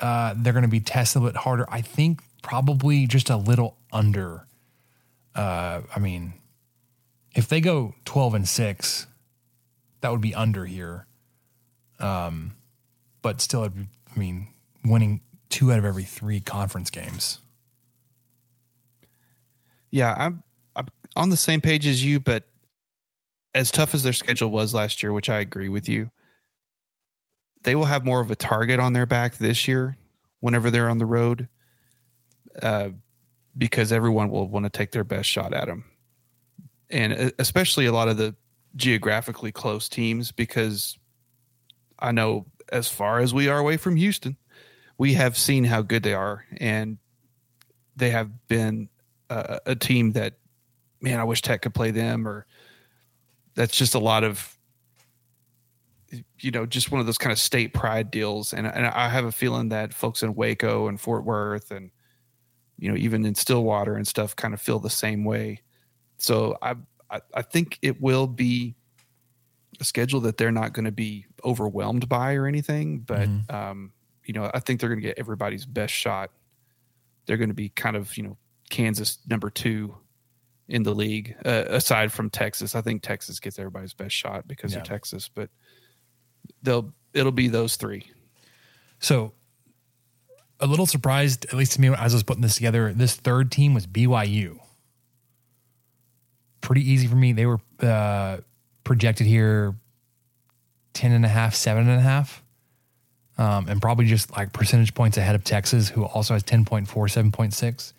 uh, 0.02 0.34
they're 0.36 0.52
going 0.52 0.64
to 0.64 0.68
be 0.68 0.80
tested 0.80 1.22
a 1.22 1.26
bit 1.26 1.36
harder. 1.36 1.64
I 1.70 1.80
think 1.80 2.20
probably 2.42 3.06
just 3.06 3.30
a 3.30 3.36
little 3.36 3.78
under. 3.92 4.46
Uh, 5.34 5.82
I 5.94 5.98
mean, 6.00 6.34
if 7.34 7.48
they 7.48 7.60
go 7.60 7.94
twelve 8.04 8.34
and 8.34 8.46
six, 8.46 9.06
that 10.00 10.10
would 10.10 10.20
be 10.20 10.34
under 10.34 10.66
here. 10.66 11.06
Um, 12.00 12.56
but 13.22 13.40
still, 13.40 13.68
be, 13.68 13.86
I 14.14 14.18
mean, 14.18 14.48
winning 14.84 15.20
two 15.48 15.72
out 15.72 15.78
of 15.78 15.84
every 15.84 16.04
three 16.04 16.40
conference 16.40 16.90
games. 16.90 17.38
Yeah, 19.90 20.14
I'm 20.18 20.42
I'm 20.74 20.88
on 21.14 21.30
the 21.30 21.36
same 21.36 21.60
page 21.60 21.86
as 21.86 22.04
you, 22.04 22.18
but 22.18 22.44
as 23.54 23.70
tough 23.70 23.94
as 23.94 24.02
their 24.02 24.12
schedule 24.12 24.50
was 24.50 24.74
last 24.74 25.02
year, 25.02 25.12
which 25.12 25.28
I 25.30 25.38
agree 25.38 25.68
with 25.68 25.88
you, 25.88 26.10
they 27.62 27.74
will 27.74 27.84
have 27.84 28.04
more 28.04 28.20
of 28.20 28.30
a 28.30 28.36
target 28.36 28.80
on 28.80 28.92
their 28.92 29.06
back 29.06 29.36
this 29.36 29.68
year 29.68 29.96
whenever 30.40 30.70
they're 30.70 30.90
on 30.90 30.98
the 30.98 31.06
road, 31.06 31.48
uh, 32.60 32.90
because 33.56 33.92
everyone 33.92 34.30
will 34.30 34.48
want 34.48 34.64
to 34.64 34.70
take 34.70 34.90
their 34.92 35.04
best 35.04 35.28
shot 35.28 35.52
at 35.52 35.66
them, 35.66 35.84
and 36.90 37.12
uh, 37.12 37.30
especially 37.38 37.86
a 37.86 37.92
lot 37.92 38.08
of 38.08 38.16
the 38.16 38.34
geographically 38.74 39.52
close 39.52 39.88
teams, 39.88 40.32
because 40.32 40.98
I 41.98 42.12
know 42.12 42.46
as 42.70 42.88
far 42.88 43.20
as 43.20 43.34
we 43.34 43.48
are 43.48 43.58
away 43.58 43.76
from 43.76 43.96
Houston, 43.96 44.36
we 44.98 45.14
have 45.14 45.36
seen 45.36 45.64
how 45.64 45.82
good 45.82 46.02
they 46.02 46.14
are, 46.14 46.44
and 46.56 46.98
they 47.96 48.10
have 48.10 48.48
been 48.48 48.88
uh, 49.28 49.58
a 49.66 49.76
team 49.76 50.12
that 50.12 50.34
man, 51.00 51.18
I 51.18 51.24
wish 51.24 51.42
Tech 51.42 51.62
could 51.62 51.74
play 51.74 51.90
them, 51.90 52.26
or 52.26 52.46
that's 53.54 53.76
just 53.76 53.94
a 53.94 53.98
lot 53.98 54.24
of 54.24 54.51
you 56.40 56.50
know 56.50 56.66
just 56.66 56.90
one 56.90 57.00
of 57.00 57.06
those 57.06 57.18
kind 57.18 57.32
of 57.32 57.38
state 57.38 57.72
pride 57.74 58.10
deals. 58.10 58.52
And 58.52 58.66
and 58.66 58.86
I 58.86 59.08
have 59.08 59.24
a 59.24 59.32
feeling 59.32 59.70
that 59.70 59.94
folks 59.94 60.22
in 60.22 60.34
Waco 60.34 60.88
and 60.88 61.00
Fort 61.00 61.24
Worth 61.24 61.70
and 61.70 61.90
you 62.78 62.90
know 62.90 62.96
even 62.96 63.24
in 63.24 63.34
Stillwater 63.34 63.94
and 63.94 64.06
stuff 64.06 64.34
kind 64.36 64.54
of 64.54 64.60
feel 64.60 64.78
the 64.78 64.90
same 64.90 65.24
way. 65.24 65.62
So 66.18 66.56
I 66.62 66.74
I, 67.10 67.20
I 67.34 67.42
think 67.42 67.78
it 67.82 68.00
will 68.00 68.26
be 68.26 68.74
a 69.80 69.84
schedule 69.84 70.20
that 70.20 70.36
they're 70.36 70.52
not 70.52 70.72
going 70.74 70.84
to 70.84 70.92
be 70.92 71.26
overwhelmed 71.44 72.08
by 72.08 72.34
or 72.34 72.46
anything, 72.46 73.00
but 73.00 73.28
Mhm. 73.28 73.52
um, 73.52 73.92
you 74.24 74.34
know 74.34 74.50
I 74.52 74.60
think 74.60 74.80
they're 74.80 74.88
going 74.90 75.00
to 75.00 75.06
get 75.06 75.18
everybody's 75.18 75.64
best 75.66 75.94
shot. 75.94 76.30
They're 77.26 77.36
going 77.38 77.48
to 77.50 77.54
be 77.54 77.68
kind 77.70 77.96
of 77.96 78.16
you 78.16 78.22
know 78.24 78.36
Kansas 78.70 79.18
number 79.26 79.50
two 79.50 79.96
in 80.68 80.84
the 80.84 80.94
league, 80.94 81.34
uh, 81.44 81.64
aside 81.68 82.12
from 82.12 82.30
Texas. 82.30 82.74
I 82.74 82.80
think 82.80 83.02
Texas 83.02 83.40
gets 83.40 83.58
everybody's 83.58 83.92
best 83.94 84.14
shot 84.14 84.46
because 84.48 84.72
Yeah. 84.72 84.78
they're 84.78 84.84
Texas, 84.86 85.28
but 85.28 85.50
they'll 86.62 86.92
it'll 87.12 87.32
be 87.32 87.48
those 87.48 87.76
three. 87.76 88.06
So 88.98 89.32
a 90.62 90.66
little 90.66 90.86
surprised, 90.86 91.44
at 91.46 91.54
least 91.54 91.72
to 91.72 91.80
me, 91.80 91.88
as 91.88 92.14
I 92.14 92.16
was 92.16 92.22
putting 92.22 92.40
this 92.42 92.54
together. 92.54 92.92
This 92.92 93.16
third 93.16 93.50
team 93.50 93.74
was 93.74 93.86
BYU. 93.86 94.60
Pretty 96.60 96.88
easy 96.88 97.08
for 97.08 97.16
me. 97.16 97.32
They 97.32 97.46
were 97.46 97.60
uh, 97.80 98.38
projected 98.84 99.26
here 99.26 99.74
10 100.94 101.12
and 101.12 101.24
a 101.24 101.28
half, 101.28 101.54
seven 101.54 101.88
and 101.88 101.98
a 101.98 102.02
half. 102.02 102.42
Um, 103.38 103.68
and 103.68 103.82
probably 103.82 104.06
just 104.06 104.30
like 104.36 104.52
percentage 104.52 104.94
points 104.94 105.16
ahead 105.16 105.34
of 105.34 105.42
Texas, 105.42 105.88
who 105.88 106.04
also 106.04 106.34
has 106.34 106.44
10.4, 106.44 106.86
7.6. 106.86 107.92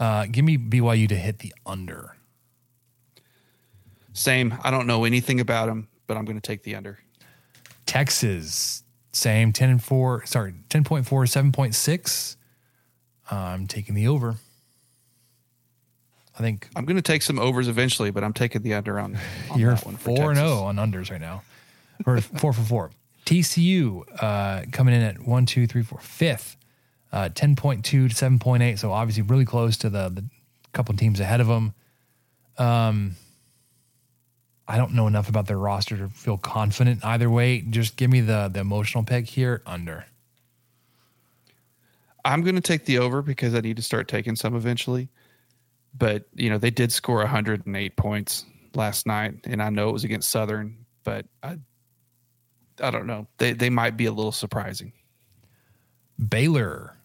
Uh, 0.00 0.26
give 0.26 0.44
me 0.44 0.58
BYU 0.58 1.08
to 1.08 1.14
hit 1.14 1.38
the 1.38 1.54
under. 1.64 2.16
Same. 4.12 4.58
I 4.64 4.70
don't 4.70 4.86
know 4.86 5.04
anything 5.04 5.38
about 5.38 5.66
them, 5.66 5.88
but 6.06 6.16
I'm 6.16 6.24
going 6.24 6.36
to 6.36 6.42
take 6.46 6.64
the 6.64 6.74
under. 6.74 6.98
Texas, 7.86 8.84
same 9.12 9.52
10 9.52 9.70
and 9.70 9.82
4, 9.82 10.26
sorry, 10.26 10.54
10.4, 10.70 11.04
7.6. 11.04 12.36
I'm 13.30 13.66
taking 13.66 13.94
the 13.94 14.08
over. 14.08 14.36
I 16.38 16.40
think 16.40 16.68
I'm 16.74 16.84
going 16.84 16.96
to 16.96 17.02
take 17.02 17.22
some 17.22 17.38
overs 17.38 17.68
eventually, 17.68 18.10
but 18.10 18.24
I'm 18.24 18.32
taking 18.32 18.62
the 18.62 18.74
under 18.74 18.98
on. 18.98 19.18
on 19.50 19.58
you're 19.58 19.74
that 19.74 19.84
one 19.84 19.96
four 19.96 20.30
and 20.30 20.38
zero 20.38 20.64
on 20.64 20.76
unders 20.76 21.10
right 21.10 21.20
now, 21.20 21.42
or 22.06 22.20
four 22.20 22.52
for 22.52 22.62
four. 22.62 22.90
TCU 23.26 24.02
uh, 24.20 24.64
coming 24.72 24.94
in 24.94 25.02
at 25.02 25.20
one, 25.20 25.46
two, 25.46 25.66
three, 25.66 25.82
four, 25.82 25.98
fifth, 26.00 26.56
uh, 27.12 27.28
ten 27.34 27.54
point 27.54 27.84
two 27.84 28.08
to 28.08 28.14
seven 28.14 28.38
point 28.38 28.62
eight. 28.62 28.78
So 28.78 28.92
obviously 28.92 29.22
really 29.22 29.44
close 29.44 29.76
to 29.78 29.90
the 29.90 30.08
the 30.08 30.24
couple 30.72 30.94
teams 30.96 31.20
ahead 31.20 31.40
of 31.40 31.48
them. 31.48 31.74
Um, 32.56 33.16
I 34.72 34.78
don't 34.78 34.94
know 34.94 35.06
enough 35.06 35.28
about 35.28 35.48
their 35.48 35.58
roster 35.58 35.98
to 35.98 36.08
feel 36.08 36.38
confident 36.38 37.04
either 37.04 37.28
way. 37.28 37.60
Just 37.60 37.96
give 37.98 38.10
me 38.10 38.22
the 38.22 38.48
the 38.50 38.60
emotional 38.60 39.04
pick 39.04 39.26
here 39.26 39.60
under. 39.66 40.06
I'm 42.24 42.40
going 42.40 42.54
to 42.54 42.62
take 42.62 42.86
the 42.86 42.98
over 42.98 43.20
because 43.20 43.54
I 43.54 43.60
need 43.60 43.76
to 43.76 43.82
start 43.82 44.08
taking 44.08 44.34
some 44.34 44.56
eventually. 44.56 45.10
But 45.92 46.24
you 46.34 46.48
know 46.48 46.56
they 46.56 46.70
did 46.70 46.90
score 46.90 47.18
108 47.18 47.96
points 47.96 48.46
last 48.74 49.06
night, 49.06 49.34
and 49.44 49.62
I 49.62 49.68
know 49.68 49.90
it 49.90 49.92
was 49.92 50.04
against 50.04 50.30
Southern, 50.30 50.86
but 51.04 51.26
I, 51.42 51.58
I 52.80 52.90
don't 52.90 53.06
know. 53.06 53.26
They 53.36 53.52
they 53.52 53.68
might 53.68 53.98
be 53.98 54.06
a 54.06 54.12
little 54.12 54.32
surprising. 54.32 54.94
Baylor, 56.30 56.96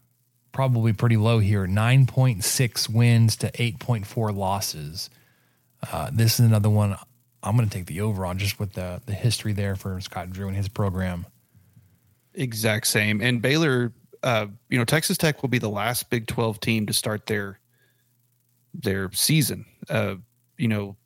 probably 0.53 0.94
pretty 0.94 1.18
low 1.18 1.39
here, 1.39 1.68
9.6 1.68 2.89
wins 2.89 3.35
to 3.35 3.52
8.4 3.52 4.34
losses. 4.34 5.10
Uh, 5.91 6.10
this 6.14 6.39
is 6.39 6.45
another 6.45 6.69
one 6.69 6.95
I'm 7.44 7.56
going 7.56 7.68
to 7.68 7.76
take 7.76 7.86
the 7.86 8.02
over 8.02 8.26
on 8.26 8.38
just 8.38 8.60
with 8.60 8.74
the, 8.74 9.02
the 9.06 9.14
history 9.14 9.54
there 9.54 9.76
for 9.76 10.00
Scott 10.02 10.32
Drew 10.32 10.48
and 10.48 10.58
his 10.58 10.68
program. 10.68 11.26
Exact 12.34 12.88
same. 12.88 13.22
And 13.22 13.42
Baylor, 13.42 13.94
uh, 14.24 14.48
you 14.70 14.78
know, 14.78 14.86
Texas 14.86 15.18
Tech 15.18 15.42
will 15.42 15.50
be 15.50 15.60
the 15.60 15.70
last 15.70 16.10
Big 16.10 16.28
12 16.28 16.60
team 16.60 16.86
to 16.88 16.94
start 16.94 17.26
their 17.26 17.60
their 18.74 19.12
season. 19.12 19.66
Uh, 19.90 20.16
you 20.58 20.68
know, 20.68 20.98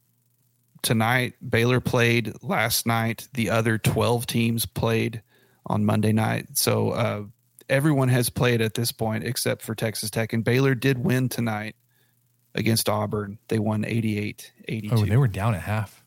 tonight 0.82 1.34
Baylor 1.48 1.80
played 1.80 2.34
last 2.42 2.86
night. 2.86 3.28
The 3.34 3.50
other 3.50 3.78
12 3.78 4.26
teams 4.26 4.66
played 4.66 5.22
on 5.66 5.86
Monday 5.86 6.12
night. 6.12 6.58
So 6.58 6.92
uh, 6.92 7.24
everyone 7.70 8.10
has 8.10 8.30
played 8.30 8.62
at 8.62 8.74
this 8.74 8.92
point 8.92 9.24
except 9.24 9.62
for 9.62 9.76
Texas 9.76 10.10
Tech. 10.10 10.34
And 10.34 10.44
Baylor 10.44 10.76
did 10.76 10.98
win 10.98 11.30
tonight 11.30 11.76
against 12.56 12.90
Auburn. 12.90 13.38
They 13.48 13.60
won 13.60 13.86
88 13.86 14.52
82. 14.68 14.96
Oh, 14.96 15.06
they 15.06 15.18
were 15.18 15.28
down 15.28 15.56
at 15.56 15.62
half. 15.62 16.01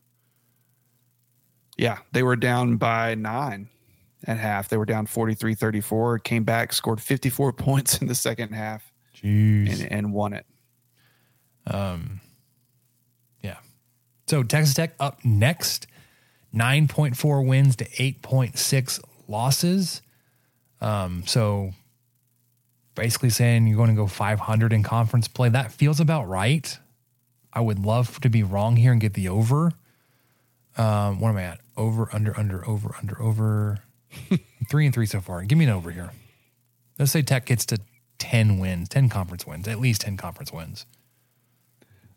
Yeah, 1.76 1.98
they 2.12 2.22
were 2.22 2.36
down 2.36 2.76
by 2.76 3.14
nine 3.14 3.68
at 4.26 4.38
half. 4.38 4.68
They 4.68 4.76
were 4.76 4.84
down 4.84 5.06
43 5.06 5.54
34, 5.54 6.18
came 6.20 6.44
back, 6.44 6.72
scored 6.72 7.00
54 7.00 7.52
points 7.54 7.98
in 7.98 8.06
the 8.06 8.14
second 8.14 8.52
half, 8.52 8.92
Jeez. 9.16 9.82
and, 9.82 9.92
and 9.92 10.12
won 10.12 10.32
it. 10.32 10.46
Um, 11.66 12.20
Yeah. 13.42 13.56
So 14.26 14.42
Texas 14.42 14.74
Tech 14.74 14.94
up 15.00 15.24
next, 15.24 15.86
9.4 16.54 17.46
wins 17.46 17.76
to 17.76 17.84
8.6 17.88 19.00
losses. 19.26 20.02
Um, 20.80 21.24
so 21.26 21.72
basically 22.94 23.30
saying 23.30 23.66
you're 23.66 23.76
going 23.76 23.90
to 23.90 23.96
go 23.96 24.06
500 24.06 24.72
in 24.72 24.82
conference 24.82 25.26
play. 25.26 25.48
That 25.48 25.72
feels 25.72 25.98
about 26.00 26.28
right. 26.28 26.78
I 27.52 27.60
would 27.60 27.78
love 27.78 28.20
to 28.20 28.28
be 28.28 28.42
wrong 28.42 28.76
here 28.76 28.92
and 28.92 29.00
get 29.00 29.14
the 29.14 29.28
over. 29.28 29.72
Um, 30.76 31.20
what 31.20 31.30
am 31.30 31.36
I 31.36 31.42
at? 31.44 31.60
Over, 31.76 32.08
under, 32.12 32.38
under, 32.38 32.66
over, 32.68 32.94
under, 33.00 33.20
over. 33.20 33.80
three 34.70 34.86
and 34.86 34.94
three 34.94 35.06
so 35.06 35.20
far. 35.20 35.42
Give 35.42 35.58
me 35.58 35.64
an 35.64 35.70
over 35.70 35.90
here. 35.90 36.10
Let's 36.98 37.10
say 37.10 37.22
Tech 37.22 37.46
gets 37.46 37.66
to 37.66 37.78
10 38.18 38.58
wins, 38.58 38.88
10 38.88 39.08
conference 39.08 39.46
wins, 39.46 39.66
at 39.66 39.80
least 39.80 40.02
10 40.02 40.16
conference 40.16 40.52
wins. 40.52 40.86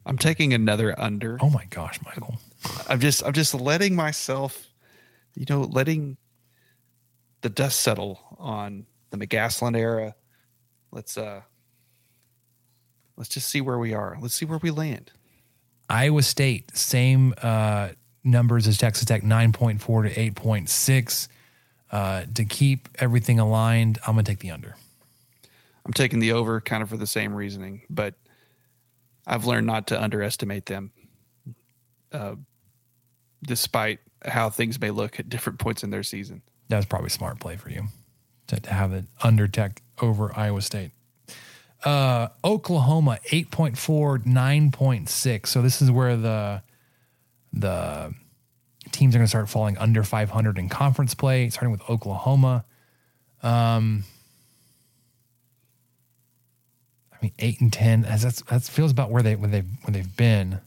I'm 0.05 0.17
taking 0.17 0.53
another 0.53 0.97
under. 0.99 1.37
Oh 1.41 1.49
my 1.49 1.65
gosh, 1.69 1.99
Michael. 2.05 2.39
I'm 2.87 2.99
just 3.01 3.25
I'm 3.25 3.33
just 3.33 3.53
letting 3.53 3.93
myself, 3.93 4.67
you 5.35 5.45
know, 5.49 5.61
letting 5.61 6.15
the 7.41 7.49
dust 7.49 7.81
settle 7.81 8.21
on 8.39 8.85
the 9.09 9.17
McCasland 9.17 9.75
era. 9.77 10.15
Let's 10.91 11.17
uh 11.17 11.41
let's 13.17 13.29
just 13.29 13.49
see 13.49 13.59
where 13.59 13.77
we 13.77 13.93
are. 13.93 14.17
Let's 14.21 14.35
see 14.35 14.45
where 14.45 14.59
we 14.59 14.71
land. 14.71 15.11
Iowa 15.89 16.21
State, 16.21 16.75
same 16.77 17.33
uh, 17.41 17.89
numbers 18.27 18.67
as 18.67 18.77
Texas 18.77 19.05
Tech, 19.05 19.23
9.4 19.23 20.13
to 20.13 20.31
8.6. 20.31 21.27
Uh, 21.89 22.25
to 22.33 22.43
keep 22.43 22.89
everything 22.99 23.39
aligned, 23.39 23.97
I'm 24.05 24.15
going 24.15 24.25
to 24.25 24.31
take 24.31 24.39
the 24.39 24.51
under. 24.51 24.75
I'm 25.85 25.93
taking 25.93 26.19
the 26.19 26.33
over 26.33 26.59
kind 26.59 26.83
of 26.83 26.89
for 26.89 26.97
the 26.97 27.07
same 27.07 27.33
reasoning, 27.33 27.83
but 27.89 28.15
I've 29.25 29.45
learned 29.45 29.67
not 29.67 29.87
to 29.87 30.01
underestimate 30.01 30.65
them, 30.65 30.91
uh, 32.11 32.35
despite 33.41 33.99
how 34.25 34.49
things 34.49 34.79
may 34.81 34.91
look 34.91 35.19
at 35.19 35.29
different 35.29 35.59
points 35.59 35.83
in 35.83 35.89
their 35.89 36.03
season. 36.03 36.41
That's 36.67 36.85
probably 36.85 37.07
a 37.07 37.11
smart 37.11 37.39
play 37.39 37.55
for 37.55 37.69
you 37.69 37.83
to, 38.47 38.59
to 38.59 38.73
have 38.73 38.91
it 38.91 39.05
under 39.23 39.47
Tech 39.47 39.81
over 40.01 40.37
Iowa 40.37 40.61
State. 40.61 40.91
Uh, 41.83 42.29
Oklahoma, 42.43 43.19
8.4, 43.29 44.25
9.6. 44.25 45.47
So 45.47 45.61
this 45.61 45.81
is 45.81 45.91
where 45.91 46.17
the 46.17 46.63
the 47.53 48.13
teams 48.91 49.15
are 49.15 49.19
going 49.19 49.25
to 49.25 49.29
start 49.29 49.49
falling 49.49 49.77
under 49.77 50.03
500 50.03 50.57
in 50.57 50.69
conference 50.69 51.13
play, 51.13 51.49
starting 51.49 51.71
with 51.71 51.87
Oklahoma. 51.89 52.65
Um, 53.43 54.03
I 57.13 57.17
mean, 57.21 57.33
eight 57.39 57.61
and 57.61 57.73
ten. 57.73 58.05
As 58.05 58.23
that's 58.23 58.41
that 58.43 58.63
feels 58.63 58.91
about 58.91 59.09
where 59.09 59.23
they 59.23 59.35
where 59.35 59.49
they 59.49 59.61
where 59.61 59.91
they've 59.91 60.17
been. 60.17 60.59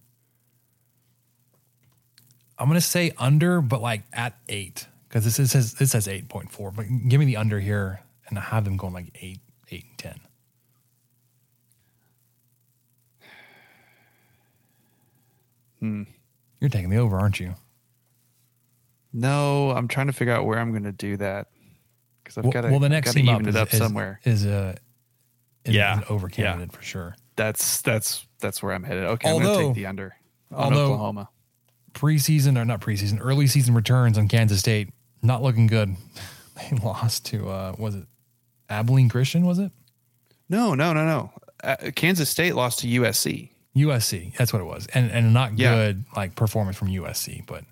I'm 2.59 2.69
gonna 2.69 2.81
say 2.81 3.13
under, 3.19 3.61
but 3.61 3.81
like 3.81 4.03
at 4.13 4.37
eight 4.49 4.87
because 5.09 5.25
this 5.25 5.39
is, 5.39 5.51
says 5.51 5.75
this 5.75 5.93
says 5.93 6.09
eight 6.09 6.29
point 6.29 6.51
four. 6.51 6.71
But 6.71 6.87
give 7.09 7.21
me 7.21 7.27
the 7.27 7.37
under 7.37 7.61
here, 7.61 8.01
and 8.29 8.39
I 8.39 8.43
have 8.43 8.65
them 8.65 8.77
going 8.77 8.93
like 8.93 9.07
eight, 9.21 9.41
eight 9.71 9.85
and 9.89 9.99
ten. 9.99 10.21
You're 16.61 16.71
taking 16.71 16.91
the 16.91 16.99
over, 16.99 17.19
aren't 17.19 17.41
you? 17.41 17.55
No, 19.13 19.71
I'm 19.71 19.89
trying 19.89 20.07
to 20.07 20.13
figure 20.13 20.33
out 20.35 20.47
where 20.47 20.59
I'm 20.59 20.71
going 20.71 20.85
to 20.85 20.93
do 20.93 21.17
that 21.17 21.49
because 22.23 22.39
I've 22.39 22.45
Well, 22.45 22.53
got 22.53 22.61
to. 22.63 22.71
well, 22.71 22.79
the 22.79 22.89
next 22.89 23.13
team 23.13 23.29
up 23.29 23.41
even 23.41 23.49
is, 23.49 23.55
it 23.57 23.59
up 23.61 23.73
is, 23.73 23.79
somewhere. 23.79 24.21
is 24.25 24.45
a 24.47 24.77
is 25.65 25.75
Yeah. 25.75 25.99
an 25.99 26.05
over 26.09 26.31
Yeah. 26.37 26.65
for 26.71 26.83
sure. 26.83 27.17
That's 27.37 27.83
that's 27.83 28.27
that's 28.41 28.63
where 28.63 28.73
I'm 28.73 28.85
headed. 28.85 29.05
Okay, 29.05 29.29
I'm 29.31 29.43
going 29.43 29.59
to 29.59 29.65
take 29.67 29.75
the 29.75 29.87
under 29.87 30.15
on 30.53 30.65
although- 30.73 30.93
Oklahoma. 30.93 31.29
Preseason 31.93 32.57
or 32.57 32.65
not 32.65 32.81
preseason, 32.81 33.19
early 33.21 33.49
season 33.49 33.75
returns 33.75 34.17
on 34.17 34.29
Kansas 34.29 34.61
State 34.61 34.91
not 35.23 35.43
looking 35.43 35.67
good. 35.67 35.97
They 36.71 36.77
lost 36.77 37.25
to 37.27 37.49
uh, 37.49 37.75
was 37.79 37.95
it 37.95 38.05
Abilene 38.69 39.09
Christian? 39.09 39.47
Was 39.47 39.59
it? 39.59 39.73
No, 40.51 40.75
no, 40.75 40.93
no, 40.93 41.07
no. 41.07 41.33
Uh, 41.65 41.91
Kansas 41.97 42.29
State 42.29 42.55
lost 42.55 42.81
to 42.81 42.87
USC. 42.87 43.51
USC. 43.77 44.37
That's 44.37 44.53
what 44.53 44.61
it 44.61 44.67
was, 44.67 44.87
and 44.89 45.11
and 45.11 45.33
not 45.33 45.59
Yeah. 45.59 45.75
good 45.75 46.05
like 46.17 46.35
performance 46.35 46.77
from 46.77 46.89
USC, 46.89 47.45
but 47.47 47.65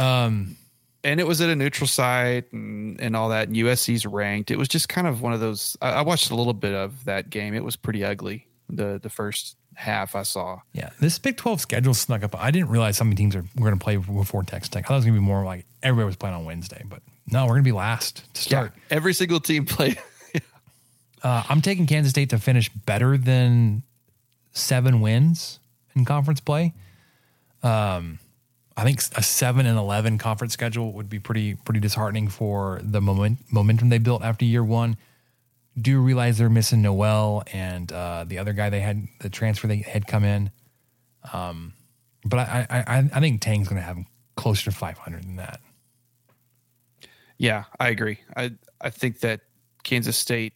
um, 0.00 0.56
and 1.02 1.18
it 1.18 1.26
was 1.26 1.40
at 1.40 1.48
a 1.50 1.56
neutral 1.56 1.88
site 1.88 2.52
and, 2.52 3.00
and 3.00 3.16
all 3.16 3.30
that. 3.30 3.48
And 3.48 3.56
USC's 3.56 4.06
ranked. 4.06 4.50
It 4.50 4.56
was 4.58 4.68
just 4.68 4.88
kind 4.88 5.06
of 5.06 5.22
one 5.22 5.32
of 5.32 5.40
those. 5.40 5.76
I, 5.80 5.90
I 5.90 6.00
watched 6.02 6.30
a 6.30 6.34
little 6.34 6.52
bit 6.54 6.74
of 6.74 7.04
that 7.06 7.30
game. 7.30 7.54
It 7.54 7.64
was 7.64 7.76
pretty 7.76 8.04
ugly. 8.04 8.46
The 8.68 9.00
the 9.02 9.10
first 9.10 9.56
half 9.74 10.14
I 10.14 10.22
saw. 10.24 10.60
yeah, 10.74 10.90
this 11.00 11.18
Big 11.18 11.36
Twelve 11.36 11.60
schedule 11.60 11.94
snuck 11.94 12.22
up. 12.22 12.36
I 12.38 12.50
didn't 12.50 12.68
realize 12.68 12.98
how 12.98 13.04
many 13.04 13.16
teams 13.16 13.34
are 13.34 13.44
we're 13.56 13.68
going 13.68 13.78
to 13.78 13.82
play 13.84 13.96
before 13.96 14.42
Texas 14.44 14.68
Tech. 14.68 14.84
I 14.84 14.88
thought 14.88 14.94
it 14.94 14.96
was 14.98 15.04
going 15.06 15.14
to 15.16 15.20
be 15.20 15.26
more 15.26 15.44
like 15.44 15.64
everybody 15.82 16.06
was 16.06 16.16
playing 16.16 16.36
on 16.36 16.44
Wednesday, 16.44 16.84
but 16.88 17.02
no, 17.26 17.44
we're 17.44 17.54
going 17.54 17.64
to 17.64 17.68
be 17.68 17.72
last 17.72 18.32
to 18.34 18.42
start. 18.42 18.72
every 18.90 19.14
single 19.14 19.40
team 19.40 19.64
played. 19.66 19.98
Uh, 21.22 21.42
I'm 21.48 21.60
taking 21.60 21.86
Kansas 21.86 22.10
State 22.10 22.30
to 22.30 22.38
finish 22.38 22.68
better 22.70 23.18
than 23.18 23.82
seven 24.52 25.00
wins 25.00 25.60
in 25.94 26.04
conference 26.04 26.40
play. 26.40 26.74
Um, 27.62 28.18
I 28.76 28.84
think 28.84 29.00
a 29.16 29.22
seven 29.22 29.66
and 29.66 29.78
eleven 29.78 30.18
conference 30.18 30.52
schedule 30.52 30.92
would 30.94 31.08
be 31.08 31.18
pretty 31.18 31.54
pretty 31.54 31.80
disheartening 31.80 32.28
for 32.28 32.80
the 32.82 33.00
moment, 33.00 33.38
momentum 33.50 33.88
they 33.88 33.98
built 33.98 34.22
after 34.22 34.44
year 34.44 34.64
one. 34.64 34.96
Do 35.80 36.00
realize 36.00 36.38
they're 36.38 36.50
missing 36.50 36.82
Nowell 36.82 37.44
and 37.52 37.90
uh, 37.92 38.24
the 38.26 38.38
other 38.38 38.52
guy 38.52 38.70
they 38.70 38.80
had 38.80 39.06
the 39.20 39.28
transfer 39.28 39.66
they 39.66 39.78
had 39.78 40.06
come 40.06 40.24
in. 40.24 40.50
Um, 41.32 41.74
but 42.24 42.38
I 42.38 42.66
I, 42.70 43.10
I, 43.12 43.20
think 43.20 43.40
Tang's 43.40 43.68
going 43.68 43.80
to 43.80 43.86
have 43.86 43.98
closer 44.36 44.70
to 44.70 44.76
500 44.76 45.22
than 45.22 45.36
that. 45.36 45.60
Yeah, 47.38 47.64
I 47.78 47.88
agree. 47.88 48.20
I 48.36 48.52
I 48.80 48.90
think 48.90 49.20
that 49.20 49.40
Kansas 49.84 50.16
State. 50.16 50.54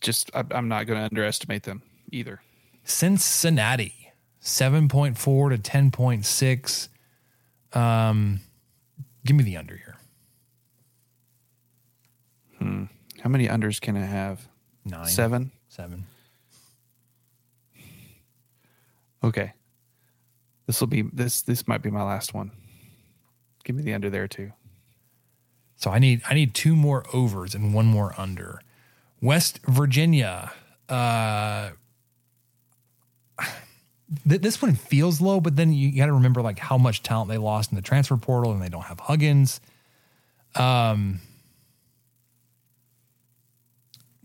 Just 0.00 0.30
I, 0.34 0.44
I'm 0.52 0.68
not 0.68 0.86
going 0.86 0.98
to 0.98 1.04
underestimate 1.04 1.64
them 1.64 1.82
either. 2.12 2.42
Cincinnati, 2.84 4.12
7.4 4.42 5.16
to 5.16 5.58
10.6. 5.58 7.78
Um, 7.78 8.40
give 9.24 9.36
me 9.36 9.44
the 9.44 9.56
under 9.56 9.76
here. 9.76 9.96
How 13.22 13.28
many 13.28 13.48
unders 13.48 13.80
can 13.80 13.96
I 13.96 14.04
have? 14.04 14.48
Nine. 14.84 15.06
Seven. 15.06 15.52
Seven. 15.68 16.06
Okay. 19.22 19.52
This 20.66 20.80
will 20.80 20.86
be 20.86 21.02
this. 21.02 21.42
This 21.42 21.68
might 21.68 21.82
be 21.82 21.90
my 21.90 22.02
last 22.02 22.32
one. 22.32 22.52
Give 23.64 23.76
me 23.76 23.82
the 23.82 23.92
under 23.92 24.08
there 24.08 24.28
too. 24.28 24.52
So 25.76 25.90
I 25.90 25.98
need 25.98 26.22
I 26.28 26.34
need 26.34 26.54
two 26.54 26.74
more 26.74 27.04
overs 27.12 27.54
and 27.54 27.74
one 27.74 27.86
more 27.86 28.14
under. 28.18 28.62
West 29.20 29.60
Virginia. 29.66 30.52
Uh, 30.88 31.70
th- 34.28 34.40
this 34.40 34.60
one 34.60 34.74
feels 34.74 35.20
low, 35.20 35.40
but 35.40 35.56
then 35.56 35.72
you 35.72 35.96
got 35.96 36.06
to 36.06 36.12
remember 36.12 36.42
like 36.42 36.58
how 36.58 36.78
much 36.78 37.02
talent 37.02 37.30
they 37.30 37.38
lost 37.38 37.70
in 37.72 37.76
the 37.76 37.82
transfer 37.82 38.16
portal, 38.16 38.52
and 38.52 38.62
they 38.62 38.68
don't 38.68 38.84
have 38.84 39.00
Huggins. 39.00 39.60
Um, 40.54 41.20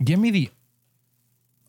give 0.04 0.20
me 0.20 0.32
the 0.32 0.50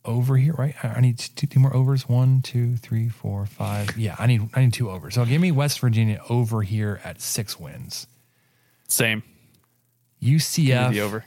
over 0.04 0.36
here, 0.36 0.54
right? 0.54 0.74
I 0.82 1.00
need 1.00 1.18
two, 1.18 1.46
two 1.46 1.60
more 1.60 1.74
overs. 1.74 2.08
One, 2.08 2.40
two, 2.40 2.76
three, 2.76 3.08
four, 3.08 3.44
five. 3.46 3.96
Yeah, 3.96 4.16
I 4.18 4.26
need 4.26 4.48
I 4.54 4.60
need 4.60 4.72
two 4.72 4.90
overs. 4.90 5.14
So 5.14 5.24
give 5.24 5.40
me 5.40 5.52
West 5.52 5.80
Virginia 5.80 6.20
over 6.28 6.62
here 6.62 7.00
at 7.04 7.20
six 7.20 7.58
wins. 7.58 8.06
Same. 8.88 9.22
Give 10.20 10.30
me 10.30 10.38
UCF. 10.38 10.90
the 10.92 11.00
over. 11.00 11.24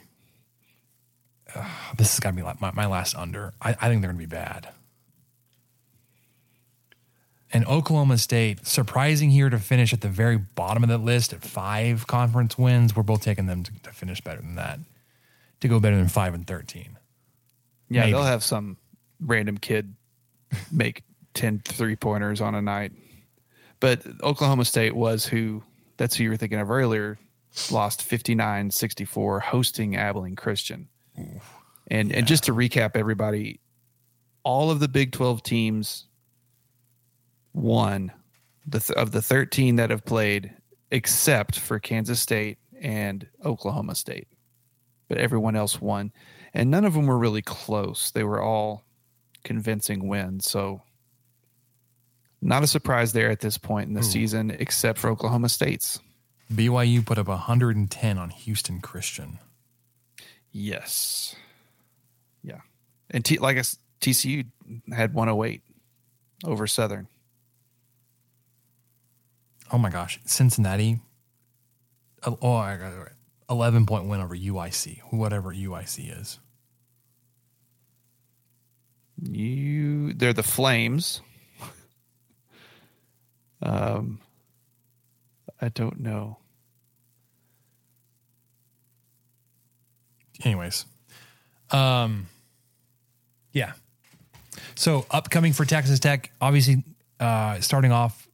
this 1.96 2.14
is 2.14 2.20
gonna 2.20 2.36
be 2.36 2.42
like 2.42 2.60
my, 2.60 2.70
my 2.72 2.86
last 2.86 3.14
under. 3.14 3.52
I, 3.60 3.70
I 3.70 3.88
think 3.88 4.00
they're 4.00 4.10
gonna 4.10 4.18
be 4.18 4.26
bad. 4.26 4.68
And 7.52 7.66
Oklahoma 7.66 8.18
State, 8.18 8.64
surprising 8.66 9.30
here 9.30 9.50
to 9.50 9.58
finish 9.58 9.92
at 9.92 10.02
the 10.02 10.08
very 10.08 10.36
bottom 10.36 10.84
of 10.84 10.88
the 10.88 10.98
list 10.98 11.32
at 11.32 11.42
five 11.42 12.06
conference 12.06 12.56
wins. 12.56 12.94
We're 12.94 13.02
both 13.02 13.22
taking 13.22 13.46
them 13.46 13.64
to, 13.64 13.72
to 13.82 13.90
finish 13.90 14.20
better 14.20 14.40
than 14.40 14.54
that, 14.54 14.78
to 15.60 15.68
go 15.68 15.80
better 15.80 15.96
than 15.96 16.08
five 16.08 16.32
and 16.34 16.46
thirteen. 16.46 16.96
Yeah, 17.88 18.02
Maybe. 18.02 18.12
they'll 18.12 18.22
have 18.22 18.44
some 18.44 18.76
random 19.20 19.58
kid 19.58 19.94
make 20.70 21.02
10 21.34 21.60
three 21.64 21.96
pointers 21.96 22.40
on 22.40 22.54
a 22.54 22.62
night. 22.62 22.92
But 23.80 24.02
Oklahoma 24.22 24.64
State 24.64 24.94
was 24.94 25.26
who 25.26 25.62
that's 25.96 26.16
who 26.16 26.24
you 26.24 26.30
were 26.30 26.36
thinking 26.36 26.60
of 26.60 26.70
earlier, 26.70 27.18
lost 27.70 28.02
59 28.02 28.70
64 28.70 29.40
hosting 29.40 29.96
Abilene 29.96 30.36
Christian. 30.36 30.88
And 31.88 32.12
and 32.12 32.26
just 32.26 32.44
to 32.44 32.52
recap 32.54 32.96
everybody, 32.96 33.60
all 34.44 34.70
of 34.70 34.80
the 34.80 34.88
Big 34.88 35.12
12 35.12 35.42
teams 35.42 36.06
th- 38.70 38.90
of 38.92 39.12
the 39.12 39.22
13 39.22 39.76
that 39.76 39.90
have 39.90 40.04
played 40.04 40.54
except 40.90 41.58
for 41.58 41.78
Kansas 41.78 42.20
State 42.20 42.58
and 42.80 43.26
Oklahoma 43.44 43.94
State. 43.94 44.28
But 45.08 45.18
everyone 45.18 45.56
else 45.56 45.80
won 45.80 46.12
and 46.54 46.70
none 46.70 46.84
of 46.84 46.94
them 46.94 47.06
were 47.06 47.18
really 47.18 47.42
close. 47.42 48.10
They 48.10 48.24
were 48.24 48.42
all 48.42 48.82
convincing 49.44 50.08
wins. 50.08 50.48
So, 50.50 50.82
not 52.42 52.62
a 52.62 52.66
surprise 52.66 53.12
there 53.12 53.30
at 53.30 53.40
this 53.40 53.58
point 53.58 53.88
in 53.88 53.94
the 53.94 54.02
season, 54.02 54.50
except 54.50 54.98
for 54.98 55.10
Oklahoma 55.10 55.48
State's. 55.48 56.00
BYU 56.52 57.04
put 57.04 57.18
up 57.18 57.28
110 57.28 58.18
on 58.18 58.30
Houston 58.30 58.80
Christian. 58.80 59.38
Yes. 60.50 61.36
Yeah. 62.42 62.60
And 63.10 63.24
T- 63.24 63.38
like 63.38 63.56
I 63.56 63.62
TCU 64.00 64.46
had 64.92 65.14
108 65.14 65.62
over 66.44 66.66
Southern. 66.66 67.06
Oh 69.72 69.78
my 69.78 69.90
gosh, 69.90 70.20
Cincinnati. 70.24 71.00
Oh, 72.26 72.38
oh 72.42 72.54
I 72.54 72.76
got 72.76 72.92
it 72.92 72.96
right. 72.96 73.12
11 73.48 73.86
point 73.86 74.06
win 74.06 74.20
over 74.20 74.36
UIC, 74.36 75.00
whatever 75.10 75.52
UIC 75.52 76.20
is. 76.20 76.38
You, 79.22 80.14
they're 80.14 80.32
the 80.32 80.42
Flames. 80.42 81.20
um, 83.62 84.18
I 85.60 85.68
don't 85.68 86.00
know. 86.00 86.38
anyways 90.44 90.86
um 91.70 92.26
yeah 93.52 93.72
so 94.74 95.06
upcoming 95.10 95.52
for 95.52 95.64
texas 95.64 96.00
tech 96.00 96.32
obviously 96.40 96.82
uh 97.18 97.60
starting 97.60 97.92
off 97.92 98.28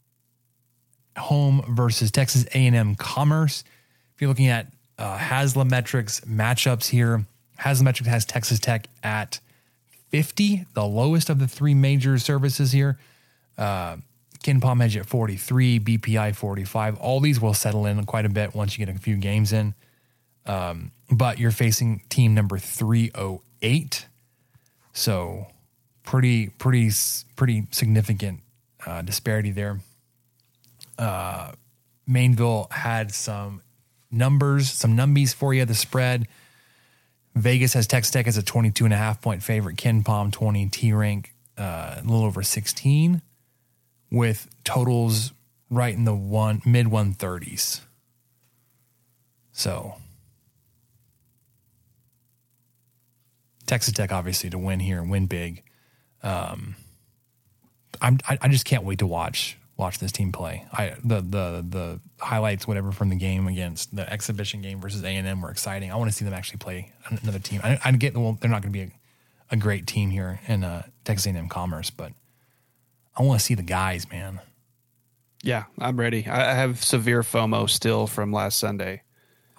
home 1.17 1.65
versus 1.69 2.11
texas 2.11 2.45
a&m 2.55 2.95
commerce. 2.95 3.65
If 4.15 4.21
you're 4.21 4.29
looking 4.29 4.49
at 4.49 4.69
uh 4.99 5.19
Haslametrics 5.19 6.25
matchups 6.27 6.89
here 6.89 7.25
Haslametrics 7.61 8.07
has 8.07 8.25
texas 8.25 8.59
tech 8.59 8.89
at 9.03 9.41
50 10.11 10.67
the 10.75 10.85
lowest 10.85 11.31
of 11.31 11.39
the 11.39 11.49
three 11.49 11.75
major 11.75 12.19
services 12.19 12.73
here. 12.73 12.99
Uh 13.59 13.99
KenPom 14.45 14.81
Edge 14.81 14.97
at 14.97 15.07
43, 15.07 15.81
BPI 15.81 16.37
45. 16.37 16.99
All 16.99 17.19
these 17.19 17.41
will 17.41 17.55
settle 17.55 17.85
in 17.85 18.05
quite 18.05 18.25
a 18.25 18.29
bit 18.29 18.55
once 18.55 18.79
you 18.79 18.87
get 18.87 18.95
a 18.95 18.99
few 18.99 19.17
games 19.17 19.53
in. 19.53 19.75
But 21.11 21.41
you're 21.41 21.51
facing 21.51 22.03
team 22.09 22.35
number 22.35 22.59
308 22.59 24.07
so 24.97 25.47
pretty 26.05 26.49
pretty 26.49 26.91
pretty 27.37 27.67
significant 27.71 28.41
uh, 28.87 29.03
disparity 29.03 29.51
there 29.51 29.79
uh, 30.99 31.53
mainville 32.09 32.71
had 32.73 33.13
some 33.13 33.63
numbers 34.11 34.71
some 34.71 34.97
numbies 34.97 35.35
for 35.35 35.53
you 35.53 35.65
the 35.65 35.75
spread 35.75 36.29
vegas 37.35 37.75
has 37.75 37.87
texas 37.87 38.13
tech 38.13 38.27
as 38.27 38.37
a 38.37 38.43
22 38.43 38.85
and 38.85 38.95
a 38.95 38.97
half 38.97 39.21
point 39.21 39.43
favorite 39.43 39.77
KenPom 39.77 40.33
20 40.33 40.69
t 40.69 40.93
rank 40.93 41.33
uh, 41.59 41.97
a 41.99 42.03
little 42.03 42.25
over 42.25 42.43
16 42.43 43.21
with 44.11 44.49
totals 44.63 45.33
right 45.69 45.95
in 45.95 46.05
the 46.05 46.15
one 46.15 46.63
mid 46.65 46.87
130s 46.87 47.81
so 49.53 49.97
Texas 53.67 53.93
Tech 53.93 54.13
obviously 54.13 54.49
to 54.51 54.59
win 54.59 54.81
here 54.81 55.01
and 55.01 55.11
win 55.11 55.27
big. 55.27 55.63
Um, 56.23 56.77
I'm 58.01 58.19
I, 58.29 58.39
I 58.41 58.49
just 58.49 58.65
can't 58.65 58.85
wait 58.85 59.01
to 59.01 59.07
watch 59.07 59.59
watch 59.77 59.99
this 59.99 60.13
team 60.13 60.33
play. 60.33 60.65
I 60.73 60.95
the 61.05 61.21
the 61.21 61.65
the 61.69 62.01
highlights 62.21 62.67
whatever 62.67 62.93
from 62.93 63.11
the 63.11 63.17
game 63.17 63.47
against 63.47 63.95
the 63.95 64.11
exhibition 64.11 64.63
game 64.63 64.81
versus 64.81 65.03
A 65.05 65.09
and 65.09 65.27
M 65.27 65.43
were 65.43 65.51
exciting. 65.51 65.91
I 65.93 65.97
want 65.97 66.11
to 66.11 66.17
see 66.17 66.25
them 66.25 66.35
actually 66.35 66.59
play 66.59 66.93
another 67.23 67.39
team. 67.39 67.61
I, 67.63 67.79
I 67.85 67.93
get 67.93 68.17
well 68.17 68.39
they're 68.41 68.51
not 68.51 68.63
going 68.63 68.73
to 68.73 68.79
be 68.79 68.85
a, 68.85 68.91
a 69.51 69.57
great 69.57 69.87
team 69.87 70.11
here 70.11 70.41
in 70.49 70.65
uh, 70.65 70.83
Texas 71.05 71.27
A 71.27 71.29
and 71.31 71.39
M 71.39 71.49
Commerce, 71.49 71.91
but 71.91 72.13
I 73.17 73.23
want 73.23 73.39
to 73.41 73.45
see 73.45 73.55
the 73.55 73.63
guys, 73.63 74.11
man. 74.11 74.41
Yeah, 75.43 75.65
I'm 75.79 75.99
ready. 76.01 76.27
I 76.27 76.53
I 76.53 76.55
have 76.55 76.83
severe 76.83 77.23
FOMO 77.23 77.69
still 77.69 78.07
from 78.07 78.33
last 78.33 78.59
Sunday, 78.59 79.03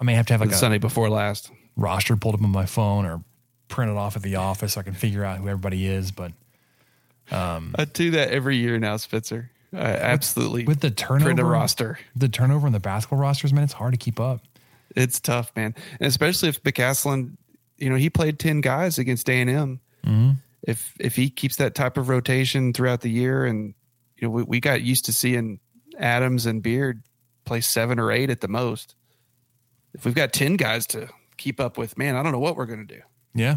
I 0.00 0.04
may 0.04 0.14
have 0.14 0.26
to 0.26 0.32
have 0.34 0.40
like 0.40 0.50
the 0.50 0.56
a 0.56 0.58
Sunday 0.58 0.78
before 0.78 1.08
last. 1.08 1.50
roster 1.76 2.16
pulled 2.16 2.34
up 2.34 2.42
on 2.42 2.50
my 2.50 2.66
phone 2.66 3.06
or 3.06 3.22
printed 3.68 3.96
off 3.96 4.16
at 4.16 4.22
the 4.22 4.36
office 4.36 4.72
so 4.74 4.80
I 4.80 4.82
can 4.82 4.94
figure 4.94 5.24
out 5.24 5.38
who 5.38 5.48
everybody 5.48 5.86
is, 5.86 6.10
but 6.10 6.32
Um, 7.30 7.74
I 7.78 7.84
do 7.84 8.10
that 8.12 8.30
every 8.30 8.56
year 8.56 8.78
now, 8.78 8.96
Spencer. 8.96 9.50
I 9.72 9.92
absolutely 9.92 10.64
with 10.64 10.80
the 10.80 10.90
turnover 10.90 11.30
turnover 11.30 11.50
roster. 11.50 11.98
the 12.16 12.28
turnover 12.28 12.66
in 12.66 12.72
the 12.72 12.80
basketball 12.80 13.18
rosters, 13.18 13.52
man, 13.52 13.64
it's 13.64 13.74
hard 13.74 13.92
to 13.92 13.98
keep 13.98 14.18
up. 14.18 14.40
It's 14.96 15.20
tough, 15.20 15.52
man, 15.54 15.74
and 16.00 16.08
especially 16.08 16.48
if 16.48 16.62
McCasland, 16.62 17.36
you 17.76 17.90
know, 17.90 17.96
he 17.96 18.08
played 18.08 18.38
ten 18.38 18.60
guys 18.60 18.98
against 18.98 19.28
A 19.28 19.34
and 19.34 19.50
M. 19.50 19.80
Mm-hmm. 20.06 20.30
If 20.62 20.94
if 20.98 21.16
he 21.16 21.28
keeps 21.28 21.56
that 21.56 21.74
type 21.74 21.96
of 21.96 22.08
rotation 22.08 22.72
throughout 22.72 23.02
the 23.02 23.10
year, 23.10 23.44
and 23.44 23.74
you 24.16 24.28
know, 24.28 24.32
we, 24.32 24.42
we 24.44 24.60
got 24.60 24.82
used 24.82 25.04
to 25.04 25.12
seeing 25.12 25.60
Adams 25.98 26.46
and 26.46 26.62
Beard 26.62 27.02
play 27.44 27.60
seven 27.60 27.98
or 27.98 28.10
eight 28.10 28.30
at 28.30 28.40
the 28.40 28.48
most. 28.48 28.94
If 29.92 30.04
we've 30.04 30.14
got 30.14 30.32
ten 30.32 30.56
guys 30.56 30.86
to 30.88 31.08
keep 31.36 31.60
up 31.60 31.76
with, 31.76 31.98
man, 31.98 32.16
I 32.16 32.22
don't 32.22 32.32
know 32.32 32.38
what 32.38 32.56
we're 32.56 32.66
gonna 32.66 32.84
do. 32.84 33.02
Yeah. 33.34 33.56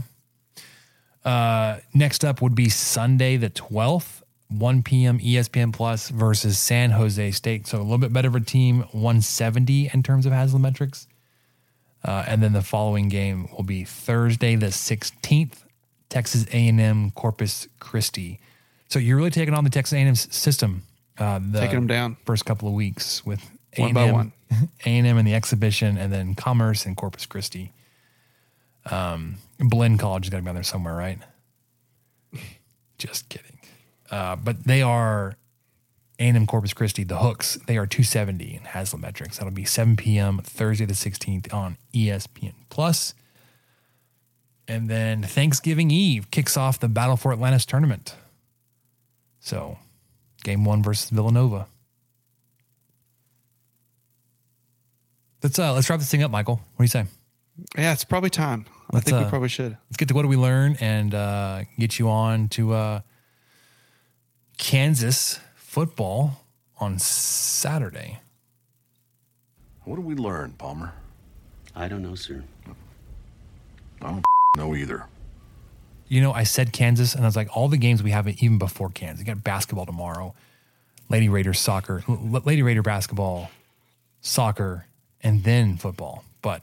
Uh, 1.24 1.80
next 1.94 2.26
up 2.26 2.42
would 2.42 2.56
be 2.56 2.70
Sunday 2.70 3.38
the 3.38 3.50
12th, 3.50 4.21
1 4.52 4.84
p.m. 4.84 5.20
ESPN 5.20 5.74
Plus 5.74 6.10
versus 6.10 6.60
San 6.60 6.92
Jose 6.92 7.32
State. 7.32 7.68
So 7.68 7.80
a 7.80 7.84
little 7.84 7.98
bit 7.98 8.14
better 8.14 8.28
of 8.28 8.36
a 8.36 8.40
team, 8.42 8.82
170 8.92 9.90
in 9.94 10.04
terms 10.04 10.26
of 10.26 10.34
Haslametrics. 10.34 11.08
Uh, 12.04 12.24
and 12.28 12.42
then 12.42 12.54
the 12.54 12.62
following 12.62 13.10
game 13.10 13.48
will 13.56 13.64
be 13.64 13.84
Thursday 13.84 14.56
the 14.56 14.68
16th, 14.68 15.64
Texas 16.10 16.46
A&M 16.52 17.12
Corpus 17.12 17.68
Christi. 17.80 18.40
So 18.90 19.00
you're 19.00 19.18
really 19.18 19.30
taking 19.30 19.54
on 19.54 19.64
the 19.64 19.70
Texas 19.70 19.94
A&M 19.98 20.16
system. 20.16 20.84
Uh, 21.18 21.40
the 21.40 21.60
Taking 21.60 21.76
them 21.76 21.88
down. 21.88 22.18
first 22.26 22.46
couple 22.46 22.68
of 22.68 22.74
weeks 22.74 23.26
with 23.26 23.48
One 23.78 23.94
by 23.94 24.04
A&M, 24.06 24.14
one. 24.14 24.32
A&M 24.86 25.18
in 25.18 25.26
the 25.26 25.36
exhibition, 25.36 25.98
and 25.98 26.12
then 26.12 26.34
Commerce 26.34 26.86
and 26.86 26.98
Corpus 26.98 27.26
Christi. 27.26 27.72
Um, 28.90 29.36
Blinn 29.60 29.98
College 30.00 30.26
has 30.26 30.30
got 30.32 30.38
to 30.38 30.44
be 30.44 30.50
on 30.50 30.56
there 30.56 30.64
somewhere, 30.64 30.96
right? 30.96 31.20
Just 32.98 33.30
kidding. 33.30 33.51
Uh, 34.12 34.36
but 34.36 34.66
they 34.66 34.82
are 34.82 35.38
A&M 36.20 36.46
Corpus 36.46 36.74
Christi, 36.74 37.04
the 37.04 37.20
Hooks. 37.20 37.58
They 37.66 37.78
are 37.78 37.88
270 37.88 38.56
in 38.56 38.62
Haslametrics. 38.62 39.38
That'll 39.38 39.52
be 39.52 39.66
7 39.66 39.96
p.m. 39.96 40.40
Thursday 40.40 40.86
the 40.86 40.94
16th 40.94 41.52
on 41.54 41.78
ESPN 41.94 42.54
Plus. 42.70 43.14
And 44.68 44.90
then 44.90 45.24
Thanksgiving 45.24 45.90
Eve 45.90 46.30
kicks 46.30 46.56
off 46.56 46.80
the 46.80 46.90
Battle 46.90 47.18
for 47.18 47.32
Atlantis 47.32 47.66
tournament. 47.66 48.16
So, 49.40 49.80
game 50.44 50.66
one 50.66 50.84
versus 50.84 51.10
Villanova. 51.10 51.68
Let's 55.42 55.58
uh, 55.58 55.74
let's 55.74 55.90
wrap 55.90 56.00
this 56.00 56.12
thing 56.12 56.22
up, 56.22 56.30
Michael. 56.30 56.62
What 56.76 56.78
do 56.78 56.84
you 56.84 56.88
say? 56.88 57.06
Yeah, 57.76 57.94
it's 57.94 58.04
probably 58.04 58.30
time. 58.30 58.66
I 58.70 58.98
Let's, 58.98 59.06
think 59.06 59.18
uh, 59.18 59.24
we 59.24 59.30
probably 59.30 59.50
should. 59.50 59.78
Let's 59.90 59.98
get 59.98 60.08
to 60.10 60.14
what 60.14 60.22
do 60.22 60.28
we 60.28 60.38
learn 60.38 60.78
and 60.80 61.14
uh, 61.14 61.64
get 61.80 61.98
you 61.98 62.10
on 62.10 62.50
to 62.50 62.74
uh, 62.74 63.02
Kansas 64.62 65.40
football 65.56 66.46
on 66.78 67.00
Saturday. 67.00 68.20
What 69.86 69.96
did 69.96 70.06
we 70.06 70.14
learn, 70.14 70.52
Palmer? 70.52 70.94
I 71.76 71.88
don't 71.88 72.04
know, 72.04 72.14
sir. 72.14 72.44
I 74.04 74.12
don't 74.12 74.24
know 74.56 74.76
either. 74.76 75.08
You 76.08 76.22
know, 76.22 76.32
I 76.32 76.44
said 76.44 76.74
Kansas, 76.74 77.16
and 77.16 77.24
I 77.24 77.28
was 77.28 77.36
like, 77.36 77.50
all 77.58 77.70
the 77.70 77.78
games 77.78 78.04
we 78.04 78.12
have 78.12 78.28
even 78.28 78.60
before 78.60 78.90
Kansas. 78.90 79.26
We 79.26 79.26
got 79.26 79.44
basketball 79.44 79.88
tomorrow, 79.88 80.36
Lady 81.10 81.28
Raiders 81.28 81.60
soccer, 81.60 82.04
L- 82.08 82.44
Lady 82.46 82.62
Raider 82.62 82.84
basketball, 82.84 83.50
soccer, 84.22 84.86
and 85.24 85.44
then 85.44 85.78
football. 85.78 86.24
But, 86.44 86.62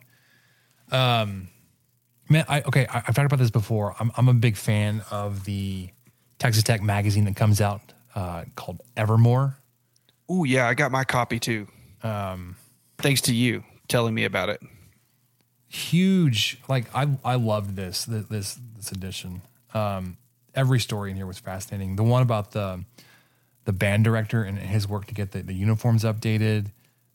um, 0.92 1.48
man, 2.28 2.44
I 2.48 2.62
okay, 2.62 2.86
I, 2.86 2.98
I've 2.98 3.16
talked 3.16 3.26
about 3.26 3.40
this 3.40 3.50
before. 3.50 3.96
I'm 3.98 4.12
I'm 4.16 4.28
a 4.28 4.34
big 4.34 4.56
fan 4.56 5.02
of 5.10 5.44
the 5.46 5.90
Texas 6.38 6.62
Tech 6.62 6.82
magazine 6.82 7.24
that 7.24 7.36
comes 7.36 7.60
out 7.60 7.80
uh, 8.14 8.44
called 8.54 8.80
Evermore. 8.96 9.56
Oh 10.28 10.44
yeah, 10.44 10.68
I 10.68 10.74
got 10.74 10.92
my 10.92 11.04
copy 11.04 11.38
too. 11.40 11.66
Um, 12.02 12.56
thanks 12.98 13.22
to 13.22 13.34
you 13.34 13.64
telling 13.88 14.14
me 14.14 14.24
about 14.24 14.48
it. 14.48 14.60
huge 15.68 16.58
like 16.66 16.86
i 16.94 17.06
i 17.24 17.34
loved 17.34 17.76
this 17.76 18.04
this 18.06 18.58
this 18.76 18.90
edition 18.90 19.42
um 19.74 20.16
every 20.54 20.80
story 20.80 21.10
in 21.10 21.16
here 21.16 21.26
was 21.26 21.38
fascinating 21.38 21.96
the 21.96 22.02
one 22.02 22.22
about 22.22 22.52
the 22.52 22.82
the 23.66 23.72
band 23.72 24.02
director 24.02 24.42
and 24.42 24.58
his 24.58 24.88
work 24.88 25.04
to 25.06 25.12
get 25.14 25.32
the, 25.32 25.42
the 25.42 25.52
uniforms 25.52 26.04
updated 26.04 26.70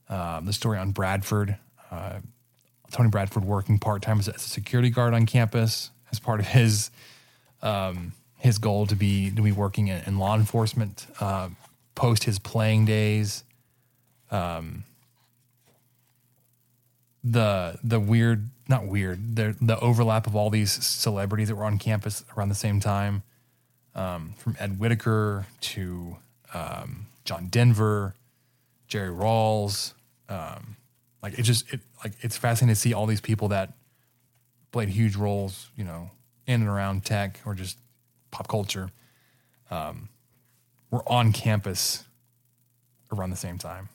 um 0.08 0.46
the 0.46 0.54
story 0.54 0.78
on 0.78 0.92
bradford 0.92 1.58
uh 1.90 2.20
tony 2.92 3.10
bradford 3.10 3.44
working 3.44 3.80
part-time 3.80 4.20
as 4.20 4.28
a, 4.28 4.36
as 4.36 4.46
a 4.46 4.50
security 4.50 4.92
guard 4.92 5.16
on 5.16 5.26
campus 5.26 5.90
as 6.12 6.20
part 6.20 6.40
of 6.40 6.46
his 6.48 6.92
um 7.64 8.12
his 8.44 8.60
goal 8.60 8.86
to 8.86 8.96
be 8.96 9.32
to 9.32 9.42
be 9.42 9.52
working 9.52 9.88
in, 9.88 10.04
in 10.06 10.20
law 10.20 10.36
enforcement 10.36 11.08
uh 11.20 11.50
post 11.96 12.26
his 12.26 12.38
playing 12.40 12.86
days 12.86 13.44
the 17.24 17.80
the 17.84 18.00
weird 18.00 18.50
not 18.68 18.86
weird 18.86 19.36
the 19.36 19.56
the 19.62 19.80
overlap 19.80 20.28
of 20.28 20.36
all 20.36 20.50
these 20.50 20.72
celebrities 20.72 21.48
that 21.48 21.56
were 21.56 21.66
on 21.66 21.78
campus 21.78 22.24
around 22.36 22.50
the 22.50 22.56
same 22.56 22.80
time 22.80 23.24
um, 23.96 24.34
from 24.38 24.56
Ed 24.60 24.80
Whitacre 24.80 25.46
to 25.62 26.18
um, 26.54 27.08
John 27.26 27.48
Denver, 27.48 28.16
Jerry 28.88 29.10
Rawls. 29.10 29.94
Um, 30.30 30.78
like 31.22 31.38
it 31.38 31.44
just 31.44 31.72
it 31.72 31.80
like 32.04 32.14
it's 32.22 32.38
fascinating 32.38 32.76
to 32.76 32.80
see 32.80 32.94
all 32.94 33.06
these 33.06 33.22
people 33.22 33.50
that 33.50 33.74
played 34.72 34.90
huge 34.90 35.16
roles, 35.16 35.70
you 35.76 35.84
know, 35.84 36.12
in 36.48 36.62
and 36.62 36.70
around 36.70 37.06
tech 37.06 37.40
or 37.46 37.54
just 37.54 37.78
pop 38.34 38.48
culture. 38.48 38.90
Um, 39.72 40.10
were 40.92 41.08
on 41.10 41.32
campus 41.32 42.04
around 43.12 43.32
the 43.32 43.36
same 43.36 43.58
time 43.58 43.90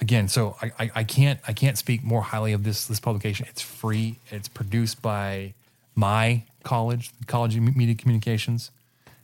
again, 0.00 0.28
so 0.28 0.56
I, 0.60 0.72
I, 0.78 0.90
I 0.96 1.04
can't 1.04 1.40
I 1.46 1.52
can't 1.52 1.78
speak 1.78 2.02
more 2.04 2.22
highly 2.22 2.52
of 2.52 2.64
this 2.64 2.86
this 2.86 3.00
publication. 3.00 3.46
It's 3.48 3.62
free. 3.62 4.18
It's 4.30 4.48
produced 4.48 5.02
by 5.02 5.54
my 5.94 6.44
college, 6.62 7.10
College 7.26 7.56
of 7.56 7.76
Media 7.76 7.94
Communications, 7.94 8.70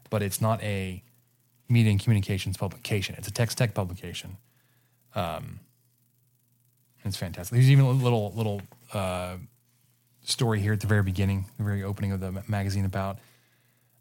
but 0.09 0.23
it's 0.23 0.41
not 0.41 0.63
a 0.63 1.03
media 1.69 1.91
and 1.91 2.01
communications 2.01 2.57
publication. 2.57 3.15
It's 3.19 3.29
a 3.29 3.33
text 3.33 3.59
tech 3.59 3.75
publication. 3.75 4.37
Um, 5.15 5.61
it's 7.05 7.17
fantastic. 7.17 7.53
There's 7.55 7.71
even 7.71 7.85
a 7.85 7.91
little 7.91 8.33
little 8.35 8.63
uh, 8.93 9.37
story 10.31 10.61
here 10.61 10.73
at 10.73 10.81
the 10.81 10.87
very 10.87 11.03
beginning, 11.03 11.47
the 11.59 11.65
very 11.65 11.83
opening 11.83 12.13
of 12.13 12.21
the 12.21 12.43
magazine 12.49 12.85
about 12.85 13.19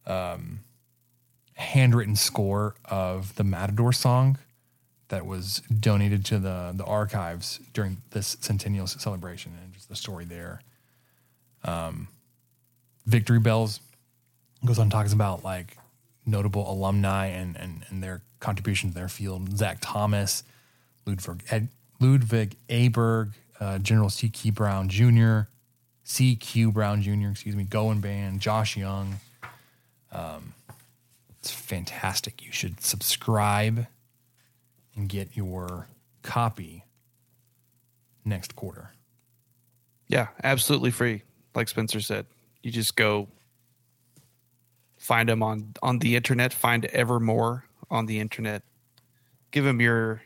um, 0.05 0.61
handwritten 1.53 2.15
score 2.15 2.75
of 2.85 3.35
the 3.35 3.43
Matador 3.43 3.91
song 3.91 4.37
that 5.09 5.25
was 5.25 5.61
donated 5.79 6.23
to 6.25 6.39
the 6.39 6.71
the 6.73 6.85
archives 6.85 7.59
during 7.73 7.97
this 8.11 8.37
centennial 8.39 8.87
celebration 8.87 9.53
and 9.61 9.73
just 9.73 9.89
the 9.89 9.95
story 9.95 10.25
there. 10.25 10.61
Um, 11.63 12.07
Victory 13.05 13.39
Bells 13.39 13.81
goes 14.65 14.77
on 14.77 14.83
and 14.83 14.91
talks 14.91 15.13
about 15.13 15.43
like 15.43 15.77
notable 16.25 16.71
alumni 16.71 17.27
and 17.27 17.57
and, 17.57 17.85
and 17.89 18.01
their 18.01 18.21
contribution 18.39 18.89
to 18.89 18.95
their 18.95 19.09
field. 19.09 19.57
Zach 19.57 19.79
Thomas, 19.81 20.43
Ludwig 21.05 21.43
Ed, 21.49 21.67
Ludvig 21.99 22.55
Åberg, 22.69 23.33
uh, 23.59 23.79
General 23.79 24.09
C. 24.09 24.29
Q. 24.29 24.51
Brown 24.51 24.87
Jr., 24.89 25.41
C. 26.09 26.35
Q. 26.35 26.71
Brown 26.71 27.03
Jr. 27.03 27.29
Excuse 27.29 27.55
me, 27.55 27.63
Goin' 27.63 28.01
Band, 28.01 28.41
Josh 28.41 28.75
Young. 28.75 29.19
Um, 30.11 30.53
it's 31.39 31.51
fantastic. 31.51 32.43
You 32.43 32.51
should 32.51 32.83
subscribe 32.83 33.85
and 34.95 35.07
get 35.07 35.37
your 35.37 35.85
copy 36.23 36.83
next 38.25 38.55
quarter. 38.55 38.89
Yeah, 40.07 40.29
absolutely 40.43 40.89
free. 40.89 41.21
Like 41.53 41.67
Spencer 41.69 42.01
said, 42.01 42.25
you 42.63 42.71
just 42.71 42.95
go 42.95 43.27
find 44.97 45.29
them 45.29 45.43
on 45.43 45.75
on 45.83 45.99
the 45.99 46.15
internet. 46.15 46.53
Find 46.53 46.85
Evermore 46.85 47.65
on 47.91 48.07
the 48.07 48.19
internet. 48.19 48.63
Give 49.51 49.63
them 49.63 49.79
your 49.79 50.23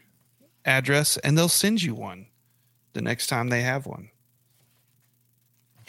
address, 0.64 1.18
and 1.18 1.38
they'll 1.38 1.49
send 1.49 1.84
you 1.84 1.93
one 1.93 2.27
the 2.93 3.01
next 3.01 3.27
time 3.27 3.49
they 3.49 3.64
have 3.64 3.85
one. 3.85 4.10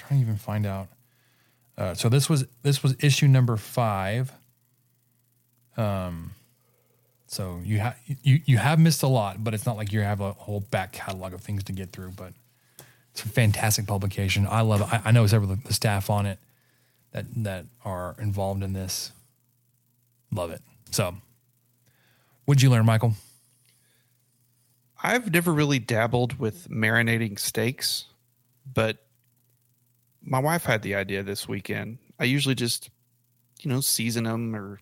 Trying 0.07 0.21
to 0.21 0.27
even 0.27 0.37
find 0.37 0.67
out. 0.67 0.89
Uh, 1.77 1.95
so 1.95 2.09
this 2.09 2.29
was 2.29 2.45
this 2.63 2.83
was 2.83 2.95
issue 3.01 3.27
number 3.27 3.57
five. 3.57 4.33
Um, 5.77 6.33
so 7.27 7.61
you 7.65 7.79
have 7.79 7.97
you 8.23 8.41
you 8.45 8.59
have 8.59 8.79
missed 8.79 9.03
a 9.03 9.09
lot, 9.09 9.43
but 9.43 9.55
it's 9.55 9.67
not 9.67 9.77
like 9.77 9.93
you 9.93 10.01
have 10.01 10.21
a 10.21 10.33
whole 10.33 10.61
back 10.61 10.93
catalog 10.93 11.33
of 11.33 11.41
things 11.41 11.65
to 11.65 11.73
get 11.73 11.91
through. 11.91 12.13
But 12.13 12.33
it's 13.11 13.25
a 13.25 13.29
fantastic 13.29 13.87
publication. 13.87 14.47
I 14.49 14.61
love 14.61 14.83
it. 14.83 14.93
I, 14.93 15.03
I 15.07 15.11
know 15.11 15.27
several 15.27 15.51
of 15.51 15.65
the 15.65 15.73
staff 15.73 16.11
on 16.11 16.27
it 16.27 16.39
that 17.13 17.25
that 17.45 17.67
are 17.85 18.15
involved 18.19 18.63
in 18.63 18.73
this. 18.73 19.11
Love 20.33 20.51
it. 20.51 20.63
So, 20.91 21.15
what'd 22.45 22.63
you 22.63 22.71
learn, 22.71 22.87
Michael? 22.87 23.15
I've 25.03 25.33
never 25.33 25.53
really 25.53 25.79
dabbled 25.79 26.39
with 26.39 26.69
marinating 26.69 27.39
steaks, 27.39 28.07
but 28.73 28.99
my 30.25 30.39
wife 30.39 30.65
had 30.65 30.83
the 30.83 30.95
idea 30.95 31.23
this 31.23 31.47
weekend. 31.49 31.99
I 32.19 32.25
usually 32.25 32.55
just 32.55 32.91
you 33.61 33.71
know, 33.71 33.81
season 33.81 34.25
them 34.25 34.55
or 34.55 34.81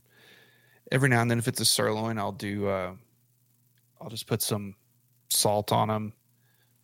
every 0.90 1.08
now 1.08 1.22
and 1.22 1.30
then 1.30 1.38
if 1.38 1.48
it's 1.48 1.60
a 1.60 1.64
sirloin, 1.64 2.18
I'll 2.18 2.32
do 2.32 2.68
uh 2.68 2.92
I'll 4.00 4.10
just 4.10 4.26
put 4.26 4.42
some 4.42 4.74
salt 5.30 5.72
on 5.72 5.88
them 5.88 6.12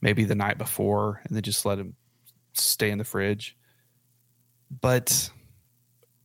maybe 0.00 0.24
the 0.24 0.34
night 0.34 0.58
before 0.58 1.20
and 1.24 1.34
then 1.34 1.42
just 1.42 1.66
let 1.66 1.78
them 1.78 1.94
stay 2.54 2.90
in 2.90 2.98
the 2.98 3.04
fridge. 3.04 3.56
But 4.80 5.30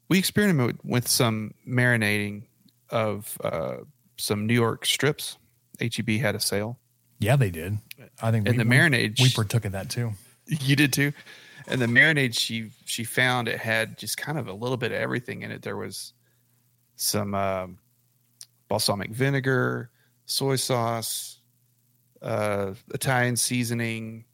we 0.10 0.20
experimented 0.20 0.80
with 0.84 1.08
some 1.08 1.54
marinating 1.68 2.44
of 2.90 3.38
uh, 3.44 3.78
some 4.18 4.46
New 4.46 4.54
York 4.54 4.86
strips. 4.86 5.38
HEB 5.80 6.10
had 6.20 6.36
a 6.36 6.40
sale. 6.40 6.78
Yeah, 7.20 7.36
they 7.36 7.50
did. 7.50 7.78
I 8.22 8.32
think 8.32 8.48
And 8.48 8.60
the 8.60 8.64
marinade 8.64 9.20
we 9.20 9.30
partook 9.30 9.66
in 9.66 9.72
that 9.72 9.90
too. 9.90 10.14
You 10.46 10.76
did 10.76 10.92
too. 10.92 11.14
And 11.68 11.82
the 11.82 11.86
marinade 11.86 12.38
she 12.38 12.72
she 12.86 13.04
found 13.04 13.48
it 13.48 13.60
had 13.60 13.98
just 13.98 14.18
kind 14.18 14.38
of 14.38 14.48
a 14.48 14.54
little 14.54 14.78
bit 14.78 14.92
of 14.92 14.98
everything 14.98 15.42
in 15.44 15.52
it. 15.52 15.62
There 15.62 15.78
was 15.78 16.14
some 16.96 17.34
um, 17.34 17.78
balsamic 18.68 19.12
vinegar, 19.12 19.90
soy 20.26 20.56
sauce, 20.56 21.40
uh, 22.22 22.74
Italian 22.94 23.36
seasoning. 23.36 24.26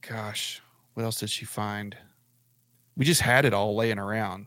Gosh, 0.00 0.62
what 0.94 1.04
else 1.04 1.20
did 1.20 1.30
she 1.30 1.44
find? 1.44 1.96
We 2.96 3.04
just 3.04 3.20
had 3.20 3.44
it 3.44 3.54
all 3.54 3.76
laying 3.76 3.98
around, 3.98 4.46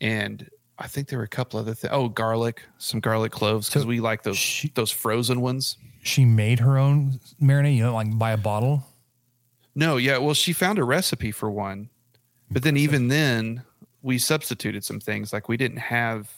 and 0.00 0.48
I 0.78 0.86
think 0.86 1.08
there 1.08 1.18
were 1.18 1.24
a 1.24 1.28
couple 1.28 1.58
other 1.60 1.74
things. 1.74 1.92
Oh, 1.92 2.08
garlic, 2.08 2.62
some 2.78 3.00
garlic 3.00 3.32
cloves 3.32 3.68
because 3.68 3.82
So 3.82 3.88
we 3.88 4.00
like 4.00 4.22
those 4.22 4.36
she- 4.38 4.72
those 4.74 4.90
frozen 4.90 5.40
ones. 5.40 5.76
She 6.02 6.24
made 6.24 6.60
her 6.60 6.76
own 6.78 7.18
marinade. 7.40 7.76
You 7.76 7.84
know, 7.84 7.94
like 7.94 8.16
buy 8.18 8.32
a 8.32 8.36
bottle. 8.36 8.84
No, 9.74 9.96
yeah. 9.96 10.18
Well, 10.18 10.34
she 10.34 10.52
found 10.52 10.78
a 10.78 10.84
recipe 10.84 11.32
for 11.32 11.50
one, 11.50 11.90
but 12.50 12.62
then 12.62 12.76
even 12.76 13.08
then, 13.08 13.64
we 14.02 14.18
substituted 14.18 14.84
some 14.84 15.00
things. 15.00 15.32
Like 15.32 15.48
we 15.48 15.56
didn't 15.56 15.78
have 15.78 16.30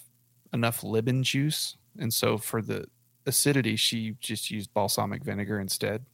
enough 0.52 0.82
lemon 0.82 1.22
juice, 1.22 1.76
and 1.98 2.12
so 2.12 2.38
for 2.38 2.62
the 2.62 2.86
acidity, 3.26 3.76
she 3.76 4.16
just 4.20 4.50
used 4.50 4.72
balsamic 4.72 5.22
vinegar 5.22 5.60
instead. 5.60 6.06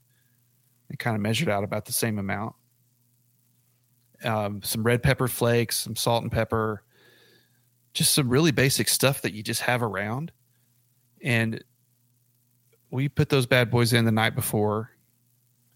It 0.90 0.98
kind 0.98 1.14
of 1.14 1.22
measured 1.22 1.48
out 1.48 1.64
about 1.64 1.84
the 1.84 1.92
same 1.92 2.18
amount. 2.18 2.54
Um, 4.24 4.62
some 4.62 4.82
red 4.82 5.02
pepper 5.02 5.28
flakes, 5.28 5.76
some 5.76 5.96
salt 5.96 6.22
and 6.22 6.30
pepper, 6.30 6.82
just 7.92 8.14
some 8.14 8.28
really 8.28 8.50
basic 8.50 8.88
stuff 8.88 9.22
that 9.22 9.32
you 9.32 9.42
just 9.42 9.62
have 9.62 9.82
around. 9.82 10.32
And 11.22 11.62
we 12.90 13.08
put 13.08 13.28
those 13.28 13.46
bad 13.46 13.70
boys 13.70 13.92
in 13.92 14.04
the 14.04 14.12
night 14.12 14.34
before, 14.34 14.90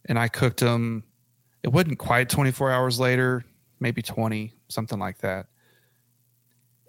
and 0.07 0.19
I 0.19 0.29
cooked 0.29 0.61
them 0.61 1.05
it 1.67 1.73
wasn't 1.73 1.99
quite 1.99 2.31
24 2.31 2.71
hours 2.71 2.99
later 2.99 3.45
maybe 3.81 4.03
20 4.03 4.53
something 4.69 4.99
like 4.99 5.19
that. 5.19 5.47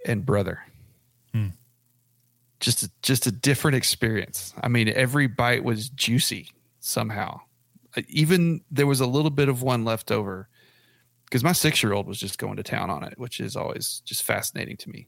And 0.06 0.26
brother. 0.26 0.60
Hmm. 1.34 1.50
just 2.60 2.84
a, 2.84 2.92
just 3.02 3.28
a 3.28 3.32
different 3.32 3.76
experience. 3.76 4.54
I 4.62 4.70
mean 4.70 4.88
every 4.90 5.28
bite 5.28 5.64
was 5.64 5.90
juicy 5.90 6.50
somehow. 6.80 7.42
Uh, 7.96 8.04
even 8.08 8.62
there 8.72 8.88
was 8.88 9.02
a 9.02 9.06
little 9.06 9.32
bit 9.32 9.50
of 9.50 9.62
one 9.62 9.84
left 9.84 10.12
over 10.12 10.48
because 11.26 11.44
my 11.44 11.52
six 11.52 11.84
year 11.84 11.94
old 11.94 12.08
was 12.08 12.20
just 12.20 12.38
going 12.38 12.56
to 12.56 12.64
town 12.64 12.90
on 12.90 13.04
it 13.04 13.18
which 13.18 13.40
is 13.40 13.56
always 13.56 14.02
just 14.06 14.24
fascinating 14.24 14.78
to 14.78 14.90
me. 14.90 15.08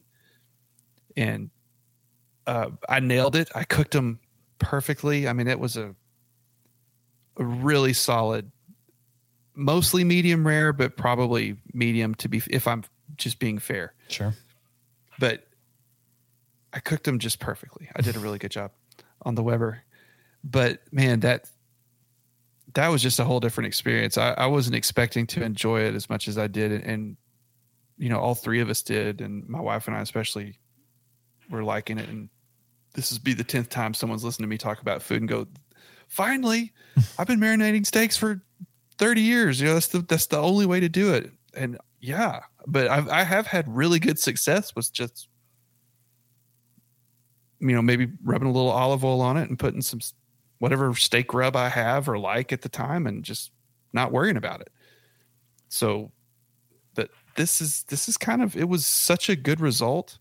And 1.16 1.50
uh, 2.46 2.70
i 2.88 3.00
nailed 3.00 3.36
it. 3.36 3.50
I 3.54 3.64
cooked 3.64 3.92
them 3.92 4.20
perfectly. 4.58 5.26
I 5.26 5.32
mean 5.32 5.48
it 5.48 5.58
was 5.58 5.76
a 5.76 5.94
a 7.36 7.44
really 7.44 7.94
solid 7.94 8.50
mostly 9.54 10.04
medium 10.04 10.46
rare, 10.46 10.72
but 10.72 10.96
probably 10.96 11.56
medium 11.72 12.14
to 12.16 12.28
be 12.28 12.42
if 12.50 12.66
I'm 12.66 12.84
just 13.16 13.38
being 13.38 13.58
fair. 13.58 13.94
Sure. 14.08 14.34
But 15.18 15.46
I 16.72 16.80
cooked 16.80 17.04
them 17.04 17.18
just 17.18 17.40
perfectly. 17.40 17.88
I 17.94 18.02
did 18.02 18.16
a 18.16 18.20
really 18.20 18.38
good 18.38 18.50
job 18.50 18.70
on 19.22 19.34
the 19.34 19.42
Weber. 19.42 19.82
But 20.42 20.80
man, 20.92 21.20
that 21.20 21.48
that 22.74 22.88
was 22.88 23.02
just 23.02 23.18
a 23.18 23.24
whole 23.24 23.40
different 23.40 23.66
experience. 23.66 24.16
I, 24.16 24.32
I 24.32 24.46
wasn't 24.46 24.76
expecting 24.76 25.26
to 25.28 25.42
enjoy 25.42 25.82
it 25.82 25.94
as 25.94 26.08
much 26.08 26.28
as 26.28 26.38
I 26.38 26.46
did, 26.46 26.72
and, 26.72 26.84
and 26.84 27.16
you 27.98 28.08
know, 28.08 28.18
all 28.18 28.34
three 28.34 28.60
of 28.60 28.70
us 28.70 28.82
did, 28.82 29.20
and 29.20 29.48
my 29.48 29.60
wife 29.60 29.86
and 29.86 29.96
I 29.96 30.00
especially 30.00 30.56
were 31.50 31.64
liking 31.64 31.98
it. 31.98 32.08
And 32.08 32.30
this 32.94 33.12
is 33.12 33.18
be 33.18 33.34
the 33.34 33.44
tenth 33.44 33.68
time 33.68 33.92
someone's 33.92 34.24
listened 34.24 34.44
to 34.44 34.48
me 34.48 34.56
talk 34.56 34.80
about 34.80 35.02
food 35.02 35.20
and 35.20 35.28
go, 35.28 35.46
finally, 36.08 36.72
I've 37.18 37.26
been 37.26 37.40
marinating 37.40 37.86
steaks 37.86 38.16
for 38.16 38.40
30 39.00 39.22
years. 39.22 39.60
You 39.60 39.68
know, 39.68 39.74
that's 39.74 39.88
the 39.88 40.00
that's 40.02 40.26
the 40.26 40.38
only 40.38 40.66
way 40.66 40.78
to 40.80 40.88
do 40.88 41.12
it. 41.14 41.32
And 41.54 41.78
yeah, 42.00 42.42
but 42.68 42.86
I've 42.88 43.08
I 43.08 43.24
have 43.24 43.48
had 43.48 43.66
really 43.68 43.98
good 43.98 44.20
success 44.20 44.76
with 44.76 44.92
just 44.92 45.28
you 47.60 47.72
know, 47.74 47.82
maybe 47.82 48.08
rubbing 48.22 48.48
a 48.48 48.52
little 48.52 48.70
olive 48.70 49.04
oil 49.04 49.20
on 49.20 49.36
it 49.36 49.48
and 49.48 49.58
putting 49.58 49.82
some 49.82 50.00
whatever 50.60 50.94
steak 50.94 51.34
rub 51.34 51.56
I 51.56 51.68
have 51.68 52.08
or 52.08 52.18
like 52.18 52.52
at 52.52 52.62
the 52.62 52.68
time 52.68 53.06
and 53.06 53.24
just 53.24 53.52
not 53.92 54.12
worrying 54.12 54.36
about 54.36 54.60
it. 54.60 54.70
So 55.68 56.12
that 56.94 57.10
this 57.36 57.60
is 57.60 57.84
this 57.84 58.08
is 58.08 58.16
kind 58.16 58.42
of 58.42 58.56
it 58.56 58.68
was 58.68 58.86
such 58.86 59.28
a 59.28 59.36
good 59.36 59.60
result. 59.60 60.18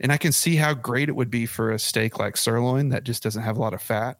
And 0.00 0.12
I 0.12 0.18
can 0.18 0.32
see 0.32 0.56
how 0.56 0.74
great 0.74 1.08
it 1.08 1.16
would 1.16 1.30
be 1.30 1.46
for 1.46 1.70
a 1.70 1.78
steak 1.78 2.18
like 2.18 2.36
sirloin 2.36 2.90
that 2.90 3.04
just 3.04 3.22
doesn't 3.22 3.42
have 3.42 3.56
a 3.56 3.60
lot 3.60 3.74
of 3.74 3.82
fat 3.82 4.18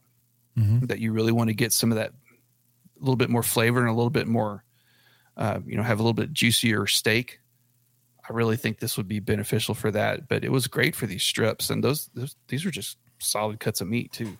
Mhm. 0.59 0.89
that 0.89 1.01
you 1.01 1.13
really 1.13 1.33
want 1.33 1.49
to 1.49 1.55
get 1.55 1.73
some 1.73 1.93
of 1.93 1.97
that 1.99 2.15
a 2.97 3.01
little 3.01 3.17
bit 3.17 3.31
more 3.31 3.43
flavor 3.43 3.81
and 3.81 3.89
a 3.89 3.93
little 3.93 4.11
bit 4.11 4.27
more 4.27 4.65
uh, 5.37 5.61
you 5.67 5.77
know 5.77 5.83
have 5.83 5.99
a 5.99 6.03
little 6.03 6.15
bit 6.15 6.33
juicier 6.33 6.87
steak 6.87 7.41
i 8.29 8.33
really 8.33 8.57
think 8.57 8.79
this 8.79 8.97
would 8.97 9.09
be 9.09 9.21
beneficial 9.21 9.75
for 9.75 9.91
that 9.91 10.29
but 10.29 10.45
it 10.45 10.51
was 10.51 10.67
great 10.67 10.97
for 10.97 11.07
these 11.07 11.23
strips 11.23 11.71
and 11.71 11.85
those, 11.85 12.09
those 12.15 12.37
these 12.49 12.65
are 12.65 12.71
just 12.71 12.99
solid 13.19 13.61
cuts 13.61 13.81
of 13.81 13.89
meat 13.89 14.11
too 14.13 14.37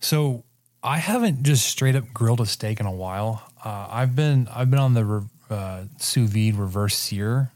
So 0.00 0.44
I 0.82 0.98
haven't 0.98 1.42
just 1.42 1.66
straight 1.66 1.96
up 1.96 2.04
grilled 2.12 2.40
a 2.40 2.46
steak 2.46 2.80
in 2.80 2.86
a 2.86 2.92
while. 2.92 3.42
Uh, 3.64 3.88
I've 3.90 4.14
been 4.14 4.46
I've 4.54 4.70
been 4.70 4.78
on 4.78 4.94
the 4.94 5.04
re- 5.04 5.28
uh, 5.50 5.84
sous 5.98 6.28
vide 6.30 6.54
reverse 6.54 6.94
sear, 6.96 7.50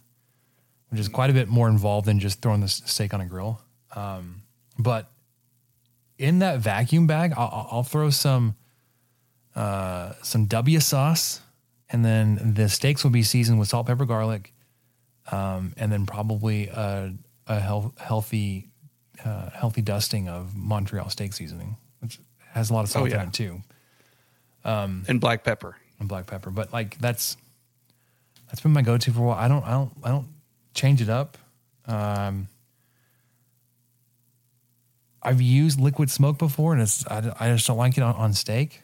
which 0.89 1.01
is 1.01 1.09
quite 1.09 1.31
a 1.31 1.32
bit 1.32 1.48
more 1.48 1.68
involved 1.68 2.06
than 2.06 2.18
just 2.18 2.40
throwing 2.43 2.60
the 2.60 2.68
steak 2.68 3.14
on 3.14 3.20
a 3.20 3.27
grill. 3.27 3.60
Um, 3.94 4.43
but 4.78 5.10
in 6.18 6.40
that 6.40 6.60
vacuum 6.60 7.06
bag, 7.06 7.32
I'll, 7.36 7.68
I'll 7.70 7.82
throw 7.82 8.10
some 8.10 8.56
uh, 9.56 10.12
some 10.22 10.47
W 10.47 10.81
sauce, 10.81 11.40
and 11.89 12.05
then 12.05 12.55
the 12.55 12.68
steaks 12.68 13.02
will 13.05 13.10
be 13.10 13.22
seasoned 13.22 13.59
with 13.59 13.68
salt, 13.68 13.86
pepper, 13.86 14.05
garlic, 14.05 14.52
um, 15.31 15.72
and 15.77 15.90
then 15.90 16.06
probably 16.06 16.68
a, 16.68 17.12
a 17.47 17.60
health, 17.60 17.98
healthy 17.98 18.68
uh, 19.24 19.51
healthy 19.51 19.82
dusting 19.82 20.28
of 20.28 20.56
Montreal 20.56 21.10
steak 21.10 21.32
seasoning, 21.32 21.77
which 22.01 22.18
has 22.52 22.70
a 22.70 22.74
lot 22.74 22.85
of 22.85 22.90
salt 22.90 23.10
yeah. 23.10 23.22
in 23.22 23.28
it 23.28 23.35
too, 23.35 23.60
Um, 24.64 25.05
and 25.09 25.20
black 25.20 25.44
pepper 25.44 25.77
and 25.98 26.09
black 26.09 26.27
pepper. 26.27 26.51
But 26.51 26.72
like 26.72 26.98
that's 26.98 27.36
that's 28.48 28.60
been 28.60 28.72
my 28.72 28.82
go-to 28.82 29.12
for 29.12 29.20
a 29.20 29.22
while. 29.22 29.39
I 29.39 29.48
don't 29.48 29.64
I 29.64 29.72
don't 29.72 29.93
I 30.02 30.09
don't 30.09 30.28
change 30.74 31.02
it 31.02 31.09
up. 31.09 31.39
Um, 31.86 32.48
I've 35.22 35.43
used 35.43 35.78
liquid 35.78 36.10
smoke 36.10 36.39
before, 36.39 36.72
and 36.72 36.82
it's 36.82 37.06
I, 37.06 37.32
I 37.39 37.52
just 37.52 37.66
don't 37.66 37.77
like 37.77 37.97
it 37.97 38.02
on, 38.02 38.14
on 38.14 38.32
steak. 38.32 38.82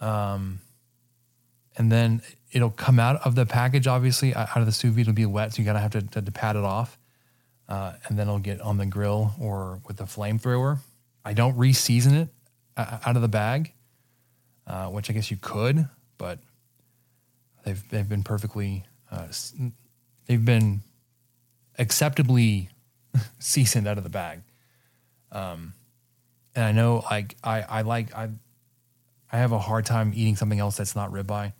Um, 0.00 0.60
and 1.76 1.90
then 1.90 2.22
it'll 2.52 2.70
come 2.70 2.98
out 2.98 3.16
of 3.26 3.34
the 3.34 3.46
package. 3.46 3.86
Obviously, 3.86 4.34
out 4.34 4.56
of 4.56 4.66
the 4.66 4.72
sous 4.72 4.92
vide, 4.92 5.02
it'll 5.02 5.12
be 5.12 5.26
wet, 5.26 5.54
so 5.54 5.58
you 5.60 5.64
gotta 5.64 5.78
have 5.78 5.92
to, 5.92 6.02
to, 6.02 6.22
to 6.22 6.32
pat 6.32 6.56
it 6.56 6.64
off. 6.64 6.98
Uh, 7.68 7.94
and 8.06 8.18
then 8.18 8.28
it'll 8.28 8.38
get 8.38 8.60
on 8.60 8.76
the 8.76 8.86
grill 8.86 9.34
or 9.40 9.80
with 9.86 9.96
the 9.96 10.04
flamethrower. 10.04 10.78
I 11.24 11.32
don't 11.32 11.56
re-season 11.56 12.14
it 12.14 12.28
out 12.76 13.16
of 13.16 13.22
the 13.22 13.28
bag, 13.28 13.72
uh, 14.66 14.86
which 14.86 15.10
I 15.10 15.12
guess 15.12 15.30
you 15.30 15.36
could, 15.36 15.88
but 16.18 16.38
they've 17.64 17.82
they've 17.90 18.08
been 18.08 18.22
perfectly 18.22 18.84
uh, 19.10 19.26
they've 20.26 20.44
been 20.44 20.82
acceptably 21.78 22.70
seasoned 23.38 23.88
out 23.88 23.98
of 23.98 24.04
the 24.04 24.10
bag. 24.10 24.42
Um, 25.32 25.74
and 26.54 26.64
I 26.64 26.72
know 26.72 27.04
like 27.10 27.36
I 27.42 27.62
I 27.62 27.82
like 27.82 28.14
I 28.14 28.28
I 29.32 29.38
have 29.38 29.52
a 29.52 29.58
hard 29.58 29.86
time 29.86 30.12
eating 30.14 30.36
something 30.36 30.58
else 30.60 30.76
that's 30.76 30.94
not 30.96 31.10
ribeye. 31.12 31.52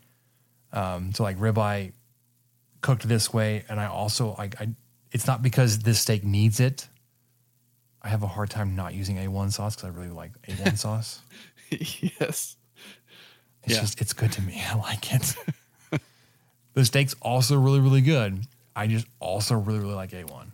Um, 0.72 1.12
so 1.14 1.22
like 1.22 1.38
ribeye 1.38 1.92
cooked 2.80 3.08
this 3.08 3.32
way, 3.32 3.64
and 3.68 3.80
I 3.80 3.86
also 3.86 4.34
like 4.38 4.60
I. 4.60 4.68
It's 5.12 5.26
not 5.26 5.42
because 5.42 5.78
this 5.80 6.00
steak 6.00 6.24
needs 6.24 6.60
it. 6.60 6.88
I 8.02 8.08
have 8.08 8.22
a 8.22 8.26
hard 8.26 8.50
time 8.50 8.76
not 8.76 8.92
using 8.94 9.16
A1 9.16 9.52
sauce 9.52 9.74
because 9.76 9.88
I 9.90 9.96
really 9.98 10.10
like 10.12 10.32
A1 10.42 10.76
sauce. 10.84 11.20
yes 11.70 12.56
It's 13.64 13.74
Yeah. 13.74 13.80
just 13.80 14.00
it's 14.00 14.12
good 14.12 14.32
to 14.32 14.42
me. 14.42 14.62
I 14.70 14.74
like 14.76 15.12
it. 15.14 15.34
the 16.74 16.84
steak's 16.84 17.14
also 17.22 17.58
really 17.58 17.80
really 17.80 18.02
good. 18.02 18.46
I 18.74 18.86
just 18.88 19.06
also 19.20 19.54
really 19.56 19.78
really 19.80 19.94
like 19.94 20.10
A1. 20.10 20.46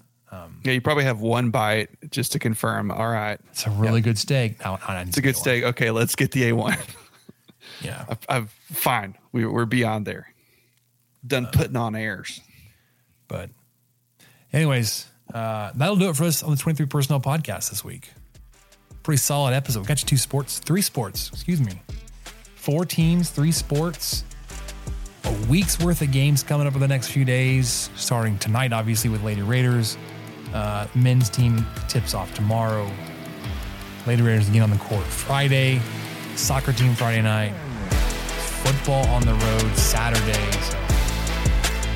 yeah 0.65 0.73
you 0.73 0.81
probably 0.81 1.05
have 1.05 1.21
one 1.21 1.51
bite 1.51 1.91
just 2.11 2.33
to 2.33 2.39
confirm 2.39 2.91
all 2.91 3.09
right 3.09 3.39
It's 3.51 3.67
a 3.67 3.71
really 3.71 4.01
good 4.01 4.19
steak. 4.19 4.61
Now, 4.61 4.79
I 4.87 5.01
it's 5.03 5.19
a 5.19 5.23
good 5.23 5.37
steak 5.37 5.65
okay 5.65 5.91
let's 5.91 6.15
get 6.15 6.31
the 6.33 6.43
a1 6.51 6.79
Yeah. 7.83 8.05
I've, 8.09 8.19
I've 8.29 8.51
fine 8.51 9.17
we, 9.33 9.47
we're 9.47 9.65
beyond 9.67 10.07
there 10.07 10.33
done 11.27 11.47
putting 11.53 11.77
on 11.77 11.95
airs 11.95 12.41
But, 13.29 13.51
anyways, 14.53 15.07
uh, 15.33 15.73
that'll 15.75 15.97
do 15.97 16.11
it 16.11 16.17
for 16.17 16.25
us 16.25 16.43
on 16.43 16.51
the 16.51 16.57
23 16.57 16.87
Personnel 16.87 17.21
podcast 17.21 17.71
this 17.71 17.85
week. 17.85 18.11
Pretty 19.03 19.19
solid 19.19 19.55
episode. 19.55 19.81
We 19.81 19.87
got 19.87 20.03
you 20.03 20.07
two 20.07 20.17
sports, 20.17 20.59
three 20.59 20.83
sports, 20.83 21.29
excuse 21.29 21.61
me. 21.61 21.73
Four 22.55 22.85
teams, 22.85 23.31
three 23.31 23.53
sports. 23.53 24.25
A 25.25 25.33
week's 25.49 25.79
worth 25.81 26.03
of 26.03 26.13
games 26.13 26.43
coming 26.43 26.67
up 26.67 26.75
in 26.75 26.81
the 26.81 26.89
next 26.89 27.09
few 27.09 27.25
days, 27.25 27.91
starting 27.97 28.39
tonight, 28.39 28.73
obviously, 28.73 29.11
with 29.11 29.23
Lady 29.25 29.43
Raiders. 29.43 29.97
Uh, 30.53 30.87
men's 30.95 31.31
team 31.31 31.65
tips 31.89 32.15
off 32.15 32.33
tomorrow. 32.35 32.91
Lady 34.07 34.23
Raiders 34.23 34.49
again 34.49 34.63
on 34.63 34.71
the 34.71 34.77
court 34.77 35.05
Friday. 35.05 35.81
Soccer 36.37 36.73
team 36.73 36.95
Friday 36.95 37.23
night. 37.23 37.55
Football 38.65 39.07
on 39.09 39.23
the 39.23 39.35
road 39.35 39.77
Saturday. 39.77 40.47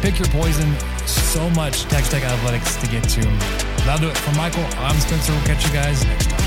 Pick 0.03 0.19
your 0.19 0.29
poison. 0.29 0.75
So 1.07 1.49
much 1.51 1.85
Texas 1.85 2.11
Tech 2.11 2.25
athletics 2.25 2.77
to 2.77 2.87
get 2.89 3.05
to. 3.11 3.23
That'll 3.85 3.99
do 3.99 4.09
it 4.09 4.17
for 4.17 4.35
Michael. 4.37 4.65
I'm 4.79 4.99
Spencer. 5.01 5.33
We'll 5.33 5.43
catch 5.43 5.65
you 5.67 5.73
guys 5.73 6.05
next 6.05 6.31
time. 6.31 6.47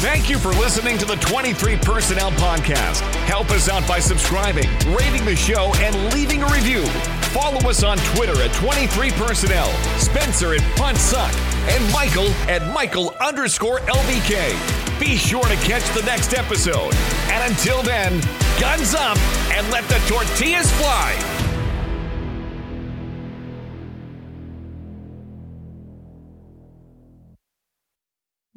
Thank 0.00 0.30
you 0.30 0.38
for 0.38 0.48
listening 0.48 0.96
to 0.98 1.04
the 1.04 1.16
23 1.16 1.76
Personnel 1.76 2.30
Podcast. 2.32 3.00
Help 3.26 3.50
us 3.50 3.68
out 3.68 3.86
by 3.86 4.00
subscribing, 4.00 4.66
rating 4.94 5.24
the 5.26 5.36
show, 5.36 5.72
and 5.76 6.14
leaving 6.14 6.42
a 6.42 6.46
review. 6.46 6.86
Follow 7.32 7.68
us 7.68 7.82
on 7.82 7.98
Twitter 8.14 8.40
at 8.42 8.52
23 8.54 9.10
Personnel, 9.10 9.68
Spencer 9.98 10.54
at 10.54 10.62
Punt 10.76 10.96
Suck, 10.96 11.32
and 11.68 11.92
Michael 11.92 12.28
at 12.48 12.66
Michael 12.72 13.14
underscore 13.20 13.80
LBK. 13.80 14.79
Be 15.00 15.16
sure 15.16 15.42
to 15.42 15.56
catch 15.56 15.88
the 15.94 16.02
next 16.02 16.34
episode. 16.34 16.94
And 17.30 17.50
until 17.50 17.82
then, 17.82 18.20
guns 18.60 18.94
up 18.94 19.16
and 19.50 19.68
let 19.70 19.88
the 19.88 19.98
tortillas 20.06 20.70
fly. 20.72 21.39